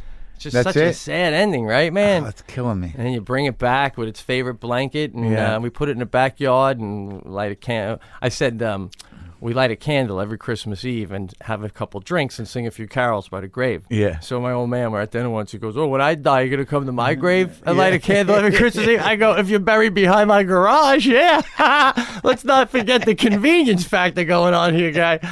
just 0.43 0.55
That's 0.55 0.64
such 0.74 0.76
a 0.76 0.93
sad 0.93 1.32
ending, 1.34 1.64
right, 1.64 1.93
man? 1.93 2.22
Oh, 2.22 2.24
that's 2.26 2.43
killing 2.43 2.80
me. 2.80 2.93
and 2.97 3.07
then 3.07 3.12
you 3.12 3.20
bring 3.20 3.47
it 3.47 3.59
back 3.59 3.97
with 3.97 4.09
its 4.09 4.20
favorite 4.20 4.61
blanket, 4.61 5.12
and 5.12 5.30
Yeah. 5.30 5.57
uh, 5.57 5.61
we 5.61 5.70
put 5.70 5.88
it 5.88 5.93
in 5.93 5.99
the 5.99 6.07
backyard 6.07 6.78
and 6.78 7.24
light 7.24 7.53
a 7.53 7.55
can. 7.57 7.99
I 8.20 8.28
said 8.28 8.62
um, 8.62 8.90
we 9.43 9.53
light 9.53 9.72
a 9.72 9.76
candle 9.76 10.20
every 10.20 10.38
Christmas 10.38 10.84
Eve 10.84 11.11
and 11.11 11.34
have 11.40 11.64
a 11.64 11.68
couple 11.68 11.99
drinks 11.99 12.38
and 12.38 12.47
sing 12.47 12.64
a 12.64 12.70
few 12.70 12.86
carols 12.86 13.28
by 13.28 13.40
the 13.40 13.49
grave. 13.49 13.82
Yeah. 13.90 14.20
So 14.20 14.40
my 14.40 14.53
old 14.53 14.70
man, 14.70 14.93
we're 14.93 15.01
at 15.01 15.11
dinner 15.11 15.30
once. 15.30 15.51
He 15.51 15.59
goes, 15.59 15.76
"Oh, 15.76 15.88
when 15.88 16.01
I 16.01 16.14
die, 16.14 16.43
you're 16.43 16.51
gonna 16.51 16.64
come 16.64 16.86
to 16.86 16.93
my 16.93 17.12
mm-hmm. 17.12 17.20
grave 17.20 17.61
and 17.66 17.76
light 17.76 17.93
a 17.93 17.99
candle 17.99 18.36
every 18.36 18.53
Christmas 18.53 18.86
Eve." 18.86 19.01
I 19.01 19.16
go, 19.16 19.36
"If 19.36 19.49
you're 19.49 19.59
buried 19.59 19.95
behind 19.95 20.28
my 20.28 20.45
garage, 20.45 21.07
yeah." 21.07 21.43
Let's 22.22 22.45
not 22.45 22.70
forget 22.70 23.05
the 23.05 23.16
convenience 23.16 23.84
factor 23.84 24.22
going 24.22 24.55
on 24.55 24.74
here, 24.74 24.93
guy. 24.93 25.18
so 25.18 25.28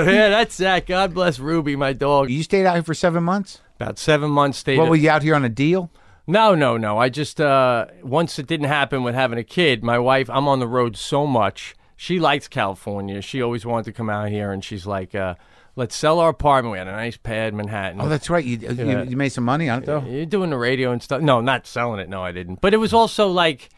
yeah, 0.00 0.30
that's 0.30 0.56
that. 0.56 0.86
God 0.86 1.12
bless 1.12 1.38
Ruby, 1.38 1.76
my 1.76 1.92
dog. 1.92 2.30
You 2.30 2.42
stayed 2.42 2.64
out 2.64 2.72
here 2.72 2.82
for 2.82 2.94
seven 2.94 3.22
months? 3.22 3.60
About 3.76 3.98
seven 3.98 4.30
months 4.30 4.56
stayed. 4.58 4.78
What, 4.78 4.88
were 4.88 4.96
you 4.96 5.10
out 5.10 5.22
here 5.22 5.34
on 5.34 5.44
a 5.44 5.50
deal? 5.50 5.90
No, 6.28 6.54
no, 6.54 6.76
no. 6.76 6.98
I 6.98 7.08
just 7.08 7.40
uh 7.40 7.86
once 8.02 8.38
it 8.38 8.46
didn't 8.46 8.66
happen 8.66 9.02
with 9.02 9.14
having 9.14 9.38
a 9.38 9.42
kid, 9.44 9.82
my 9.82 9.98
wife, 9.98 10.28
I'm 10.30 10.46
on 10.46 10.60
the 10.60 10.68
road 10.68 10.96
so 10.96 11.26
much. 11.26 11.74
She 11.96 12.20
likes 12.20 12.46
California. 12.46 13.20
She 13.22 13.42
always 13.42 13.64
wanted 13.66 13.86
to 13.86 13.92
come 13.92 14.08
out 14.10 14.28
here 14.28 14.52
and 14.52 14.62
she's 14.62 14.86
like, 14.86 15.14
uh, 15.14 15.34
let's 15.74 15.96
sell 15.96 16.20
our 16.20 16.28
apartment. 16.28 16.72
We 16.72 16.78
had 16.78 16.86
a 16.86 16.92
nice 16.92 17.16
pad 17.16 17.48
in 17.48 17.56
Manhattan. 17.56 18.00
Oh, 18.00 18.08
that's 18.08 18.30
right. 18.30 18.44
You, 18.44 18.58
Yeah. 18.58 19.02
you, 19.02 19.10
you 19.10 19.16
made 19.16 19.30
some 19.30 19.42
money 19.44 19.68
on 19.68 19.82
it, 19.82 19.86
though? 19.86 20.04
You're 20.04 20.26
doing 20.26 20.50
the 20.50 20.58
radio 20.58 20.92
and 20.92 21.02
stuff. 21.02 21.22
No, 21.22 21.40
not 21.40 21.66
selling 21.66 21.98
it. 21.98 22.08
No, 22.08 22.22
I 22.22 22.30
didn't. 22.30 22.60
But 22.60 22.72
it 22.74 22.76
was 22.76 22.92
also 22.92 23.26
like 23.28 23.70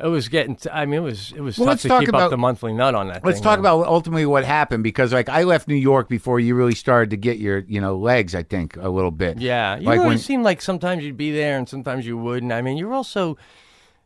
it 0.00 0.06
was 0.06 0.28
getting 0.28 0.56
t- 0.56 0.70
I 0.70 0.86
mean, 0.86 1.00
it 1.00 1.02
was 1.02 1.32
it 1.36 1.40
was 1.40 1.58
Well, 1.58 1.66
tough 1.66 1.72
let's 1.72 1.82
to 1.82 1.88
talk 1.88 2.00
keep 2.00 2.08
about- 2.10 2.22
up 2.22 2.30
the 2.30 2.36
monthly 2.38 2.72
nut 2.72 2.94
on 2.94 3.08
that 3.08 3.24
Let's 3.24 3.38
thing, 3.38 3.44
talk 3.44 3.58
man. 3.60 3.72
about 3.72 3.86
ultimately 3.86 4.26
what 4.26 4.44
happened 4.44 4.82
because, 4.84 5.12
like, 5.12 5.28
I 5.28 5.42
left 5.42 5.66
New 5.68 5.74
York 5.74 6.08
before 6.08 6.38
you 6.40 6.54
really 6.54 6.74
started 6.74 7.10
to 7.10 7.16
get 7.16 7.38
your, 7.38 7.64
you 7.68 7.80
know, 7.80 7.96
legs. 7.96 8.34
I 8.34 8.42
think 8.42 8.76
a 8.76 8.88
little 8.88 9.10
bit. 9.10 9.38
Yeah, 9.40 9.76
you 9.78 9.86
like 9.86 9.98
always 10.00 10.08
when 10.08 10.18
seemed 10.18 10.44
like 10.44 10.62
sometimes 10.62 11.04
you'd 11.04 11.16
be 11.16 11.32
there 11.32 11.58
and 11.58 11.68
sometimes 11.68 12.06
you 12.06 12.16
wouldn't. 12.16 12.52
I 12.52 12.62
mean, 12.62 12.76
you're 12.76 12.94
also 12.94 13.36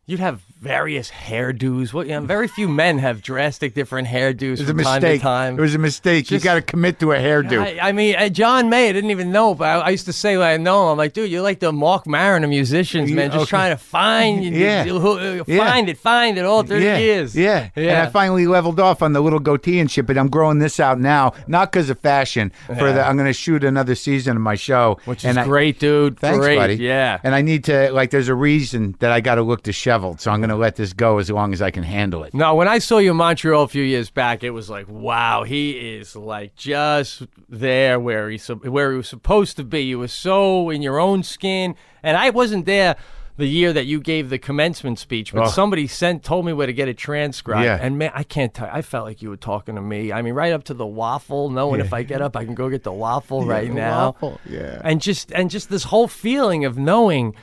you'd 0.05 0.19
have 0.19 0.41
various 0.59 1.11
hairdos. 1.11 1.91
What 1.93 2.07
you 2.07 2.13
know, 2.13 2.21
very 2.21 2.47
few 2.47 2.69
men 2.69 2.97
have 2.99 3.21
drastic 3.21 3.73
different 3.73 4.07
hairdos 4.07 4.41
it 4.41 4.49
was 4.51 4.61
a 4.61 4.65
from 4.67 4.77
time 4.79 5.01
mistake. 5.01 5.19
to 5.19 5.23
time. 5.23 5.57
It 5.57 5.61
was 5.61 5.75
a 5.75 5.77
mistake. 5.77 6.31
you 6.31 6.39
got 6.39 6.53
to 6.55 6.61
commit 6.61 6.99
to 7.01 7.11
a 7.11 7.17
hairdo. 7.17 7.59
I, 7.61 7.89
I 7.89 7.91
mean, 7.91 8.15
uh, 8.15 8.29
John 8.29 8.69
Mayer, 8.69 8.89
I 8.89 8.93
didn't 8.93 9.11
even 9.11 9.31
know, 9.33 9.55
but 9.55 9.65
I, 9.65 9.79
I 9.79 9.89
used 9.89 10.05
to 10.05 10.13
say 10.13 10.37
when 10.37 10.47
I 10.47 10.55
know 10.55 10.83
him, 10.85 10.89
I'm 10.91 10.97
like, 10.97 11.11
dude, 11.11 11.29
you're 11.29 11.41
like 11.41 11.59
the 11.59 11.73
Marc 11.73 12.07
Maron 12.07 12.45
of 12.45 12.49
musicians, 12.49 13.11
man, 13.11 13.29
just 13.29 13.41
okay. 13.43 13.49
trying 13.49 13.71
to 13.71 13.77
find, 13.77 14.43
Yeah. 14.55 14.85
you, 14.85 14.99
who- 14.99 15.19
uh, 15.41 15.43
Yeah. 15.47 15.57
find 15.69 15.89
it, 15.89 15.97
find 15.97 16.37
it 16.37 16.45
all 16.45 16.63
through 16.63 16.79
yeah, 16.79 16.95
the 16.95 17.01
years. 17.01 17.35
Yeah. 17.35 17.69
yeah. 17.75 17.99
And. 17.99 18.07
I 18.07 18.11
finally 18.11 18.47
leveled 18.47 18.79
off 18.79 19.01
on 19.01 19.11
the 19.11 19.19
little 19.19 19.39
goatee 19.39 19.79
and 19.81 19.91
shit, 19.91 20.05
but 20.05 20.17
I'm 20.17 20.29
growing 20.29 20.59
this 20.59 20.79
out 20.79 20.97
now, 20.97 21.33
not 21.45 21.73
because 21.73 21.89
of 21.89 21.99
fashion. 21.99 22.53
For 22.67 22.93
the, 22.93 23.05
I'm 23.05 23.17
going 23.17 23.27
to 23.27 23.33
shoot 23.33 23.65
another 23.65 23.95
season 23.95 24.37
of 24.37 24.41
my 24.41 24.55
show, 24.55 24.97
Which 25.05 25.19
is 25.19 25.25
and 25.25 25.39
I- 25.39 25.43
great, 25.43 25.79
dude. 25.79 26.19
Thanks, 26.19 26.39
great. 26.39 26.55
buddy. 26.57 26.75
Yeah. 26.75 27.19
And 27.21 27.35
I 27.35 27.41
need 27.41 27.65
to 27.65 27.91
like. 27.91 28.11
There's 28.11 28.29
a 28.29 28.35
reason 28.35 28.95
that 28.99 29.11
I 29.11 29.19
got 29.19 29.35
to 29.35 29.41
look 29.41 29.63
disheveled, 29.93 30.19
so 30.19 30.31
I'm 30.31 30.39
going 30.39 30.49
to 30.49 30.55
let 30.55 30.75
this 30.75 30.93
go 30.93 31.19
as 31.19 31.29
long 31.29 31.53
as 31.53 31.61
I 31.61 31.71
can 31.71 31.83
handle 31.83 32.23
it. 32.23 32.33
No, 32.33 32.55
when 32.55 32.67
I 32.67 32.79
saw 32.79 32.97
you 32.97 33.11
in 33.11 33.17
Montreal 33.17 33.63
a 33.63 33.67
few 33.67 33.83
years 33.83 34.09
back, 34.09 34.43
it 34.43 34.51
was 34.51 34.69
like, 34.69 34.87
wow, 34.89 35.43
he 35.43 35.71
is 35.97 36.15
like 36.15 36.55
just 36.55 37.23
there 37.49 37.99
where 37.99 38.29
he 38.29 38.37
where 38.53 38.91
he 38.91 38.97
was 38.97 39.07
supposed 39.09 39.57
to 39.57 39.63
be. 39.63 39.81
You 39.81 39.99
were 39.99 40.07
so 40.07 40.69
in 40.69 40.81
your 40.81 40.99
own 40.99 41.23
skin, 41.23 41.75
and 42.01 42.17
I 42.17 42.29
wasn't 42.31 42.65
there 42.65 42.95
the 43.35 43.47
year 43.47 43.73
that 43.73 43.85
you 43.85 43.99
gave 43.99 44.29
the 44.29 44.37
commencement 44.37 44.99
speech, 44.99 45.33
but 45.33 45.45
Oh. 45.45 45.47
somebody 45.49 45.87
sent 45.87 46.23
told 46.23 46.45
me 46.45 46.53
where 46.53 46.67
to 46.67 46.73
get 46.73 46.87
it 46.87 46.97
transcribed. 46.99 47.65
Yeah. 47.65 47.79
And 47.81 47.97
man, 47.97 48.11
I 48.13 48.21
can't 48.23 48.53
tell. 48.53 48.69
I 48.71 48.83
felt 48.83 49.05
like 49.05 49.23
you 49.23 49.29
were 49.29 49.37
talking 49.37 49.73
to 49.75 49.81
me. 49.81 50.11
I 50.11 50.21
mean, 50.21 50.35
right 50.35 50.53
up 50.53 50.65
to 50.65 50.75
the 50.75 50.85
waffle, 50.85 51.49
knowing 51.49 51.81
if 51.81 51.93
I 51.93 52.03
get 52.03 52.21
up, 52.21 52.35
I 52.37 52.45
can 52.45 52.53
go 52.53 52.69
get 52.69 52.83
the 52.83 52.93
waffle 52.93 53.43
right 53.45 53.71
now. 53.73 54.05
waffle, 54.11 54.39
yeah. 54.47 54.81
And 54.83 55.01
just 55.01 55.31
and 55.31 55.49
just 55.49 55.69
this 55.69 55.83
whole 55.85 56.07
feeling 56.07 56.63
of 56.65 56.77
knowing. 56.77 57.35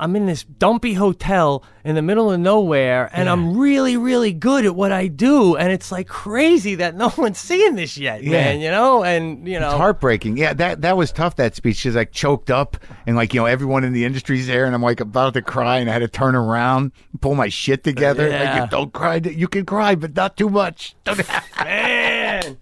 I'm 0.00 0.16
in 0.16 0.26
this 0.26 0.42
dumpy 0.44 0.94
hotel 0.94 1.62
in 1.84 1.94
the 1.94 2.02
middle 2.02 2.30
of 2.32 2.40
nowhere, 2.40 3.08
and 3.12 3.28
I'm 3.28 3.56
really, 3.56 3.96
really 3.96 4.32
good 4.32 4.64
at 4.66 4.74
what 4.74 4.92
I 4.92 5.06
do, 5.06 5.56
and 5.56 5.70
it's 5.72 5.92
like 5.92 6.08
crazy 6.08 6.74
that 6.76 6.94
no 6.96 7.12
one's 7.18 7.38
seeing 7.38 7.74
this 7.76 7.96
yet, 7.96 8.22
Yeah. 8.22 8.30
man. 8.32 8.60
You 8.60 8.70
know, 8.70 9.04
and 9.04 9.46
you 9.46 9.60
know, 9.60 9.68
It's 9.70 9.76
heartbreaking. 9.78 10.36
Yeah, 10.36 10.52
that 10.54 10.82
that 10.82 10.96
was 10.96 11.12
tough. 11.12 11.36
That 11.36 11.54
speech, 11.54 11.76
she's 11.76 11.94
like 11.94 12.12
choked 12.12 12.50
up, 12.50 12.76
and 13.06 13.14
like 13.16 13.32
you 13.34 13.40
know, 13.40 13.46
everyone 13.46 13.84
in 13.84 13.92
the 13.92 14.04
industry's 14.04 14.46
there, 14.46 14.64
and 14.64 14.74
I'm 14.74 14.82
like 14.82 15.00
about 15.00 15.34
to 15.34 15.42
cry, 15.42 15.78
and 15.78 15.88
I 15.88 15.92
had 15.92 16.00
to 16.00 16.08
turn 16.08 16.34
around, 16.34 16.92
and 17.12 17.20
pull 17.20 17.34
my 17.34 17.48
shit 17.48 17.84
together. 17.84 18.28
Yeah. 18.28 18.60
Like, 18.62 18.70
don't 18.70 18.92
cry. 18.92 19.16
You 19.16 19.48
can 19.48 19.64
cry, 19.66 19.94
but 19.94 20.16
not 20.16 20.36
too 20.36 20.48
much. 20.50 20.94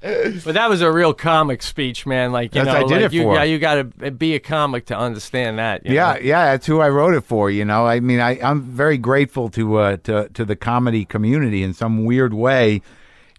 Man. 0.03 0.43
but 0.45 0.55
that 0.55 0.69
was 0.69 0.81
a 0.81 0.91
real 0.91 1.15
comic 1.15 1.63
speech, 1.63 2.07
man. 2.07 2.33
Like 2.33 2.55
you 2.55 2.65
That's 2.65 2.75
know, 2.75 2.85
I 2.85 2.89
did 2.89 3.03
like 3.03 3.13
it 3.13 3.13
you, 3.13 3.23
for. 3.23 3.35
yeah, 3.35 3.43
you 3.45 3.59
got 3.59 3.75
to 4.01 4.11
be 4.11 4.35
a 4.35 4.41
comic 4.41 4.87
to 4.87 4.97
understand 4.99 5.59
that. 5.59 5.85
Yeah, 5.85 6.15
know? 6.15 6.21
yeah, 6.21 6.45
that's 6.53 6.67
who 6.67 6.81
I 6.81 6.89
wrote 6.89 7.15
it 7.15 7.23
for. 7.23 7.51
You 7.51 7.65
know, 7.65 7.87
I 7.87 8.01
mean, 8.01 8.21
I, 8.21 8.41
I'm 8.41 8.63
very 8.63 8.99
grateful 8.99 9.49
to 9.51 9.77
uh, 9.79 9.97
to 10.05 10.29
to 10.31 10.45
the 10.45 10.57
comedy 10.57 11.05
community 11.05 11.63
in 11.63 11.75
some 11.75 12.05
weird 12.05 12.35
way. 12.35 12.83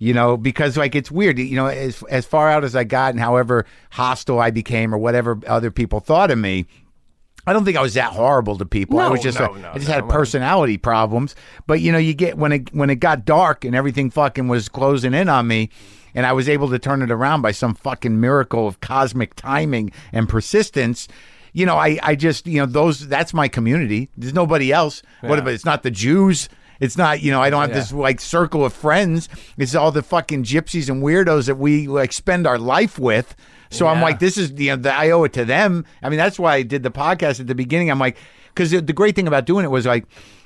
You 0.01 0.13
know, 0.13 0.37
because 0.37 0.77
like 0.77 0.95
it's 0.95 1.11
weird. 1.11 1.39
You 1.39 1.55
know, 1.55 1.67
as 1.67 2.03
as 2.03 2.25
far 2.25 2.49
out 2.49 2.63
as 2.63 2.75
I 2.75 2.85
got, 2.85 3.11
and 3.11 3.19
however 3.19 3.65
hostile 3.91 4.39
I 4.39 4.49
became, 4.51 4.95
or 4.95 4.97
whatever 4.97 5.37
other 5.45 5.71
people 5.71 5.99
thought 5.99 6.31
of 6.31 6.37
me. 6.37 6.65
I 7.47 7.53
don't 7.53 7.65
think 7.65 7.77
I 7.77 7.81
was 7.81 7.95
that 7.95 8.11
horrible 8.11 8.57
to 8.59 8.65
people. 8.65 8.99
I 8.99 9.07
was 9.07 9.21
just, 9.21 9.39
no, 9.39 9.53
a- 9.53 9.57
no, 9.57 9.71
I 9.71 9.75
just 9.75 9.87
no, 9.87 9.95
had 9.95 10.09
personality 10.09 10.77
problems. 10.77 11.35
But 11.65 11.81
you 11.81 11.91
know, 11.91 11.97
you 11.97 12.13
get 12.13 12.37
when 12.37 12.51
it 12.51 12.73
when 12.75 12.89
it 12.89 12.95
got 12.97 13.25
dark 13.25 13.65
and 13.65 13.73
everything 13.75 14.11
fucking 14.11 14.47
was 14.49 14.69
closing 14.69 15.13
in 15.13 15.29
on 15.29 15.47
me, 15.47 15.69
and 16.15 16.25
I 16.25 16.33
was 16.33 16.47
able 16.49 16.69
to 16.69 16.79
turn 16.79 17.01
it 17.01 17.11
around 17.11 17.41
by 17.41 17.51
some 17.51 17.73
fucking 17.75 18.19
miracle 18.19 18.67
of 18.67 18.79
cosmic 18.81 19.35
timing 19.35 19.91
and 20.13 20.27
persistence. 20.27 21.07
You 21.53 21.65
know, 21.65 21.77
I 21.77 21.99
I 22.03 22.15
just 22.15 22.45
you 22.47 22.59
know 22.59 22.65
those 22.65 23.07
that's 23.07 23.33
my 23.33 23.47
community. 23.47 24.09
There's 24.17 24.33
nobody 24.33 24.71
else. 24.71 25.01
What 25.21 25.31
Yeah. 25.35 25.37
about 25.39 25.53
it's 25.53 25.65
not 25.65 25.83
the 25.83 25.91
Jews. 25.91 26.49
It's 26.79 26.97
not, 26.97 27.21
you 27.21 27.29
know, 27.29 27.41
I 27.41 27.49
don't 27.49 27.59
have 27.59 27.71
Yeah. 27.71 27.75
this 27.75 27.91
like 27.91 28.21
circle 28.21 28.63
of 28.63 28.71
friends. 28.71 29.27
It's 29.57 29.75
all 29.75 29.91
the 29.91 30.01
fucking 30.01 30.43
gypsies 30.45 30.89
and 30.89 31.03
weirdos 31.03 31.47
that 31.47 31.55
we 31.57 31.87
like 31.87 32.13
spend 32.13 32.47
our 32.47 32.57
life 32.57 32.97
with. 32.97 33.35
So 33.69 33.85
I'm 33.85 34.01
like, 34.01 34.19
this 34.19 34.37
is 34.37 34.51
you 34.57 34.69
know, 34.71 34.77
the, 34.77 34.93
I 34.95 35.11
owe 35.11 35.23
it 35.25 35.33
to 35.33 35.45
them. 35.45 35.85
I 36.01 36.09
mean, 36.09 36.17
that's 36.17 36.39
why 36.39 36.55
I 36.55 36.61
did 36.63 36.81
the 36.83 36.89
podcast 36.89 37.39
at 37.39 37.47
the 37.47 37.53
beginning. 37.53 37.91
I'm 37.91 37.99
like, 37.99 38.17
because 38.47 38.71
the, 38.71 38.81
the 38.81 38.93
great 38.93 39.15
thing 39.15 39.27
about 39.27 39.45
doing 39.45 39.63
it 39.65 39.69
was 39.69 39.85
like, 39.85 40.05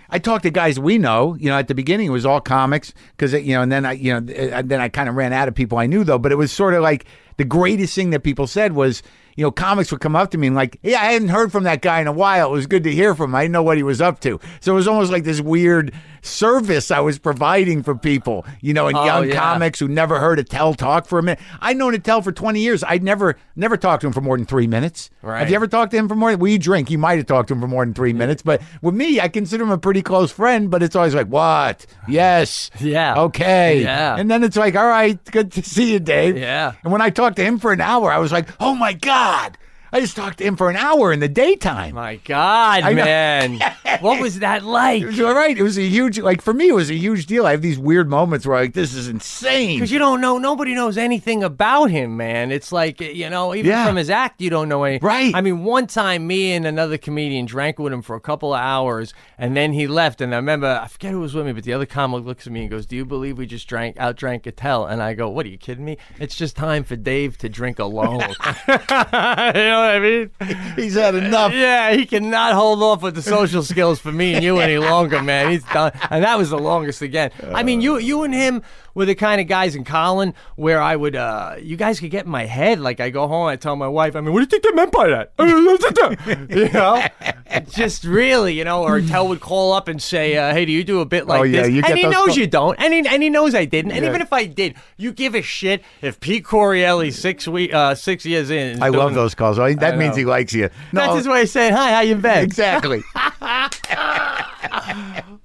I 0.10 0.20
talked 0.20 0.43
to 0.43 0.49
guys 0.49 0.80
we 0.80 0.97
know. 0.97 1.36
You 1.36 1.49
know, 1.49 1.58
at 1.58 1.68
the 1.68 1.76
beginning 1.76 2.08
it 2.08 2.12
was 2.12 2.26
all 2.26 2.41
comics 2.41 2.93
because 3.12 3.34
you 3.34 3.54
know, 3.54 3.62
and 3.62 3.72
then 3.72 3.86
I, 3.86 3.93
you 3.93 4.14
know, 4.14 4.20
then 4.62 4.80
I 4.80 4.89
kind 4.89 5.10
of 5.10 5.16
ran 5.16 5.34
out 5.34 5.47
of 5.47 5.56
people 5.56 5.78
I 5.78 5.86
knew 5.86 6.04
though. 6.04 6.20
But 6.20 6.32
it 6.32 6.36
was 6.36 6.51
sort 6.51 6.74
of 6.74 6.82
like 6.82 7.06
the 7.38 7.45
greatest 7.45 7.95
thing 7.95 8.12
that 8.12 8.22
people 8.22 8.47
said 8.47 8.74
was. 8.74 9.04
You 9.36 9.43
know, 9.43 9.51
comics 9.51 9.91
would 9.91 10.01
come 10.01 10.15
up 10.15 10.31
to 10.31 10.38
me 10.38 10.47
and 10.47 10.55
like, 10.55 10.79
yeah, 10.84 11.01
I 11.01 11.13
hadn't 11.13 11.29
heard 11.29 11.51
from 11.51 11.63
that 11.63 11.81
guy 11.81 11.99
in 12.01 12.07
a 12.07 12.11
while. 12.11 12.49
It 12.49 12.51
was 12.53 12.67
good 12.67 12.84
to 12.84 12.91
hear 12.91 13.15
from 13.15 13.31
him. 13.31 13.36
I 13.36 13.43
didn't 13.43 13.53
know 13.53 13.63
what 13.63 13.77
he 13.77 13.84
was 13.84 14.01
up 14.01 14.19
to. 14.21 14.39
So 14.59 14.73
it 14.73 14.75
was 14.75 14.88
almost 14.88 15.11
like 15.11 15.23
this 15.23 15.41
weird 15.41 15.93
service 16.21 16.89
I 16.91 16.99
was 17.01 17.19
providing 17.19 17.84
for 17.84 17.95
people, 17.95 18.45
you 18.61 18.73
know, 18.73 18.88
and 18.88 18.95
Oh, 18.97 19.05
young 19.05 19.27
yeah. 19.29 19.36
comics 19.36 19.79
who 19.79 19.88
never 19.88 20.19
heard 20.19 20.39
a 20.39 20.43
Attell 20.43 20.73
talk 20.73 21.05
for 21.05 21.19
a 21.19 21.23
minute. 21.23 21.39
I'd 21.61 21.77
known 21.77 21.93
a 21.93 21.97
Attell 21.97 22.21
for 22.21 22.31
20 22.31 22.59
years. 22.61 22.84
I'd 22.84 23.03
never 23.03 23.36
never 23.55 23.75
talked 23.77 24.01
to 24.01 24.07
him 24.07 24.13
for 24.13 24.21
more 24.21 24.38
than 24.38 24.45
three 24.45 24.67
minutes. 24.67 25.09
Right. 25.21 25.39
Have 25.39 25.49
you 25.49 25.55
ever 25.55 25.67
talked 25.67 25.91
to 25.91 25.97
him 25.97 26.07
for 26.07 26.15
more? 26.15 26.36
Well, 26.38 26.51
you 26.51 26.59
drink. 26.59 26.89
You 26.91 26.97
might 26.97 27.17
have 27.17 27.27
talked 27.27 27.47
to 27.49 27.53
him 27.55 27.61
for 27.61 27.67
more 27.67 27.84
than 27.86 27.93
three 27.93 28.13
minutes. 28.13 28.41
But 28.41 28.61
with 28.81 28.93
me, 28.93 29.19
I 29.19 29.27
consider 29.29 29.63
him 29.63 29.71
a 29.71 29.77
pretty 29.77 30.01
close 30.01 30.31
friend, 30.31 30.69
but 30.69 30.84
it's 30.84 30.95
always 30.95 31.15
like, 31.15 31.27
what? 31.27 31.86
Yes. 32.07 32.69
Yeah. 32.79 33.15
Okay. 33.19 33.81
Yeah. 33.81 34.15
And 34.17 34.29
then 34.29 34.43
it's 34.43 34.55
like, 34.57 34.75
all 34.75 34.88
right, 34.88 35.19
good 35.31 35.51
to 35.53 35.63
see 35.63 35.93
you, 35.93 35.99
Dave. 35.99 36.38
Yeah. 36.38 36.73
And 36.84 36.91
when 36.91 37.01
I 37.01 37.09
talked 37.09 37.36
to 37.38 37.43
him 37.43 37.57
for 37.59 37.71
an 37.73 37.81
hour, 37.81 38.11
I 38.11 38.17
was 38.19 38.31
like, 38.31 38.49
oh 38.59 38.75
my 38.75 38.93
God. 38.93 39.22
God. 39.24 39.57
I 39.94 40.00
just 40.00 40.16
talked 40.16 40.39
to 40.39 40.44
him 40.44 40.56
for 40.56 40.70
an 40.72 40.76
hour 40.76 41.14
in 41.14 41.20
the 41.20 41.30
daytime. 41.30 41.94
My 41.96 42.16
God, 42.16 42.82
I 42.84 42.94
man, 42.96 43.60
what 44.02 44.20
was 44.20 44.39
that 44.39 44.64
like? 44.66 45.04
It 45.04 45.06
was 45.06 45.22
all 45.22 45.36
right. 45.36 45.56
It 45.56 45.62
was 45.62 45.78
a 45.78 45.88
huge, 45.88 46.18
like 46.20 46.41
for 46.41 46.52
me, 46.54 46.70
it 46.70 46.74
was 46.74 46.89
a 46.89 46.96
huge 46.96 47.28
deal. 47.28 47.46
I 47.46 47.52
have 47.52 47.62
these 47.62 47.78
weird 47.78 48.10
moments 48.10 48.48
where 48.48 48.60
like, 48.60 48.74
this 48.74 48.96
is 48.96 49.08
insane. 49.08 49.78
Because 49.78 49.91
you 49.91 50.00
don't 50.00 50.20
know, 50.20 50.39
nobody 50.39 50.74
knows 50.74 50.98
anything 50.98 51.44
about 51.44 51.91
him, 51.91 52.18
man. 52.18 52.52
It's 52.52 52.72
like 52.72 53.00
you 53.02 53.30
know, 53.30 53.54
even 53.54 53.70
Yeah. 53.70 53.86
from 53.86 53.96
his 53.96 54.10
act, 54.10 54.41
you 54.41 54.50
don't 54.50 54.68
know 54.68 54.84
anything. 54.84 55.06
Right. 55.08 55.36
I 55.36 55.41
mean, 55.41 55.64
one 55.64 55.86
time, 55.86 56.26
me 56.26 56.54
and 56.54 56.66
another 56.66 56.98
comedian 56.98 57.46
drank 57.46 57.78
with 57.78 57.94
him 57.94 58.02
for 58.02 58.16
a 58.16 58.20
couple 58.22 58.52
of 58.54 58.60
hours, 58.60 59.14
and 59.38 59.56
then 59.56 59.74
he 59.74 59.86
left. 59.86 60.22
And 60.22 60.34
I 60.34 60.38
remember, 60.38 60.80
I 60.82 60.88
forget 60.88 61.12
who 61.12 61.20
was 61.20 61.36
with 61.36 61.46
me, 61.46 61.54
but 61.54 61.66
the 61.66 61.74
other 61.74 61.86
comic 61.86 62.26
looks 62.26 62.48
at 62.48 62.54
me 62.54 62.62
and 62.62 62.70
goes, 62.72 62.88
"Do 62.88 62.96
you 62.96 63.06
believe 63.06 63.38
we 63.38 63.46
just 63.46 63.68
drank 63.68 63.98
out 64.00 64.16
drank 64.16 64.48
Attell?" 64.48 64.86
And 64.88 65.04
I 65.04 65.14
go, 65.14 65.30
"What 65.30 65.46
are 65.46 65.50
you 65.50 65.58
kidding 65.60 65.86
me? 65.86 65.98
It's 66.20 66.36
just 66.36 66.56
time 66.56 66.84
for 66.84 66.96
Dave 66.96 67.38
to 67.38 67.48
drink 67.50 67.78
alone." 67.78 68.22
you 68.68 68.74
know 68.76 69.82
what 69.86 69.95
I 69.95 69.99
mean? 69.99 70.31
He's 70.75 70.95
had 70.95 71.15
enough. 71.15 71.53
Yeah, 71.53 71.93
he 71.93 72.05
cannot 72.05 72.53
hold 72.53 72.81
off 72.81 73.01
with 73.01 73.15
the 73.15 73.21
social 73.21 73.63
skills 73.63 73.99
for 73.99 74.11
me 74.11 74.34
and 74.34 74.43
you 74.43 74.57
any 74.59 74.77
longer, 74.77 75.21
man. 75.21 75.51
He's 75.51 75.63
done, 75.65 75.91
and 76.09 76.23
that 76.23 76.38
was 76.38 76.49
the 76.49 76.57
longest 76.59 77.01
again. 77.01 77.31
I 77.53 77.63
mean, 77.63 77.81
you 77.81 77.97
you 77.97 78.23
and 78.23 78.34
him 78.34 78.63
were 78.96 79.06
the 79.06 79.16
kind 79.16 79.41
of 79.41 79.48
guys 79.48 79.76
in 79.76 79.84
Colin 79.84 80.34
where 80.56 80.82
I 80.82 80.96
would, 80.96 81.16
uh, 81.16 81.56
you 81.62 81.76
guys 81.78 82.00
could 82.00 82.12
get 82.12 82.26
in 82.26 82.32
my 82.32 82.46
head. 82.46 82.80
Like 82.80 83.00
I 83.00 83.10
go 83.10 83.28
home, 83.28 83.48
I 83.48 83.56
tell 83.56 83.76
my 83.76 83.88
wife, 83.88 84.16
I 84.16 84.22
mean, 84.22 84.34
what 84.34 84.39
do 84.39 84.44
you 84.44 84.48
think 84.48 84.64
they 84.64 84.72
meant 84.72 84.91
by 84.91 85.08
that? 85.10 85.32
you 86.50 86.70
know, 86.70 87.04
just 87.70 88.04
really, 88.04 88.54
you 88.54 88.64
know. 88.64 88.84
Or 88.84 89.02
Tell 89.02 89.28
would 89.28 89.39
call 89.41 89.74
up 89.74 89.88
and 89.88 90.02
say, 90.02 90.38
uh, 90.38 90.54
"Hey, 90.54 90.66
do 90.66 90.72
you 90.72 90.84
do 90.84 91.00
a 91.02 91.06
bit 91.06 91.28
like 91.28 91.39
Oh, 91.39 91.44
yeah, 91.44 91.64
this?" 91.64 91.72
you 91.72 91.82
and 91.86 91.98
he 91.98 92.08
knows 92.08 92.36
you 92.38 92.48
don't, 92.48 92.80
and 92.80 92.94
he 92.94 93.06
and 93.08 93.22
he 93.24 93.30
knows 93.30 93.54
I 93.56 93.66
didn't. 93.66 93.91
And 93.91 94.04
Yeah. 94.04 94.10
even 94.10 94.22
if 94.22 94.32
I 94.34 94.46
did, 94.46 94.76
you 94.98 95.12
give 95.12 95.36
a 95.36 95.41
shit 95.41 95.84
if 96.02 96.20
Pete 96.20 96.44
Correale 96.46 97.12
six 97.12 97.48
week, 97.48 97.74
uh, 97.74 97.96
six 97.96 98.26
years 98.26 98.50
in. 98.50 98.82
I 98.84 98.89
love 98.89 99.14
those 99.14 99.36
calls. 99.36 99.60
Oh, 99.60 99.74
That 99.74 99.94
I 99.94 99.98
means 99.98 100.12
know. 100.12 100.20
he 100.20 100.26
likes 100.26 100.54
you. 100.54 100.70
No, 100.91 101.02
That's 101.02 101.16
his 101.18 101.28
way 101.28 101.41
of 101.44 101.50
saying, 101.50 101.74
"Hi, 101.74 101.91
how 101.94 102.02
you 102.02 102.16
been?" 102.16 102.44
exactly. 102.44 103.04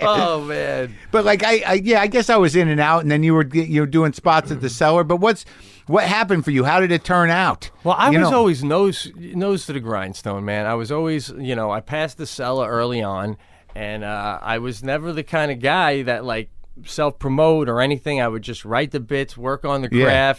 Oh 0.00 0.44
man. 0.46 0.94
But 1.10 1.24
like 1.24 1.42
I, 1.44 1.62
I, 1.66 1.72
yeah, 1.74 2.00
I 2.00 2.06
guess 2.06 2.30
I 2.30 2.36
was 2.36 2.54
in 2.56 2.68
and 2.68 2.80
out, 2.80 3.02
and 3.02 3.10
then 3.10 3.22
you 3.22 3.34
were 3.34 3.46
you 3.46 3.80
were 3.82 3.86
doing 3.86 4.12
spots 4.12 4.50
at 4.50 4.60
the 4.60 4.68
cellar. 4.70 5.04
But 5.04 5.16
what's 5.16 5.44
what 5.86 6.04
happened 6.04 6.44
for 6.44 6.50
you? 6.50 6.64
How 6.64 6.80
did 6.80 6.92
it 6.92 7.02
turn 7.04 7.30
out? 7.30 7.70
Well, 7.84 7.96
I 7.98 8.10
You 8.10 8.20
was 8.20 8.30
know- 8.30 8.38
always 8.38 8.62
nose 8.62 9.10
nose 9.16 9.66
to 9.66 9.72
the 9.72 9.80
grindstone, 9.80 10.44
man. 10.44 10.66
I 10.66 10.74
was 10.74 10.92
always, 10.92 11.30
you 11.30 11.56
know, 11.56 11.70
I 11.70 11.80
passed 11.80 12.18
the 12.18 12.26
cellar 12.26 12.68
early 12.68 13.02
on, 13.02 13.36
and 13.74 14.04
uh, 14.04 14.38
I 14.42 14.58
was 14.58 14.82
never 14.82 15.12
the 15.12 15.24
kind 15.24 15.50
of 15.50 15.60
guy 15.60 16.02
that 16.02 16.24
like 16.24 16.50
self 16.84 17.18
promote 17.18 17.68
or 17.68 17.80
anything. 17.80 18.20
I 18.20 18.28
would 18.28 18.42
just 18.42 18.64
write 18.64 18.90
the 18.92 19.00
bits, 19.00 19.36
work 19.36 19.64
on 19.64 19.82
the 19.82 19.88
Yeah. 19.90 20.34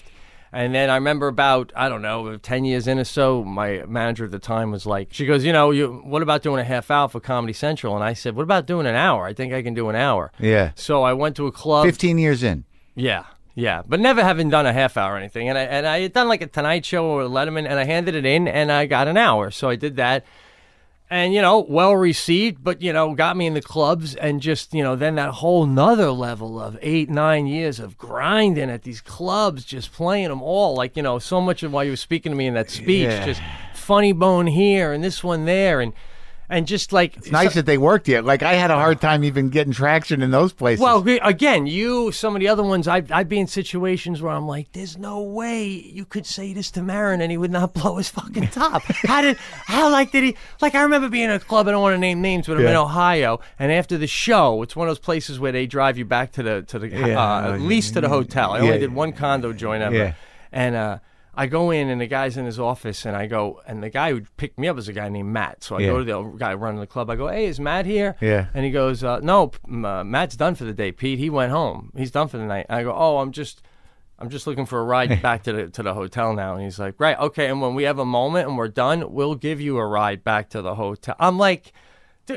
And 0.52 0.74
then 0.74 0.90
I 0.90 0.96
remember 0.96 1.28
about 1.28 1.72
I 1.76 1.90
don't 1.90 2.02
know 2.02 2.38
ten 2.38 2.66
years 2.66 2.88
in 2.88 3.00
or 3.00 3.04
so, 3.04 3.44
my 3.44 3.84
manager 3.88 4.26
at 4.26 4.32
the 4.32 4.40
time 4.40 4.72
was 4.72 4.86
like, 4.86 5.10
she 5.12 5.26
goes, 5.26 5.46
you 5.46 5.54
know, 5.54 5.72
you 5.72 6.02
what 6.04 6.22
about 6.22 6.42
doing 6.42 6.60
a 6.60 6.64
half 6.64 6.90
hour 6.90 7.08
for 7.08 7.20
Comedy 7.20 7.54
Central? 7.54 7.96
And 7.96 8.04
I 8.04 8.14
said, 8.14 8.36
what 8.36 8.44
about 8.44 8.66
doing 8.66 8.88
an 8.88 8.96
hour? 8.96 9.26
I 9.26 9.34
think 9.34 9.54
I 9.54 9.62
can 9.62 9.74
do 9.74 9.90
an 9.90 9.96
hour. 9.96 10.32
Yeah. 10.40 10.72
So 10.76 11.04
I 11.04 11.14
went 11.14 11.36
to 11.36 11.48
a 11.48 11.52
club. 11.52 11.86
Fifteen 11.86 12.18
years 12.18 12.42
in. 12.44 12.66
Yeah, 12.96 13.26
yeah, 13.56 13.84
but 13.88 14.00
never 14.00 14.24
having 14.24 14.50
done 14.50 14.66
a 14.66 14.74
half 14.74 14.98
hour 14.98 15.14
or 15.14 15.18
anything. 15.18 15.50
And 15.50 15.58
I 15.58 15.62
and 15.62 15.88
I 15.88 16.02
had 16.02 16.14
done 16.14 16.28
like 16.28 16.42
a 16.42 16.48
Tonight 16.48 16.86
Show 16.86 17.06
or 17.06 17.22
a 17.22 17.28
Letterman, 17.30 17.68
and 17.68 17.80
I 17.80 17.86
handed 17.86 18.16
it 18.16 18.26
in, 18.26 18.48
and 18.48 18.72
I 18.72 18.88
got 18.88 19.08
an 19.08 19.18
hour. 19.18 19.52
So 19.52 19.70
I 19.70 19.76
did 19.76 19.96
that, 19.98 20.26
and 21.10 21.34
you 21.34 21.42
know, 21.42 21.66
well 21.68 21.96
received, 21.96 22.64
but 22.64 22.82
you 22.82 22.94
know, 22.94 23.14
got 23.16 23.36
me 23.36 23.48
in 23.48 23.54
the 23.54 23.62
clubs, 23.62 24.16
and 24.16 24.42
just 24.42 24.74
you 24.74 24.84
know, 24.84 24.96
then 24.96 25.16
that 25.16 25.32
whole 25.32 25.66
nother 25.66 26.12
level 26.12 26.60
of 26.60 26.78
eight 26.82 27.10
nine 27.10 27.48
years 27.48 27.80
of 27.80 27.98
grinding 27.98 28.70
at 28.70 28.84
these 28.84 29.02
clubs, 29.02 29.66
just 29.66 29.92
playing 29.94 30.30
them 30.30 30.42
all. 30.42 30.76
Like 30.76 30.96
you 30.96 31.04
know, 31.04 31.20
so 31.20 31.42
much 31.42 31.64
of 31.64 31.74
why 31.74 31.84
you 31.84 31.92
were 31.92 31.96
speaking 31.98 32.32
to 32.32 32.36
me 32.38 32.48
in 32.48 32.54
that 32.54 32.70
speech, 32.70 33.08
Yeah. 33.10 33.26
just 33.26 33.42
funny 33.74 34.12
bone 34.12 34.48
here 34.48 34.94
and 34.94 35.04
this 35.04 35.24
one 35.24 35.46
there, 35.46 35.82
and 35.82 35.94
and 36.50 36.66
just 36.66 36.92
like 36.92 37.16
It's 37.18 37.32
nice 37.32 37.54
that 37.54 37.66
they 37.66 37.78
worked 37.78 38.08
yet. 38.08 38.26
Like 38.26 38.42
I 38.44 38.54
had 38.54 38.72
a 38.72 38.76
hard 38.76 39.00
time 39.00 39.24
even 39.24 39.50
getting 39.50 39.72
traction 39.74 40.22
in 40.22 40.32
those 40.32 40.52
places. 40.52 40.82
Well, 40.82 41.06
again, 41.22 41.68
you, 41.68 42.12
some 42.12 42.36
of 42.36 42.40
the 42.40 42.48
other 42.48 42.64
ones, 42.64 42.88
I'd, 42.88 43.12
I'd 43.12 43.30
be 43.30 43.40
in 43.40 43.48
situations 43.48 44.22
where 44.22 44.32
I'm 44.34 44.48
like, 44.48 44.72
there's 44.72 44.98
no 44.98 45.22
way 45.22 45.66
you 45.68 46.06
could 46.06 46.26
say 46.26 46.54
this 46.54 46.72
to 46.72 46.82
Maron 46.82 47.22
and 47.22 47.30
he 47.32 47.38
would 47.38 47.52
not 47.52 47.74
blow 47.76 47.98
his 47.98 48.10
fucking 48.10 48.48
top. 48.52 48.82
how 48.84 49.22
did, 49.22 49.38
how 49.38 49.92
like 49.92 50.12
did 50.12 50.24
he, 50.24 50.36
like 50.62 50.74
I 50.76 50.82
remember 50.82 51.08
being 51.10 51.30
at 51.30 51.42
a 51.42 51.46
club, 51.46 51.68
I 51.68 51.72
don't 51.72 51.82
want 51.82 51.94
to 51.94 52.00
name 52.00 52.22
names, 52.22 52.48
but 52.48 52.58
I'm 52.58 52.66
in 52.66 52.76
Ohio, 52.76 53.40
and 53.60 53.72
after 53.72 53.98
the 53.98 54.08
show, 54.08 54.64
it's 54.64 54.76
one 54.76 54.88
of 54.88 54.92
those 54.92 55.00
places 55.00 55.40
where 55.40 55.52
they 55.52 55.68
drive 55.68 55.98
you 55.98 56.06
back 56.06 56.32
to 56.34 56.44
the, 56.44 56.62
to 56.64 56.80
the, 56.80 56.88
Yeah. 56.90 57.22
uh, 57.22 57.54
at 57.54 57.62
least 57.62 57.94
to 57.94 58.02
the 58.02 58.10
hotel. 58.10 58.54
I 58.54 58.60
only 58.60 58.80
did 58.80 58.94
one 58.94 59.14
condo 59.14 59.54
joint 59.54 59.84
ever. 59.84 59.96
Yeah. 59.96 60.14
And, 60.52 60.76
uh, 60.76 61.00
I 61.40 61.48
go 61.48 61.72
in 61.72 61.90
and 61.90 62.02
the 62.02 62.08
guy's 62.08 62.36
in 62.38 62.46
his 62.46 62.60
office 62.60 63.06
and 63.06 63.16
I 63.16 63.26
go 63.28 63.62
and 63.66 63.82
the 63.82 63.90
guy 63.90 64.12
who 64.12 64.22
picked 64.38 64.60
me 64.60 64.68
up 64.68 64.78
is 64.78 64.88
a 64.90 64.94
guy 64.94 65.08
named 65.10 65.30
Matt. 65.30 65.64
So 65.64 65.78
I 65.78 65.80
Yeah. 65.80 65.88
go 65.88 65.98
to 66.00 66.04
the 66.04 66.22
guy 66.38 66.54
running 66.54 66.80
the 66.82 66.88
club. 66.88 67.10
I 67.10 67.16
go, 67.16 67.28
"Hey, 67.28 67.46
is 67.46 67.60
Matt 67.60 67.86
here?" 67.86 68.16
Yeah. 68.20 68.48
And 68.54 68.66
he 68.66 68.72
goes, 68.72 69.04
uh, 69.04 69.20
"No, 69.22 69.52
uh, 69.68 70.04
Matt's 70.04 70.36
done 70.36 70.56
for 70.56 70.66
the 70.66 70.74
day, 70.74 70.92
Pete. 70.92 71.18
He 71.20 71.30
went 71.30 71.52
home. 71.52 71.92
He's 71.96 72.12
done 72.12 72.28
for 72.28 72.38
the 72.38 72.46
night." 72.46 72.66
And 72.70 72.78
I 72.80 72.84
go, 72.84 72.94
"Oh, 72.94 73.20
I'm 73.20 73.32
just, 73.32 73.62
I'm 74.20 74.30
just 74.30 74.48
looking 74.48 74.66
for 74.66 74.80
a 74.80 74.84
ride 74.84 75.22
back 75.22 75.44
to 75.44 75.54
the 75.54 75.70
to 75.70 75.82
the 75.82 75.94
hotel 75.94 76.34
now." 76.34 76.56
And 76.56 76.64
he's 76.64 76.78
like, 76.80 76.96
"Right, 77.00 77.18
okay. 77.18 77.48
And 77.48 77.62
when 77.62 77.74
we 77.74 77.84
have 77.84 78.00
a 78.00 78.06
moment 78.06 78.48
and 78.50 78.58
we're 78.58 78.68
done, 78.68 79.14
we'll 79.14 79.36
give 79.36 79.62
you 79.62 79.78
a 79.78 79.88
ride 79.88 80.24
back 80.24 80.50
to 80.50 80.62
the 80.62 80.76
hotel." 80.76 81.16
I'm 81.22 81.38
like, 81.38 81.72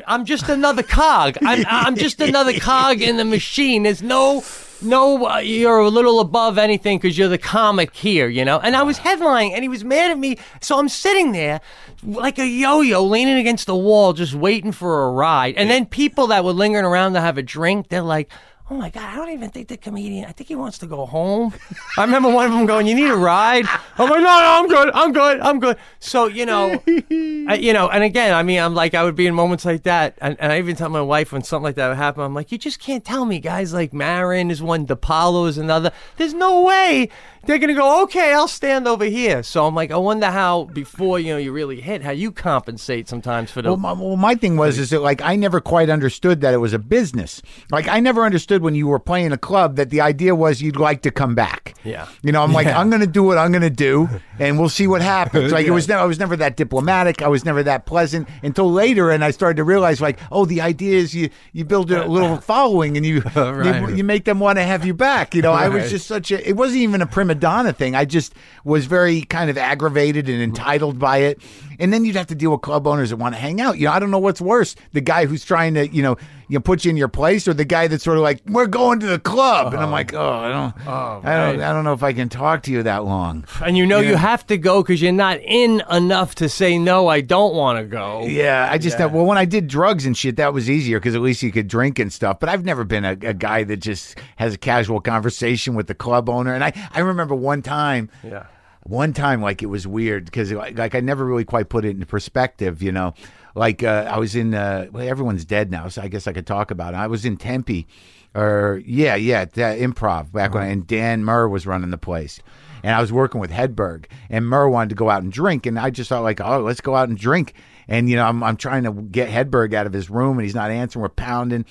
I'm 0.07 0.25
just 0.25 0.49
another 0.49 0.83
cog. 0.83 1.37
I'm 1.41 1.65
I'm 1.67 1.95
just 1.95 2.21
another 2.21 2.59
cog 2.59 3.01
in 3.01 3.17
the 3.17 3.25
machine. 3.25 3.83
There's 3.83 4.01
no 4.01 4.43
no 4.81 5.27
uh, 5.27 5.37
you're 5.37 5.79
a 5.79 5.89
little 5.89 6.19
above 6.19 6.57
anything 6.57 6.97
because 6.97 7.17
you're 7.17 7.29
the 7.29 7.37
comic 7.37 7.95
here, 7.95 8.27
you 8.27 8.45
know. 8.45 8.59
And 8.59 8.75
I 8.75 8.83
was 8.83 8.99
headlining, 8.99 9.51
and 9.53 9.63
he 9.63 9.69
was 9.69 9.83
mad 9.83 10.11
at 10.11 10.17
me. 10.17 10.37
So 10.61 10.79
I'm 10.79 10.89
sitting 10.89 11.31
there 11.31 11.61
like 12.03 12.37
a 12.39 12.47
yo-yo, 12.47 13.03
leaning 13.03 13.37
against 13.37 13.67
the 13.67 13.75
wall, 13.75 14.13
just 14.13 14.33
waiting 14.33 14.71
for 14.71 15.05
a 15.05 15.11
ride. 15.11 15.55
And 15.57 15.69
then 15.69 15.85
people 15.85 16.27
that 16.27 16.43
were 16.43 16.53
lingering 16.53 16.85
around 16.85 17.13
to 17.13 17.21
have 17.21 17.37
a 17.37 17.43
drink, 17.43 17.89
they're 17.89 18.01
like. 18.01 18.29
Oh 18.69 18.75
my 18.75 18.89
God, 18.89 19.03
I 19.03 19.15
don't 19.17 19.29
even 19.29 19.49
think 19.49 19.67
the 19.67 19.75
comedian, 19.75 20.23
I 20.23 20.31
think 20.31 20.47
he 20.47 20.55
wants 20.55 20.77
to 20.79 20.85
go 20.87 21.05
home. 21.05 21.53
I 21.97 22.05
remember 22.05 22.29
one 22.29 22.45
of 22.45 22.53
them 22.53 22.65
going, 22.65 22.87
You 22.87 22.95
need 22.95 23.09
a 23.09 23.15
ride? 23.15 23.65
I'm 23.97 24.09
like, 24.09 24.21
No, 24.21 24.23
no, 24.23 24.59
I'm 24.61 24.67
good. 24.69 24.91
I'm 24.93 25.11
good. 25.11 25.39
I'm 25.41 25.59
good. 25.59 25.77
So, 25.99 26.27
you 26.27 26.45
know, 26.45 26.81
I, 26.87 27.57
you 27.59 27.73
know, 27.73 27.89
and 27.89 28.05
again, 28.05 28.33
I 28.33 28.41
mean, 28.41 28.59
I'm 28.59 28.73
like, 28.73 28.93
I 28.93 29.03
would 29.03 29.15
be 29.15 29.27
in 29.27 29.35
moments 29.35 29.65
like 29.65 29.83
that. 29.83 30.17
And, 30.21 30.37
and 30.39 30.53
I 30.53 30.59
even 30.59 30.77
tell 30.77 30.87
my 30.87 31.01
wife 31.01 31.33
when 31.33 31.43
something 31.43 31.63
like 31.63 31.75
that 31.75 31.89
would 31.89 31.97
happen, 31.97 32.23
I'm 32.23 32.33
like, 32.33 32.53
You 32.53 32.57
just 32.57 32.79
can't 32.79 33.03
tell 33.03 33.25
me 33.25 33.39
guys 33.39 33.73
like 33.73 33.91
Maron 33.93 34.49
is 34.49 34.61
one, 34.61 34.87
DePaulo 34.87 35.47
is 35.49 35.57
another. 35.57 35.91
There's 36.15 36.33
no 36.33 36.61
way 36.61 37.09
they're 37.45 37.59
going 37.59 37.67
to 37.67 37.73
go, 37.73 38.03
Okay, 38.03 38.33
I'll 38.33 38.47
stand 38.47 38.87
over 38.87 39.03
here. 39.03 39.43
So 39.43 39.67
I'm 39.67 39.75
like, 39.75 39.91
I 39.91 39.97
wonder 39.97 40.27
how, 40.27 40.63
before, 40.63 41.19
you 41.19 41.33
know, 41.33 41.37
you 41.37 41.51
really 41.51 41.81
hit, 41.81 42.01
how 42.01 42.11
you 42.11 42.31
compensate 42.31 43.09
sometimes 43.09 43.51
for 43.51 43.61
the. 43.61 43.69
Well, 43.69 43.77
my, 43.77 43.91
well, 43.91 44.15
my 44.15 44.35
thing 44.35 44.55
was 44.55 44.79
is 44.79 44.91
that 44.91 45.01
like 45.01 45.21
I 45.21 45.35
never 45.35 45.59
quite 45.59 45.89
understood 45.89 46.39
that 46.41 46.53
it 46.53 46.57
was 46.57 46.71
a 46.71 46.79
business. 46.79 47.41
Like 47.69 47.89
I 47.89 47.99
never 47.99 48.23
understood 48.23 48.52
when 48.61 48.75
you 48.75 48.87
were 48.87 48.99
playing 48.99 49.31
a 49.31 49.37
club 49.37 49.75
that 49.77 49.89
the 49.89 50.01
idea 50.01 50.35
was 50.35 50.61
you'd 50.61 50.75
like 50.75 51.01
to 51.01 51.11
come 51.11 51.35
back. 51.35 51.75
Yeah. 51.83 52.07
You 52.21 52.31
know, 52.31 52.43
I'm 52.43 52.53
like 52.53 52.67
I'm 52.67 52.89
going 52.89 53.01
to 53.01 53.07
do 53.07 53.23
what 53.23 53.37
I'm 53.37 53.51
going 53.51 53.63
to 53.63 53.69
do, 53.69 54.07
and 54.39 54.59
we'll 54.59 54.69
see 54.69 54.87
what 54.87 55.01
happens. 55.01 55.51
Like 55.51 55.65
it 55.65 55.71
was 55.71 55.87
never 55.87 56.01
I 56.01 56.05
was 56.05 56.19
never 56.19 56.35
that 56.37 56.55
diplomatic. 56.55 57.21
I 57.21 57.27
was 57.27 57.43
never 57.45 57.63
that 57.63 57.85
pleasant 57.85 58.27
until 58.41 58.71
later, 58.71 59.09
and 59.11 59.23
I 59.23 59.31
started 59.31 59.57
to 59.57 59.63
realize 59.63 60.01
like, 60.01 60.19
oh, 60.31 60.45
the 60.45 60.61
idea 60.61 60.97
is 60.97 61.13
you 61.15 61.29
you 61.51 61.65
build 61.65 61.91
a 61.91 62.05
little 62.05 62.37
following 62.53 62.97
and 62.97 63.05
you 63.05 63.21
Right. 63.35 63.89
you, 63.89 63.97
you 63.97 64.03
make 64.03 64.25
them 64.25 64.39
want 64.39 64.57
to 64.57 64.63
have 64.63 64.85
you 64.85 64.93
back. 64.93 65.33
You 65.35 65.41
know, 65.41 65.51
I 65.51 65.69
was 65.69 65.89
just 65.89 66.07
such 66.07 66.31
a. 66.31 66.47
It 66.47 66.53
wasn't 66.53 66.81
even 66.81 67.01
a 67.01 67.05
prima 67.07 67.35
donna 67.35 67.73
thing. 67.73 67.95
I 67.95 68.05
just 68.05 68.33
was 68.63 68.85
very 68.85 69.21
kind 69.21 69.49
of 69.49 69.57
aggravated 69.57 70.29
and 70.29 70.41
entitled 70.41 70.99
by 70.99 71.17
it. 71.17 71.41
And 71.83 71.91
then 71.91 72.05
you'd 72.05 72.15
have 72.15 72.27
to 72.27 72.35
deal 72.35 72.51
with 72.51 72.61
club 72.61 72.87
owners 72.87 73.09
that 73.09 73.17
want 73.17 73.35
to 73.35 73.41
hang 73.41 73.59
out. 73.59 73.77
You 73.77 73.87
know, 73.87 73.91
I 73.91 73.99
don't 73.99 74.09
know 74.09 74.19
what's 74.19 74.39
worse: 74.39 74.75
the 74.93 75.01
guy 75.01 75.25
who's 75.25 75.43
trying 75.43 75.73
to, 75.73 75.87
you 75.89 76.01
know, 76.01 76.17
you 76.47 76.57
know, 76.57 76.61
put 76.61 76.85
you 76.85 76.89
in 76.89 76.97
your 76.97 77.09
place, 77.09 77.47
or 77.47 77.53
the 77.53 77.65
guy 77.65 77.87
that's 77.87 78.03
sort 78.03 78.17
of 78.17 78.23
like, 78.23 78.41
"We're 78.47 78.67
going 78.67 79.01
to 79.01 79.05
the 79.05 79.19
club," 79.19 79.73
and 79.73 79.77
I'm 79.77 79.83
uh-huh. 79.83 79.91
like, 79.91 80.13
"Oh, 80.13 80.31
I 80.31 80.49
don't, 80.49 80.87
oh, 80.87 81.21
I 81.23 81.35
don't, 81.35 81.59
right. 81.59 81.69
I 81.69 81.73
don't 81.73 81.83
know 81.83 81.93
if 81.93 82.01
I 82.01 82.13
can 82.13 82.29
talk 82.29 82.63
to 82.63 82.71
you 82.71 82.83
that 82.83 83.03
long." 83.03 83.45
and 83.61 83.77
you 83.77 83.85
know 83.85 83.99
you 83.99 84.15
have 84.15 84.47
to 84.47 84.57
go 84.57 84.81
because 84.81 85.01
you're 85.01 85.11
not 85.11 85.39
in 85.41 85.83
enough 85.91 86.35
to 86.35 86.49
say, 86.49 86.77
No, 86.77 87.07
I 87.07 87.21
don't 87.21 87.53
want 87.53 87.79
to 87.79 87.85
go. 87.85 88.25
Yeah, 88.25 88.67
I 88.69 88.77
just 88.77 88.97
thought, 88.97 89.11
well 89.11 89.25
when 89.25 89.37
I 89.37 89.45
did 89.45 89.67
drugs 89.67 90.05
and 90.05 90.17
shit, 90.17 90.37
that 90.37 90.53
was 90.53 90.69
easier 90.69 90.99
because 90.99 91.15
at 91.15 91.21
least 91.21 91.43
you 91.43 91.51
could 91.51 91.67
drink 91.67 91.99
and 91.99 92.11
stuff. 92.11 92.39
But 92.39 92.49
I've 92.49 92.65
never 92.65 92.83
been 92.83 93.05
a, 93.05 93.11
a 93.11 93.33
guy 93.33 93.63
that 93.63 93.77
just 93.77 94.17
has 94.37 94.53
a 94.53 94.57
casual 94.57 95.01
conversation 95.01 95.75
with 95.75 95.87
the 95.87 95.95
club 95.95 96.29
owner. 96.29 96.53
And 96.53 96.63
I 96.63 96.73
I 96.91 97.01
remember 97.01 97.35
one 97.35 97.61
time. 97.61 98.09
Yeah. 98.23 98.45
One 98.85 99.13
time 99.13 99.41
like 99.41 99.63
it 99.63 99.67
was 99.67 99.87
weird 99.87 100.25
because 100.25 100.51
like 100.51 100.95
I 100.95 100.99
never 100.99 101.25
really 101.25 101.45
quite 101.45 101.69
put 101.69 101.85
it 101.85 101.91
into 101.91 102.05
perspective, 102.05 102.81
you 102.81 102.91
know. 102.91 103.13
Like 103.55 103.83
uh, 103.83 104.09
I 104.09 104.17
was 104.17 104.35
in 104.35 104.53
uh, 104.53 104.87
well, 104.91 105.07
everyone's 105.07 105.45
dead 105.45 105.71
now, 105.71 105.87
so 105.87 106.01
I 106.01 106.07
guess 106.07 106.27
I 106.27 106.33
could 106.33 106.47
talk 106.47 106.71
about 106.71 106.93
it. 106.93 106.97
I 106.97 107.07
was 107.07 107.23
in 107.23 107.37
Tempe, 107.37 107.87
or 108.33 108.81
yeah, 108.85 109.15
yeah, 109.15 109.45
that 109.45 109.79
improv 109.79 110.31
back 110.31 110.53
when, 110.53 110.67
and 110.67 110.87
Dan 110.87 111.23
Murr 111.23 111.47
was 111.47 111.67
running 111.67 111.91
the 111.91 111.97
place. 111.97 112.39
And 112.81 112.93
I 112.93 112.99
was 112.99 113.13
working 113.13 113.39
with 113.39 113.51
Hedberg, 113.51 114.07
and 114.29 114.45
Murr 114.45 114.67
wanted 114.67 114.89
to 114.89 114.95
go 114.95 115.09
out 115.09 115.23
and 115.23 115.31
drink, 115.31 115.65
and 115.65 115.79
I 115.79 115.89
just 115.89 116.09
thought 116.09 116.23
like, 116.23 116.41
oh, 116.41 116.59
let's 116.59 116.81
go 116.81 116.95
out 116.95 117.07
and 117.07 117.17
drink. 117.17 117.53
And 117.87 118.09
you 118.09 118.15
know, 118.15 118.25
I'm 118.25 118.43
I'm 118.43 118.57
trying 118.57 118.83
to 118.83 118.91
get 118.91 119.29
Hedberg 119.29 119.73
out 119.73 119.85
of 119.85 119.93
his 119.93 120.09
room, 120.09 120.37
and 120.37 120.45
he's 120.45 120.55
not 120.55 120.71
answering. 120.71 121.01
We're 121.01 121.09
pounding, 121.09 121.65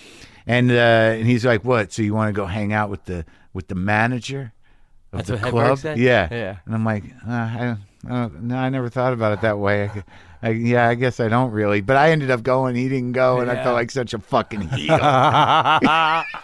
and 0.47 0.71
uh, 0.71 0.75
and 0.75 1.27
he's 1.27 1.45
like, 1.45 1.65
what? 1.65 1.93
So 1.93 2.03
you 2.03 2.15
want 2.15 2.29
to 2.29 2.33
go 2.33 2.47
hang 2.47 2.73
out 2.73 2.91
with 2.91 3.05
the 3.05 3.27
with 3.53 3.69
the 3.69 3.75
manager? 3.75 4.53
Of 5.13 5.19
That's 5.27 5.29
the 5.29 5.35
what 5.35 5.43
Hedberg 5.55 5.67
club. 5.67 5.79
said? 5.79 5.99
Yeah, 5.99 6.29
Yeah. 6.31 6.57
And 6.67 6.75
I'm 6.75 6.85
like, 6.85 7.05
uh, 7.27 7.31
I, 7.33 7.57
don't, 7.59 8.11
I 8.13 8.23
don't, 8.23 8.43
no, 8.45 8.57
I 8.57 8.69
never 8.71 8.89
thought 8.89 9.13
about 9.13 9.33
it 9.33 9.41
that 9.43 9.59
way. 9.59 9.89
I, 9.89 10.05
I, 10.45 10.51
yeah, 10.51 10.89
I 10.89 10.95
guess 10.97 11.21
I 11.21 11.29
don't 11.29 11.53
really. 11.53 11.81
But 11.83 11.97
I 11.97 12.11
ended 12.11 12.31
up 12.31 12.43
going. 12.43 12.75
He 12.75 12.89
didn't 12.89 13.13
go, 13.13 13.39
and 13.41 13.49
I 13.51 13.55
Yeah. 13.55 13.63
felt 13.65 13.75
like 13.77 13.91
such 13.93 14.13
a 14.15 14.19
fucking 14.19 14.63
heel. 14.71 14.99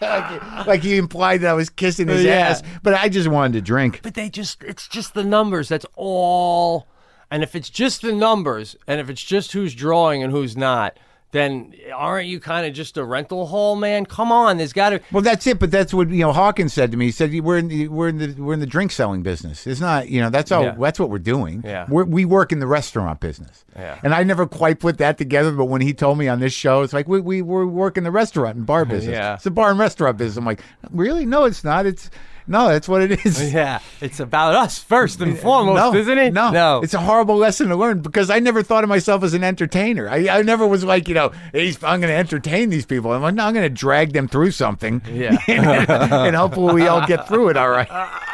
like, 0.00 0.66
like 0.66 0.82
he 0.82 0.96
implied 0.96 1.40
that 1.42 1.50
I 1.50 1.54
was 1.54 1.70
kissing 1.70 2.08
his 2.08 2.24
Yeah. 2.24 2.32
ass, 2.48 2.62
but 2.82 2.94
I 2.94 3.08
just 3.08 3.28
wanted 3.28 3.54
to 3.54 3.60
drink. 3.62 4.00
But 4.02 4.14
they 4.14 4.28
just, 4.30 4.62
it's 4.62 4.86
just 4.88 5.14
the 5.14 5.24
numbers. 5.24 5.68
That's 5.68 5.86
all. 5.96 6.86
And 7.30 7.42
if 7.42 7.54
it's 7.54 7.68
just 7.70 8.02
the 8.02 8.12
numbers, 8.14 8.76
and 8.86 9.00
if 9.00 9.10
it's 9.10 9.22
just 9.22 9.52
who's 9.52 9.74
drawing 9.74 10.22
and 10.22 10.32
who's 10.32 10.56
not, 10.56 10.98
then 11.30 11.74
aren't 11.94 12.26
you 12.26 12.40
kind 12.40 12.66
of 12.66 12.72
just 12.72 12.96
a 12.96 13.04
rental 13.04 13.46
hall, 13.46 13.76
man? 13.76 14.06
Come 14.06 14.32
on, 14.32 14.56
there's 14.56 14.72
got 14.72 14.90
to. 14.90 15.00
Well, 15.12 15.22
that's 15.22 15.46
it. 15.46 15.58
But 15.58 15.70
that's 15.70 15.92
what 15.92 16.08
you 16.08 16.20
know. 16.20 16.32
Hawkins 16.32 16.72
said 16.72 16.90
to 16.92 16.96
me. 16.96 17.06
He 17.06 17.10
said, 17.10 17.38
"We're 17.40 17.58
in 17.58 17.68
the 17.68 17.88
we're 17.88 18.08
in 18.08 18.18
the 18.18 18.32
we're 18.32 18.54
in 18.54 18.60
the 18.60 18.66
drink 18.66 18.92
selling 18.92 19.22
business. 19.22 19.66
It's 19.66 19.80
not 19.80 20.08
you 20.08 20.20
know 20.20 20.30
that's 20.30 20.50
all. 20.50 20.64
Yeah. 20.64 20.76
That's 20.78 20.98
what 20.98 21.10
we're 21.10 21.18
doing. 21.18 21.62
Yeah. 21.64 21.86
We're, 21.88 22.04
we 22.04 22.24
work 22.24 22.50
in 22.50 22.60
the 22.60 22.66
restaurant 22.66 23.20
business. 23.20 23.64
Yeah. 23.76 23.98
And 24.02 24.14
I 24.14 24.22
never 24.22 24.46
quite 24.46 24.80
put 24.80 24.98
that 24.98 25.18
together. 25.18 25.52
But 25.52 25.66
when 25.66 25.82
he 25.82 25.92
told 25.92 26.16
me 26.16 26.28
on 26.28 26.40
this 26.40 26.54
show, 26.54 26.82
it's 26.82 26.94
like 26.94 27.08
we 27.08 27.20
we 27.20 27.42
we 27.42 27.64
work 27.66 27.98
in 27.98 28.04
the 28.04 28.10
restaurant 28.10 28.56
and 28.56 28.64
bar 28.64 28.84
business. 28.86 29.12
Yeah. 29.12 29.34
It's 29.34 29.46
a 29.46 29.50
bar 29.50 29.70
and 29.70 29.78
restaurant 29.78 30.16
business. 30.16 30.38
I'm 30.38 30.46
like, 30.46 30.62
really? 30.90 31.26
No, 31.26 31.44
it's 31.44 31.62
not. 31.62 31.84
It's 31.84 32.10
no, 32.48 32.68
that's 32.68 32.88
what 32.88 33.02
it 33.02 33.24
is. 33.24 33.52
Yeah, 33.58 33.80
it's 34.00 34.20
about 34.20 34.54
us 34.54 34.78
first 34.78 35.20
and 35.20 35.38
foremost, 35.38 35.76
no, 35.76 35.94
isn't 35.94 36.18
it? 36.18 36.32
No, 36.32 36.50
no. 36.50 36.80
It's 36.82 36.94
a 36.94 37.00
horrible 37.00 37.36
lesson 37.36 37.68
to 37.68 37.76
learn 37.76 38.00
because 38.00 38.30
I 38.30 38.40
never 38.40 38.62
thought 38.62 38.84
of 38.84 38.88
myself 38.88 39.22
as 39.22 39.34
an 39.34 39.42
entertainer. 39.42 40.08
I, 40.08 40.28
I 40.28 40.42
never 40.42 40.66
was 40.66 40.84
like, 40.84 41.08
you 41.08 41.14
know, 41.14 41.32
hey, 41.52 41.68
I'm 41.82 42.00
going 42.00 42.10
to 42.10 42.16
entertain 42.16 42.68
these 42.70 42.84
people. 42.86 43.12
I'm 43.12 43.22
like, 43.22 43.34
no, 43.34 43.46
I'm 43.46 43.54
going 43.54 43.64
to 43.64 43.74
drag 43.74 44.12
them 44.12 44.28
through 44.28 44.50
something. 44.50 45.02
Yeah. 45.10 45.38
and 45.48 46.36
hopefully 46.36 46.74
we 46.74 46.86
all 46.86 47.06
get 47.06 47.26
through 47.26 47.48
it 47.48 47.56
all 47.56 47.70
right. 47.70 47.88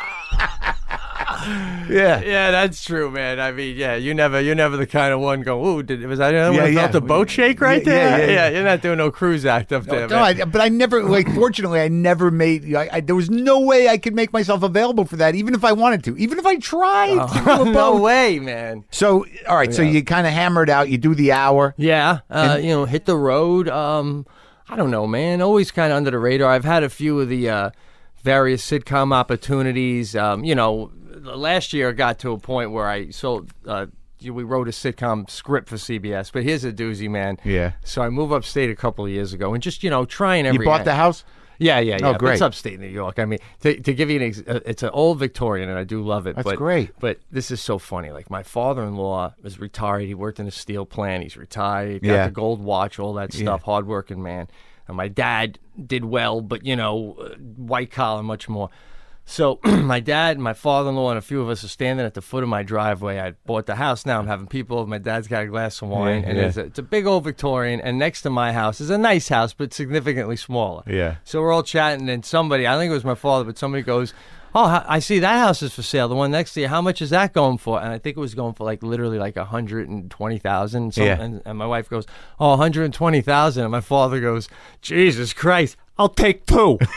yeah. 1.89 2.21
yeah, 2.23 2.51
that's 2.51 2.83
true, 2.85 3.11
man. 3.11 3.39
I 3.41 3.53
mean, 3.53 3.77
yeah, 3.77 3.95
you 3.97 4.15
never, 4.15 4.41
you're 4.41 4.55
never 4.55 4.77
the 4.77 4.87
kind 4.87 5.13
of 5.13 5.21
one 5.21 5.43
go, 5.43 5.65
ooh, 5.65 5.83
did, 5.83 6.03
it? 6.03 6.07
was 6.07 6.21
I 6.21 6.33
the 6.33 6.39
only 6.39 6.57
Yeah, 6.57 6.65
felt 6.65 6.75
yeah. 6.75 6.87
the 6.89 7.01
boat 7.01 7.31
shake 7.31 7.61
right 7.61 7.85
Yeah, 7.87 7.93
yeah, 7.93 8.17
there? 8.17 8.31
yeah, 8.31 8.35
yeah. 8.35 8.49
you're 8.51 8.65
not 8.65 8.81
doing 8.83 8.99
no 8.99 9.11
cruise 9.11 9.45
act 9.47 9.73
up 9.73 9.85
there, 9.85 10.09
No. 10.09 10.19
I, 10.19 10.45
but 10.45 10.61
I 10.61 10.69
never 10.69 11.03
like. 11.03 11.33
Fortunately, 11.35 11.81
I 11.81 11.89
never 11.89 12.31
made. 12.31 12.75
I, 12.75 12.89
I, 12.93 13.01
there 13.01 13.15
was 13.17 13.31
no 13.31 13.61
way 13.61 13.89
I 13.89 13.99
could 13.99 14.15
make 14.15 14.33
myself 14.33 14.63
available 14.63 15.05
for 15.05 15.17
that, 15.17 15.35
even 15.35 15.55
if 15.55 15.65
I 15.65 15.73
wanted 15.73 16.05
to, 16.05 16.17
even 16.17 16.39
if 16.39 16.47
I 16.47 16.57
tried. 16.57 17.19
a 17.19 17.65
no 17.71 17.97
way, 18.01 18.39
man. 18.39 18.85
So, 18.91 19.27
all 19.49 19.57
right. 19.57 19.73
So 19.75 19.83
you 19.83 20.03
kind 20.05 20.27
of 20.27 20.33
hammered 20.33 20.71
out. 20.71 20.89
You 20.89 20.99
do 20.99 21.15
the 21.15 21.33
hour. 21.33 21.75
Yeah, 21.77 22.21
uh, 22.31 22.59
you 22.61 22.69
know, 22.71 22.85
hit 22.85 23.05
the 23.07 23.17
road. 23.17 23.69
Um, 23.69 24.27
I 24.69 24.77
don't 24.77 24.91
know, 24.91 25.07
man. 25.07 25.43
Always 25.43 25.71
kind 25.71 25.93
of 25.93 25.97
under 25.99 26.11
the 26.11 26.19
radar. 26.19 26.51
I've 26.51 26.65
had 26.65 26.83
a 26.83 26.89
few 26.89 27.21
of 27.21 27.29
the 27.29 27.51
uh, 27.51 27.71
various 28.23 28.69
sitcom 28.69 29.13
opportunities. 29.13 30.17
Um, 30.17 30.45
you 30.45 30.55
know, 30.55 30.91
last 31.25 31.73
year 31.73 31.91
I 31.91 31.93
got 31.93 32.19
to 32.21 32.33
a 32.33 32.39
point 32.39 32.71
where 32.73 32.89
I 32.89 33.11
sold. 33.11 33.51
Uh, 33.67 33.87
we 34.23 34.43
wrote 34.43 34.69
a 34.69 34.71
sitcom 34.71 35.29
script 35.29 35.69
for 35.69 35.77
CBS, 35.77 36.33
but 36.33 36.45
here's 36.45 36.65
a 36.65 36.73
doozy, 36.73 37.11
man. 37.11 37.39
Yeah. 37.45 37.73
So 37.85 38.03
I 38.03 38.09
moved 38.09 38.33
upstate 38.33 38.71
a 38.71 38.77
couple 38.77 39.05
of 39.05 39.11
years 39.11 39.33
ago, 39.33 39.53
and 39.55 39.63
just 39.63 39.83
you 39.83 39.91
know, 39.91 40.05
trying 40.05 40.47
every. 40.47 40.61
You 40.61 40.65
bought 40.65 40.85
the 40.85 40.95
house. 40.95 41.25
Yeah, 41.59 41.79
yeah, 41.79 41.99
yeah. 42.01 42.09
Oh, 42.09 42.15
great. 42.15 42.35
It's 42.35 42.43
upstate 42.43 42.81
New 42.81 42.89
York. 42.89 43.19
I 43.19 43.27
mean, 43.27 43.39
to, 43.61 43.79
to 43.81 43.95
give 43.95 44.11
you 44.11 44.17
an, 44.17 44.23
ex- 44.23 44.43
uh, 44.47 44.61
it's 44.67 44.83
an 44.83 44.91
old 44.91 45.19
Victorian, 45.19 45.69
and 45.69 45.79
I 45.79 45.85
do 45.85 46.03
love 46.03 46.27
it. 46.27 46.35
That's 46.37 46.45
but, 46.45 46.57
great. 46.57 46.91
But 46.99 47.21
this 47.31 47.51
is 47.51 47.61
so 47.61 47.79
funny. 47.79 48.11
Like 48.11 48.29
my 48.29 48.43
father-in-law 48.43 49.35
is 49.45 49.61
retired. 49.61 50.07
He 50.07 50.15
worked 50.15 50.41
in 50.41 50.47
a 50.47 50.51
steel 50.51 50.85
plant. 50.85 51.23
He's 51.23 51.37
retired. 51.37 52.03
Got 52.03 52.09
Yeah. 52.09 52.27
the 52.27 52.33
gold 52.33 52.61
watch, 52.61 52.99
all 52.99 53.15
that 53.15 53.33
stuff. 53.33 53.63
Hardworking 53.63 54.23
man. 54.23 54.49
And 54.89 54.97
my 54.97 55.09
dad 55.09 55.59
did 55.87 56.05
well, 56.05 56.41
but 56.41 56.65
you 56.67 56.77
know, 56.77 57.15
uh, 57.21 57.35
white 57.37 57.91
collar 57.91 58.23
much 58.23 58.49
more. 58.49 58.71
So 59.27 59.59
my 59.65 60.01
dad, 60.01 60.37
and 60.37 60.45
my 60.45 60.53
father-in-law, 60.53 61.11
and 61.11 61.19
a 61.19 61.23
few 61.23 61.41
of 61.41 61.49
us 61.49 61.65
are 61.65 61.69
standing 61.69 62.05
at 62.05 62.15
the 62.15 62.21
foot 62.21 62.43
of 62.43 62.49
my 62.49 62.63
driveway. 62.63 63.19
I 63.19 63.33
bought 63.47 63.67
the 63.67 63.75
house. 63.75 64.05
Now 64.05 64.19
I'm 64.19 64.27
having 64.27 64.47
people. 64.47 64.87
My 64.87 64.99
dad's 64.99 65.29
got 65.29 65.45
a 65.45 65.47
glass 65.47 65.81
of 65.81 65.89
wine, 65.89 66.23
Yeah, 66.23 66.29
and 66.29 66.39
yeah. 66.39 66.45
It's, 66.45 66.57
a, 66.57 66.65
it's 66.65 66.79
a 66.79 66.83
big 66.83 67.07
old 67.07 67.25
Victorian. 67.25 67.81
And 67.81 67.99
next 67.99 68.23
to 68.23 68.31
my 68.31 68.53
house 68.53 68.81
is 68.81 68.91
a 68.91 68.99
nice 68.99 69.29
house, 69.29 69.55
but 69.55 69.73
significantly 69.73 70.37
smaller. 70.37 70.83
Yeah. 70.87 71.17
So 71.25 71.41
we're 71.41 71.53
all 71.53 71.63
chatting, 71.63 72.09
and 72.11 72.25
somebody, 72.25 72.67
I 72.67 72.77
think 72.77 72.91
it 72.91 72.95
was 72.95 73.05
my 73.05 73.15
father, 73.15 73.45
but 73.45 73.57
somebody 73.57 73.83
goes, 73.83 74.13
"Oh, 74.55 74.85
I 74.87 74.99
see 74.99 75.19
that 75.21 75.39
house 75.39 75.63
is 75.63 75.73
for 75.73 75.83
sale. 75.83 76.07
The 76.09 76.15
one 76.15 76.31
next 76.31 76.53
to 76.55 76.61
you. 76.61 76.69
How 76.69 76.83
much 76.83 77.01
is 77.01 77.11
that 77.11 77.33
going 77.33 77.57
for?" 77.59 77.81
And 77.81 77.89
I 77.93 77.99
think 77.99 78.17
it 78.19 78.21
was 78.21 78.35
going 78.35 78.53
for 78.55 78.65
like 78.65 78.83
literally 78.83 79.19
like 79.19 79.37
a 79.37 79.47
hundred 79.47 79.89
and 79.89 80.11
twenty 80.11 80.39
thousand. 80.39 80.97
Yeah. 80.99 81.19
And, 81.21 81.41
and 81.47 81.57
my 81.57 81.67
wife 81.67 81.89
goes, 81.89 82.05
"Oh, 82.39 82.57
hundred 82.57 82.85
and 82.85 82.93
twenty 82.95 83.23
thousand. 83.23 83.63
And 83.65 83.73
my 83.73 83.81
father 83.81 84.21
goes, 84.21 84.49
"Jesus 84.83 85.33
Christ, 85.33 85.77
I'll 85.99 86.11
take 86.11 86.45
two. 86.45 86.79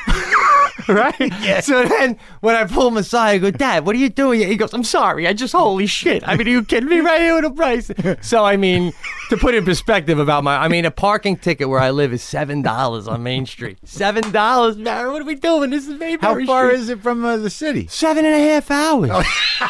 right? 0.94 1.34
So 1.64 1.86
then 1.86 2.18
when 2.42 2.56
I 2.56 2.66
pull 2.66 2.88
him 2.88 2.98
aside, 2.98 3.30
I 3.36 3.38
go, 3.40 3.52
Dad, 3.52 3.86
what 3.86 3.96
are 3.96 4.00
you 4.00 4.10
doing? 4.10 4.42
He 4.42 4.56
goes, 4.56 4.74
I'm 4.74 4.84
sorry. 4.84 5.28
I 5.28 5.34
just, 5.34 5.54
holy 5.54 5.86
shit. 5.88 6.28
I 6.28 6.36
mean, 6.36 6.48
are 6.48 6.52
you 6.52 6.64
kidding 6.64 6.90
me 6.90 7.00
right 7.00 7.20
here 7.22 7.36
with 7.36 7.44
the 7.44 7.52
price? 7.52 7.92
So, 8.22 8.44
I 8.46 8.58
mean, 8.58 8.94
to 9.30 9.38
put 9.38 9.54
in 9.56 9.64
perspective 9.66 10.20
about 10.20 10.44
my, 10.44 10.58
I 10.58 10.68
mean, 10.68 10.86
a 10.86 10.92
parking 10.92 11.38
ticket 11.38 11.70
where 11.70 11.80
I 11.80 11.92
live 11.92 12.14
is 12.14 12.22
$7 12.22 13.08
on 13.08 13.24
Main 13.24 13.46
Street. 13.46 13.80
$7, 13.86 14.78
man. 14.78 15.12
What 15.12 15.22
are 15.22 15.26
we 15.26 15.36
doing? 15.36 15.70
This 15.70 15.88
is 15.88 16.00
Mayberry 16.00 16.46
How 16.46 16.46
far 16.46 16.68
Street. 16.70 16.80
is 16.80 16.90
it 16.90 17.02
from 17.02 17.24
uh, 17.26 17.38
the 17.38 17.50
city? 17.50 17.88
Seven 17.88 18.26
and 18.26 18.34
a 18.36 18.40
half 18.40 18.70
hours. 18.72 19.26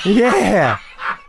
yeah. 0.06 0.80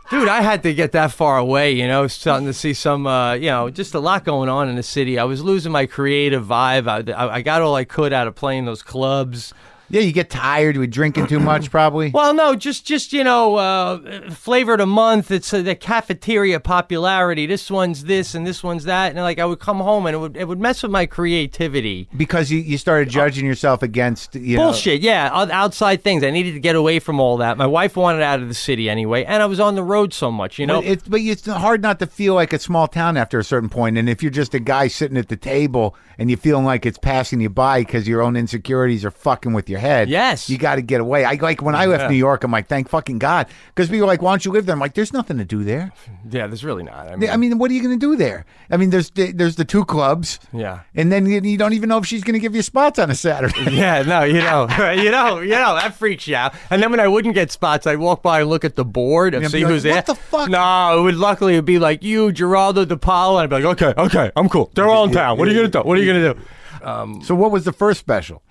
Dude, 0.09 0.27
I 0.27 0.41
had 0.41 0.63
to 0.63 0.73
get 0.73 0.91
that 0.93 1.11
far 1.11 1.37
away, 1.37 1.73
you 1.73 1.87
know, 1.87 2.07
starting 2.07 2.47
to 2.47 2.53
see 2.53 2.73
some, 2.73 3.05
uh, 3.05 3.33
you 3.33 3.47
know, 3.51 3.69
just 3.69 3.93
a 3.93 3.99
lot 3.99 4.25
going 4.25 4.49
on 4.49 4.67
in 4.67 4.75
the 4.75 4.81
city. 4.83 5.19
I 5.19 5.23
was 5.25 5.43
losing 5.43 5.71
my 5.71 5.85
creative 5.85 6.45
vibe. 6.45 6.87
I, 6.87 7.11
I, 7.13 7.35
I 7.35 7.41
got 7.43 7.61
all 7.61 7.75
I 7.75 7.83
could 7.83 8.11
out 8.11 8.27
of 8.27 8.33
playing 8.33 8.65
those 8.65 8.81
clubs. 8.81 9.53
Yeah, 9.89 10.01
you 10.01 10.11
get 10.11 10.29
tired 10.29 10.77
with 10.77 10.91
drinking 10.91 11.27
too 11.27 11.39
much, 11.39 11.71
probably. 11.71 12.11
Well, 12.19 12.33
no, 12.33 12.53
just 12.55 12.85
just 12.85 13.13
you 13.13 13.23
know, 13.23 13.55
uh, 13.55 14.29
flavor 14.31 14.73
of 14.73 14.79
the 14.79 14.85
month. 14.85 15.31
It's 15.31 15.53
uh, 15.53 15.61
the 15.61 15.75
cafeteria 15.75 16.59
popularity. 16.59 17.45
This 17.45 17.71
one's 17.71 18.03
this 18.03 18.35
and 18.35 18.45
this 18.45 18.63
one's 18.63 18.83
that, 18.85 19.11
and 19.11 19.19
like 19.21 19.39
I 19.39 19.45
would 19.45 19.59
come 19.59 19.79
home 19.79 20.05
and 20.05 20.15
it 20.15 20.19
would 20.19 20.35
it 20.37 20.47
would 20.47 20.59
mess 20.59 20.83
with 20.83 20.91
my 20.91 21.05
creativity. 21.05 22.07
because 22.15 22.51
you, 22.51 22.59
you 22.59 22.77
started 22.77 23.09
judging 23.09 23.45
yourself 23.45 23.81
against 23.81 24.35
you 24.35 24.57
know, 24.57 24.65
Bullshit, 24.65 25.01
yeah, 25.01 25.29
outside 25.33 26.03
things. 26.03 26.23
I 26.23 26.29
needed 26.31 26.53
to 26.53 26.59
get 26.59 26.75
away 26.75 26.99
from 26.99 27.19
all 27.19 27.37
that. 27.37 27.57
My 27.57 27.67
wife 27.67 27.95
wanted 27.95 28.21
out 28.21 28.41
of 28.41 28.47
the 28.47 28.53
city 28.53 28.89
anyway, 28.89 29.23
and 29.23 29.41
I 29.41 29.45
was 29.45 29.59
on 29.59 29.75
the 29.75 29.83
road 29.83 30.13
so 30.13 30.31
much, 30.31 30.59
you 30.59 30.65
know. 30.67 30.81
But 30.81 30.89
it's 30.89 31.07
but 31.07 31.19
it's 31.21 31.45
hard 31.45 31.81
not 31.81 31.99
to 31.99 32.07
feel 32.07 32.33
like 32.35 32.51
a 32.53 32.59
small 32.59 32.87
town 32.87 33.17
after 33.17 33.39
a 33.39 33.43
certain 33.43 33.69
point. 33.69 33.97
And 33.97 34.09
if 34.09 34.21
you're 34.21 34.31
just 34.31 34.53
a 34.53 34.59
guy 34.59 34.87
sitting 34.87 35.17
at 35.17 35.29
the 35.29 35.37
table 35.37 35.95
and 36.17 36.29
you're 36.29 36.37
feeling 36.37 36.65
like 36.65 36.85
it's 36.85 36.97
passing 36.97 37.39
you 37.41 37.49
by 37.49 37.79
because 37.81 38.07
your 38.07 38.21
own 38.21 38.35
insecurities 38.35 39.05
are 39.05 39.11
fucking 39.11 39.53
with 39.53 39.69
your 39.69 39.78
head, 39.79 40.09
Yes. 40.09 40.49
you 40.49 40.57
got 40.59 40.75
to 40.75 40.81
get 40.83 41.01
away. 41.01 41.25
I 41.25 41.33
like 41.33 41.61
when 41.61 41.73
I 41.73 41.85
left 41.87 42.09
New 42.11 42.15
York. 42.17 42.43
I'm 42.43 42.51
like, 42.51 42.67
thank 42.67 42.89
fucking 42.89 43.17
God, 43.19 43.47
because 43.73 43.89
people 43.89 44.03
are 44.03 44.07
like, 44.07 44.21
why 44.21 44.31
don't 44.31 44.45
you 44.45 44.51
live 44.51 44.65
there? 44.67 44.73
I'm 44.73 44.79
like, 44.79 44.93
there's 44.93 45.13
nothing 45.13 45.37
to 45.39 45.45
do 45.45 45.63
there. 45.63 45.91
yeah, 46.29 46.45
there's 46.47 46.63
really 46.63 46.83
not. 46.83 47.07
I 47.11 47.15
mean, 47.15 47.29
I 47.31 47.37
mean, 47.37 47.57
what 47.57 47.71
are 47.71 47.73
you 47.73 47.81
going 47.81 47.99
to 47.99 48.05
do 48.05 48.15
there? 48.15 48.45
I 48.69 48.77
mean, 48.77 48.91
there's 48.91 49.09
the, 49.09 49.31
there's 49.31 49.55
the 49.55 49.65
two 49.65 49.85
clubs, 49.85 50.39
yeah. 50.53 50.81
and 50.93 51.11
then 51.11 51.25
you, 51.25 51.41
you 51.41 51.57
don't 51.57 51.73
even 51.73 51.89
know 51.89 51.97
if 51.97 52.05
she's 52.05 52.23
going 52.23 52.33
to 52.33 52.39
give 52.39 52.55
you 52.55 52.61
spots 52.61 52.99
on 52.99 53.09
a 53.09 53.15
Saturday. 53.15 53.71
Yeah, 53.79 54.01
no, 54.03 54.23
you 54.23 54.39
know, 54.41 54.67
you 54.91 55.09
know, 55.09 55.39
you 55.39 55.51
know, 55.51 55.75
that 55.75 55.95
freaks 55.95 56.27
you 56.27 56.35
out. 56.35 56.53
And 56.69 56.83
then 56.83 56.91
when 56.91 56.99
I 56.99 57.07
wouldn't 57.07 57.33
get 57.33 57.51
spots, 57.51 57.87
I'd 57.87 57.97
walk 57.99 58.21
by 58.21 58.41
and 58.41 58.49
look 58.49 58.65
at 58.65 58.75
the 58.75 58.83
board 58.85 59.33
and 59.33 59.49
see 59.49 59.63
like, 59.63 59.71
who's 59.71 59.83
there. 59.83 59.95
"What 59.95 60.05
the 60.05 60.15
fuck?" 60.15 60.49
No, 60.49 60.99
it 60.99 61.01
would 61.03 61.15
luckily 61.15 61.53
it'd 61.53 61.65
be 61.65 61.79
like 61.79 62.03
you, 62.03 62.27
Geraldo 62.31 62.85
DePaulo, 62.85 63.41
and 63.41 63.43
I'd 63.43 63.49
be 63.57 63.63
like, 63.63 63.81
okay, 63.81 63.93
okay, 64.01 64.31
I'm 64.35 64.49
cool. 64.49 64.69
They're 64.75 64.89
all 64.89 65.05
in 65.05 65.11
town. 65.11 65.37
What 65.37 65.47
are 65.47 65.51
you 65.51 65.57
gonna 65.57 65.69
do? 65.69 65.79
What 65.87 65.97
are 65.97 66.01
you 66.01 66.11
gonna 66.13 66.33
do? 66.33 67.23
so, 67.25 67.35
what 67.35 67.51
was 67.51 67.65
the 67.65 67.73
first 67.73 67.99
special? 67.99 68.41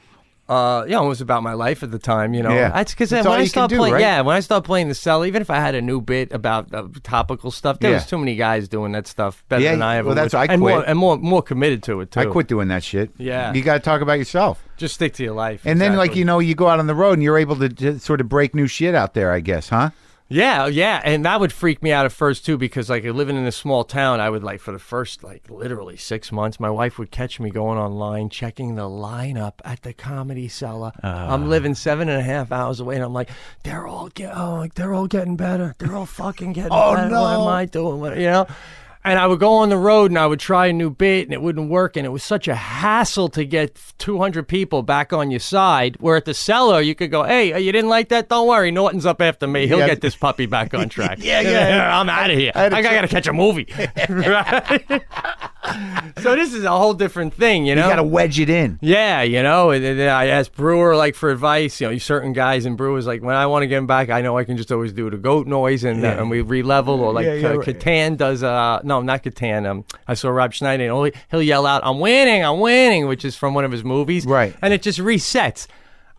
Uh, 0.48 0.84
yeah, 0.88 1.02
it 1.02 1.06
was 1.06 1.20
about 1.20 1.42
my 1.42 1.52
life 1.52 1.82
at 1.82 1.90
the 1.90 1.98
time, 1.98 2.32
you 2.32 2.42
know. 2.42 2.50
Yeah. 2.50 2.70
That's 2.70 2.94
because 2.94 3.12
when 3.12 3.26
all 3.26 3.34
I 3.34 3.36
you 3.38 3.42
can 3.42 3.48
started 3.50 3.74
do, 3.74 3.78
playing, 3.80 3.92
right? 3.94 4.00
yeah, 4.00 4.20
when 4.22 4.34
I 4.34 4.40
started 4.40 4.64
playing 4.64 4.88
the 4.88 4.94
cell, 4.94 5.26
even 5.26 5.42
if 5.42 5.50
I 5.50 5.56
had 5.56 5.74
a 5.74 5.82
new 5.82 6.00
bit 6.00 6.32
about 6.32 6.72
uh, 6.72 6.88
topical 7.02 7.50
stuff, 7.50 7.80
there 7.80 7.90
Yeah. 7.90 7.96
was 7.98 8.06
too 8.06 8.16
many 8.16 8.34
guys 8.34 8.66
doing 8.66 8.92
that 8.92 9.06
stuff 9.06 9.44
better 9.50 9.62
Yeah, 9.62 9.72
than 9.72 9.82
I 9.82 9.96
ever. 9.96 10.06
well, 10.06 10.14
that's 10.14 10.32
would. 10.32 10.38
why 10.38 10.44
I 10.44 10.52
and 10.54 10.60
more 10.60 10.76
quit. 10.76 10.88
and 10.88 10.98
more 10.98 11.16
more 11.18 11.42
committed 11.42 11.82
to 11.82 12.00
it 12.00 12.12
too. 12.12 12.20
I 12.20 12.24
quit 12.26 12.46
doing 12.48 12.68
that 12.68 12.82
shit. 12.82 13.10
Yeah. 13.18 13.52
you 13.52 13.60
got 13.62 13.74
to 13.74 13.80
talk 13.80 14.00
about 14.00 14.14
yourself. 14.18 14.62
Just 14.78 14.94
stick 14.94 15.12
to 15.14 15.22
your 15.24 15.34
life. 15.34 15.62
And 15.66 15.80
then, 15.80 15.96
like 15.96 16.16
you 16.16 16.24
know, 16.24 16.38
you 16.38 16.54
go 16.54 16.68
out 16.68 16.78
on 16.78 16.86
the 16.86 16.94
road 16.94 17.12
and 17.14 17.22
you're 17.22 17.36
able 17.38 17.56
to, 17.56 17.68
to 17.68 17.98
sort 17.98 18.20
of 18.22 18.28
break 18.30 18.54
new 18.54 18.66
shit 18.66 18.94
out 18.94 19.12
there. 19.12 19.32
I 19.32 19.40
guess, 19.40 19.68
huh? 19.68 19.90
Yeah, 20.30 20.66
yeah, 20.66 21.00
and 21.04 21.24
that 21.24 21.40
would 21.40 21.54
freak 21.54 21.82
me 21.82 21.90
out 21.90 22.04
at 22.04 22.12
first 22.12 22.44
too 22.44 22.58
because 22.58 22.90
like 22.90 23.02
living 23.04 23.34
in 23.36 23.46
a 23.46 23.52
small 23.52 23.82
town, 23.82 24.20
I 24.20 24.28
would 24.28 24.44
like 24.44 24.60
for 24.60 24.72
the 24.72 24.78
first 24.78 25.24
like 25.24 25.48
literally 25.48 25.96
six 25.96 26.30
months, 26.30 26.60
my 26.60 26.68
wife 26.68 26.98
would 26.98 27.10
catch 27.10 27.40
me 27.40 27.48
going 27.48 27.78
online 27.78 28.28
checking 28.28 28.74
the 28.74 28.82
lineup 28.82 29.54
at 29.64 29.80
the 29.82 29.94
Comedy 29.94 30.46
Cellar. 30.46 30.92
Ah. 31.02 31.32
I'm 31.32 31.48
living 31.48 31.74
seven 31.74 32.10
and 32.10 32.18
a 32.18 32.22
half 32.22 32.52
hours 32.52 32.78
away, 32.78 32.96
and 32.96 33.04
I'm 33.04 33.14
like, 33.14 33.30
they're 33.62 33.86
all 33.86 34.08
get, 34.08 34.36
oh, 34.36 34.56
like 34.56 34.74
they're 34.74 34.92
all 34.92 35.06
getting 35.06 35.36
better. 35.36 35.74
They're 35.78 35.96
all 35.96 36.04
fucking 36.04 36.52
getting 36.52 36.72
Oh, 36.72 36.94
better. 36.94 37.04
What 37.08 37.10
no. 37.10 37.40
am 37.42 37.48
I 37.48 37.64
doing? 37.64 38.00
What, 38.00 38.18
you 38.18 38.24
know. 38.24 38.46
And 39.08 39.18
I 39.18 39.26
would 39.26 39.40
go 39.40 39.54
on 39.54 39.68
the 39.70 39.76
road 39.78 40.10
and 40.10 40.18
I 40.18 40.26
would 40.26 40.40
try 40.40 40.66
a 40.66 40.72
new 40.72 40.90
bit 40.90 41.24
and 41.26 41.32
it 41.32 41.40
wouldn't 41.42 41.70
work. 41.70 41.96
And 41.96 42.04
it 42.06 42.10
was 42.10 42.22
such 42.22 42.46
a 42.48 42.54
hassle 42.54 43.28
to 43.30 43.44
get 43.44 43.80
200 43.98 44.46
people 44.46 44.82
back 44.82 45.12
on 45.12 45.30
your 45.30 45.40
side. 45.40 45.96
Where 46.00 46.16
at 46.16 46.24
the 46.26 46.34
cellar, 46.34 46.80
you 46.80 46.94
could 46.94 47.10
go, 47.10 47.22
hey, 47.24 47.52
uh, 47.52 47.58
you 47.58 47.72
didn't 47.72 47.90
like 47.90 48.08
that? 48.10 48.28
Don't 48.28 48.46
worry. 48.46 48.70
Norton's 48.70 49.06
up 49.06 49.20
after 49.22 49.46
me. 49.46 49.66
He'll 49.66 49.78
Yeah. 49.78 49.86
get 49.88 50.00
this 50.00 50.14
puppy 50.16 50.46
back 50.46 50.74
on 50.74 50.88
track. 50.90 51.18
Yeah, 51.20 51.40
yeah. 51.40 51.98
I'm 52.00 52.08
out 52.08 52.30
of 52.30 52.36
here. 52.38 52.52
I 52.54 52.66
I, 52.66 52.82
got 52.82 53.00
to 53.02 53.08
catch 53.08 53.26
a 53.26 53.32
movie. 53.32 53.66
So 56.22 56.34
this 56.34 56.54
is 56.54 56.64
a 56.64 56.70
whole 56.70 56.94
different 56.94 57.34
thing, 57.34 57.66
you 57.66 57.74
know? 57.74 57.84
You 57.84 57.90
got 57.90 57.96
to 57.96 58.02
wedge 58.02 58.40
it 58.40 58.48
in. 58.48 58.78
Yeah, 58.80 59.22
you 59.22 59.42
know, 59.42 59.70
I 59.70 60.26
asked 60.28 60.54
Breuer 60.56 60.96
like 60.96 61.14
for 61.14 61.30
advice. 61.30 61.80
You 61.80 61.90
know, 61.90 61.98
certain 61.98 62.32
guys 62.32 62.64
in 62.66 62.74
Breuer's 62.76 63.06
like 63.06 63.22
when 63.22 63.36
I 63.36 63.46
want 63.46 63.62
to 63.64 63.66
get 63.66 63.76
him 63.76 63.86
back, 63.86 64.08
I 64.08 64.22
know 64.22 64.36
I 64.38 64.44
can 64.44 64.56
just 64.56 64.72
always 64.72 64.92
do 64.92 65.10
the 65.10 65.16
goat 65.18 65.46
noise 65.46 65.84
and 65.84 66.04
uh, 66.04 66.08
and 66.18 66.30
we 66.30 66.40
re-level 66.40 67.00
or 67.02 67.12
like 67.12 67.26
Yeah, 67.26 67.34
yeah, 67.34 67.48
uh, 67.50 67.56
right. 67.58 67.68
Catan 67.68 68.16
does. 68.16 68.42
Uh, 68.42 68.80
no, 68.82 68.97
not 69.04 69.22
Catan. 69.22 69.66
Um, 69.66 69.84
I 70.06 70.14
saw 70.14 70.28
Rob 70.30 70.52
Schneider 70.52 70.84
and 70.84 70.92
he'll, 70.92 71.22
he'll 71.30 71.42
yell 71.42 71.66
out, 71.66 71.82
"I'm 71.84 72.00
winning, 72.00 72.44
I'm 72.44 72.60
winning," 72.60 73.06
which 73.06 73.24
is 73.24 73.36
from 73.36 73.54
one 73.54 73.64
of 73.64 73.72
his 73.72 73.84
movies, 73.84 74.26
Right. 74.26 74.54
And 74.62 74.72
it 74.74 74.82
just 74.82 74.98
resets. 74.98 75.66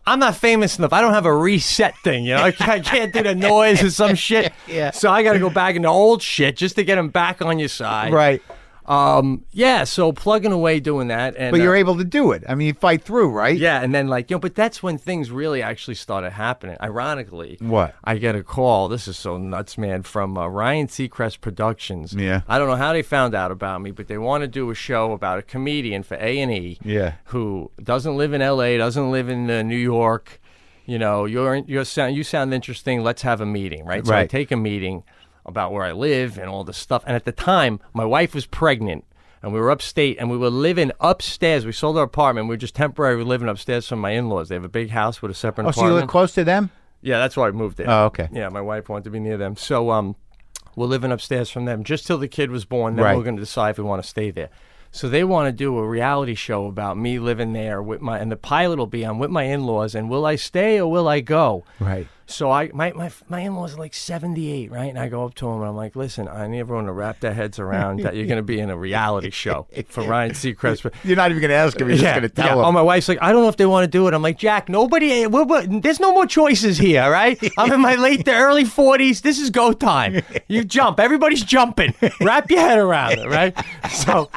I'm 0.06 0.18
not 0.18 0.34
famous 0.34 0.78
enough. 0.78 0.92
I 0.92 1.02
don't 1.02 1.12
have 1.12 1.26
a 1.26 1.34
reset 1.36 1.94
thing, 1.98 2.24
you 2.24 2.34
know. 2.34 2.42
I 2.42 2.52
can't, 2.52 2.70
I 2.70 2.80
can't 2.80 3.12
do 3.12 3.22
the 3.22 3.34
noise 3.34 3.82
or 3.82 3.90
some 3.90 4.14
shit. 4.14 4.52
Yeah. 4.66 4.92
So 4.92 5.10
I 5.10 5.22
got 5.22 5.34
to 5.34 5.38
go 5.38 5.50
back 5.50 5.74
into 5.76 5.88
old 5.88 6.22
shit 6.22 6.56
just 6.56 6.76
to 6.76 6.84
get 6.84 6.96
him 6.96 7.08
back 7.08 7.42
on 7.42 7.58
your 7.58 7.68
side. 7.68 8.12
Right. 8.12 8.42
Um. 8.86 9.44
Yeah. 9.52 9.84
So 9.84 10.12
plugging 10.12 10.52
away 10.52 10.80
doing 10.80 11.08
that, 11.08 11.36
and 11.36 11.50
But 11.52 11.60
uh, 11.60 11.62
you're 11.64 11.76
able 11.76 11.96
to 11.98 12.04
do 12.04 12.32
it. 12.32 12.42
I 12.48 12.54
mean, 12.54 12.66
you 12.68 12.74
fight 12.74 13.02
through, 13.02 13.30
right? 13.30 13.56
yeah, 13.56 13.80
and 13.82 13.94
then 13.94 14.08
like 14.08 14.30
you 14.30 14.36
know, 14.36 14.40
but 14.40 14.54
that's 14.54 14.82
when 14.82 14.98
things 14.98 15.30
really 15.30 15.62
actually 15.62 15.94
started 15.94 16.30
happening. 16.30 16.76
Ironically, 16.82 17.56
What? 17.60 17.94
I 18.04 18.16
get 18.18 18.34
a 18.34 18.42
call. 18.42 18.88
This 18.88 19.06
is 19.08 19.16
so 19.18 19.36
nuts, 19.38 19.78
man, 19.78 20.02
from 20.02 20.36
uh, 20.36 20.46
Ryan 20.48 20.86
Seacrest 20.88 21.40
Productions. 21.40 22.12
Yeah. 22.14 22.42
I 22.48 22.58
don't 22.58 22.68
know 22.68 22.76
how 22.76 22.92
they 22.92 23.02
found 23.02 23.34
out 23.34 23.50
about 23.50 23.80
me, 23.80 23.90
but 23.90 24.08
they 24.08 24.18
want 24.18 24.42
to 24.42 24.48
do 24.48 24.70
a 24.70 24.74
show 24.74 25.12
about 25.12 25.38
a 25.38 25.42
comedian 25.42 26.02
for 26.02 26.14
A 26.16 26.40
and 26.40 26.50
E. 26.52 26.78
Yeah. 26.84 27.14
who 27.26 27.70
doesn't 27.82 28.16
live 28.16 28.32
in 28.32 28.42
L.A., 28.42 28.76
doesn't 28.78 29.10
live 29.10 29.28
in 29.28 29.50
uh, 29.50 29.62
New 29.62 29.76
York. 29.76 30.40
You 30.86 30.98
know, 30.98 31.24
you're 31.24 31.56
you're 31.56 31.84
sound 31.84 32.16
you 32.16 32.24
sound 32.24 32.52
interesting. 32.52 33.02
Let's 33.04 33.22
have 33.22 33.40
a 33.40 33.46
meeting, 33.46 33.84
right? 33.84 34.04
So 34.04 34.12
I 34.12 34.20
Right. 34.20 34.30
take 34.30 34.50
a 34.50 34.56
meeting 34.56 35.04
about 35.46 35.72
where 35.72 35.84
I 35.84 35.92
live 35.92 36.38
and 36.38 36.48
all 36.48 36.64
this 36.64 36.76
stuff. 36.78 37.02
And 37.06 37.16
at 37.16 37.24
the 37.24 37.32
time, 37.32 37.80
my 37.94 38.04
wife 38.04 38.34
was 38.34 38.46
pregnant. 38.46 39.04
And 39.42 39.54
we 39.54 39.58
were 39.60 39.70
upstate, 39.70 40.18
and 40.18 40.30
we 40.30 40.36
were 40.36 40.50
living 40.50 40.92
upstairs. 41.00 41.64
We 41.64 41.72
sold 41.72 41.96
our 41.96 42.02
apartment. 42.04 42.46
We 42.48 42.52
were 42.52 42.58
just 42.58 42.74
temporarily 42.74 43.24
living 43.24 43.48
upstairs 43.48 43.88
from 43.88 43.98
my 43.98 44.10
in-laws. 44.10 44.50
They 44.50 44.54
have 44.54 44.64
a 44.64 44.68
big 44.68 44.90
house 44.90 45.22
with 45.22 45.30
a 45.30 45.34
separate 45.34 45.66
Oh, 45.66 45.70
so 45.70 45.86
you 45.86 45.94
live 45.94 46.08
close 46.08 46.34
to 46.34 46.44
them? 46.44 46.68
Yeah, 47.00 47.18
that's 47.18 47.38
why 47.38 47.48
I 47.48 47.50
moved 47.52 47.78
there. 47.78 47.88
Oh, 47.88 48.04
okay. 48.04 48.28
Yeah, 48.30 48.50
my 48.50 48.60
wife 48.60 48.90
wanted 48.90 49.04
to 49.04 49.10
be 49.10 49.18
near 49.18 49.38
them. 49.38 49.56
So 49.56 49.92
um, 49.92 50.14
we're 50.76 50.84
living 50.88 51.10
upstairs 51.10 51.48
from 51.48 51.64
them 51.64 51.84
just 51.84 52.06
till 52.06 52.18
the 52.18 52.28
kid 52.28 52.50
was 52.50 52.66
born. 52.66 52.96
Then 52.96 53.04
Right. 53.06 53.16
we're 53.16 53.22
going 53.22 53.36
to 53.36 53.40
decide 53.42 53.70
if 53.70 53.78
we 53.78 53.84
want 53.84 54.02
to 54.02 54.08
stay 54.08 54.30
there. 54.30 54.50
So 54.92 55.08
they 55.08 55.24
want 55.24 55.46
to 55.48 55.52
do 55.52 55.78
a 55.78 55.88
reality 55.88 56.34
show 56.34 56.66
about 56.66 56.98
me 56.98 57.18
living 57.18 57.54
there 57.54 57.80
with 57.80 58.02
my, 58.02 58.18
and 58.18 58.30
the 58.30 58.36
pilot 58.36 58.76
will 58.78 58.86
be 58.86 59.06
on 59.06 59.18
with 59.18 59.30
my 59.30 59.44
in-laws. 59.44 59.94
And 59.94 60.10
will 60.10 60.26
I 60.26 60.36
stay 60.36 60.78
or 60.78 60.90
will 60.90 61.08
I 61.08 61.20
go? 61.20 61.64
Right. 61.78 62.06
So 62.30 62.50
I, 62.50 62.70
my, 62.72 62.92
my, 62.92 63.10
my 63.28 63.40
in-laws 63.40 63.76
like 63.76 63.92
78, 63.92 64.70
right? 64.70 64.86
And 64.86 64.98
I 64.98 65.08
go 65.08 65.24
up 65.24 65.34
to 65.36 65.48
him 65.48 65.60
and 65.60 65.64
I'm 65.64 65.76
like, 65.76 65.96
listen, 65.96 66.28
I 66.28 66.46
need 66.46 66.60
everyone 66.60 66.86
to 66.86 66.92
wrap 66.92 67.20
their 67.20 67.34
heads 67.34 67.58
around 67.58 68.00
that 68.00 68.14
you're 68.14 68.26
going 68.26 68.36
to 68.38 68.42
be 68.42 68.60
in 68.60 68.70
a 68.70 68.76
reality 68.76 69.30
show 69.30 69.66
for 69.88 70.04
Ryan 70.04 70.32
Seacrest. 70.32 70.90
You're 71.04 71.16
not 71.16 71.30
even 71.30 71.40
going 71.40 71.50
to 71.50 71.56
ask 71.56 71.80
him. 71.80 71.88
You're 71.88 71.98
just 71.98 72.14
going 72.14 72.22
to 72.22 72.28
tell 72.28 72.46
yeah. 72.46 72.52
him. 72.52 72.58
Oh, 72.58 72.72
my 72.72 72.82
wife's 72.82 73.08
like, 73.08 73.18
I 73.20 73.32
don't 73.32 73.42
know 73.42 73.48
if 73.48 73.56
they 73.56 73.66
want 73.66 73.84
to 73.84 73.90
do 73.90 74.06
it. 74.06 74.14
I'm 74.14 74.22
like, 74.22 74.38
Jack, 74.38 74.68
nobody, 74.68 75.26
we're, 75.26 75.44
we're- 75.44 75.80
there's 75.80 76.00
no 76.00 76.12
more 76.12 76.26
choices 76.26 76.78
here, 76.78 77.10
right? 77.10 77.38
I'm 77.58 77.72
in 77.72 77.80
my 77.80 77.96
late 77.96 78.24
to 78.26 78.32
early 78.32 78.64
40s. 78.64 79.22
This 79.22 79.38
is 79.38 79.50
go 79.50 79.72
time. 79.72 80.22
You 80.48 80.64
jump. 80.64 81.00
Everybody's 81.00 81.42
jumping. 81.42 81.94
Wrap 82.20 82.50
your 82.50 82.60
head 82.60 82.78
around 82.78 83.18
it, 83.18 83.28
right? 83.28 83.56
So, 83.90 84.30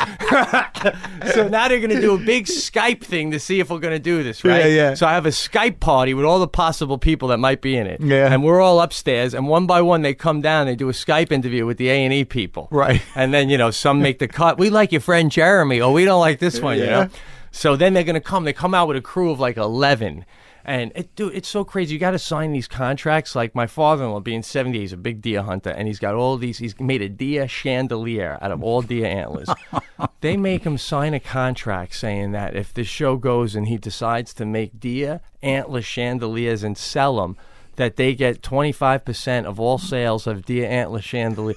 so 1.33 1.47
now 1.47 1.67
they're 1.67 1.79
going 1.79 1.89
to 1.91 2.01
do 2.01 2.15
a 2.15 2.17
big 2.17 2.45
Skype 2.47 3.03
thing 3.03 3.31
to 3.31 3.39
see 3.39 3.59
if 3.59 3.69
we're 3.69 3.79
going 3.79 3.93
to 3.93 3.99
do 3.99 4.23
this, 4.23 4.43
right? 4.43 4.65
Yeah, 4.65 4.67
yeah. 4.67 4.93
So 4.95 5.05
I 5.05 5.13
have 5.13 5.25
a 5.25 5.29
Skype 5.29 5.79
party 5.79 6.13
with 6.13 6.25
all 6.25 6.39
the 6.39 6.47
possible 6.47 6.97
people 6.97 7.27
that 7.29 7.37
might 7.37 7.61
be 7.61 7.77
in 7.85 7.93
it. 7.93 8.01
Yeah. 8.01 8.31
And 8.31 8.43
we're 8.43 8.61
all 8.61 8.81
upstairs, 8.81 9.33
and 9.33 9.47
one 9.47 9.67
by 9.67 9.81
one 9.81 10.01
they 10.01 10.13
come 10.13 10.41
down. 10.41 10.65
They 10.65 10.75
do 10.75 10.89
a 10.89 10.93
Skype 10.93 11.31
interview 11.31 11.65
with 11.65 11.77
the 11.77 11.89
A 11.89 12.03
and 12.03 12.13
E 12.13 12.25
people. 12.25 12.67
Right. 12.71 13.01
And 13.15 13.33
then 13.33 13.49
you 13.49 13.57
know 13.57 13.71
some 13.71 14.01
make 14.01 14.19
the 14.19 14.27
cut. 14.27 14.57
We 14.57 14.69
like 14.69 14.91
your 14.91 15.01
friend 15.01 15.31
Jeremy, 15.31 15.81
or 15.81 15.91
we 15.91 16.05
don't 16.05 16.21
like 16.21 16.39
this 16.39 16.59
one. 16.59 16.77
You 16.77 16.85
know. 16.85 17.09
So 17.51 17.75
then 17.75 17.93
they're 17.93 18.03
gonna 18.03 18.21
come. 18.21 18.45
They 18.45 18.53
come 18.53 18.73
out 18.73 18.87
with 18.87 18.97
a 18.97 19.01
crew 19.01 19.31
of 19.31 19.39
like 19.39 19.57
eleven. 19.57 20.25
And 20.65 20.93
it, 20.95 21.13
dude, 21.15 21.35
it's 21.35 21.49
so 21.49 21.65
crazy. 21.65 21.93
You 21.93 21.99
got 21.99 22.11
to 22.11 22.19
sign 22.19 22.53
these 22.53 22.69
contracts. 22.69 23.35
Like 23.35 23.53
my 23.53 23.67
father-in-law, 23.67 24.21
being 24.21 24.43
seventy, 24.43 24.79
he's 24.79 24.93
a 24.93 24.97
big 24.97 25.21
deer 25.21 25.41
hunter, 25.41 25.69
and 25.69 25.87
he's 25.87 25.99
got 25.99 26.15
all 26.15 26.37
these. 26.37 26.57
He's 26.57 26.79
made 26.79 27.01
a 27.01 27.09
deer 27.09 27.47
chandelier 27.47 28.37
out 28.41 28.51
of 28.51 28.63
all 28.63 28.81
deer 28.81 29.05
antlers. 29.05 29.49
they 30.21 30.37
make 30.37 30.63
him 30.63 30.77
sign 30.77 31.13
a 31.13 31.19
contract 31.19 31.95
saying 31.95 32.31
that 32.31 32.55
if 32.55 32.73
this 32.73 32.87
show 32.87 33.17
goes 33.17 33.55
and 33.55 33.67
he 33.67 33.77
decides 33.77 34.33
to 34.35 34.45
make 34.45 34.79
deer 34.79 35.19
antler 35.41 35.81
chandeliers 35.81 36.63
and 36.63 36.77
sell 36.77 37.17
them, 37.17 37.35
that 37.75 37.95
they 37.95 38.15
get 38.15 38.41
twenty 38.43 38.71
five 38.71 39.03
percent 39.05 39.47
of 39.47 39.59
all 39.59 39.77
sales 39.77 40.27
of 40.27 40.45
deer 40.45 40.67
antler 40.69 41.01
chandelier. 41.01 41.55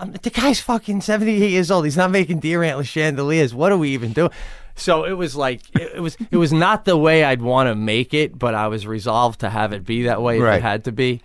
Um, 0.00 0.12
the 0.12 0.30
guy's 0.30 0.60
fucking 0.60 1.00
78 1.00 1.50
years 1.50 1.72
old. 1.72 1.84
He's 1.84 1.96
not 1.96 2.12
making 2.12 2.38
deer 2.38 2.62
antler 2.62 2.84
chandeliers. 2.84 3.52
What 3.52 3.72
are 3.72 3.76
we 3.76 3.88
even 3.90 4.12
doing? 4.12 4.30
So 4.76 5.02
it 5.04 5.14
was 5.14 5.34
like 5.34 5.62
it, 5.74 5.96
it 5.96 6.00
was 6.00 6.16
it 6.30 6.36
was 6.36 6.52
not 6.52 6.84
the 6.84 6.96
way 6.96 7.24
I'd 7.24 7.42
want 7.42 7.66
to 7.68 7.74
make 7.74 8.14
it, 8.14 8.38
but 8.38 8.54
I 8.54 8.68
was 8.68 8.86
resolved 8.86 9.40
to 9.40 9.50
have 9.50 9.72
it 9.72 9.84
be 9.84 10.04
that 10.04 10.22
way 10.22 10.36
if 10.36 10.42
Right. 10.44 10.58
it 10.58 10.62
had 10.62 10.84
to 10.84 10.92
be. 10.92 11.20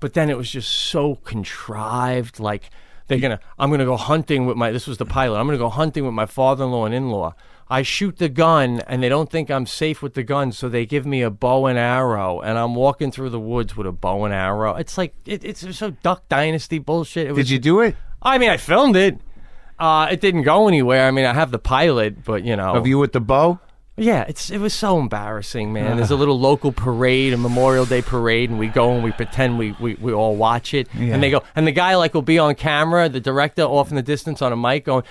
But 0.00 0.14
then 0.14 0.30
it 0.30 0.36
was 0.36 0.50
just 0.50 0.68
so 0.70 1.14
contrived. 1.62 2.40
Like 2.40 2.70
they're 3.06 3.18
gonna, 3.20 3.40
I'm 3.58 3.70
gonna 3.70 3.84
go 3.84 3.96
hunting 3.96 4.46
with 4.46 4.56
my. 4.56 4.70
This 4.72 4.86
was 4.86 4.98
the 4.98 5.06
pilot. 5.06 5.38
I'm 5.38 5.46
gonna 5.46 5.58
go 5.58 5.68
hunting 5.68 6.04
with 6.04 6.14
my 6.14 6.26
father-in-law 6.26 6.86
and 6.86 6.94
in-law. 6.94 7.34
I 7.70 7.82
shoot 7.82 8.16
the 8.16 8.28
gun 8.28 8.80
and 8.86 9.02
they 9.02 9.08
don't 9.08 9.30
think 9.30 9.50
I'm 9.50 9.66
safe 9.66 10.00
with 10.02 10.14
the 10.14 10.22
gun, 10.22 10.52
so 10.52 10.68
they 10.68 10.86
give 10.86 11.04
me 11.04 11.22
a 11.22 11.30
bow 11.30 11.66
and 11.66 11.78
arrow, 11.78 12.40
and 12.40 12.58
I'm 12.58 12.74
walking 12.74 13.12
through 13.12 13.30
the 13.30 13.40
woods 13.40 13.76
with 13.76 13.86
a 13.86 13.92
bow 13.92 14.24
and 14.24 14.32
arrow. 14.32 14.74
It's 14.74 14.96
like 14.96 15.14
it, 15.26 15.44
it's 15.44 15.76
so 15.76 15.90
Duck 15.90 16.28
Dynasty 16.28 16.78
bullshit. 16.78 17.26
It 17.26 17.32
was, 17.32 17.46
Did 17.46 17.50
you 17.50 17.58
do 17.58 17.80
it? 17.80 17.96
I 18.22 18.38
mean, 18.38 18.50
I 18.50 18.56
filmed 18.56 18.96
it. 18.96 19.18
Uh, 19.78 20.08
it 20.10 20.20
didn't 20.20 20.42
go 20.42 20.66
anywhere. 20.66 21.06
I 21.06 21.10
mean, 21.10 21.24
I 21.24 21.34
have 21.34 21.50
the 21.50 21.58
pilot, 21.58 22.24
but 22.24 22.42
you 22.42 22.56
know, 22.56 22.74
Of 22.74 22.86
you 22.86 22.98
with 22.98 23.12
the 23.12 23.20
bow? 23.20 23.60
yeah, 23.98 24.24
it's 24.28 24.50
it 24.50 24.58
was 24.58 24.72
so 24.74 24.98
embarrassing, 24.98 25.72
man. 25.72 25.96
There's 25.96 26.10
a 26.10 26.16
little 26.16 26.38
local 26.38 26.72
parade, 26.72 27.32
a 27.32 27.36
Memorial 27.36 27.84
Day 27.84 28.00
parade, 28.00 28.48
and 28.48 28.58
we 28.58 28.68
go 28.68 28.92
and 28.92 29.02
we 29.02 29.12
pretend 29.12 29.58
we, 29.58 29.72
we, 29.80 29.94
we 29.94 30.12
all 30.12 30.36
watch 30.36 30.72
it. 30.72 30.88
And 30.94 31.22
they 31.22 31.30
go, 31.30 31.42
and 31.56 31.66
the 31.66 31.72
guy 31.72 31.96
like 31.96 32.14
will 32.14 32.22
be 32.22 32.38
on 32.38 32.54
camera, 32.54 33.08
the 33.08 33.20
director 33.20 33.62
off 33.62 33.90
in 33.90 33.96
the 33.96 34.02
distance 34.02 34.40
on 34.40 34.52
a 34.52 34.56
mic 34.56 34.84
going. 34.84 35.02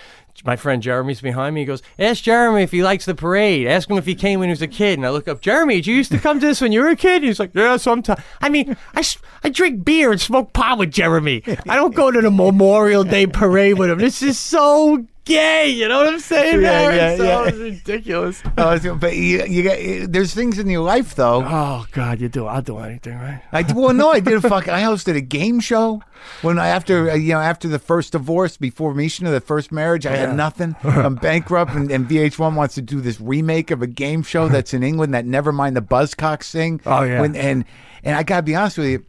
My 0.46 0.56
friend 0.56 0.82
Jeremy's 0.82 1.22
behind 1.22 1.56
me. 1.56 1.62
He 1.62 1.66
goes, 1.66 1.82
"Ask 1.98 2.24
Jeremy 2.24 2.64
if 2.64 2.72
he 2.72 2.84
likes 2.84 3.06
the 3.06 3.16
parade. 3.16 3.68
Ask 3.68 3.90
him 3.90 3.98
if 3.98 4.06
he 4.06 4.16
came 4.16 4.40
when 4.40 4.50
he 4.50 4.54
was 4.54 4.62
a 4.62 4.68
kid." 4.68 4.98
And 4.98 5.06
I 5.06 5.10
look 5.10 5.28
up, 5.28 5.42
Jeremy, 5.42 5.76
did 5.76 5.88
you 5.88 5.96
used 5.96 6.12
to 6.12 6.20
come 6.20 6.40
to 6.40 6.46
this 6.46 6.62
when 6.62 6.72
you 6.72 6.82
were 6.82 6.90
a 6.90 6.96
kid? 6.96 7.18
And 7.18 7.26
He's 7.26 7.40
like, 7.40 7.52
"Yeah, 7.54 7.78
sometimes." 7.78 8.22
I 8.42 8.50
mean, 8.50 8.78
I, 8.96 9.04
I 9.44 9.50
drink 9.50 9.84
beer 9.84 10.12
and 10.12 10.22
smoke 10.22 10.54
pot 10.54 10.78
with 10.78 10.92
Jeremy. 10.92 11.44
I 11.68 11.76
don't 11.76 11.96
go 11.96 12.12
to 12.12 12.22
the 12.22 12.32
Memorial 12.32 13.04
Day 13.04 13.28
parade 13.28 13.78
with 13.78 13.90
him. 13.90 14.00
This 14.00 14.22
is 14.22 14.38
so 14.38 15.06
gay. 15.28 15.70
You 15.70 15.88
know 15.88 16.00
what 16.00 16.08
I'm 16.08 16.20
saying? 16.20 16.62
Yeah, 16.62 16.90
man? 16.90 16.96
yeah, 16.96 17.18
so 17.18 17.24
yeah. 17.24 17.48
It's 17.48 17.58
ridiculous. 17.58 18.44
Uh, 18.58 18.80
so- 18.80 18.96
but 18.96 19.16
you, 19.16 19.44
you 19.46 19.64
got, 19.64 20.12
there's 20.12 20.34
things 20.34 20.58
in 20.60 20.70
your 20.70 20.82
life 20.84 21.16
though. 21.16 21.44
Oh 21.46 21.86
God, 21.92 22.20
you 22.22 22.30
do. 22.30 22.46
I'll 22.48 22.62
do 22.62 22.78
anything, 22.80 23.18
right? 23.18 23.42
I 23.52 23.64
well, 23.74 23.94
no, 23.94 24.12
I 24.12 24.20
did 24.20 24.34
a 24.34 24.42
fuck. 24.50 24.68
I 24.68 24.82
hosted 24.82 25.16
a 25.16 25.22
game 25.22 25.60
show 25.60 26.02
when 26.42 26.58
I 26.58 26.68
after 26.68 27.12
uh, 27.12 27.16
you 27.16 27.34
know 27.34 27.40
after 27.40 27.68
the 27.68 27.80
first 27.80 28.14
divorce, 28.14 28.58
before 28.58 28.94
Mishna, 28.94 29.30
the 29.32 29.42
first 29.42 29.72
marriage, 29.72 30.06
I 30.06 30.16
had 30.16 30.36
nothing. 30.36 30.76
I'm 30.84 31.16
bankrupt, 31.16 31.74
and, 31.74 31.92
and 31.92 32.08
VH1 32.08 32.56
wants 32.56 32.76
to 32.76 32.82
do 32.82 33.02
this 33.02 33.20
remake 33.22 33.72
of 33.72 33.82
a 33.82 33.88
game 33.88 34.24
show 34.24 34.48
that's 34.48 34.74
in 34.74 34.84
England 34.84 35.14
that 35.14 35.26
never 35.26 35.52
mind 35.52 35.76
the 35.76 35.82
Buzzcocks 35.82 36.52
thing. 36.52 36.82
Oh, 36.86 37.04
yeah. 37.04 37.22
When, 37.22 37.36
and 37.36 37.66
and 38.04 38.16
I 38.16 38.24
gotta 38.24 38.44
be 38.44 38.56
honest 38.56 38.78
with 38.78 38.88
you. 38.88 39.06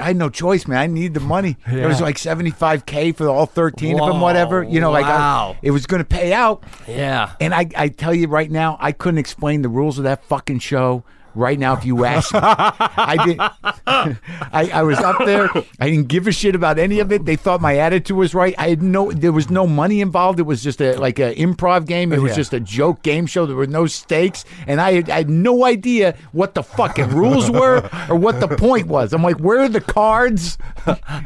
I 0.00 0.04
had 0.08 0.16
no 0.16 0.28
choice, 0.30 0.66
man. 0.66 0.78
I 0.78 0.86
needed 0.86 1.14
the 1.14 1.20
money. 1.20 1.56
It 1.66 1.86
was 1.86 2.00
like 2.00 2.18
seventy-five 2.18 2.86
k 2.86 3.12
for 3.12 3.28
all 3.28 3.46
thirteen 3.46 3.98
of 4.00 4.06
them, 4.08 4.20
whatever. 4.20 4.62
You 4.62 4.80
know, 4.80 4.90
like 4.90 5.06
I- 5.06 5.56
it 5.62 5.70
was 5.70 5.86
going 5.86 6.00
to 6.00 6.04
pay 6.08 6.32
out. 6.32 6.62
Yeah. 6.86 7.32
And 7.40 7.54
I, 7.54 7.66
I 7.76 7.88
tell 7.88 8.14
you 8.14 8.28
right 8.28 8.50
now, 8.50 8.76
I 8.80 8.92
couldn't 8.92 9.18
explain 9.18 9.62
the 9.62 9.68
rules 9.68 9.98
of 9.98 10.04
that 10.04 10.24
fucking 10.24 10.58
show 10.60 11.04
right 11.38 11.58
now 11.58 11.74
if 11.74 11.84
you 11.84 12.04
asked 12.04 12.34
me. 12.34 12.40
I 12.42 13.24
did. 13.24 13.38
I, 13.86 14.70
I 14.72 14.82
was 14.82 14.98
up 14.98 15.24
there. 15.24 15.48
I 15.80 15.88
didn't 15.90 16.08
give 16.08 16.26
a 16.26 16.32
shit 16.32 16.54
about 16.54 16.78
any 16.78 17.00
of 17.00 17.12
it. 17.12 17.24
They 17.24 17.36
thought 17.36 17.60
my 17.60 17.78
attitude 17.78 18.16
was 18.16 18.34
right. 18.34 18.54
I 18.58 18.68
had 18.70 18.82
no. 18.82 19.10
There 19.12 19.32
was 19.32 19.50
no 19.50 19.66
money 19.66 20.00
involved. 20.00 20.38
It 20.40 20.44
was 20.44 20.62
just 20.62 20.80
a 20.80 20.96
like 20.98 21.18
an 21.18 21.34
improv 21.34 21.86
game. 21.86 22.12
It 22.12 22.20
was 22.20 22.32
Yeah. 22.32 22.36
just 22.36 22.52
a 22.52 22.60
joke 22.60 23.02
game 23.02 23.26
show. 23.26 23.46
There 23.46 23.56
were 23.56 23.66
no 23.66 23.86
stakes, 23.86 24.44
and 24.66 24.80
I 24.80 24.92
had, 24.94 25.10
I 25.10 25.16
had 25.18 25.30
no 25.30 25.64
idea 25.64 26.16
what 26.32 26.54
the 26.54 26.62
fucking 26.62 27.10
rules 27.10 27.50
were 27.50 27.88
or 28.08 28.16
what 28.16 28.40
the 28.40 28.48
point 28.48 28.88
was. 28.88 29.12
I'm 29.12 29.22
like, 29.22 29.38
where 29.38 29.60
are 29.60 29.68
the 29.68 29.80
cards? 29.80 30.58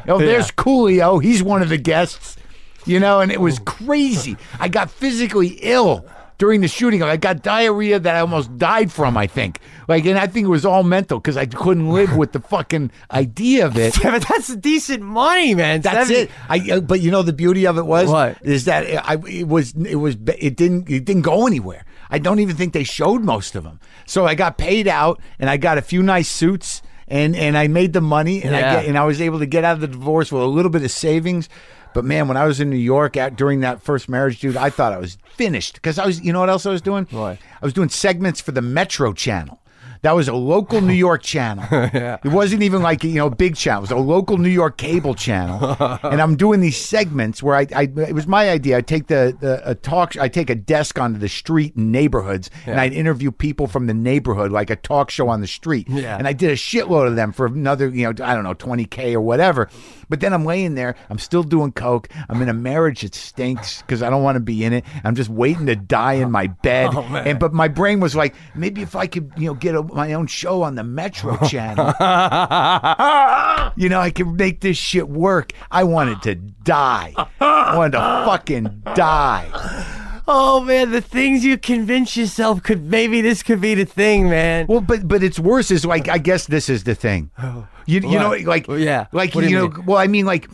Oh, 0.09 0.19
there's 0.19 0.51
Coolio. 0.51 1.23
He's 1.23 1.43
one 1.43 1.63
of 1.63 1.69
the 1.69 1.79
guests. 1.79 2.37
You 2.85 2.99
know, 2.99 3.21
and 3.21 3.31
it 3.31 3.41
was 3.41 3.61
crazy. 3.61 4.37
I 4.59 4.67
got 4.69 4.91
physically 4.91 5.57
ill 5.63 6.05
during 6.43 6.61
the 6.61 6.67
shooting. 6.67 7.05
I 7.05 7.17
got 7.17 7.45
diarrhea 7.45 8.01
that 8.01 8.17
I 8.17 8.19
almost 8.19 8.59
died 8.59 8.91
from, 8.91 9.17
I 9.17 9.29
think. 9.29 9.61
Like, 9.87 10.05
and 10.07 10.19
I 10.19 10.27
think 10.27 10.47
it 10.47 10.49
was 10.49 10.67
all 10.67 10.83
mental 10.83 11.21
because 11.21 11.37
I 11.37 11.47
couldn't 11.47 11.91
live 11.91 12.17
with 12.17 12.33
the 12.33 12.41
fucking 12.41 12.91
idea 13.13 13.65
of 13.65 13.79
it. 13.79 13.97
Yeah, 14.03 14.11
but 14.11 14.27
that's 14.29 14.53
decent 14.57 15.05
money, 15.05 15.55
man. 15.55 15.83
That's 15.83 16.11
it. 16.11 16.33
I, 16.49 16.59
uh, 16.73 16.81
but 16.81 17.01
you 17.01 17.13
know 17.13 17.23
the 17.23 17.33
beauty 17.33 17.65
of 17.69 17.79
it 17.79 17.87
was 17.87 18.09
What? 18.09 18.39
is 18.43 18.65
that 18.65 18.83
I 19.09 19.15
it 19.29 19.47
was 19.47 19.73
it 19.75 19.95
was 19.95 20.17
it 20.37 20.57
didn't 20.57 20.91
it 20.91 21.05
didn't 21.05 21.23
go 21.23 21.47
anywhere. 21.47 21.85
I 22.11 22.19
don't 22.19 22.41
even 22.41 22.57
think 22.57 22.73
they 22.73 22.83
showed 22.85 23.23
most 23.23 23.55
of 23.55 23.63
them. 23.63 23.79
So 24.07 24.27
I 24.27 24.35
got 24.35 24.59
paid 24.59 24.89
out 24.89 25.21
and 25.39 25.49
I 25.49 25.57
got 25.59 25.79
a 25.79 25.83
few 25.83 26.03
nice 26.03 26.29
suits 26.29 26.83
and 27.07 27.37
and 27.37 27.57
I 27.57 27.69
made 27.69 27.93
the 27.93 28.01
money 28.01 28.43
and 28.43 28.57
I 28.57 28.61
Yeah. 28.61 28.75
get, 28.81 28.87
and 28.89 28.99
I 28.99 29.05
was 29.05 29.21
able 29.21 29.39
to 29.39 29.47
get 29.47 29.63
out 29.63 29.75
of 29.75 29.81
the 29.81 29.87
divorce 29.89 30.33
with 30.33 30.43
a 30.43 30.47
little 30.47 30.71
bit 30.73 30.83
of 30.83 30.91
savings. 30.91 31.49
But 31.95 32.05
man, 32.05 32.29
when 32.29 32.37
I 32.37 32.47
was 32.47 32.61
in 32.61 32.71
New 32.71 32.77
York 32.77 33.17
at, 33.17 33.37
during 33.37 33.61
that 33.61 33.83
first 33.83 34.09
marriage, 34.09 34.41
dude, 34.41 34.57
I 34.57 34.71
thought 34.71 34.93
I 34.93 34.99
was 34.99 35.19
finished 35.35 35.75
because 35.75 35.99
I 35.99 36.07
was. 36.07 36.21
You 36.21 36.33
know 36.33 36.41
what 36.41 36.51
else 36.51 36.67
I 36.67 36.71
was 36.71 36.83
doing? 36.83 37.07
What? 37.11 37.39
I 37.61 37.65
was 37.65 37.73
doing 37.73 37.89
segments 37.89 38.41
for 38.41 38.53
the 38.53 38.63
Metro 38.63 39.13
Channel. 39.13 39.59
That 40.03 40.17
was 40.17 40.27
a 40.29 40.35
local 40.35 40.81
New 40.81 40.93
York 40.93 41.23
channel. 41.23 41.65
It 42.25 42.29
wasn't 42.29 42.63
even 42.63 42.83
like 42.83 43.05
you 43.05 43.15
know 43.15 43.31
big 43.31 43.57
channel. 43.57 43.81
It 43.81 43.83
was 43.83 43.91
a 43.91 43.97
local 43.97 44.39
New 44.39 44.49
York 44.49 44.77
cable 44.77 45.15
channel, 45.15 45.77
and 46.03 46.21
I'm 46.21 46.37
doing 46.37 46.61
these 46.61 46.77
segments 46.77 47.43
where 47.43 47.57
I, 47.57 47.67
I 47.75 47.83
it 47.83 48.15
was 48.15 48.27
my 48.27 48.51
idea. 48.51 48.77
I 48.77 48.81
take 48.81 49.07
the, 49.07 49.37
the 49.39 49.63
a 49.69 49.75
talk. 49.75 50.17
I 50.17 50.29
take 50.29 50.51
a 50.51 50.55
desk 50.55 50.99
onto 50.99 51.19
the 51.19 51.29
street 51.29 51.75
in 51.77 51.91
neighborhoods, 51.91 52.51
and 52.67 52.81
I'd 52.81 52.93
interview 52.93 53.31
people 53.31 53.67
from 53.67 53.87
the 53.87 53.95
neighborhood, 53.95 54.53
like 54.53 54.71
a 54.71 54.77
talk 54.77 55.11
show 55.11 55.29
on 55.29 55.41
the 55.41 55.47
street. 55.47 55.89
Yeah. 55.89 56.17
And 56.17 56.27
I 56.27 56.33
did 56.33 56.51
a 56.51 56.57
shitload 56.57 57.07
of 57.09 57.17
them 57.17 57.33
for 57.33 57.47
another, 57.47 57.89
you 57.89 58.05
know, 58.05 58.25
I 58.25 58.35
don't 58.35 58.45
know, 58.45 58.55
20k 58.55 59.15
or 59.15 59.21
whatever. 59.21 59.69
But 60.09 60.21
then 60.21 60.33
I'm 60.35 60.45
laying 60.45 60.75
there. 60.75 60.95
I'm 61.09 61.19
still 61.19 61.43
doing 61.43 61.73
coke. 61.73 62.09
I'm 62.29 62.43
in 62.43 62.49
a 62.49 62.55
marriage 62.55 63.01
that 63.01 63.15
stinks 63.15 63.81
because 63.83 64.03
I 64.03 64.11
don't 64.11 64.23
want 64.23 64.37
to 64.37 64.41
be 64.41 64.63
in 64.65 64.73
it. 64.75 64.85
I'm 65.05 65.15
just 65.15 65.31
waiting 65.31 65.67
to 65.67 65.77
die 65.77 66.15
in 66.15 66.31
my 66.31 66.49
bed. 66.49 66.91
Oh, 67.03 67.17
and 67.17 67.39
but 67.39 67.53
my 67.53 67.69
brain 67.69 68.01
was 68.01 68.15
like, 68.15 68.35
maybe 68.55 68.83
if 68.83 68.95
I 68.95 69.07
could, 69.07 69.33
you 69.37 69.47
know, 69.47 69.55
get 69.55 69.75
a, 69.75 69.81
my 69.95 70.13
own 70.13 70.27
show 70.27 70.63
on 70.63 70.75
the 70.75 70.85
Metro 70.85 71.37
Channel, 71.49 71.87
you 73.77 73.89
know, 73.89 74.01
I 74.01 74.11
can 74.15 74.37
make 74.37 74.61
this 74.61 74.77
shit 74.77 75.09
work. 75.09 75.53
I 75.71 75.85
wanted 75.85 76.23
to 76.23 76.35
die. 76.35 77.15
I 77.41 77.77
wanted 77.77 77.93
to 77.93 77.99
fucking 77.99 78.83
die. 78.95 79.49
Oh 80.29 80.61
man, 80.61 80.93
the 80.93 81.01
things 81.01 81.45
you 81.45 81.59
convince 81.59 82.17
yourself 82.17 82.63
could 82.63 82.85
maybe 82.85 83.21
this 83.21 83.43
could 83.43 83.61
be 83.61 83.75
the 83.75 83.85
thing, 83.85 84.31
man. 84.31 84.67
Well, 84.69 84.81
but 84.81 85.09
but 85.09 85.23
it's 85.23 85.39
worse. 85.39 85.71
Is 85.71 85.85
like 85.85 86.09
I 86.09 86.19
guess 86.19 86.47
this 86.47 86.69
is 86.69 86.85
the 86.85 86.95
thing. 86.95 87.31
Oh. 87.43 87.67
You 87.87 88.01
you 88.01 88.19
know 88.19 88.31
like 88.31 88.69
Well, 88.69 88.79
yeah. 88.79 89.07
like 89.13 89.35
What 89.35 89.45
you, 89.45 89.51
you 89.51 89.57
know 89.57 89.83
well 89.85 89.99
I 89.99 90.07
mean 90.07 90.25
like 90.25 90.49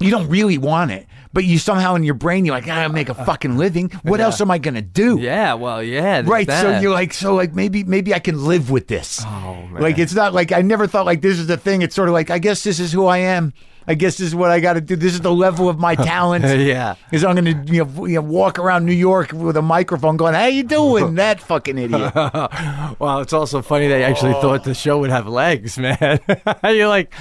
you 0.00 0.10
don't 0.10 0.28
really 0.28 0.58
want 0.58 0.90
it, 0.90 1.06
but 1.32 1.44
you 1.44 1.58
somehow 1.58 1.94
in 1.94 2.04
your 2.04 2.14
brain 2.14 2.44
you're 2.44 2.54
like 2.54 2.66
ah, 2.68 2.72
I 2.72 2.76
gotta 2.82 2.92
make 2.92 3.08
a 3.08 3.16
uh, 3.16 3.20
uh, 3.20 3.24
fucking 3.24 3.56
living. 3.56 3.90
Uh, 3.94 3.98
what 4.04 4.20
else 4.20 4.40
am 4.40 4.50
I 4.50 4.58
gonna 4.58 4.82
do? 4.82 5.18
Yeah, 5.18 5.54
well, 5.54 5.82
yeah, 5.82 6.22
there's 6.22 6.26
Right, 6.26 6.46
so 6.46 6.70
that. 6.70 6.82
you're 6.82 6.92
like, 6.92 7.12
so 7.12 7.34
like 7.34 7.54
maybe 7.54 7.84
maybe 7.84 8.14
I 8.14 8.18
can 8.18 8.44
live 8.44 8.70
with 8.70 8.88
this. 8.88 9.22
Oh, 9.24 9.54
man. 9.70 9.82
Like 9.82 9.98
it's 9.98 10.14
not 10.14 10.34
like 10.34 10.52
I 10.52 10.62
never 10.62 10.86
thought 10.86 11.06
like 11.06 11.20
this 11.22 11.38
is 11.38 11.46
the 11.46 11.56
thing. 11.56 11.82
It's 11.82 11.94
sort 11.94 12.08
of 12.08 12.14
like 12.14 12.30
I 12.30 12.38
guess 12.38 12.62
this 12.64 12.80
is 12.80 12.92
who 12.92 13.06
I 13.06 13.18
am. 13.18 13.52
I 13.88 13.94
guess 13.94 14.16
this 14.16 14.26
is 14.26 14.34
what 14.34 14.50
I 14.50 14.58
got 14.58 14.72
to 14.72 14.80
do. 14.80 14.96
This 14.96 15.14
is 15.14 15.20
the 15.20 15.32
level 15.32 15.68
of 15.68 15.78
my 15.78 15.94
talent. 16.12 16.44
Yeah. 16.44 16.96
is 17.12 17.22
I'm 17.24 17.36
going 17.36 17.66
to 17.66 17.72
you 17.72 17.84
know, 17.84 18.06
you 18.06 18.14
know 18.16 18.22
walk 18.22 18.58
around 18.58 18.84
New 18.84 18.92
York 18.92 19.30
with 19.32 19.56
a 19.56 19.62
microphone 19.62 20.16
going, 20.16 20.34
"How 20.34 20.46
you 20.46 20.64
doing?" 20.64 21.14
that 21.22 21.40
fucking 21.40 21.78
idiot. 21.78 22.12
Well, 22.98 23.20
it's 23.20 23.32
also 23.32 23.62
funny 23.62 23.88
they 23.88 24.02
actually 24.04 24.32
thought 24.32 24.64
the 24.64 24.74
show 24.74 24.98
would 24.98 25.10
have 25.10 25.28
legs, 25.28 25.78
man. 25.78 26.18
You're 26.64 26.88
like, 26.88 27.12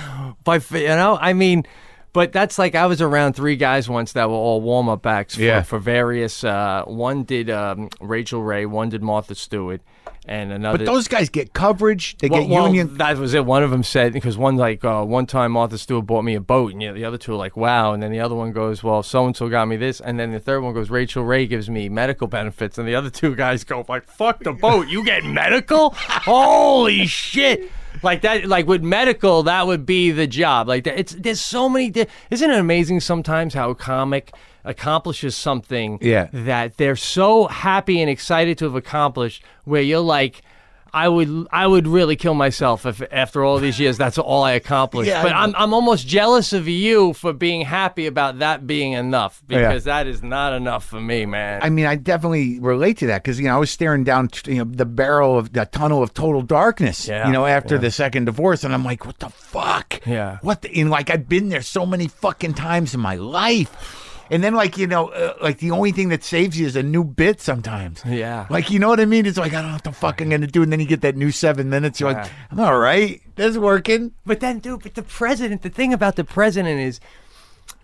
by 0.44 0.56
f- 0.58 0.72
you 0.72 0.88
know, 0.88 1.18
I 1.20 1.34
mean, 1.34 1.66
but 2.16 2.32
that's 2.32 2.58
like 2.58 2.76
I 2.76 2.86
was 2.86 3.02
around 3.02 3.34
three 3.34 3.58
guys 3.58 3.90
once 3.90 4.14
that 4.14 4.30
were 4.30 4.36
all 4.36 4.62
warm 4.62 4.88
up 4.88 5.06
acts 5.06 5.36
for, 5.36 5.42
Yeah. 5.42 5.64
for 5.64 5.80
various. 5.80 6.46
Uh, 6.46 6.84
one 6.88 7.24
did 7.26 7.50
um, 7.50 7.90
Rachael 8.00 8.42
Ray, 8.42 8.66
one 8.66 8.88
did 8.88 9.04
Martha 9.04 9.36
Stewart, 9.36 9.82
and 10.26 10.54
another. 10.54 10.78
But 10.78 10.86
those 10.86 11.10
guys 11.10 11.28
get 11.28 11.52
coverage. 11.52 12.18
They 12.20 12.30
well, 12.30 12.42
get 12.42 12.50
well, 12.50 12.68
union. 12.68 12.96
that 13.00 13.18
was 13.18 13.34
it. 13.34 13.46
One 13.46 13.64
of 13.64 13.70
them 13.70 13.84
said 13.84 14.14
because 14.14 14.38
one 14.38 14.56
like 14.56 14.86
uh, 14.86 15.04
one 15.04 15.26
time 15.26 15.52
Martha 15.52 15.78
Stewart 15.78 16.06
bought 16.06 16.24
me 16.24 16.36
a 16.36 16.40
boat, 16.40 16.72
and 16.72 16.82
you 16.82 16.88
know, 16.88 16.94
the 16.94 17.04
other 17.04 17.18
two 17.18 17.34
are 17.34 17.38
like, 17.38 17.58
"Wow!" 17.58 17.92
And 17.92 18.02
then 18.02 18.14
the 18.14 18.22
other 18.22 18.34
one 18.34 18.54
goes, 18.54 18.82
"Well, 18.82 19.04
so 19.04 19.26
and 19.26 19.36
so 19.36 19.50
got 19.50 19.68
me 19.68 19.76
this," 19.76 20.00
and 20.00 20.18
then 20.18 20.32
the 20.32 20.40
third 20.40 20.62
one 20.62 20.74
goes, 20.74 20.90
"Rachael 20.90 21.26
Ray 21.26 21.48
gives 21.48 21.70
me 21.70 21.90
medical 21.90 22.28
benefits," 22.28 22.78
and 22.78 22.88
the 22.88 22.96
other 22.96 23.10
two 23.10 23.36
guys 23.36 23.66
go, 23.66 23.86
"Like 23.90 24.08
fuck 24.08 24.42
the 24.42 24.54
boat, 24.54 24.88
you 24.88 25.04
get 25.04 25.26
medical? 25.26 25.90
Holy 25.98 27.08
shit!" 27.08 27.70
Like 28.06 28.22
that, 28.22 28.46
like 28.46 28.68
with 28.68 28.84
medical, 28.84 29.44
that 29.44 29.68
would 29.68 29.86
be 29.86 30.12
the 30.12 30.28
job. 30.28 30.68
Like 30.70 30.84
that, 30.86 30.98
it's 30.98 31.14
there's 31.14 31.42
so 31.42 31.68
many. 31.68 31.90
Di- 31.90 32.08
Isn't 32.32 32.50
it 32.52 32.58
amazing 32.60 33.00
sometimes 33.02 33.54
how 33.56 33.72
a 33.72 33.76
comic 33.76 34.32
accomplishes 34.64 35.36
something 35.36 36.00
Yeah. 36.02 36.28
that 36.32 36.78
they're 36.78 36.96
so 36.96 37.48
happy 37.48 38.02
and 38.02 38.10
excited 38.10 38.58
to 38.60 38.66
have 38.66 38.76
accomplished 38.76 39.44
where 39.64 39.82
you're 39.82 40.00
like 40.00 40.42
I 40.96 41.10
would 41.10 41.48
I 41.52 41.68
would 41.68 41.88
really 41.88 42.16
kill 42.16 42.36
myself 42.36 42.86
if 42.86 43.04
after 43.12 43.44
all 43.44 43.58
these 43.60 43.78
years 43.82 43.98
that's 43.98 44.18
all 44.18 44.44
I 44.44 44.54
accomplished. 44.54 45.10
Yeah, 45.10 45.22
but 45.22 45.32
know. 45.32 45.36
I'm 45.36 45.56
I'm 45.58 45.74
almost 45.74 46.08
jealous 46.08 46.54
of 46.54 46.70
you 46.70 47.12
for 47.12 47.34
being 47.34 47.62
happy 47.62 48.06
about 48.08 48.40
that 48.40 48.66
being 48.66 48.94
enough 48.94 49.44
oh, 49.44 49.54
Yeah. 49.54 49.68
because 49.68 49.84
that 49.84 50.08
is 50.08 50.24
not 50.24 50.54
enough 50.54 50.86
for 50.86 51.02
me, 51.02 51.26
man. 51.26 51.60
I 51.62 51.70
mean, 51.70 51.86
I 51.86 51.96
definitely 51.96 52.60
relate 52.62 53.00
to 53.00 53.08
that 53.08 53.24
because 53.24 53.38
you 53.42 53.48
know 53.48 53.56
I 53.56 53.60
was 53.60 53.72
staring 53.72 54.06
down 54.06 54.30
you 54.46 54.60
know 54.60 54.64
the 54.64 54.86
barrel 54.86 55.38
of 55.38 55.52
the 55.52 55.66
tunnel 55.66 56.02
of 56.02 56.14
total 56.14 56.42
darkness. 56.42 57.10
Yeah, 57.10 57.28
You 57.28 57.34
know, 57.34 57.46
after 57.46 57.76
yeah. 57.76 57.82
the 57.82 57.92
second 57.92 58.26
divorce, 58.26 58.64
and 58.64 58.74
I'm 58.74 58.86
like, 58.86 59.06
what 59.06 59.20
the 59.20 59.30
fuck? 59.30 60.00
Yeah. 60.06 60.38
What 60.44 60.62
the? 60.62 60.80
And 60.80 60.90
like 60.90 61.10
I've 61.10 61.28
been 61.28 61.50
there 61.50 61.62
so 61.62 61.86
many 61.86 62.08
fucking 62.08 62.54
times 62.54 62.94
in 62.94 63.02
my 63.02 63.16
life. 63.16 64.05
And 64.30 64.44
then, 64.44 64.54
like 64.56 64.78
you 64.78 64.88
know, 64.88 65.10
uh, 65.10 65.36
like 65.42 65.60
the 65.60 65.72
only 65.72 65.92
thing 65.92 66.10
that 66.10 66.24
saves 66.24 66.60
you 66.60 66.66
is 66.66 66.76
a 66.76 66.84
new 66.84 67.04
bit 67.04 67.42
sometimes. 67.42 68.04
Yeah. 68.06 68.48
Like 68.50 68.70
you 68.72 68.80
know 68.80 68.90
what 68.90 69.00
I 69.00 69.06
mean? 69.06 69.26
It's 69.26 69.38
like 69.38 69.54
I 69.54 69.62
don't 69.62 69.68
know 69.68 69.76
what 69.76 69.84
the 69.84 69.92
fuck 69.92 70.22
I'm 70.22 70.30
gonna 70.30 70.48
do, 70.48 70.64
and 70.64 70.72
then 70.72 70.80
you 70.80 70.86
get 70.86 71.02
that 71.02 71.16
new 71.16 71.32
seven 71.32 71.70
minutes. 71.70 72.00
You're 72.00 72.14
like, 72.14 72.30
I'm 72.52 72.60
all 72.60 72.78
right. 72.78 73.22
That's 73.36 73.58
working. 73.58 74.14
But 74.26 74.40
then, 74.40 74.60
dude, 74.60 74.84
but 74.84 74.96
the 74.96 75.04
president, 75.04 75.62
the 75.62 75.70
thing 75.70 75.94
about 75.94 76.16
the 76.16 76.24
president 76.24 76.80
is 76.80 77.00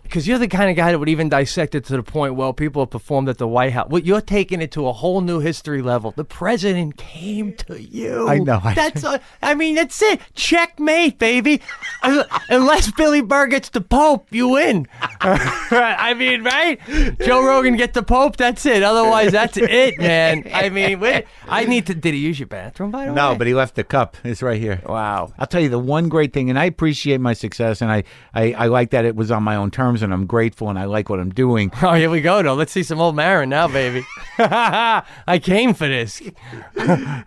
because 0.02 0.28
you're 0.28 0.38
the 0.38 0.48
kind 0.48 0.70
of 0.70 0.76
guy 0.76 0.92
that 0.92 0.98
would 0.98 1.08
even 1.08 1.28
dissect 1.28 1.74
it 1.74 1.84
to 1.86 1.96
the 1.96 2.02
point, 2.02 2.34
well, 2.34 2.52
people 2.52 2.82
have 2.82 2.90
performed 2.90 3.28
at 3.28 3.38
the 3.38 3.48
White 3.48 3.72
House. 3.72 3.88
Well, 3.88 4.02
you're 4.02 4.20
taking 4.20 4.60
it 4.60 4.70
to 4.72 4.86
a 4.86 4.92
whole 4.92 5.20
new 5.20 5.40
history 5.40 5.80
level. 5.80 6.12
The 6.12 6.24
president 6.24 6.96
came 6.96 7.54
to 7.54 7.80
you. 7.80 8.28
I 8.28 8.38
know. 8.38 8.60
That's, 8.74 9.04
a, 9.04 9.20
I 9.42 9.54
mean, 9.54 9.74
that's 9.76 10.00
it. 10.02 10.20
Checkmate, 10.34 11.18
baby. 11.18 11.60
Unless 12.48 12.92
Billy 12.92 13.22
Burr 13.22 13.46
gets 13.46 13.70
the 13.70 13.80
Pope, 13.80 14.26
you 14.30 14.48
win. 14.48 14.86
I 15.20 16.14
mean, 16.14 16.42
right? 16.42 16.78
Joe 17.20 17.44
Rogan 17.44 17.76
get 17.76 17.94
the 17.94 18.02
Pope, 18.02 18.36
that's 18.36 18.66
it. 18.66 18.82
Otherwise, 18.82 19.32
that's 19.32 19.56
it, 19.56 19.98
man. 19.98 20.44
I 20.52 20.68
mean, 20.68 21.00
wait, 21.00 21.26
I 21.48 21.64
need 21.64 21.86
to. 21.86 21.94
Did 21.94 22.14
he 22.14 22.20
use 22.20 22.38
your 22.38 22.48
bathroom, 22.48 22.90
by 22.90 23.04
the 23.04 23.12
way? 23.12 23.16
No, 23.16 23.34
but 23.34 23.46
he 23.46 23.54
left 23.54 23.76
the 23.76 23.84
cup. 23.84 24.16
It's 24.24 24.42
right 24.42 24.60
here. 24.60 24.80
Wow. 24.86 25.32
I'll 25.38 25.46
tell 25.46 25.60
you 25.60 25.68
the 25.68 25.78
one 25.78 26.08
great 26.08 26.32
thing, 26.32 26.50
and 26.50 26.58
I 26.58 26.64
appreciate 26.64 27.20
my 27.20 27.32
success, 27.32 27.80
and 27.80 27.90
I, 27.90 28.04
I, 28.34 28.52
I 28.52 28.66
like 28.66 28.90
that 28.90 29.04
it 29.04 29.16
was 29.16 29.30
on 29.30 29.42
my 29.42 29.56
own 29.56 29.70
terms, 29.70 30.01
and 30.02 30.12
I'm 30.12 30.26
grateful, 30.26 30.68
and 30.68 30.78
I 30.78 30.84
like 30.84 31.08
what 31.08 31.20
I'm 31.20 31.30
doing. 31.30 31.70
Oh, 31.82 31.94
here 31.94 32.10
we 32.10 32.20
go, 32.20 32.40
though. 32.42 32.54
Let's 32.54 32.70
see 32.70 32.84
some 32.84 33.00
old 33.00 33.16
Maron 33.16 33.48
now, 33.48 33.66
baby. 33.66 34.06
I 34.38 35.40
came 35.42 35.74
for 35.74 35.88
this. 35.88 36.22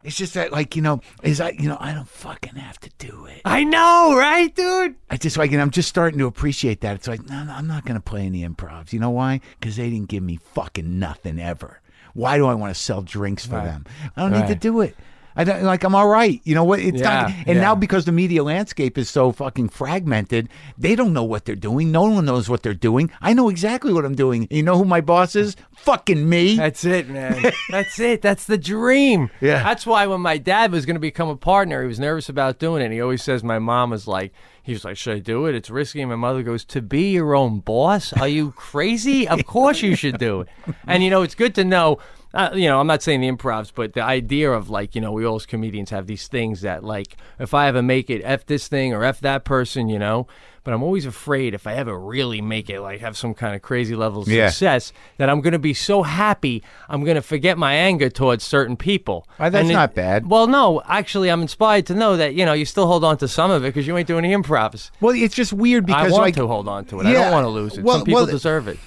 It's 0.04 0.16
just 0.16 0.34
that, 0.36 0.52
like, 0.52 0.76
you 0.76 0.82
know, 0.82 1.02
is 1.24 1.42
I, 1.42 1.50
you 1.50 1.68
know, 1.68 1.78
I 1.80 1.94
don't 1.94 2.08
fucking 2.08 2.56
have 2.56 2.80
to 2.80 2.90
do 2.98 3.26
it. 3.26 3.42
I 3.44 3.64
know, 3.64 4.16
right, 4.18 4.54
dude? 4.56 4.96
I 5.10 5.18
just 5.18 5.38
like, 5.38 5.52
and 5.52 5.62
I'm 5.62 5.72
just 5.72 5.90
starting 5.90 6.20
to 6.20 6.26
appreciate 6.26 6.82
that. 6.82 6.96
It's 6.96 7.08
like, 7.08 7.28
no, 7.28 7.44
no 7.44 7.54
I'm 7.54 7.68
not 7.68 7.86
going 7.86 7.96
to 7.96 8.02
play 8.02 8.26
any 8.26 8.48
improvs. 8.48 8.94
You 8.94 9.00
know 9.00 9.10
why? 9.10 9.42
Because 9.60 9.76
they 9.76 9.90
didn't 9.90 10.10
give 10.10 10.24
me 10.24 10.38
fucking 10.38 11.00
nothing 11.00 11.40
ever. 11.40 11.82
Why 12.14 12.38
do 12.38 12.46
I 12.46 12.54
want 12.54 12.74
to 12.74 12.80
sell 12.80 13.02
drinks 13.02 13.46
for 13.46 13.56
them? 13.62 13.86
I 14.16 14.22
don't 14.22 14.40
need 14.40 14.48
to 14.48 14.56
do 14.56 14.82
it. 14.82 14.96
I 15.36 15.44
don't 15.44 15.64
like. 15.64 15.84
I'm 15.84 15.96
all 15.96 16.08
right. 16.08 16.40
You 16.44 16.56
know 16.56 16.64
what? 16.64 16.80
It's 16.80 17.02
not. 17.02 17.30
And 17.46 17.58
yeah. 17.58 17.62
now 17.62 17.76
because 17.76 18.06
the 18.06 18.12
media 18.12 18.44
landscape 18.44 18.98
is 18.98 19.10
so 19.10 19.32
fucking 19.32 19.70
fragmented, 19.70 20.50
they 20.78 20.96
don't 20.96 21.14
know 21.14 21.24
what 21.24 21.46
they're 21.46 21.56
doing. 21.56 21.92
No 21.92 22.04
one 22.04 22.26
knows 22.26 22.50
what 22.50 22.64
they're 22.64 22.74
doing. 22.74 23.12
I 23.22 23.34
know 23.34 23.50
exactly 23.50 23.92
what 23.92 24.06
I'm 24.06 24.16
doing. 24.16 24.48
You 24.50 24.64
know 24.64 24.78
who 24.78 24.86
my 24.86 25.02
boss 25.02 25.36
is? 25.36 25.56
Fucking 25.74 26.28
me. 26.28 26.56
That's 26.56 26.86
it, 26.86 27.10
man. 27.10 27.52
That's 27.70 28.00
it. 28.00 28.22
That's 28.22 28.46
the 28.46 28.58
dream. 28.58 29.30
Yeah. 29.42 29.62
That's 29.62 29.86
why 29.86 30.08
when 30.08 30.22
my 30.22 30.38
dad 30.38 30.72
was 30.72 30.86
going 30.86 30.96
to 30.96 31.02
become 31.02 31.30
a 31.30 31.36
partner, 31.36 31.82
he 31.82 31.88
was 31.88 32.00
nervous 32.00 32.30
about 32.30 32.60
doing 32.60 32.82
it. 32.82 32.92
He 32.92 33.02
always 33.02 33.24
says 33.24 33.44
my 33.44 33.60
mom 33.60 33.90
was 33.90 34.08
like, 34.08 34.34
he 34.66 34.74
was 34.74 34.84
like, 34.84 34.98
should 34.98 35.16
I 35.16 35.20
do 35.20 35.46
it? 35.46 35.54
It's 35.54 35.70
risky. 35.70 36.02
And 36.02 36.10
my 36.10 36.16
mother 36.16 36.42
goes, 36.42 36.66
to 36.66 36.82
be 36.82 37.12
your 37.12 37.36
own 37.36 37.60
boss? 37.60 38.12
Are 38.14 38.28
you 38.28 38.52
crazy? 38.52 39.28
of 39.28 39.46
course 39.46 39.82
you 39.84 39.96
should 39.96 40.18
do 40.18 40.42
it. 40.42 40.48
And, 40.88 41.04
you 41.04 41.12
know, 41.12 41.22
it's 41.22 41.36
good 41.36 41.54
to 41.56 41.64
know. 41.64 42.00
Uh, 42.36 42.52
you 42.54 42.68
know, 42.68 42.80
I'm 42.82 42.88
not 42.88 43.02
saying 43.02 43.22
the 43.22 43.32
improvs, 43.32 43.72
but 43.74 43.94
the 43.94 44.02
idea 44.04 44.52
of 44.52 44.70
like, 44.70 44.94
you 44.94 45.00
know, 45.02 45.12
we 45.14 45.26
all 45.26 45.38
as 45.38 45.46
comedians 45.46 45.90
have 45.92 46.06
these 46.06 46.28
things 46.28 46.62
that, 46.62 46.84
like, 46.84 47.16
if 47.40 47.54
I 47.54 47.68
ever 47.70 47.82
make 47.82 48.10
it, 48.10 48.22
F 48.24 48.46
this 48.46 48.68
thing 48.68 48.94
or 48.94 49.04
F 49.06 49.22
that 49.22 49.46
person, 49.46 49.88
you 49.88 49.98
know, 49.98 50.28
but 50.66 50.74
I'm 50.74 50.82
always 50.84 51.06
afraid 51.06 51.54
if 51.54 51.66
I 51.68 51.76
ever 51.76 51.98
really 51.98 52.42
make 52.42 52.70
it, 52.70 52.82
like, 52.82 53.00
have 53.00 53.16
some 53.16 53.34
kind 53.36 53.56
of 53.56 53.62
crazy 53.62 53.96
level 53.96 54.24
of 54.24 54.28
Yeah. 54.28 54.50
success, 54.50 54.92
that 55.18 55.30
I'm 55.30 55.40
going 55.42 55.54
to 55.54 55.60
be 55.60 55.74
so 55.76 56.02
happy, 56.04 56.62
I'm 56.90 57.04
going 57.06 57.16
to 57.16 57.22
forget 57.22 57.58
my 57.58 57.74
anger 57.74 58.10
towards 58.10 58.44
certain 58.44 58.76
people. 58.76 59.28
Why, 59.38 59.50
that's 59.50 59.70
not 59.70 59.94
bad. 59.94 60.28
Well, 60.28 60.48
no, 60.48 60.82
actually, 60.88 61.30
I'm 61.30 61.42
inspired 61.44 61.86
to 61.86 61.94
know 61.96 62.18
that, 62.18 62.34
you 62.34 62.46
know, 62.46 62.54
you 62.54 62.66
still 62.66 62.88
hold 62.88 63.04
on 63.06 63.18
to 63.20 63.28
some 63.28 63.50
of 63.52 63.64
it 63.64 63.68
because 63.70 63.86
you 63.88 63.96
ain't 63.96 64.08
doing 64.08 64.24
the 64.24 64.34
improvs. 64.34 64.90
well, 65.00 65.16
it's 65.16 65.36
just 65.36 65.54
weird 65.54 65.86
because 65.86 66.08
I 66.08 66.12
want 66.12 66.22
like 66.24 66.36
to 66.36 66.48
hold 66.48 66.68
on 66.68 66.84
to 66.86 67.00
it. 67.00 67.06
I 67.06 67.14
don't 67.14 67.32
want 67.32 67.46
to 67.46 67.50
lose 67.50 67.78
it. 67.78 67.84
Well- 67.84 67.98
some 68.00 68.06
people 68.06 68.22
well- 68.24 68.26
deserve 68.26 68.68
it. 68.68 68.78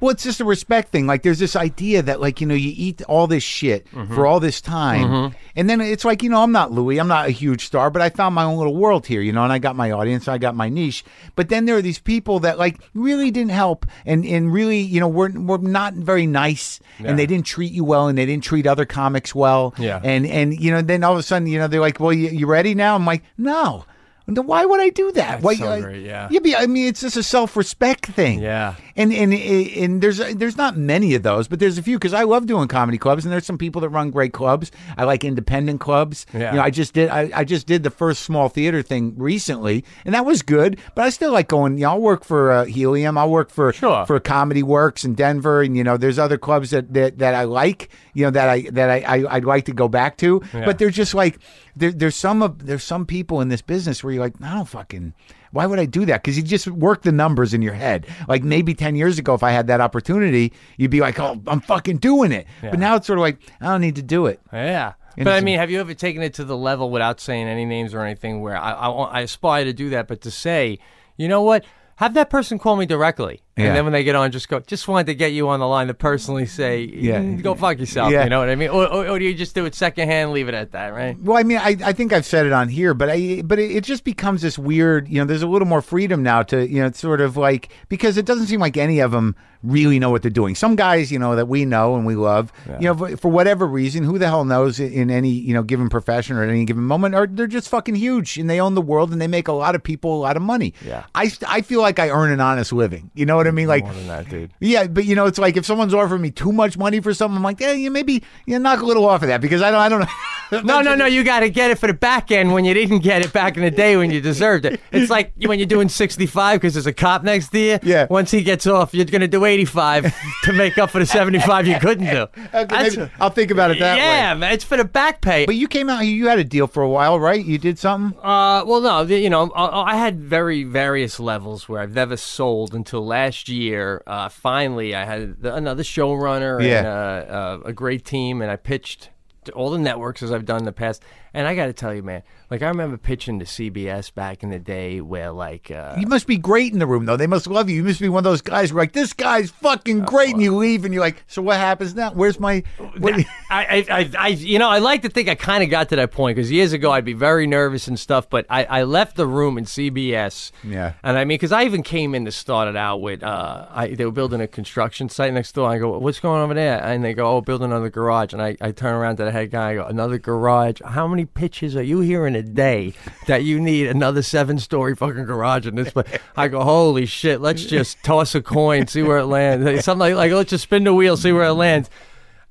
Well, 0.00 0.10
it's 0.10 0.24
just 0.24 0.40
a 0.40 0.44
respect 0.44 0.90
thing. 0.90 1.06
Like, 1.06 1.22
there's 1.22 1.38
this 1.38 1.56
idea 1.56 2.02
that, 2.02 2.20
like, 2.20 2.40
you 2.40 2.46
know, 2.46 2.54
you 2.54 2.72
eat 2.76 3.02
all 3.04 3.26
this 3.26 3.42
shit 3.42 3.86
Mm-hmm. 3.92 4.14
for 4.14 4.26
all 4.26 4.40
this 4.40 4.60
time, 4.60 5.34
and 5.54 5.70
then 5.70 5.80
it's 5.80 6.04
like, 6.04 6.22
you 6.22 6.28
know, 6.30 6.42
I'm 6.42 6.52
not 6.52 6.72
Louis, 6.72 6.98
I'm 6.98 7.08
not 7.08 7.28
a 7.28 7.30
huge 7.30 7.64
star, 7.66 7.90
but 7.90 8.02
I 8.02 8.10
found 8.10 8.34
my 8.34 8.44
own 8.44 8.56
little 8.58 8.74
world 8.76 9.06
here, 9.06 9.20
you 9.20 9.32
know, 9.32 9.42
and 9.44 9.52
I 9.52 9.58
got 9.58 9.76
my 9.76 9.90
audience, 9.90 10.28
I 10.28 10.38
got 10.38 10.54
my 10.54 10.68
niche. 10.68 11.04
But 11.34 11.48
then 11.48 11.64
there 11.66 11.76
are 11.76 11.82
these 11.82 11.98
people 11.98 12.40
that, 12.40 12.58
like, 12.58 12.78
really 12.94 13.30
didn't 13.30 13.52
help, 13.52 13.86
and 14.04 14.24
and 14.24 14.52
really, 14.52 14.80
you 14.80 15.00
know, 15.00 15.08
were 15.08 15.30
were 15.34 15.58
not 15.58 15.94
very 15.94 16.26
nice, 16.26 16.80
and 16.98 17.18
they 17.18 17.26
didn't 17.26 17.46
treat 17.46 17.72
you 17.72 17.84
well, 17.84 18.08
and 18.08 18.18
they 18.18 18.26
didn't 18.26 18.44
treat 18.44 18.66
other 18.66 18.84
comics 18.86 19.34
well, 19.34 19.74
Yeah. 19.78 20.00
and 20.02 20.26
and 20.26 20.58
you 20.58 20.70
know, 20.72 20.82
then 20.82 21.04
all 21.04 21.12
of 21.12 21.18
a 21.18 21.22
sudden, 21.22 21.48
you 21.48 21.58
know, 21.58 21.68
they're 21.68 21.80
like, 21.80 22.00
well, 22.00 22.12
you, 22.12 22.28
you 22.28 22.46
ready 22.46 22.74
now? 22.74 22.94
I'm 22.94 23.06
like, 23.06 23.22
no. 23.38 23.84
Then 24.26 24.46
Why 24.46 24.64
would 24.64 24.80
I 24.80 24.88
do 24.90 25.12
that? 25.12 25.40
Why, 25.42 25.54
so 25.54 25.70
I- 25.70 25.80
great, 25.80 26.04
yeah. 26.04 26.28
Yeah, 26.30 26.58
I 26.58 26.66
mean, 26.66 26.88
it's 26.88 27.00
just 27.00 27.16
a 27.16 27.22
self-respect 27.22 28.06
thing. 28.06 28.40
Yeah. 28.40 28.74
And 28.96 29.12
and 29.12 29.32
and 29.34 30.00
there's 30.00 30.16
there's 30.18 30.56
not 30.56 30.76
many 30.76 31.14
of 31.14 31.22
those, 31.22 31.48
but 31.48 31.58
there's 31.60 31.76
a 31.76 31.82
few 31.82 31.98
because 31.98 32.14
I 32.14 32.22
love 32.22 32.46
doing 32.46 32.66
comedy 32.66 32.96
clubs, 32.96 33.24
and 33.26 33.32
there's 33.32 33.44
some 33.44 33.58
people 33.58 33.82
that 33.82 33.90
run 33.90 34.10
great 34.10 34.32
clubs. 34.32 34.72
I 34.96 35.04
like 35.04 35.22
independent 35.22 35.80
clubs. 35.80 36.24
Yeah. 36.32 36.52
You 36.52 36.56
know, 36.56 36.62
I 36.62 36.70
just 36.70 36.94
did 36.94 37.10
I, 37.10 37.30
I 37.34 37.44
just 37.44 37.66
did 37.66 37.82
the 37.82 37.90
first 37.90 38.22
small 38.22 38.48
theater 38.48 38.80
thing 38.82 39.14
recently, 39.18 39.84
and 40.06 40.14
that 40.14 40.24
was 40.24 40.40
good. 40.40 40.80
But 40.94 41.04
I 41.04 41.10
still 41.10 41.30
like 41.32 41.46
going. 41.48 41.76
You 41.76 41.84
know, 41.84 41.90
I'll 41.90 42.00
work 42.00 42.24
for 42.24 42.50
uh, 42.50 42.64
Helium. 42.64 43.18
I'll 43.18 43.30
work 43.30 43.50
for 43.50 43.70
Sure. 43.74 44.06
for 44.06 44.18
Comedy 44.18 44.62
Works 44.62 45.04
in 45.04 45.14
Denver, 45.14 45.60
and 45.62 45.76
you 45.76 45.84
know, 45.84 45.98
there's 45.98 46.18
other 46.18 46.38
clubs 46.38 46.70
that 46.70 46.92
that, 46.94 47.18
that 47.18 47.34
I 47.34 47.44
like. 47.44 47.90
You 48.14 48.24
know, 48.24 48.30
that 48.30 48.48
I 48.48 48.62
that 48.72 48.88
I, 48.88 49.00
I 49.00 49.36
I'd 49.36 49.44
like 49.44 49.66
to 49.66 49.72
go 49.74 49.88
back 49.88 50.16
to. 50.18 50.40
But 50.52 50.78
they're 50.78 50.88
just 50.88 51.12
like 51.12 51.38
there, 51.76 51.92
there's 51.92 52.16
some 52.16 52.42
of 52.42 52.64
there's 52.64 52.82
some 52.82 53.04
people 53.04 53.42
in 53.42 53.48
this 53.50 53.60
business 53.60 54.02
where 54.02 54.14
you're 54.16 54.24
like, 54.24 54.34
I 54.42 54.54
don't 54.54 54.64
fucking. 54.64 55.14
Why 55.52 55.66
would 55.66 55.78
I 55.78 55.86
do 55.86 56.04
that? 56.06 56.22
Because 56.22 56.36
you 56.36 56.42
just 56.42 56.66
work 56.66 57.02
the 57.02 57.12
numbers 57.12 57.54
in 57.54 57.62
your 57.62 57.72
head. 57.74 58.06
Like 58.28 58.42
maybe 58.42 58.74
10 58.74 58.94
years 58.96 59.18
ago, 59.18 59.34
if 59.34 59.42
I 59.42 59.52
had 59.52 59.68
that 59.68 59.80
opportunity, 59.80 60.52
you'd 60.76 60.90
be 60.90 61.00
like, 61.00 61.18
oh, 61.18 61.40
I'm 61.46 61.60
fucking 61.60 61.98
doing 61.98 62.32
it. 62.32 62.46
But 62.60 62.78
now 62.78 62.96
it's 62.96 63.06
sort 63.06 63.18
of 63.18 63.22
like, 63.22 63.38
I 63.60 63.66
don't 63.66 63.80
need 63.80 63.96
to 63.96 64.02
do 64.02 64.26
it. 64.26 64.40
Yeah. 64.52 64.94
And 65.16 65.24
But 65.24 65.34
I 65.34 65.40
mean, 65.40 65.58
have 65.58 65.70
you 65.70 65.80
ever 65.80 65.94
taken 65.94 66.22
it 66.22 66.34
to 66.34 66.44
the 66.44 66.56
level 66.56 66.90
without 66.90 67.20
saying 67.20 67.48
any 67.48 67.64
names 67.64 67.94
or 67.94 68.02
anything 68.02 68.42
where 68.42 68.56
I, 68.56 68.72
I, 68.72 68.90
I 68.90 69.20
aspire 69.20 69.64
to 69.64 69.72
do 69.72 69.90
that, 69.90 70.08
but 70.08 70.20
to 70.22 70.30
say, 70.30 70.78
you 71.16 71.28
know 71.28 71.40
what? 71.42 71.64
Have 71.96 72.12
that 72.14 72.28
person 72.28 72.58
call 72.58 72.76
me 72.76 72.84
directly. 72.84 73.40
Yeah. 73.56 73.68
And 73.68 73.76
then 73.76 73.84
when 73.84 73.92
they 73.94 74.04
get 74.04 74.14
on, 74.14 74.30
just 74.32 74.48
go, 74.50 74.60
just 74.60 74.86
wanted 74.86 75.06
to 75.06 75.14
get 75.14 75.32
you 75.32 75.48
on 75.48 75.60
the 75.60 75.66
line 75.66 75.86
to 75.86 75.94
personally 75.94 76.44
say, 76.44 76.80
Yeah. 76.82 77.20
"Mm, 77.20 77.42
go 77.42 77.54
fuck 77.54 77.78
yourself. 77.78 78.12
Yeah. 78.12 78.24
You 78.24 78.30
know 78.30 78.38
what 78.38 78.50
I 78.50 78.54
mean? 78.54 78.68
Or, 78.68 78.86
or, 78.86 79.08
or 79.08 79.18
do 79.18 79.24
you 79.24 79.34
just 79.34 79.54
do 79.54 79.64
it 79.64 79.74
secondhand, 79.74 80.32
leave 80.32 80.48
it 80.48 80.54
at 80.54 80.72
that, 80.72 80.88
right? 80.92 81.18
Well, 81.18 81.38
I 81.38 81.42
mean, 81.42 81.56
I, 81.56 81.74
I 81.82 81.92
think 81.94 82.12
I've 82.12 82.26
said 82.26 82.44
it 82.44 82.52
on 82.52 82.68
here, 82.68 82.92
but 82.92 83.08
I 83.08 83.40
but 83.44 83.58
it, 83.58 83.70
it 83.70 83.84
just 83.84 84.04
becomes 84.04 84.42
this 84.42 84.58
weird. 84.58 85.08
You 85.08 85.20
know, 85.20 85.24
there's 85.24 85.42
a 85.42 85.46
little 85.46 85.68
more 85.68 85.80
freedom 85.80 86.22
now 86.22 86.42
to 86.42 86.68
you 86.68 86.80
know, 86.82 86.86
it's 86.88 87.00
sort 87.00 87.22
of 87.22 87.38
like 87.38 87.70
because 87.88 88.18
it 88.18 88.26
doesn't 88.26 88.46
seem 88.48 88.60
like 88.60 88.76
any 88.76 88.98
of 89.00 89.10
them 89.12 89.34
really 89.62 89.98
know 89.98 90.10
what 90.10 90.20
they're 90.22 90.30
doing. 90.30 90.54
Some 90.54 90.76
guys, 90.76 91.10
you 91.10 91.18
know, 91.18 91.34
that 91.34 91.48
we 91.48 91.64
know 91.64 91.96
and 91.96 92.06
we 92.06 92.14
love, 92.14 92.52
you 92.78 92.86
know, 92.86 92.94
for- 92.94 93.16
for 93.16 93.28
whatever 93.30 93.66
reason, 93.66 94.04
who 94.04 94.16
the 94.18 94.26
hell 94.28 94.44
knows 94.44 94.78
in 94.78 95.10
any 95.10 95.30
you 95.30 95.54
know 95.54 95.62
given 95.62 95.88
profession 95.88 96.36
or 96.36 96.42
at 96.44 96.50
any 96.50 96.66
given 96.66 96.84
moment, 96.84 97.14
are 97.14 97.26
they're 97.26 97.46
just 97.46 97.70
fucking 97.70 97.94
huge 97.94 98.36
and 98.36 98.50
they 98.50 98.60
own 98.60 98.74
the 98.74 98.82
world 98.82 99.12
and 99.12 99.20
they 99.20 99.26
make 99.26 99.48
a 99.48 99.52
lot 99.52 99.74
of 99.74 99.82
people 99.82 100.14
a 100.14 100.20
lot 100.20 100.36
of 100.36 100.42
money. 100.42 100.74
Yeah. 100.84 101.04
I 101.14 101.32
I 101.48 101.62
feel 101.62 101.80
like 101.80 101.98
I 101.98 102.10
earn 102.10 102.30
an 102.30 102.40
honest 102.40 102.70
living. 102.72 103.10
You 103.14 103.24
know 103.24 103.36
what 103.36 103.45
I 103.48 103.50
mean? 103.52 103.68
Like 103.68 103.84
More 103.84 103.94
than 103.94 104.06
that, 104.08 104.28
dude. 104.28 104.50
Yeah, 104.60 104.86
but 104.86 105.04
you 105.04 105.14
know, 105.14 105.26
it's 105.26 105.38
like 105.38 105.56
if 105.56 105.66
someone's 105.66 105.94
offering 105.94 106.22
me 106.22 106.30
too 106.30 106.52
much 106.52 106.76
money 106.78 107.00
for 107.00 107.12
something, 107.14 107.36
I'm 107.36 107.42
like, 107.42 107.60
yeah, 107.60 107.72
you 107.72 107.90
maybe 107.90 108.22
you 108.46 108.58
knock 108.58 108.80
a 108.80 108.86
little 108.86 109.06
off 109.06 109.22
of 109.22 109.28
that 109.28 109.40
because 109.40 109.62
I 109.62 109.70
don't, 109.70 109.80
I 109.80 109.88
don't 109.88 110.00
know. 110.00 110.06
No, 110.52 110.80
no, 110.80 110.94
no. 110.94 111.06
You 111.06 111.24
got 111.24 111.40
to 111.40 111.50
get 111.50 111.72
it 111.72 111.74
for 111.78 111.88
the 111.88 111.92
back 111.92 112.30
end 112.30 112.52
when 112.52 112.64
you 112.64 112.72
didn't 112.72 113.00
get 113.00 113.24
it 113.24 113.32
back 113.32 113.56
in 113.56 113.64
the 113.64 113.70
day 113.72 113.96
when 113.96 114.12
you 114.12 114.20
deserved 114.20 114.64
it. 114.64 114.80
It's 114.92 115.10
like 115.10 115.32
when 115.44 115.58
you're 115.58 115.66
doing 115.66 115.88
65 115.88 116.60
because 116.60 116.74
there's 116.74 116.86
a 116.86 116.92
cop 116.92 117.24
next 117.24 117.48
to 117.48 117.58
you. 117.58 117.78
Yeah. 117.82 118.06
Once 118.08 118.30
he 118.30 118.44
gets 118.44 118.64
off, 118.64 118.94
you're 118.94 119.06
going 119.06 119.22
to 119.22 119.26
do 119.26 119.44
85 119.44 120.14
to 120.44 120.52
make 120.52 120.78
up 120.78 120.90
for 120.90 121.00
the 121.00 121.06
75 121.06 121.66
you 121.66 121.80
couldn't 121.80 122.06
do. 122.06 122.26
Okay, 122.54 122.76
maybe 122.96 123.10
I'll 123.18 123.30
think 123.30 123.50
about 123.50 123.72
it 123.72 123.80
that 123.80 123.96
way. 123.96 124.04
yeah, 124.04 124.34
man. 124.34 124.52
It's 124.52 124.62
for 124.62 124.76
the 124.76 124.84
back 124.84 125.20
pay. 125.20 125.46
But 125.46 125.56
you 125.56 125.66
came 125.66 125.90
out, 125.90 126.02
you 126.02 126.28
had 126.28 126.38
a 126.38 126.44
deal 126.44 126.68
for 126.68 126.80
a 126.82 126.88
while, 126.88 127.18
right? 127.18 127.44
You 127.44 127.58
did 127.58 127.76
something. 127.76 128.16
Uh, 128.20 128.62
well, 128.64 128.80
no, 128.80 129.02
you 129.02 129.28
know, 129.28 129.50
I, 129.50 129.92
I 129.92 129.96
had 129.96 130.20
very 130.20 130.62
various 130.62 131.18
levels 131.18 131.68
where 131.68 131.80
I've 131.80 131.94
never 131.94 132.16
sold 132.16 132.72
until 132.72 133.04
last 133.04 133.35
year. 133.44 134.02
Uh, 134.06 134.28
finally, 134.28 134.94
I 134.94 135.04
had 135.04 135.42
the, 135.42 135.54
another 135.54 135.82
showrunner 135.82 136.62
and 136.78 136.86
uh, 136.86 136.90
uh, 136.90 137.60
a 137.66 137.72
great 137.72 138.04
team, 138.04 138.42
and 138.42 138.50
I 138.50 138.56
pitched 138.56 139.10
to 139.44 139.52
all 139.52 139.70
the 139.70 139.78
networks 139.78 140.22
as 140.22 140.32
I've 140.32 140.44
done 140.44 140.58
in 140.58 140.64
the 140.64 140.72
past. 140.72 141.02
And 141.36 141.46
I 141.46 141.54
got 141.54 141.66
to 141.66 141.74
tell 141.74 141.92
you, 141.92 142.02
man, 142.02 142.22
like 142.50 142.62
I 142.62 142.68
remember 142.68 142.96
pitching 142.96 143.40
to 143.40 143.44
CBS 143.44 144.12
back 144.14 144.42
in 144.42 144.48
the 144.48 144.58
day, 144.58 145.02
where 145.02 145.30
like 145.32 145.70
uh, 145.70 145.94
You 145.98 146.06
must 146.06 146.26
be 146.26 146.38
great 146.38 146.72
in 146.72 146.78
the 146.78 146.86
room, 146.86 147.04
though. 147.04 147.18
They 147.18 147.26
must 147.26 147.46
love 147.46 147.68
you. 147.68 147.76
You 147.76 147.84
must 147.84 148.00
be 148.00 148.08
one 148.08 148.20
of 148.20 148.24
those 148.24 148.40
guys 148.40 148.70
who 148.70 148.78
are 148.78 148.80
like, 148.80 148.94
this 148.94 149.12
guy's 149.12 149.50
fucking 149.50 150.06
great, 150.06 150.32
and 150.32 150.40
you 150.40 150.56
leave, 150.56 150.86
and 150.86 150.94
you're 150.94 151.02
like, 151.02 151.24
so 151.26 151.42
what 151.42 151.58
happens 151.58 151.94
now? 151.94 152.10
Where's 152.12 152.40
my? 152.40 152.62
What, 152.96 153.16
I, 153.16 153.26
I, 153.50 153.86
I, 153.90 154.10
I, 154.18 154.28
you 154.28 154.58
know, 154.58 154.70
I 154.70 154.78
like 154.78 155.02
to 155.02 155.10
think 155.10 155.28
I 155.28 155.34
kind 155.34 155.62
of 155.62 155.68
got 155.68 155.90
to 155.90 155.96
that 155.96 156.10
point 156.10 156.36
because 156.36 156.50
years 156.50 156.72
ago 156.72 156.90
I'd 156.90 157.04
be 157.04 157.12
very 157.12 157.46
nervous 157.46 157.86
and 157.86 158.00
stuff, 158.00 158.30
but 158.30 158.46
I, 158.48 158.64
I 158.64 158.82
left 158.84 159.16
the 159.16 159.26
room 159.26 159.58
in 159.58 159.66
CBS. 159.66 160.52
Yeah. 160.64 160.94
And 161.02 161.18
I 161.18 161.24
mean, 161.24 161.36
because 161.36 161.52
I 161.52 161.64
even 161.64 161.82
came 161.82 162.14
in 162.14 162.24
to 162.24 162.32
start 162.32 162.66
it 162.66 162.76
out 162.76 163.02
with, 163.02 163.22
uh, 163.22 163.66
I, 163.70 163.88
they 163.88 164.06
were 164.06 164.10
building 164.10 164.40
a 164.40 164.48
construction 164.48 165.10
site 165.10 165.34
next 165.34 165.52
door. 165.52 165.68
I 165.68 165.76
go, 165.76 165.98
what's 165.98 166.18
going 166.18 166.38
on 166.38 166.44
over 166.44 166.54
there? 166.54 166.82
And 166.82 167.04
they 167.04 167.12
go, 167.12 167.36
oh, 167.36 167.40
building 167.42 167.66
another 167.66 167.90
garage. 167.90 168.32
And 168.32 168.40
I, 168.40 168.56
I 168.62 168.72
turn 168.72 168.94
around 168.94 169.16
to 169.16 169.24
the 169.24 169.32
head 169.32 169.50
guy, 169.50 169.72
I 169.72 169.74
go, 169.74 169.84
another 169.84 170.18
garage? 170.18 170.80
How 170.82 171.06
many 171.06 171.25
pitches 171.26 171.76
are 171.76 171.82
you 171.82 172.00
hearing 172.00 172.34
a 172.34 172.42
day 172.42 172.94
that 173.26 173.44
you 173.44 173.60
need 173.60 173.86
another 173.88 174.22
seven 174.22 174.58
story 174.58 174.94
fucking 174.94 175.24
garage 175.24 175.66
in 175.66 175.74
this 175.76 175.92
place? 175.92 176.06
I 176.36 176.48
go, 176.48 176.62
holy 176.62 177.06
shit, 177.06 177.40
let's 177.40 177.64
just 177.64 178.02
toss 178.02 178.34
a 178.34 178.42
coin, 178.42 178.86
see 178.86 179.02
where 179.02 179.18
it 179.18 179.26
lands. 179.26 179.84
Something 179.84 180.00
like, 180.00 180.14
like 180.14 180.32
let's 180.32 180.50
just 180.50 180.64
spin 180.64 180.84
the 180.84 180.94
wheel, 180.94 181.16
see 181.16 181.32
where 181.32 181.44
it 181.44 181.52
lands. 181.52 181.90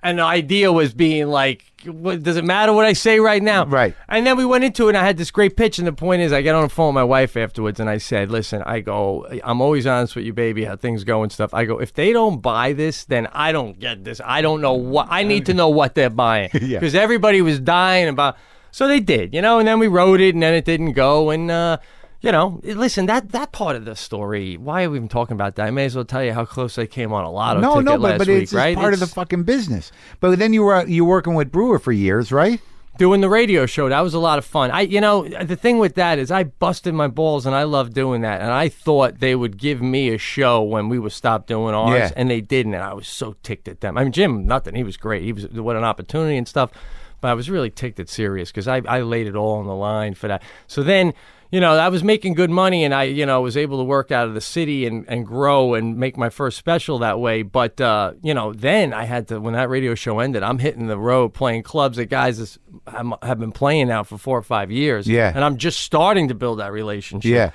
And 0.03 0.19
the 0.19 0.23
idea 0.23 0.71
was 0.71 0.93
being 0.93 1.27
like, 1.29 1.65
what, 1.83 2.21
does 2.21 2.37
it 2.37 2.45
matter 2.45 2.71
what 2.71 2.85
I 2.85 2.93
say 2.93 3.19
right 3.19 3.41
now? 3.41 3.65
Right. 3.65 3.95
And 4.07 4.25
then 4.25 4.37
we 4.37 4.45
went 4.45 4.63
into 4.63 4.85
it, 4.85 4.89
and 4.89 4.97
I 4.97 5.03
had 5.03 5.17
this 5.17 5.31
great 5.31 5.57
pitch. 5.57 5.79
And 5.79 5.87
the 5.87 5.93
point 5.93 6.21
is, 6.21 6.31
I 6.31 6.43
get 6.43 6.53
on 6.53 6.61
the 6.61 6.69
phone 6.69 6.89
with 6.89 6.95
my 6.95 7.03
wife 7.03 7.35
afterwards, 7.35 7.79
and 7.79 7.89
I 7.89 7.97
said, 7.97 8.29
"Listen, 8.29 8.61
I 8.67 8.81
go, 8.81 9.25
I'm 9.43 9.61
always 9.61 9.87
honest 9.87 10.15
with 10.15 10.25
you, 10.25 10.31
baby, 10.33 10.63
how 10.65 10.75
things 10.75 11.03
go 11.03 11.23
and 11.23 11.31
stuff. 11.31 11.55
I 11.55 11.65
go, 11.65 11.79
if 11.79 11.91
they 11.91 12.13
don't 12.13 12.39
buy 12.39 12.73
this, 12.73 13.05
then 13.05 13.25
I 13.33 13.51
don't 13.51 13.79
get 13.79 14.03
this. 14.03 14.21
I 14.23 14.43
don't 14.43 14.61
know 14.61 14.73
what. 14.73 15.07
I 15.09 15.23
need 15.23 15.47
to 15.47 15.55
know 15.55 15.69
what 15.69 15.95
they're 15.95 16.11
buying 16.11 16.51
Yeah. 16.53 16.79
because 16.79 16.93
everybody 16.93 17.41
was 17.41 17.59
dying 17.59 18.07
about. 18.07 18.37
So 18.75 18.89
they 18.89 18.99
did, 18.99 19.33
you 19.33 19.41
know. 19.41 19.57
And 19.59 19.65
then 19.67 19.79
we 19.79 19.87
wrote 19.87 20.19
it, 20.19 20.33
and 20.35 20.43
then 20.43 20.53
it 20.53 20.65
didn't 20.65 20.93
go, 20.93 21.29
and. 21.29 21.49
uh 21.49 21.77
you 22.21 22.31
know, 22.31 22.59
listen, 22.63 23.05
that 23.05 23.33
that 23.33 23.51
part 23.51 23.75
of 23.75 23.85
the 23.85 23.95
story. 23.95 24.57
Why 24.57 24.83
are 24.83 24.89
we 24.89 24.97
even 24.97 25.09
talking 25.09 25.35
about 25.35 25.55
that? 25.57 25.67
I 25.67 25.69
may 25.69 25.85
as 25.85 25.95
well 25.95 26.05
tell 26.05 26.23
you 26.23 26.33
how 26.33 26.43
close 26.43 26.75
I 26.79 26.87
came 26.87 27.13
on 27.13 27.23
a 27.23 27.29
lot 27.29 27.55
of 27.55 27.61
No, 27.61 27.73
ticket 27.73 27.85
no, 27.85 27.95
last 27.97 28.01
but, 28.13 28.17
but 28.19 28.27
week, 28.29 28.43
it's, 28.43 28.51
it's 28.51 28.57
right? 28.57 28.75
part 28.75 28.95
of 28.95 28.99
the 28.99 29.05
fucking 29.05 29.43
business. 29.43 29.91
But 30.21 30.39
then 30.39 30.51
you 30.51 30.63
were 30.63 30.87
you 30.87 31.05
working 31.05 31.35
with 31.35 31.51
Breuer 31.51 31.77
for 31.77 31.91
years, 31.91 32.31
right? 32.31 32.59
doing 32.97 33.19
the 33.21 33.29
radio 33.29 33.65
show 33.65 33.89
that 33.89 33.99
was 33.99 34.13
a 34.13 34.19
lot 34.19 34.37
of 34.37 34.45
fun 34.45 34.71
i 34.71 34.79
you 34.79 35.01
know 35.01 35.27
the 35.43 35.57
thing 35.57 35.79
with 35.79 35.95
that 35.95 36.17
is 36.17 36.31
i 36.31 36.45
busted 36.45 36.93
my 36.93 37.09
balls 37.09 37.45
and 37.45 37.53
i 37.53 37.63
love 37.63 37.93
doing 37.93 38.21
that 38.21 38.39
and 38.39 38.49
i 38.51 38.69
thought 38.69 39.19
they 39.19 39.35
would 39.35 39.57
give 39.57 39.81
me 39.81 40.13
a 40.13 40.17
show 40.17 40.63
when 40.63 40.87
we 40.87 40.97
would 40.97 41.11
stop 41.11 41.45
doing 41.45 41.75
ours 41.75 41.91
Yeah. 41.99 42.11
and 42.15 42.31
they 42.31 42.39
didn't 42.39 42.73
and 42.73 42.81
i 42.81 42.93
was 42.93 43.05
so 43.09 43.35
ticked 43.43 43.67
at 43.67 43.81
them 43.81 43.97
i 43.97 44.03
mean 44.05 44.13
jim 44.13 44.47
nothing 44.47 44.75
he 44.75 44.83
was 44.85 44.95
great 44.95 45.23
he 45.23 45.33
was 45.33 45.45
what 45.49 45.75
an 45.75 45.83
opportunity 45.83 46.37
and 46.37 46.47
stuff 46.47 46.71
but 47.21 47.29
i 47.29 47.33
was 47.33 47.49
really 47.49 47.69
ticked 47.69 47.99
at 47.99 48.09
sirius 48.09 48.51
because 48.51 48.67
I, 48.67 48.81
I 48.87 49.01
laid 49.01 49.27
it 49.27 49.35
all 49.35 49.57
on 49.59 49.65
the 49.67 49.75
line 49.75 50.13
for 50.13 50.27
that 50.27 50.41
so 50.67 50.83
then 50.83 51.13
you 51.51 51.61
know, 51.61 51.73
I 51.77 51.87
was 51.89 52.03
making 52.03 52.33
good 52.33 52.49
money 52.49 52.83
and 52.83 52.93
I, 52.93 53.03
you 53.03 53.25
know, 53.25 53.39
was 53.39 53.55
able 53.55 53.77
to 53.77 53.83
work 53.85 54.11
out 54.11 54.27
of 54.27 54.33
the 54.33 54.41
city 54.41 54.87
and, 54.87 55.05
and 55.07 55.25
grow 55.25 55.75
and 55.75 55.95
make 55.95 56.17
my 56.17 56.29
first 56.29 56.57
special 56.57 56.99
that 56.99 57.19
way. 57.19 57.43
But, 57.43 57.79
uh, 57.79 58.13
you 58.23 58.33
know, 58.33 58.51
then 58.51 58.93
I 58.93 59.05
had 59.05 59.27
to, 59.29 59.39
when 59.39 59.53
that 59.53 59.69
radio 59.69 59.95
show 59.95 60.19
ended, 60.19 60.41
I'm 60.43 60.57
hitting 60.57 60.87
the 60.87 60.97
road 60.97 61.33
playing 61.33 61.63
clubs 61.63 61.95
that 61.97 62.07
guys 62.07 62.39
is, 62.39 62.59
I'm- 62.87 63.13
have 63.21 63.39
been 63.39 63.53
playing 63.53 63.87
now 63.87 64.03
for 64.03 64.17
four 64.17 64.37
or 64.37 64.41
five 64.41 64.69
years. 64.69 65.07
Yeah. 65.07 65.31
And 65.33 65.45
I'm 65.45 65.55
just 65.57 65.79
starting 65.79 66.27
to 66.29 66.33
build 66.33 66.59
that 66.59 66.73
relationship. 66.73 67.31
Yeah. 67.31 67.51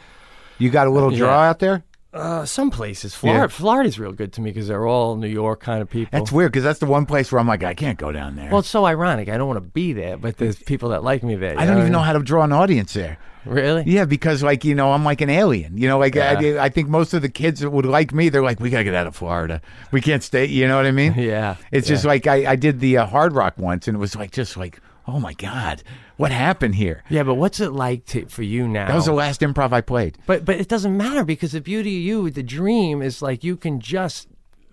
You 0.59 0.71
got 0.71 0.87
a 0.87 0.91
little 0.91 1.11
draw 1.11 1.43
Yeah. 1.43 1.51
out 1.51 1.59
there? 1.59 1.83
Uh, 2.13 2.45
some 2.45 2.71
places. 2.71 3.15
Florida, 3.15 3.43
Yeah. 3.45 3.47
Florida's 3.47 3.99
real 3.99 4.13
good 4.13 4.33
to 4.33 4.41
me 4.41 4.51
because 4.51 4.67
they're 4.67 4.87
all 4.87 5.15
New 5.17 5.29
York 5.29 5.61
kind 5.61 5.81
of 5.81 5.89
people. 5.89 6.19
That's 6.19 6.33
weird 6.33 6.51
because 6.51 6.65
that's 6.65 6.81
the 6.81 6.87
one 6.87 7.07
place 7.07 7.31
where 7.31 7.41
I'm 7.41 7.47
like, 7.47 7.63
I 7.63 7.75
can't 7.75 7.99
go 7.99 8.11
down 8.11 8.35
there. 8.35 8.51
well, 8.51 8.59
it's 8.61 8.69
so 8.69 8.85
ironic. 8.85 9.29
I 9.29 9.37
don't 9.39 9.47
want 9.47 9.59
to 9.59 9.69
be 9.69 9.93
there, 9.93 10.17
but 10.17 10.37
there's 10.39 10.57
people 10.57 10.89
that 10.89 11.05
like 11.05 11.23
me 11.23 11.37
there. 11.37 11.57
I 11.59 11.67
don't 11.67 11.79
even 11.79 11.93
know 11.93 12.01
how 12.01 12.13
to 12.13 12.19
draw 12.21 12.43
an 12.43 12.53
audience 12.53 12.95
there. 12.95 13.19
Really? 13.47 13.85
Yeah, 13.87 14.05
because 14.05 14.43
like 14.43 14.65
you 14.65 14.75
know, 14.75 14.93
I'm 14.93 15.05
like 15.05 15.21
an 15.21 15.31
alien. 15.31 15.79
You 15.79 15.89
know, 15.89 15.99
like 15.99 16.15
Yeah. 16.15 16.39
I, 16.61 16.65
I 16.65 16.69
think 16.69 16.89
most 16.89 17.15
of 17.15 17.23
the 17.23 17.29
kids 17.31 17.61
that 17.61 17.71
would 17.71 17.87
like 17.87 18.13
me, 18.13 18.29
they're 18.29 18.43
like, 18.43 18.59
we 18.61 18.71
gotta 18.71 18.85
get 18.85 18.95
out 18.95 19.07
of 19.07 19.15
Florida. 19.17 19.63
We 19.93 20.01
can't 20.01 20.23
stay. 20.23 20.45
You 20.47 20.67
know 20.69 20.77
what 20.77 20.87
I 20.87 20.91
mean? 20.91 21.15
Yeah, 21.17 21.57
It's 21.71 21.87
just 21.89 22.05
like 22.05 22.27
I, 22.27 22.51
I 22.53 22.57
did 22.57 22.81
the 22.81 22.99
uh, 22.99 23.07
Hard 23.07 23.33
Rock 23.35 23.55
once, 23.57 23.87
and 23.89 23.95
it 23.97 23.99
was 24.01 24.15
like 24.17 24.31
just 24.33 24.57
like, 24.57 24.81
oh 25.11 25.21
my 25.21 25.33
god, 25.35 25.83
what 26.17 26.31
happened 26.33 26.75
here? 26.77 27.03
Yeah, 27.09 27.23
but 27.25 27.35
what's 27.35 27.61
it 27.61 27.73
like 27.73 28.05
to, 28.07 28.27
for 28.27 28.43
you 28.43 28.69
now? 28.69 28.87
That 28.89 28.95
was 28.95 29.07
the 29.07 29.13
last 29.13 29.41
improv 29.41 29.73
I 29.73 29.81
played. 29.81 30.19
But 30.27 30.45
but 30.45 30.57
it 30.61 30.69
doesn't 30.69 30.97
matter 30.97 31.25
because 31.25 31.53
the 31.53 31.61
beauty 31.61 31.97
of 31.99 32.03
you, 32.03 32.31
the 32.31 32.43
dream 32.43 33.03
is 33.03 33.21
like 33.23 33.43
you 33.45 33.57
can 33.57 33.81
just 33.81 34.29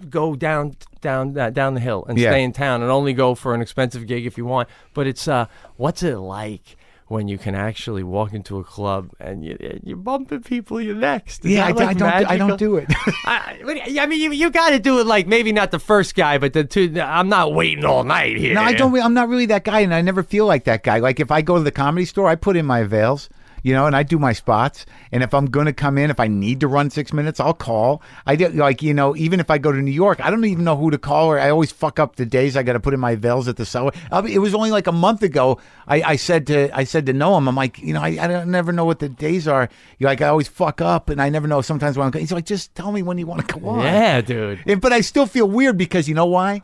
go 0.09 0.35
down 0.35 0.75
down 1.01 1.37
uh, 1.37 1.49
down 1.49 1.73
the 1.73 1.79
hill 1.79 2.05
and 2.07 2.17
Yeah. 2.19 2.31
stay 2.31 2.43
in 2.43 2.53
town 2.53 2.81
and 2.83 2.91
only 2.91 3.13
go 3.13 3.33
for 3.35 3.55
an 3.55 3.61
expensive 3.61 4.05
gig 4.07 4.25
if 4.25 4.37
you 4.37 4.45
want. 4.45 4.69
But 4.93 5.07
it's 5.07 5.27
uh, 5.27 5.47
what's 5.77 6.03
it 6.03 6.17
like? 6.17 6.77
When 7.09 7.29
you 7.29 7.37
can 7.37 7.55
actually 7.55 8.03
walk 8.03 8.33
into 8.33 8.59
a 8.59 8.65
club 8.65 9.11
and 9.19 9.43
you, 9.45 9.57
you're 9.83 9.95
bumping 9.95 10.41
people, 10.41 10.81
you're 10.81 10.93
next. 10.93 11.45
Is 11.45 11.51
Yeah, 11.51 11.67
I, 11.67 11.71
like, 11.71 11.87
I 11.87 11.93
don't. 11.93 12.11
I 12.31 12.35
don't 12.37 12.57
do 12.59 12.75
it. 12.75 12.87
I, 13.25 13.57
I- 13.65 13.97
I 14.01 14.05
mean, 14.07 14.19
you, 14.19 14.31
you 14.33 14.49
got 14.49 14.71
to 14.71 14.79
do 14.79 14.99
it 14.99 15.07
like 15.07 15.25
maybe 15.25 15.53
not 15.53 15.71
the 15.71 15.79
first 15.79 16.15
guy, 16.15 16.37
but 16.37 16.51
the 16.51 16.65
two. 16.65 16.99
I'm 17.01 17.29
not 17.29 17.53
waiting 17.53 17.85
all 17.85 18.03
night 18.03 18.35
here. 18.35 18.53
No, 18.53 18.61
I 18.61 18.73
don't. 18.73 18.93
I'm 18.99 19.13
not 19.13 19.29
really 19.29 19.45
that 19.47 19.63
guy, 19.63 19.79
and 19.79 19.93
I 19.93 20.01
never 20.01 20.21
feel 20.21 20.45
like 20.45 20.65
that 20.65 20.83
guy. 20.83 20.99
Like 20.99 21.21
if 21.21 21.31
I 21.31 21.41
go 21.41 21.55
to 21.57 21.63
the 21.63 21.71
comedy 21.71 22.05
store, 22.05 22.27
I 22.27 22.35
put 22.35 22.57
in 22.57 22.65
my 22.65 22.79
avails, 22.79 23.29
you 23.67 23.73
know, 23.73 23.85
and 23.85 23.95
I 23.95 24.03
do 24.03 24.17
my 24.17 24.31
spots. 24.33 24.85
And 25.11 25.21
if 25.23 25.33
I'm 25.33 25.47
gonna 25.47 25.73
come 25.73 25.97
in, 25.97 26.09
if 26.09 26.19
I 26.19 26.27
need 26.27 26.61
to 26.61 26.67
run 26.67 26.89
six 26.89 27.11
minutes, 27.11 27.39
I'll 27.39 27.53
call. 27.53 28.01
I 28.25 28.35
do 28.37 28.47
like 28.49 28.81
you 28.81 28.93
know, 28.93 29.15
even 29.17 29.39
if 29.41 29.49
I 29.51 29.57
go 29.57 29.71
to 29.71 29.81
New 29.81 29.91
York, 29.91 30.23
I 30.25 30.29
don't 30.29 30.45
even 30.45 30.63
know 30.63 30.77
who 30.77 30.89
to 30.91 30.97
call, 30.97 31.27
or 31.27 31.37
I 31.39 31.49
always 31.49 31.71
fuck 31.71 31.99
up 31.99 32.15
the 32.15 32.25
days 32.25 32.55
I 32.55 32.63
got 32.63 32.73
to 32.73 32.79
put 32.79 32.93
in 32.93 32.99
my 33.01 33.11
avails 33.11 33.47
at 33.47 33.57
the 33.57 33.65
cellar. 33.65 33.91
It 34.29 34.39
was 34.39 34.55
only 34.55 34.71
like 34.71 34.87
a 34.87 34.91
month 34.93 35.21
ago. 35.21 35.59
I, 35.85 36.01
I 36.13 36.15
said 36.15 36.47
to 36.47 36.69
I 36.77 36.85
said 36.85 37.05
to 37.07 37.13
Noam, 37.13 37.47
I'm 37.49 37.55
like, 37.55 37.79
you 37.79 37.93
know, 37.93 38.01
I, 38.01 38.17
I 38.19 38.27
don't 38.27 38.49
never 38.51 38.71
know 38.71 38.85
what 38.85 38.99
the 38.99 39.09
days 39.09 39.47
are. 39.47 39.67
You're 39.99 40.09
like, 40.09 40.21
I 40.21 40.27
always 40.29 40.47
fuck 40.47 40.79
up, 40.79 41.09
and 41.09 41.21
I 41.21 41.27
never 41.29 41.47
know 41.47 41.61
sometimes 41.61 41.97
when 41.97 42.07
I'm. 42.07 42.13
He's 42.19 42.31
like, 42.31 42.45
just 42.45 42.73
tell 42.73 42.91
me 42.93 43.03
when 43.03 43.17
you 43.17 43.27
want 43.27 43.41
to 43.41 43.47
come 43.53 43.65
on. 43.65 43.83
Yeah, 43.83 44.21
dude. 44.21 44.59
Yeah, 44.65 44.75
But 44.75 44.93
I 44.93 45.01
still 45.01 45.25
feel 45.25 45.49
weird 45.49 45.77
because 45.77 46.07
you 46.07 46.15
know 46.15 46.25
why? 46.25 46.61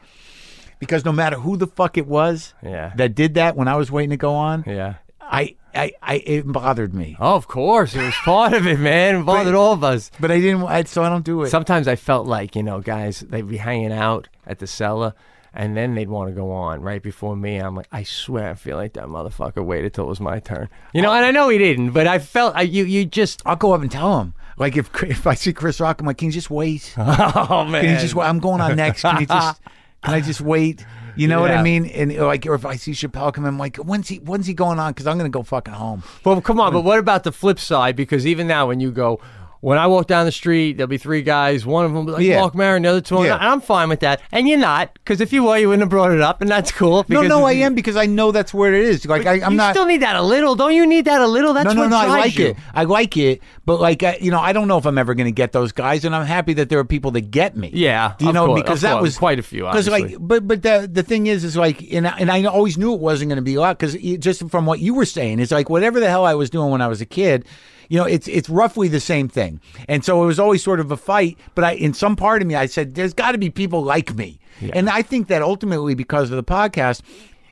Because 0.79 1.03
no 1.05 1.11
matter 1.11 1.37
who 1.37 1.57
the 1.57 1.67
fuck 1.67 1.97
it 1.97 2.07
was 2.07 2.53
Yeah. 2.63 2.91
that 2.95 3.15
did 3.15 3.35
that 3.35 3.55
when 3.55 3.67
I 3.67 3.75
was 3.75 3.91
waiting 3.91 4.09
to 4.11 4.17
go 4.17 4.33
on, 4.35 4.63
Yeah. 4.67 4.95
I, 5.21 5.55
I, 5.75 5.91
I 6.01 6.15
it 6.15 6.51
bothered 6.51 6.93
me. 6.93 7.17
Oh, 7.19 7.35
of 7.35 7.47
course, 7.47 7.95
it 7.95 8.03
was 8.03 8.15
part 8.23 8.53
of 8.53 8.67
it, 8.67 8.79
man. 8.79 9.15
It 9.15 9.23
bothered 9.23 9.55
all 9.55 9.73
of 9.73 9.83
us. 9.83 10.11
But 10.19 10.31
I 10.31 10.39
didn't, 10.39 10.63
I, 10.63 10.83
so 10.83 11.03
I 11.03 11.09
don't 11.09 11.25
do 11.25 11.43
it. 11.43 11.49
Sometimes 11.49 11.87
I 11.87 11.95
felt 11.95 12.27
like, 12.27 12.55
you 12.55 12.63
know, 12.63 12.79
guys, 12.79 13.21
they'd 13.21 13.47
be 13.47 13.57
hanging 13.57 13.91
out 13.91 14.27
at 14.45 14.59
the 14.59 14.67
cellar 14.67 15.13
and 15.53 15.77
then 15.77 15.95
they'd 15.95 16.09
want 16.09 16.29
to 16.29 16.35
go 16.35 16.51
on 16.51 16.81
right 16.81 17.01
before 17.01 17.35
me. 17.35 17.57
I'm 17.57 17.75
like, 17.75 17.87
I 17.91 18.03
swear, 18.03 18.49
I 18.49 18.53
feel 18.55 18.77
like 18.77 18.93
that 18.93 19.05
motherfucker 19.05 19.63
waited 19.63 19.93
till 19.93 20.05
it 20.05 20.09
was 20.09 20.19
my 20.19 20.39
turn. 20.39 20.69
You 20.93 21.01
know, 21.01 21.11
and 21.11 21.25
I 21.25 21.31
know 21.31 21.49
he 21.49 21.57
didn't, 21.57 21.91
but 21.91 22.07
I 22.07 22.19
felt, 22.19 22.55
I, 22.55 22.61
you, 22.61 22.85
you 22.85 23.05
just, 23.05 23.41
I'll 23.45 23.55
go 23.55 23.73
up 23.73 23.81
and 23.81 23.91
tell 23.91 24.19
him. 24.19 24.33
Like 24.57 24.77
if 24.77 24.91
if 25.03 25.25
I 25.25 25.33
see 25.33 25.51
Chris 25.51 25.79
Rock, 25.79 25.99
I'm 25.99 26.05
like, 26.05 26.17
can 26.17 26.27
you 26.27 26.31
just 26.31 26.51
wait? 26.51 26.93
oh, 26.97 27.65
man. 27.67 27.83
Can 27.83 27.95
you 27.95 27.99
just? 27.99 28.13
wait? 28.13 28.25
I'm 28.25 28.39
going 28.39 28.61
on 28.61 28.75
next. 28.75 29.01
Can 29.01 29.19
you 29.19 29.25
just? 29.27 29.61
Can 30.03 30.13
I 30.13 30.21
just 30.21 30.41
wait? 30.41 30.85
You 31.15 31.27
know 31.27 31.41
what 31.41 31.51
I 31.51 31.61
mean? 31.61 31.85
And 31.85 32.15
like, 32.15 32.45
or 32.45 32.55
if 32.55 32.65
I 32.65 32.75
see 32.75 32.91
Chappelle 32.91 33.33
come 33.33 33.45
in, 33.45 33.49
I'm 33.49 33.59
like, 33.59 33.77
when's 33.77 34.07
he? 34.07 34.17
When's 34.17 34.47
he 34.47 34.53
going 34.53 34.79
on? 34.79 34.91
Because 34.91 35.07
I'm 35.07 35.17
gonna 35.17 35.29
go 35.29 35.43
fucking 35.43 35.73
home. 35.73 36.03
Well, 36.23 36.41
come 36.41 36.59
on, 36.59 36.73
but 36.73 36.81
what 36.81 36.99
about 36.99 37.23
the 37.23 37.31
flip 37.31 37.59
side? 37.59 37.95
Because 37.95 38.25
even 38.25 38.47
now, 38.47 38.67
when 38.67 38.79
you 38.79 38.91
go, 38.91 39.19
when 39.63 39.77
I 39.77 39.87
walk 39.87 40.07
down 40.07 40.25
the 40.25 40.31
street, 40.33 40.75
there'll 40.75 40.89
be 40.89 40.97
three 40.97 41.21
guys. 41.21 41.65
One 41.65 41.85
of 41.85 41.91
them 41.93 41.99
will 41.99 42.05
be 42.07 42.11
like 42.11 42.25
Yeah. 42.25 42.41
Marc 42.41 42.53
Maron, 42.53 42.81
the 42.81 42.89
other 42.89 42.99
two. 42.99 43.23
Yeah. 43.23 43.35
And 43.35 43.45
I'm 43.45 43.61
fine 43.61 43.87
with 43.87 44.01
that. 44.01 44.21
And 44.33 44.45
you're 44.45 44.57
not, 44.57 44.93
because 44.95 45.21
if 45.21 45.31
you 45.31 45.43
were, 45.45 45.57
you 45.57 45.69
wouldn't 45.69 45.83
have 45.83 45.89
brought 45.89 46.11
it 46.11 46.19
up, 46.19 46.41
and 46.41 46.51
that's 46.51 46.69
cool. 46.69 47.05
No, 47.07 47.21
no, 47.21 47.45
I 47.45 47.53
am 47.53 47.73
because 47.73 47.95
I 47.95 48.05
know 48.05 48.33
that's 48.33 48.53
where 48.53 48.73
it 48.73 48.83
is. 48.83 49.05
Like 49.05 49.25
I, 49.25 49.39
I'm 49.39 49.53
you 49.53 49.57
not. 49.57 49.73
still 49.73 49.85
need 49.85 50.01
that 50.01 50.17
a 50.17 50.21
little, 50.21 50.55
don't 50.55 50.73
you? 50.73 50.85
Need 50.85 51.05
that 51.05 51.21
a 51.21 51.27
little? 51.27 51.53
That's 51.53 51.67
no, 51.67 51.73
no, 51.75 51.81
what 51.83 51.89
no. 51.91 51.97
I 51.97 52.07
like 52.07 52.37
you. 52.37 52.47
it. 52.47 52.57
I 52.73 52.83
like 52.83 53.15
it, 53.15 53.41
but 53.65 53.79
like 53.79 54.03
I, 54.03 54.17
you 54.19 54.31
know, 54.31 54.39
I 54.41 54.51
don't 54.51 54.67
know 54.67 54.77
if 54.77 54.85
I'm 54.85 54.97
ever 54.97 55.13
going 55.15 55.27
to 55.27 55.31
get 55.31 55.53
those 55.53 55.71
guys, 55.71 56.03
and 56.03 56.13
I'm 56.13 56.25
happy 56.25 56.53
that 56.55 56.67
there 56.67 56.79
are 56.79 56.83
people 56.83 57.11
that 57.11 57.31
get 57.31 57.55
me. 57.55 57.71
Yeah, 57.73 58.15
do 58.17 58.25
you 58.25 58.33
know 58.33 58.47
course, 58.47 58.61
because 58.61 58.81
that 58.81 58.95
course. 58.95 59.01
was 59.03 59.17
Quite 59.17 59.39
a 59.39 59.43
few, 59.43 59.63
Because 59.63 59.87
like, 59.87 60.17
but 60.19 60.45
but 60.45 60.61
the 60.61 60.89
the 60.91 61.03
thing 61.03 61.27
is, 61.27 61.45
is 61.45 61.55
like, 61.55 61.81
and 61.93 62.05
I, 62.05 62.17
and 62.17 62.29
I 62.29 62.43
always 62.43 62.77
knew 62.77 62.93
it 62.93 62.99
wasn't 62.99 63.29
going 63.29 63.37
to 63.37 63.41
be 63.41 63.55
a 63.55 63.61
lot 63.61 63.79
because 63.79 63.95
just 64.19 64.45
from 64.49 64.65
what 64.65 64.81
you 64.81 64.93
were 64.93 65.05
saying, 65.05 65.39
it's 65.39 65.53
like 65.53 65.69
whatever 65.69 66.01
the 66.01 66.09
hell 66.09 66.25
I 66.25 66.33
was 66.33 66.49
doing 66.49 66.69
when 66.69 66.81
I 66.81 66.87
was 66.89 66.99
a 66.99 67.05
kid. 67.05 67.45
You 67.89 67.99
know, 67.99 68.05
it's 68.05 68.27
it's 68.27 68.49
roughly 68.49 68.87
the 68.87 68.99
same 68.99 69.27
thing, 69.27 69.59
and 69.87 70.03
so 70.03 70.23
it 70.23 70.25
was 70.25 70.39
always 70.39 70.63
sort 70.63 70.79
of 70.79 70.91
a 70.91 70.97
fight. 70.97 71.37
But 71.55 71.63
I, 71.63 71.71
in 71.73 71.93
some 71.93 72.15
part 72.15 72.41
of 72.41 72.47
me, 72.47 72.55
I 72.55 72.65
said, 72.65 72.95
"There's 72.95 73.13
got 73.13 73.33
to 73.33 73.37
be 73.37 73.49
people 73.49 73.83
like 73.83 74.15
me," 74.15 74.39
and 74.73 74.89
I 74.89 75.01
think 75.01 75.27
that 75.27 75.41
ultimately, 75.41 75.93
because 75.95 76.31
of 76.31 76.37
the 76.37 76.43
podcast, 76.43 77.01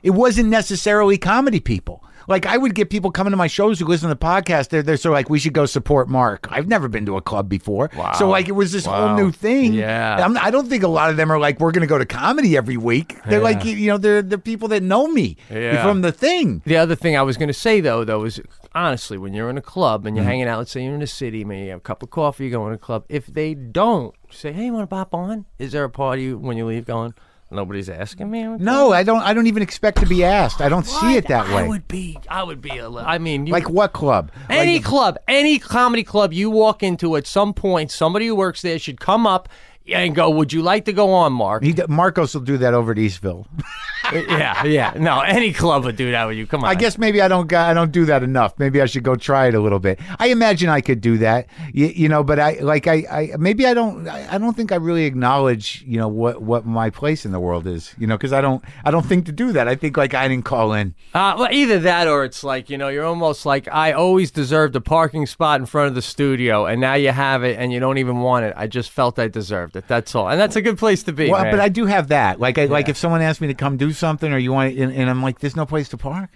it 0.02 0.10
wasn't 0.10 0.48
necessarily 0.48 1.18
comedy 1.18 1.60
people. 1.60 2.01
Like 2.28 2.46
I 2.46 2.56
would 2.56 2.74
get 2.74 2.90
people 2.90 3.10
coming 3.10 3.30
to 3.32 3.36
my 3.36 3.46
shows 3.46 3.78
who 3.78 3.86
listen 3.86 4.08
to 4.08 4.14
the 4.14 4.18
podcast. 4.20 4.68
They're 4.68 4.82
they're 4.82 4.96
sort 4.96 5.12
of 5.12 5.16
like, 5.16 5.30
we 5.30 5.38
should 5.38 5.52
go 5.52 5.66
support 5.66 6.08
Marc. 6.08 6.46
I've 6.50 6.68
never 6.68 6.88
been 6.88 7.06
to 7.06 7.16
a 7.16 7.22
club 7.22 7.48
before, 7.48 7.90
Wow. 7.96 8.12
so 8.12 8.28
like 8.28 8.48
it 8.48 8.52
was 8.52 8.72
this 8.72 8.86
whole 8.86 9.14
new 9.16 9.30
thing. 9.32 9.74
Yeah. 9.74 10.24
I'm, 10.24 10.36
I 10.38 10.50
don't 10.50 10.68
think 10.68 10.82
a 10.82 10.88
lot 10.88 11.10
of 11.10 11.16
them 11.16 11.30
are 11.32 11.38
like, 11.38 11.60
we're 11.60 11.72
going 11.72 11.80
to 11.82 11.86
go 11.86 11.98
to 11.98 12.06
comedy 12.06 12.56
every 12.56 12.76
week. 12.76 13.18
They're 13.26 13.38
Yeah. 13.38 13.44
like, 13.44 13.64
you 13.64 13.86
know, 13.88 13.98
they're 13.98 14.22
the 14.22 14.38
people 14.38 14.68
that 14.68 14.82
know 14.82 15.06
me 15.08 15.36
Yeah. 15.50 15.82
from 15.82 16.00
the 16.02 16.12
thing. 16.12 16.62
The 16.64 16.76
other 16.76 16.94
thing 16.94 17.16
I 17.16 17.22
was 17.22 17.36
going 17.36 17.48
to 17.48 17.54
say 17.54 17.80
though, 17.80 18.04
though, 18.04 18.24
is 18.24 18.40
honestly, 18.74 19.18
when 19.18 19.34
you're 19.34 19.50
in 19.50 19.58
a 19.58 19.62
club 19.62 20.00
Mm-hmm. 20.00 20.06
and 20.08 20.16
you're 20.16 20.24
hanging 20.26 20.48
out, 20.48 20.58
let's 20.58 20.70
say 20.72 20.84
you're 20.84 20.94
in 20.94 21.02
a 21.02 21.06
city, 21.06 21.44
maybe 21.44 21.64
you 21.64 21.70
have 21.70 21.78
a 21.78 21.80
cup 21.82 22.02
of 22.02 22.10
coffee, 22.10 22.44
you 22.44 22.50
go 22.50 22.66
in 22.68 22.72
a 22.74 22.78
club. 22.78 23.04
If 23.08 23.26
they 23.26 23.54
don't 23.54 24.14
say, 24.30 24.52
"Hey, 24.52 24.66
you 24.66 24.72
want 24.72 24.84
to 24.84 24.86
pop 24.94 25.14
on?" 25.14 25.44
Is 25.58 25.72
there 25.72 25.84
a 25.84 25.90
party 25.90 26.32
when 26.32 26.56
you 26.56 26.64
leave? 26.66 26.86
Going, 26.86 27.12
nobody's 27.52 27.88
asking 27.88 28.30
me. 28.30 28.42
No, 28.44 28.92
I 28.92 29.02
don't. 29.02 29.20
I 29.22 29.34
don't 29.34 29.46
even 29.46 29.62
expect 29.62 29.98
to 30.00 30.06
be 30.06 30.24
asked. 30.24 30.60
I 30.60 30.68
don't 30.68 30.86
see 30.86 31.16
it 31.16 31.28
that 31.28 31.46
way. 31.48 31.62
I 31.64 31.68
would 31.68 31.86
be. 31.88 32.18
I 32.28 32.42
would 32.42 32.60
be 32.60 32.78
a. 32.78 32.88
li- 32.88 33.04
I 33.06 33.18
mean, 33.18 33.46
you, 33.46 33.52
Like 33.52 33.68
what 33.70 33.92
club? 33.92 34.30
any 34.50 34.74
Like- 34.74 34.84
club, 34.84 35.18
any 35.28 35.58
comedy 35.58 36.04
club 36.04 36.32
you 36.32 36.50
walk 36.50 36.82
into 36.82 37.16
at 37.16 37.26
some 37.26 37.52
point, 37.54 37.90
somebody 37.90 38.26
who 38.26 38.34
works 38.34 38.62
there 38.62 38.78
should 38.78 39.00
come 39.00 39.26
up 39.26 39.48
and 39.86 40.14
go, 40.14 40.30
"Would 40.30 40.52
you 40.52 40.62
like 40.62 40.84
to 40.84 40.92
go 40.92 41.12
on, 41.12 41.32
Marc?" 41.32 41.62
He, 41.62 41.74
Marcos 41.88 42.34
will 42.34 42.42
do 42.42 42.58
that 42.58 42.74
over 42.74 42.92
at 42.92 42.98
Eastville. 42.98 43.46
yeah, 44.12 44.64
yeah. 44.64 44.94
No, 44.96 45.20
any 45.20 45.52
club 45.52 45.84
would 45.84 45.96
do 45.96 46.10
that 46.10 46.26
with 46.26 46.36
you. 46.36 46.46
Come 46.46 46.64
on. 46.64 46.70
I 46.70 46.74
guess 46.74 46.98
maybe 46.98 47.20
I 47.20 47.28
don't 47.28 47.52
I 47.52 47.74
don't 47.74 47.92
do 47.92 48.04
that 48.06 48.22
enough. 48.22 48.58
Maybe 48.58 48.80
I 48.80 48.86
should 48.86 49.02
go 49.02 49.14
try 49.14 49.46
it 49.46 49.54
a 49.54 49.60
little 49.60 49.78
bit. 49.78 50.00
I 50.18 50.28
imagine 50.28 50.68
I 50.68 50.80
could 50.80 51.00
do 51.00 51.18
that, 51.18 51.46
you, 51.72 51.86
you 51.86 52.08
know. 52.08 52.22
But 52.22 52.38
I 52.38 52.58
like 52.60 52.86
I, 52.86 53.04
I 53.10 53.36
maybe 53.38 53.66
I 53.66 53.74
don't 53.74 54.08
I, 54.08 54.34
I 54.34 54.38
don't 54.38 54.56
think 54.56 54.72
I 54.72 54.76
really 54.76 55.04
acknowledge 55.04 55.84
you 55.86 55.98
know 55.98 56.08
what 56.08 56.42
what 56.42 56.66
my 56.66 56.90
place 56.90 57.24
in 57.24 57.32
the 57.32 57.40
world 57.40 57.66
is. 57.66 57.94
You 57.98 58.06
know, 58.06 58.16
because 58.16 58.32
I 58.32 58.40
don't 58.40 58.62
I 58.84 58.90
don't 58.90 59.06
think 59.06 59.26
to 59.26 59.32
do 59.32 59.52
that. 59.52 59.68
I 59.68 59.74
think 59.74 59.96
like 59.96 60.14
I 60.14 60.28
didn't 60.28 60.44
call 60.44 60.72
in. 60.72 60.94
Uh, 61.14 61.34
well, 61.38 61.48
either 61.50 61.78
that 61.80 62.08
or 62.08 62.24
it's 62.24 62.42
like, 62.42 62.70
you 62.70 62.78
know, 62.78 62.88
you're 62.88 63.04
almost 63.04 63.44
like, 63.44 63.68
I 63.68 63.92
always 63.92 64.30
deserved 64.30 64.74
a 64.76 64.80
parking 64.80 65.26
spot 65.26 65.60
in 65.60 65.66
front 65.66 65.88
of 65.88 65.94
the 65.94 66.02
studio, 66.02 66.66
and 66.66 66.80
now 66.80 66.94
you 66.94 67.10
have 67.10 67.44
it 67.44 67.58
and 67.58 67.72
you 67.72 67.80
don't 67.80 67.98
even 67.98 68.20
want 68.20 68.46
it. 68.46 68.54
I 68.56 68.66
just 68.66 68.90
felt 68.90 69.18
I 69.18 69.28
deserved 69.28 69.71
it. 69.76 69.88
That's 69.88 70.14
all. 70.14 70.28
And 70.28 70.40
that's 70.40 70.56
a 70.56 70.62
good 70.62 70.78
place 70.78 71.02
to 71.04 71.12
be. 71.12 71.30
Well, 71.30 71.42
man. 71.42 71.52
but 71.52 71.60
I 71.60 71.68
do 71.68 71.86
have 71.86 72.08
that. 72.08 72.40
Like 72.40 72.58
I 72.58 72.66
like 72.66 72.88
if 72.88 72.96
someone 72.96 73.22
asked 73.22 73.40
me 73.40 73.48
to 73.48 73.54
come 73.54 73.76
do 73.76 73.92
something 73.92 74.32
or 74.32 74.38
you 74.38 74.52
want, 74.52 74.76
and, 74.76 74.92
and 74.92 75.10
I'm 75.10 75.22
like, 75.22 75.40
there's 75.40 75.56
no 75.56 75.66
place 75.66 75.88
to 75.90 75.96
park. 75.96 76.30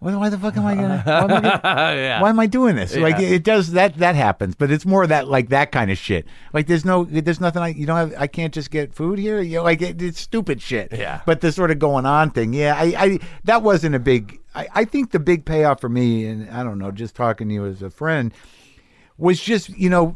Why, 0.00 0.28
the 0.28 0.38
fuck 0.38 0.56
am 0.56 0.64
I 0.64 0.76
gonna? 0.76 1.02
Why 1.06 1.18
am 1.18 1.24
I, 1.24 1.40
gonna, 1.40 1.60
yeah. 1.96 2.22
why 2.22 2.30
am 2.30 2.38
I 2.38 2.46
doing 2.46 2.76
this? 2.76 2.94
Like 2.94 3.18
it 3.18 3.42
does 3.42 3.72
that 3.72 3.96
that 3.96 4.14
happens, 4.14 4.54
but 4.54 4.70
it's 4.70 4.86
more 4.86 5.04
that 5.06 5.26
like 5.26 5.48
that 5.48 5.72
kind 5.72 5.90
of 5.90 5.98
shit. 5.98 6.26
Like 6.52 6.68
there's 6.68 6.84
no, 6.84 7.04
there's 7.04 7.40
nothing. 7.40 7.62
I 7.62 7.68
you 7.68 7.84
don't 7.84 7.96
have. 7.96 8.14
I 8.16 8.28
can't 8.28 8.54
just 8.54 8.70
get 8.70 8.94
food 8.94 9.18
here. 9.18 9.40
You 9.40 9.56
know, 9.56 9.64
like 9.64 9.82
it, 9.82 10.00
it's 10.00 10.20
stupid 10.20 10.62
shit. 10.62 10.92
Yeah. 10.92 11.22
But 11.26 11.40
the 11.40 11.50
sort 11.50 11.72
of 11.72 11.80
going 11.80 12.06
on 12.06 12.30
thing, 12.30 12.52
yeah. 12.52 12.76
I, 12.76 12.84
I 12.96 13.18
that 13.44 13.64
wasn't 13.64 13.96
a 13.96 13.98
big. 13.98 14.38
I, 14.54 14.68
I 14.72 14.84
think 14.84 15.10
the 15.10 15.18
big 15.18 15.44
payoff 15.44 15.80
for 15.80 15.88
me, 15.88 16.26
and 16.26 16.48
I 16.50 16.62
don't 16.62 16.78
know, 16.78 16.92
just 16.92 17.16
talking 17.16 17.48
to 17.48 17.54
you 17.54 17.66
as 17.66 17.82
a 17.82 17.90
friend, 17.90 18.32
was 19.16 19.40
just 19.40 19.68
you 19.70 19.90
know 19.90 20.14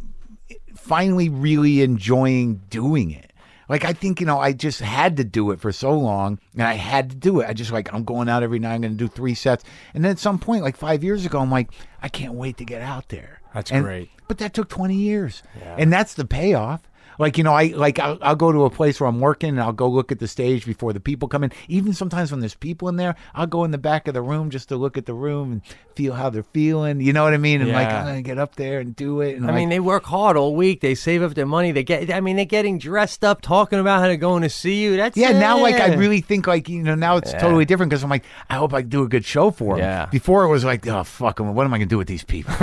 finally 0.82 1.28
really 1.28 1.82
enjoying 1.82 2.60
doing 2.70 3.10
it. 3.10 3.32
Like 3.68 3.84
I 3.84 3.92
think 3.92 4.20
you 4.20 4.26
know 4.26 4.38
I 4.38 4.52
just 4.52 4.80
had 4.80 5.16
to 5.16 5.24
do 5.24 5.50
it 5.52 5.60
for 5.60 5.72
so 5.72 5.92
long, 5.98 6.38
and 6.54 6.62
I 6.62 6.74
had 6.74 7.10
to 7.10 7.16
do 7.16 7.40
it. 7.40 7.48
I 7.48 7.52
just 7.54 7.70
like 7.70 7.92
I'm 7.94 8.04
going 8.04 8.28
out 8.28 8.42
every 8.42 8.58
night. 8.58 8.74
I'm 8.74 8.80
going 8.82 8.92
to 8.92 8.98
do 8.98 9.08
three 9.08 9.34
sets, 9.34 9.64
and 9.94 10.04
then 10.04 10.10
at 10.10 10.18
some 10.18 10.38
point, 10.38 10.62
like 10.62 10.76
five 10.76 11.02
years 11.02 11.24
ago, 11.24 11.38
I'm 11.40 11.50
like 11.50 11.70
I 12.02 12.08
can't 12.08 12.34
wait 12.34 12.58
to 12.58 12.64
get 12.64 12.82
out 12.82 13.08
there. 13.08 13.40
That's 13.54 13.70
And- 13.70 13.84
great. 13.84 14.10
But 14.28 14.38
that 14.38 14.54
took 14.54 14.70
20 14.70 14.94
years, 14.94 15.42
and 15.76 15.92
that's 15.92 16.14
the 16.14 16.24
payoff. 16.24 16.80
Like 17.22 17.38
you 17.38 17.44
know, 17.44 17.54
I 17.54 17.66
like 17.68 18.00
I'll, 18.00 18.18
I'll 18.20 18.34
go 18.34 18.50
to 18.50 18.64
a 18.64 18.70
place 18.70 18.98
where 18.98 19.08
I'm 19.08 19.20
working, 19.20 19.50
and 19.50 19.60
I'll 19.60 19.72
go 19.72 19.88
look 19.88 20.10
at 20.10 20.18
the 20.18 20.26
stage 20.26 20.66
before 20.66 20.92
the 20.92 20.98
people 20.98 21.28
come 21.28 21.44
in. 21.44 21.52
Even 21.68 21.92
sometimes 21.92 22.32
when 22.32 22.40
there's 22.40 22.56
people 22.56 22.88
in 22.88 22.96
there, 22.96 23.14
I'll 23.32 23.46
go 23.46 23.62
in 23.62 23.70
the 23.70 23.78
back 23.78 24.08
of 24.08 24.14
the 24.14 24.20
room 24.20 24.50
just 24.50 24.70
to 24.70 24.76
look 24.76 24.98
at 24.98 25.06
the 25.06 25.14
room 25.14 25.52
and 25.52 25.62
feel 25.94 26.14
how 26.14 26.30
they're 26.30 26.42
feeling. 26.42 27.00
You 27.00 27.12
know 27.12 27.22
what 27.22 27.32
I 27.32 27.36
mean? 27.36 27.60
And 27.60 27.70
like 27.70 27.86
I'm 27.86 28.06
gonna 28.06 28.22
get 28.22 28.38
up 28.38 28.56
there 28.56 28.80
and 28.80 28.96
do 28.96 29.20
it. 29.20 29.36
And 29.36 29.44
I 29.44 29.50
like, 29.50 29.54
mean, 29.54 29.68
they 29.68 29.78
work 29.78 30.02
hard 30.02 30.36
all 30.36 30.56
week. 30.56 30.80
They 30.80 30.96
save 30.96 31.22
up 31.22 31.34
their 31.34 31.46
money. 31.46 31.70
They 31.70 31.84
get. 31.84 32.10
I 32.10 32.20
mean, 32.20 32.34
they're 32.34 32.44
getting 32.44 32.78
dressed 32.78 33.22
up, 33.22 33.40
talking 33.40 33.78
about 33.78 34.00
how 34.00 34.08
they're 34.08 34.16
going 34.16 34.42
to 34.42 34.50
see 34.50 34.82
you. 34.82 34.96
That's 34.96 35.16
Yeah, 35.16 35.30
now 35.30 35.60
like 35.60 35.76
I 35.76 35.94
really 35.94 36.22
think 36.22 36.48
like 36.48 36.68
you 36.68 36.82
know 36.82 36.96
now 36.96 37.18
it's 37.18 37.32
totally 37.34 37.66
different 37.66 37.90
because 37.90 38.02
I'm 38.02 38.10
like 38.10 38.24
I 38.50 38.56
hope 38.56 38.74
I 38.74 38.82
do 38.82 39.04
a 39.04 39.08
good 39.08 39.24
show 39.24 39.52
for 39.52 39.76
them. 39.76 39.84
Yeah. 39.84 40.06
Before 40.06 40.42
it 40.42 40.48
was 40.48 40.64
like 40.64 40.84
oh 40.88 41.04
fuck 41.04 41.38
'em, 41.38 41.54
what 41.54 41.66
am 41.66 41.72
I 41.72 41.78
gonna 41.78 41.86
do 41.86 41.98
with 41.98 42.08
these 42.08 42.24
people? 42.24 42.52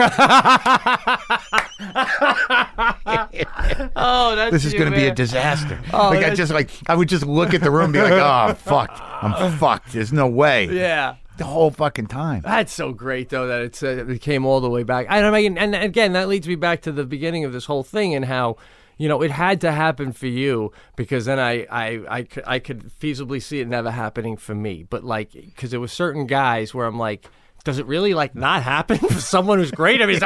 Oh, 3.95 4.35
that's 4.35 4.48
this 4.51 4.65
is 4.65 4.73
gonna 4.73 4.91
be 4.91 5.05
a 5.05 5.13
disaster. 5.13 5.79
Oh, 5.93 6.09
like 6.13 6.25
I 6.25 6.33
just 6.33 6.51
like 6.51 6.69
I 6.87 6.95
would 6.95 7.09
just 7.09 7.25
look 7.25 7.53
at 7.53 7.61
the 7.61 7.71
room 7.71 7.85
and 7.85 7.93
be 7.93 8.01
like 8.01 8.11
oh 8.13 8.23
I'm 8.23 8.55
fucked 8.55 9.01
I'm 9.23 9.57
fucked. 9.57 9.93
There's 9.93 10.13
no 10.13 10.27
way. 10.27 10.65
Yeah. 10.65 11.15
The 11.37 11.45
whole 11.45 11.71
fucking 11.71 12.07
time. 12.07 12.41
That's 12.41 12.73
so 12.73 12.91
great, 12.91 13.29
though, 13.29 13.47
that 13.47 13.61
it's, 13.61 13.81
uh, 13.81 14.05
it 14.09 14.21
came 14.21 14.45
all 14.45 14.59
the 14.59 14.69
way 14.69 14.83
back. 14.83 15.07
I 15.09 15.29
mean, 15.31 15.57
and 15.57 15.73
again, 15.73 16.13
that 16.13 16.27
leads 16.27 16.47
me 16.47 16.55
back 16.55 16.81
to 16.81 16.91
the 16.91 17.05
beginning 17.05 17.45
of 17.45 17.53
this 17.53 17.65
whole 17.65 17.83
thing 17.83 18.13
and 18.13 18.25
how, 18.25 18.57
you 18.97 19.07
know, 19.07 19.21
it 19.21 19.31
had 19.31 19.61
to 19.61 19.71
happen 19.71 20.11
for 20.11 20.27
you 20.27 20.73
because 20.97 21.25
then 21.25 21.39
I, 21.39 21.65
I, 21.71 22.19
I, 22.19 22.27
I 22.45 22.59
could 22.59 22.91
feasibly 22.99 23.41
see 23.41 23.61
it 23.61 23.67
never 23.69 23.91
happening 23.91 24.35
for 24.35 24.53
me. 24.53 24.83
But 24.89 25.05
like, 25.05 25.31
because 25.31 25.71
there 25.71 25.79
were 25.79 25.87
certain 25.87 26.27
guys 26.27 26.73
where 26.73 26.85
I'm 26.85 26.99
like, 26.99 27.29
does 27.63 27.77
it 27.79 27.85
really 27.85 28.13
like 28.13 28.35
not 28.35 28.63
happen 28.63 28.97
for 28.97 29.19
someone 29.21 29.59
who's 29.59 29.71
great? 29.71 30.01
I 30.01 30.05
mean, 30.05 30.19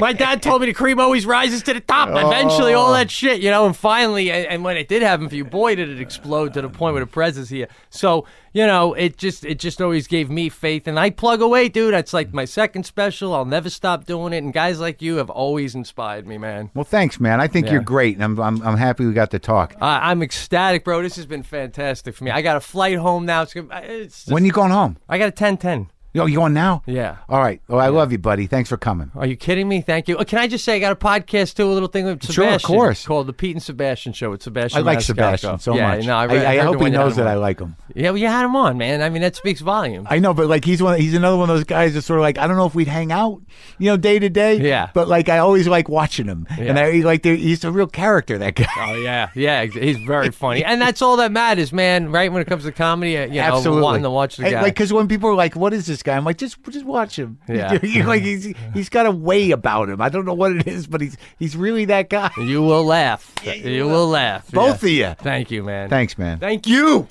my 0.00 0.12
dad 0.12 0.42
told 0.42 0.60
me 0.60 0.66
the 0.66 0.74
cream 0.74 0.98
always 1.00 1.26
rises 1.26 1.62
to 1.64 1.74
the 1.74 1.80
top. 1.80 2.08
Oh. 2.12 2.28
Eventually, 2.28 2.74
all 2.74 2.92
that 2.92 3.10
shit, 3.10 3.40
you 3.40 3.50
know, 3.50 3.66
and 3.66 3.76
finally, 3.76 4.30
and, 4.30 4.46
and 4.46 4.64
when 4.64 4.76
it 4.76 4.88
did 4.88 5.02
happen 5.02 5.28
for 5.28 5.36
you, 5.36 5.44
boy, 5.44 5.74
did 5.76 5.88
it 5.88 6.00
explode 6.00 6.54
to 6.54 6.62
the 6.62 6.68
point 6.68 6.94
where 6.94 7.04
the 7.04 7.10
presence 7.10 7.48
here. 7.48 7.68
So, 7.90 8.26
you 8.52 8.66
know, 8.66 8.94
it 8.94 9.16
just, 9.16 9.44
it 9.44 9.58
just 9.58 9.80
always 9.80 10.06
gave 10.06 10.30
me 10.30 10.48
faith, 10.48 10.86
and 10.86 10.98
I 10.98 11.10
plug 11.10 11.40
away, 11.40 11.68
dude. 11.68 11.94
That's 11.94 12.12
like 12.12 12.32
my 12.32 12.44
second 12.44 12.84
special. 12.84 13.34
I'll 13.34 13.44
never 13.44 13.70
stop 13.70 14.04
doing 14.04 14.32
it, 14.32 14.38
and 14.38 14.52
guys 14.52 14.78
like 14.80 15.02
you 15.02 15.16
have 15.16 15.30
always 15.30 15.74
inspired 15.74 16.26
me, 16.26 16.38
man. 16.38 16.70
Well, 16.74 16.84
thanks, 16.84 17.18
man. 17.18 17.40
I 17.40 17.46
think 17.48 17.66
Yeah. 17.66 17.72
you're 17.74 17.82
great, 17.82 18.14
and 18.16 18.24
I'm, 18.24 18.40
I'm 18.40 18.62
I'm 18.62 18.76
happy 18.76 19.06
we 19.06 19.12
got 19.12 19.30
to 19.32 19.38
talk. 19.38 19.74
I 19.80 20.10
I'm 20.10 20.22
ecstatic, 20.22 20.84
bro. 20.84 21.02
This 21.02 21.16
has 21.16 21.26
been 21.26 21.42
fantastic 21.42 22.14
for 22.14 22.24
me. 22.24 22.30
I 22.30 22.42
got 22.42 22.56
a 22.56 22.60
flight 22.60 22.98
home 22.98 23.26
now. 23.26 23.42
It's, 23.42 23.54
it's 23.56 24.24
just, 24.24 24.32
When 24.32 24.44
you 24.44 24.52
going 24.52 24.70
home? 24.70 24.98
I 25.08 25.18
got 25.18 25.28
a 25.28 25.32
ten 25.32 25.56
ten. 25.56 25.88
Yo, 26.16 26.26
you 26.26 26.36
going 26.36 26.52
now? 26.54 26.80
Yeah. 26.86 27.16
All 27.28 27.40
right. 27.40 27.60
Well, 27.66 27.80
I 27.80 27.88
love 27.88 28.12
you, 28.12 28.18
buddy. 28.18 28.46
Thanks 28.46 28.68
for 28.68 28.76
coming. 28.76 29.10
Are 29.16 29.26
you 29.26 29.34
kidding 29.36 29.68
me? 29.68 29.80
Thank 29.80 30.06
you. 30.06 30.16
Oh, 30.16 30.24
can 30.24 30.38
I 30.38 30.46
just 30.46 30.64
say 30.64 30.76
I 30.76 30.78
got 30.78 30.92
a 30.92 30.94
podcast 30.94 31.56
too, 31.56 31.64
a 31.64 31.74
little 31.74 31.88
thing 31.88 32.04
with 32.04 32.22
Sure, 32.32 32.44
of 32.44 32.50
Sebastian. 32.60 32.68
course. 32.68 33.04
Called 33.04 33.26
the 33.26 33.32
Pete 33.32 33.56
and 33.56 33.60
Sebastian 33.60 34.12
Show 34.12 34.30
with 34.30 34.40
Sebastian. 34.40 34.78
I 34.78 34.82
like 34.82 34.98
Maniscalco. 34.98 35.04
Sebastian 35.06 35.58
so 35.58 35.74
yeah, 35.74 35.96
much. 35.96 36.06
No, 36.06 36.14
I, 36.16 36.22
I, 36.22 36.26
read- 36.26 36.44
I, 36.44 36.56
heard 36.58 36.66
hope 36.66 36.78
he 36.78 36.84
you 36.84 36.90
knows 36.90 37.18
him 37.18 37.24
that 37.24 37.26
I 37.32 37.34
on. 37.34 37.40
like 37.40 37.58
him. 37.58 37.74
Yeah, 37.96 38.10
well, 38.10 38.18
you 38.18 38.28
had 38.28 38.44
him 38.44 38.54
on, 38.54 38.78
man. 38.78 39.02
I 39.02 39.08
mean, 39.08 39.22
that 39.22 39.34
speaks 39.34 39.60
volumes. 39.60 40.06
I 40.08 40.20
know, 40.20 40.32
but 40.34 40.46
like 40.46 40.64
he's 40.64 40.80
one. 40.80 41.00
He's 41.00 41.14
another 41.14 41.36
one 41.36 41.50
of 41.50 41.56
those 41.56 41.64
guys 41.64 41.94
that's 41.94 42.06
sort 42.06 42.20
of 42.20 42.22
like 42.22 42.38
I 42.38 42.46
don't 42.46 42.56
know 42.56 42.66
if 42.66 42.76
we'd 42.76 42.86
hang 42.86 43.10
out, 43.10 43.42
you 43.80 43.90
know, 43.90 43.96
day 43.96 44.20
to 44.20 44.28
day. 44.28 44.60
Yeah. 44.60 44.90
But 44.94 45.08
like 45.08 45.28
I 45.28 45.38
always 45.38 45.66
like 45.66 45.88
watching 45.88 46.26
him, 46.26 46.46
and 46.48 46.78
Yeah. 46.78 46.84
I 46.84 46.92
like 47.00 47.24
the- 47.24 47.36
he's 47.36 47.64
a 47.64 47.72
real 47.72 47.88
character. 47.88 48.38
That 48.38 48.54
guy. 48.54 48.68
Oh 48.78 48.94
yeah, 48.94 49.30
yeah, 49.34 49.62
ex- 49.62 49.74
he's 49.74 49.96
very 50.06 50.30
funny, 50.30 50.62
and 50.64 50.80
that's 50.80 51.02
all 51.02 51.16
that 51.16 51.32
matters, 51.32 51.72
man. 51.72 52.12
Right 52.12 52.30
when 52.30 52.40
it 52.40 52.44
comes 52.46 52.62
to 52.62 52.70
comedy, 52.70 53.18
uh, 53.18 53.26
you 53.26 53.40
know, 53.40 53.56
Absolutely. 53.56 53.82
wanting 53.82 54.02
to 54.04 54.10
watch 54.10 54.36
the 54.36 54.44
And, 54.44 54.52
guy. 54.52 54.62
Like 54.62 54.74
because 54.74 54.92
when 54.92 55.08
people 55.08 55.28
are 55.28 55.34
like, 55.34 55.56
"What 55.56 55.72
is 55.74 55.86
this 55.86 56.03
guy?" 56.04 56.16
I'm 56.16 56.24
like, 56.24 56.38
"Just 56.38 56.62
just 56.70 56.84
watch 56.86 57.18
him." 57.18 57.38
Yeah. 57.48 57.78
You're 57.82 58.06
like 58.06 58.22
he's 58.22 58.52
he's 58.72 58.88
got 58.88 59.06
a 59.06 59.10
way 59.10 59.50
about 59.50 59.88
him. 59.88 60.00
I 60.00 60.08
don't 60.08 60.24
know 60.24 60.34
what 60.34 60.52
it 60.52 60.66
is, 60.68 60.86
but 60.86 61.00
he's 61.00 61.16
he's 61.38 61.56
really 61.56 61.84
that 61.86 62.08
guy. 62.10 62.30
you 62.38 62.62
will 62.62 62.84
laugh. 62.84 63.32
you, 63.44 63.86
will 63.86 64.08
laugh. 64.08 64.50
Both 64.52 64.82
Yeah. 64.84 65.12
of 65.12 65.18
you. 65.18 65.24
Thank 65.24 65.50
you, 65.50 65.62
man. 65.62 65.88
Thanks, 65.88 66.16
man. 66.18 66.38
Thank 66.38 66.66
you. 66.66 67.06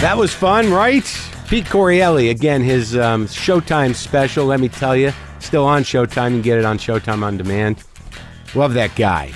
That 0.00 0.16
was 0.18 0.34
fun, 0.34 0.70
right? 0.70 1.02
Pete 1.48 1.64
Correale, 1.64 2.30
again, 2.30 2.62
his 2.62 2.94
um, 2.96 3.26
Showtime 3.26 3.94
special, 3.94 4.44
let 4.44 4.60
me 4.60 4.68
tell 4.68 4.94
you, 4.94 5.12
still 5.38 5.64
on 5.64 5.82
Showtime. 5.82 6.30
You 6.30 6.36
can 6.36 6.42
get 6.42 6.58
it 6.58 6.64
on 6.66 6.76
Showtime 6.78 7.22
On 7.22 7.38
Demand. 7.38 7.82
Love 8.54 8.74
that 8.74 8.94
guy. 8.96 9.32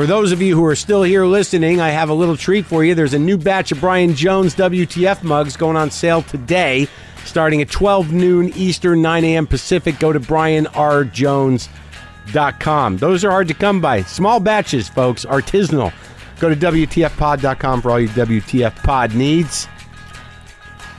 For 0.00 0.06
those 0.06 0.32
of 0.32 0.40
you 0.40 0.56
who 0.56 0.64
are 0.64 0.74
still 0.74 1.02
here 1.02 1.26
listening, 1.26 1.78
I 1.78 1.90
have 1.90 2.08
a 2.08 2.14
little 2.14 2.34
treat 2.34 2.64
for 2.64 2.82
you. 2.82 2.94
There's 2.94 3.12
a 3.12 3.18
new 3.18 3.36
batch 3.36 3.70
of 3.70 3.80
Brian 3.80 4.14
Jones 4.14 4.54
WTF 4.54 5.22
mugs 5.22 5.58
going 5.58 5.76
on 5.76 5.90
sale 5.90 6.22
today, 6.22 6.88
starting 7.26 7.60
at 7.60 7.70
12 7.70 8.10
noon 8.10 8.50
Eastern, 8.56 9.02
9 9.02 9.24
a.m. 9.26 9.46
Pacific. 9.46 9.98
Go 9.98 10.10
to 10.10 10.18
brianrjones.com. 10.18 12.96
Those 12.96 13.26
are 13.26 13.30
hard 13.30 13.48
to 13.48 13.54
come 13.54 13.82
by. 13.82 14.00
Small 14.04 14.40
batches, 14.40 14.88
folks, 14.88 15.26
artisanal. 15.26 15.92
Go 16.38 16.48
to 16.48 16.56
WTFpod.com 16.56 17.82
for 17.82 17.90
all 17.90 18.00
your 18.00 18.08
WTF 18.08 18.76
pod 18.76 19.14
needs. 19.14 19.68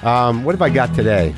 Um, 0.04 0.44
what 0.44 0.54
have 0.54 0.62
I 0.62 0.70
got 0.70 0.94
today? 0.94 1.34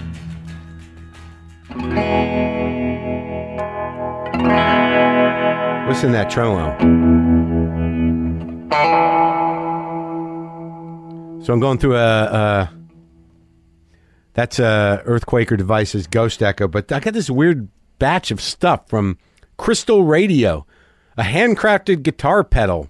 Listen 5.87 6.09
to 6.09 6.17
that 6.17 6.29
tremolo. 6.29 7.31
So 11.43 11.53
I'm 11.53 11.59
going 11.59 11.77
through 11.77 11.97
a. 11.97 12.23
a 12.23 12.73
that's 14.33 14.57
a 14.57 15.03
Earthquaker 15.05 15.55
Devices 15.57 16.07
Ghost 16.07 16.41
Echo, 16.41 16.67
but 16.67 16.91
I 16.91 16.99
got 16.99 17.13
this 17.13 17.29
weird 17.29 17.69
batch 17.99 18.31
of 18.31 18.41
stuff 18.41 18.89
from 18.89 19.19
Crystal 19.57 20.03
Radio, 20.03 20.65
a 21.17 21.21
handcrafted 21.21 22.01
guitar 22.01 22.43
pedal. 22.43 22.89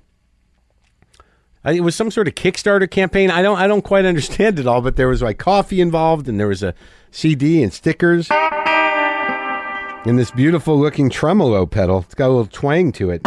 It 1.65 1.81
was 1.81 1.95
some 1.95 2.11
sort 2.11 2.27
of 2.27 2.35
Kickstarter 2.35 2.89
campaign. 2.89 3.29
I 3.29 3.41
don't 3.41 3.57
I 3.57 3.67
don't 3.67 3.81
quite 3.81 4.05
understand 4.05 4.59
it 4.59 4.67
all, 4.67 4.81
but 4.81 4.95
there 4.95 5.07
was 5.07 5.21
like 5.21 5.37
coffee 5.37 5.81
involved 5.81 6.29
and 6.29 6.39
there 6.39 6.47
was 6.47 6.63
a 6.63 6.73
CD 7.11 7.61
and 7.63 7.73
stickers. 7.73 8.29
And 10.05 10.19
this 10.19 10.31
beautiful 10.31 10.77
looking 10.79 11.09
tremolo 11.09 11.65
pedal. 11.65 11.99
It's 11.99 12.15
got 12.15 12.27
a 12.27 12.33
little 12.33 12.45
twang 12.45 12.91
to 12.93 13.09
it. 13.09 13.21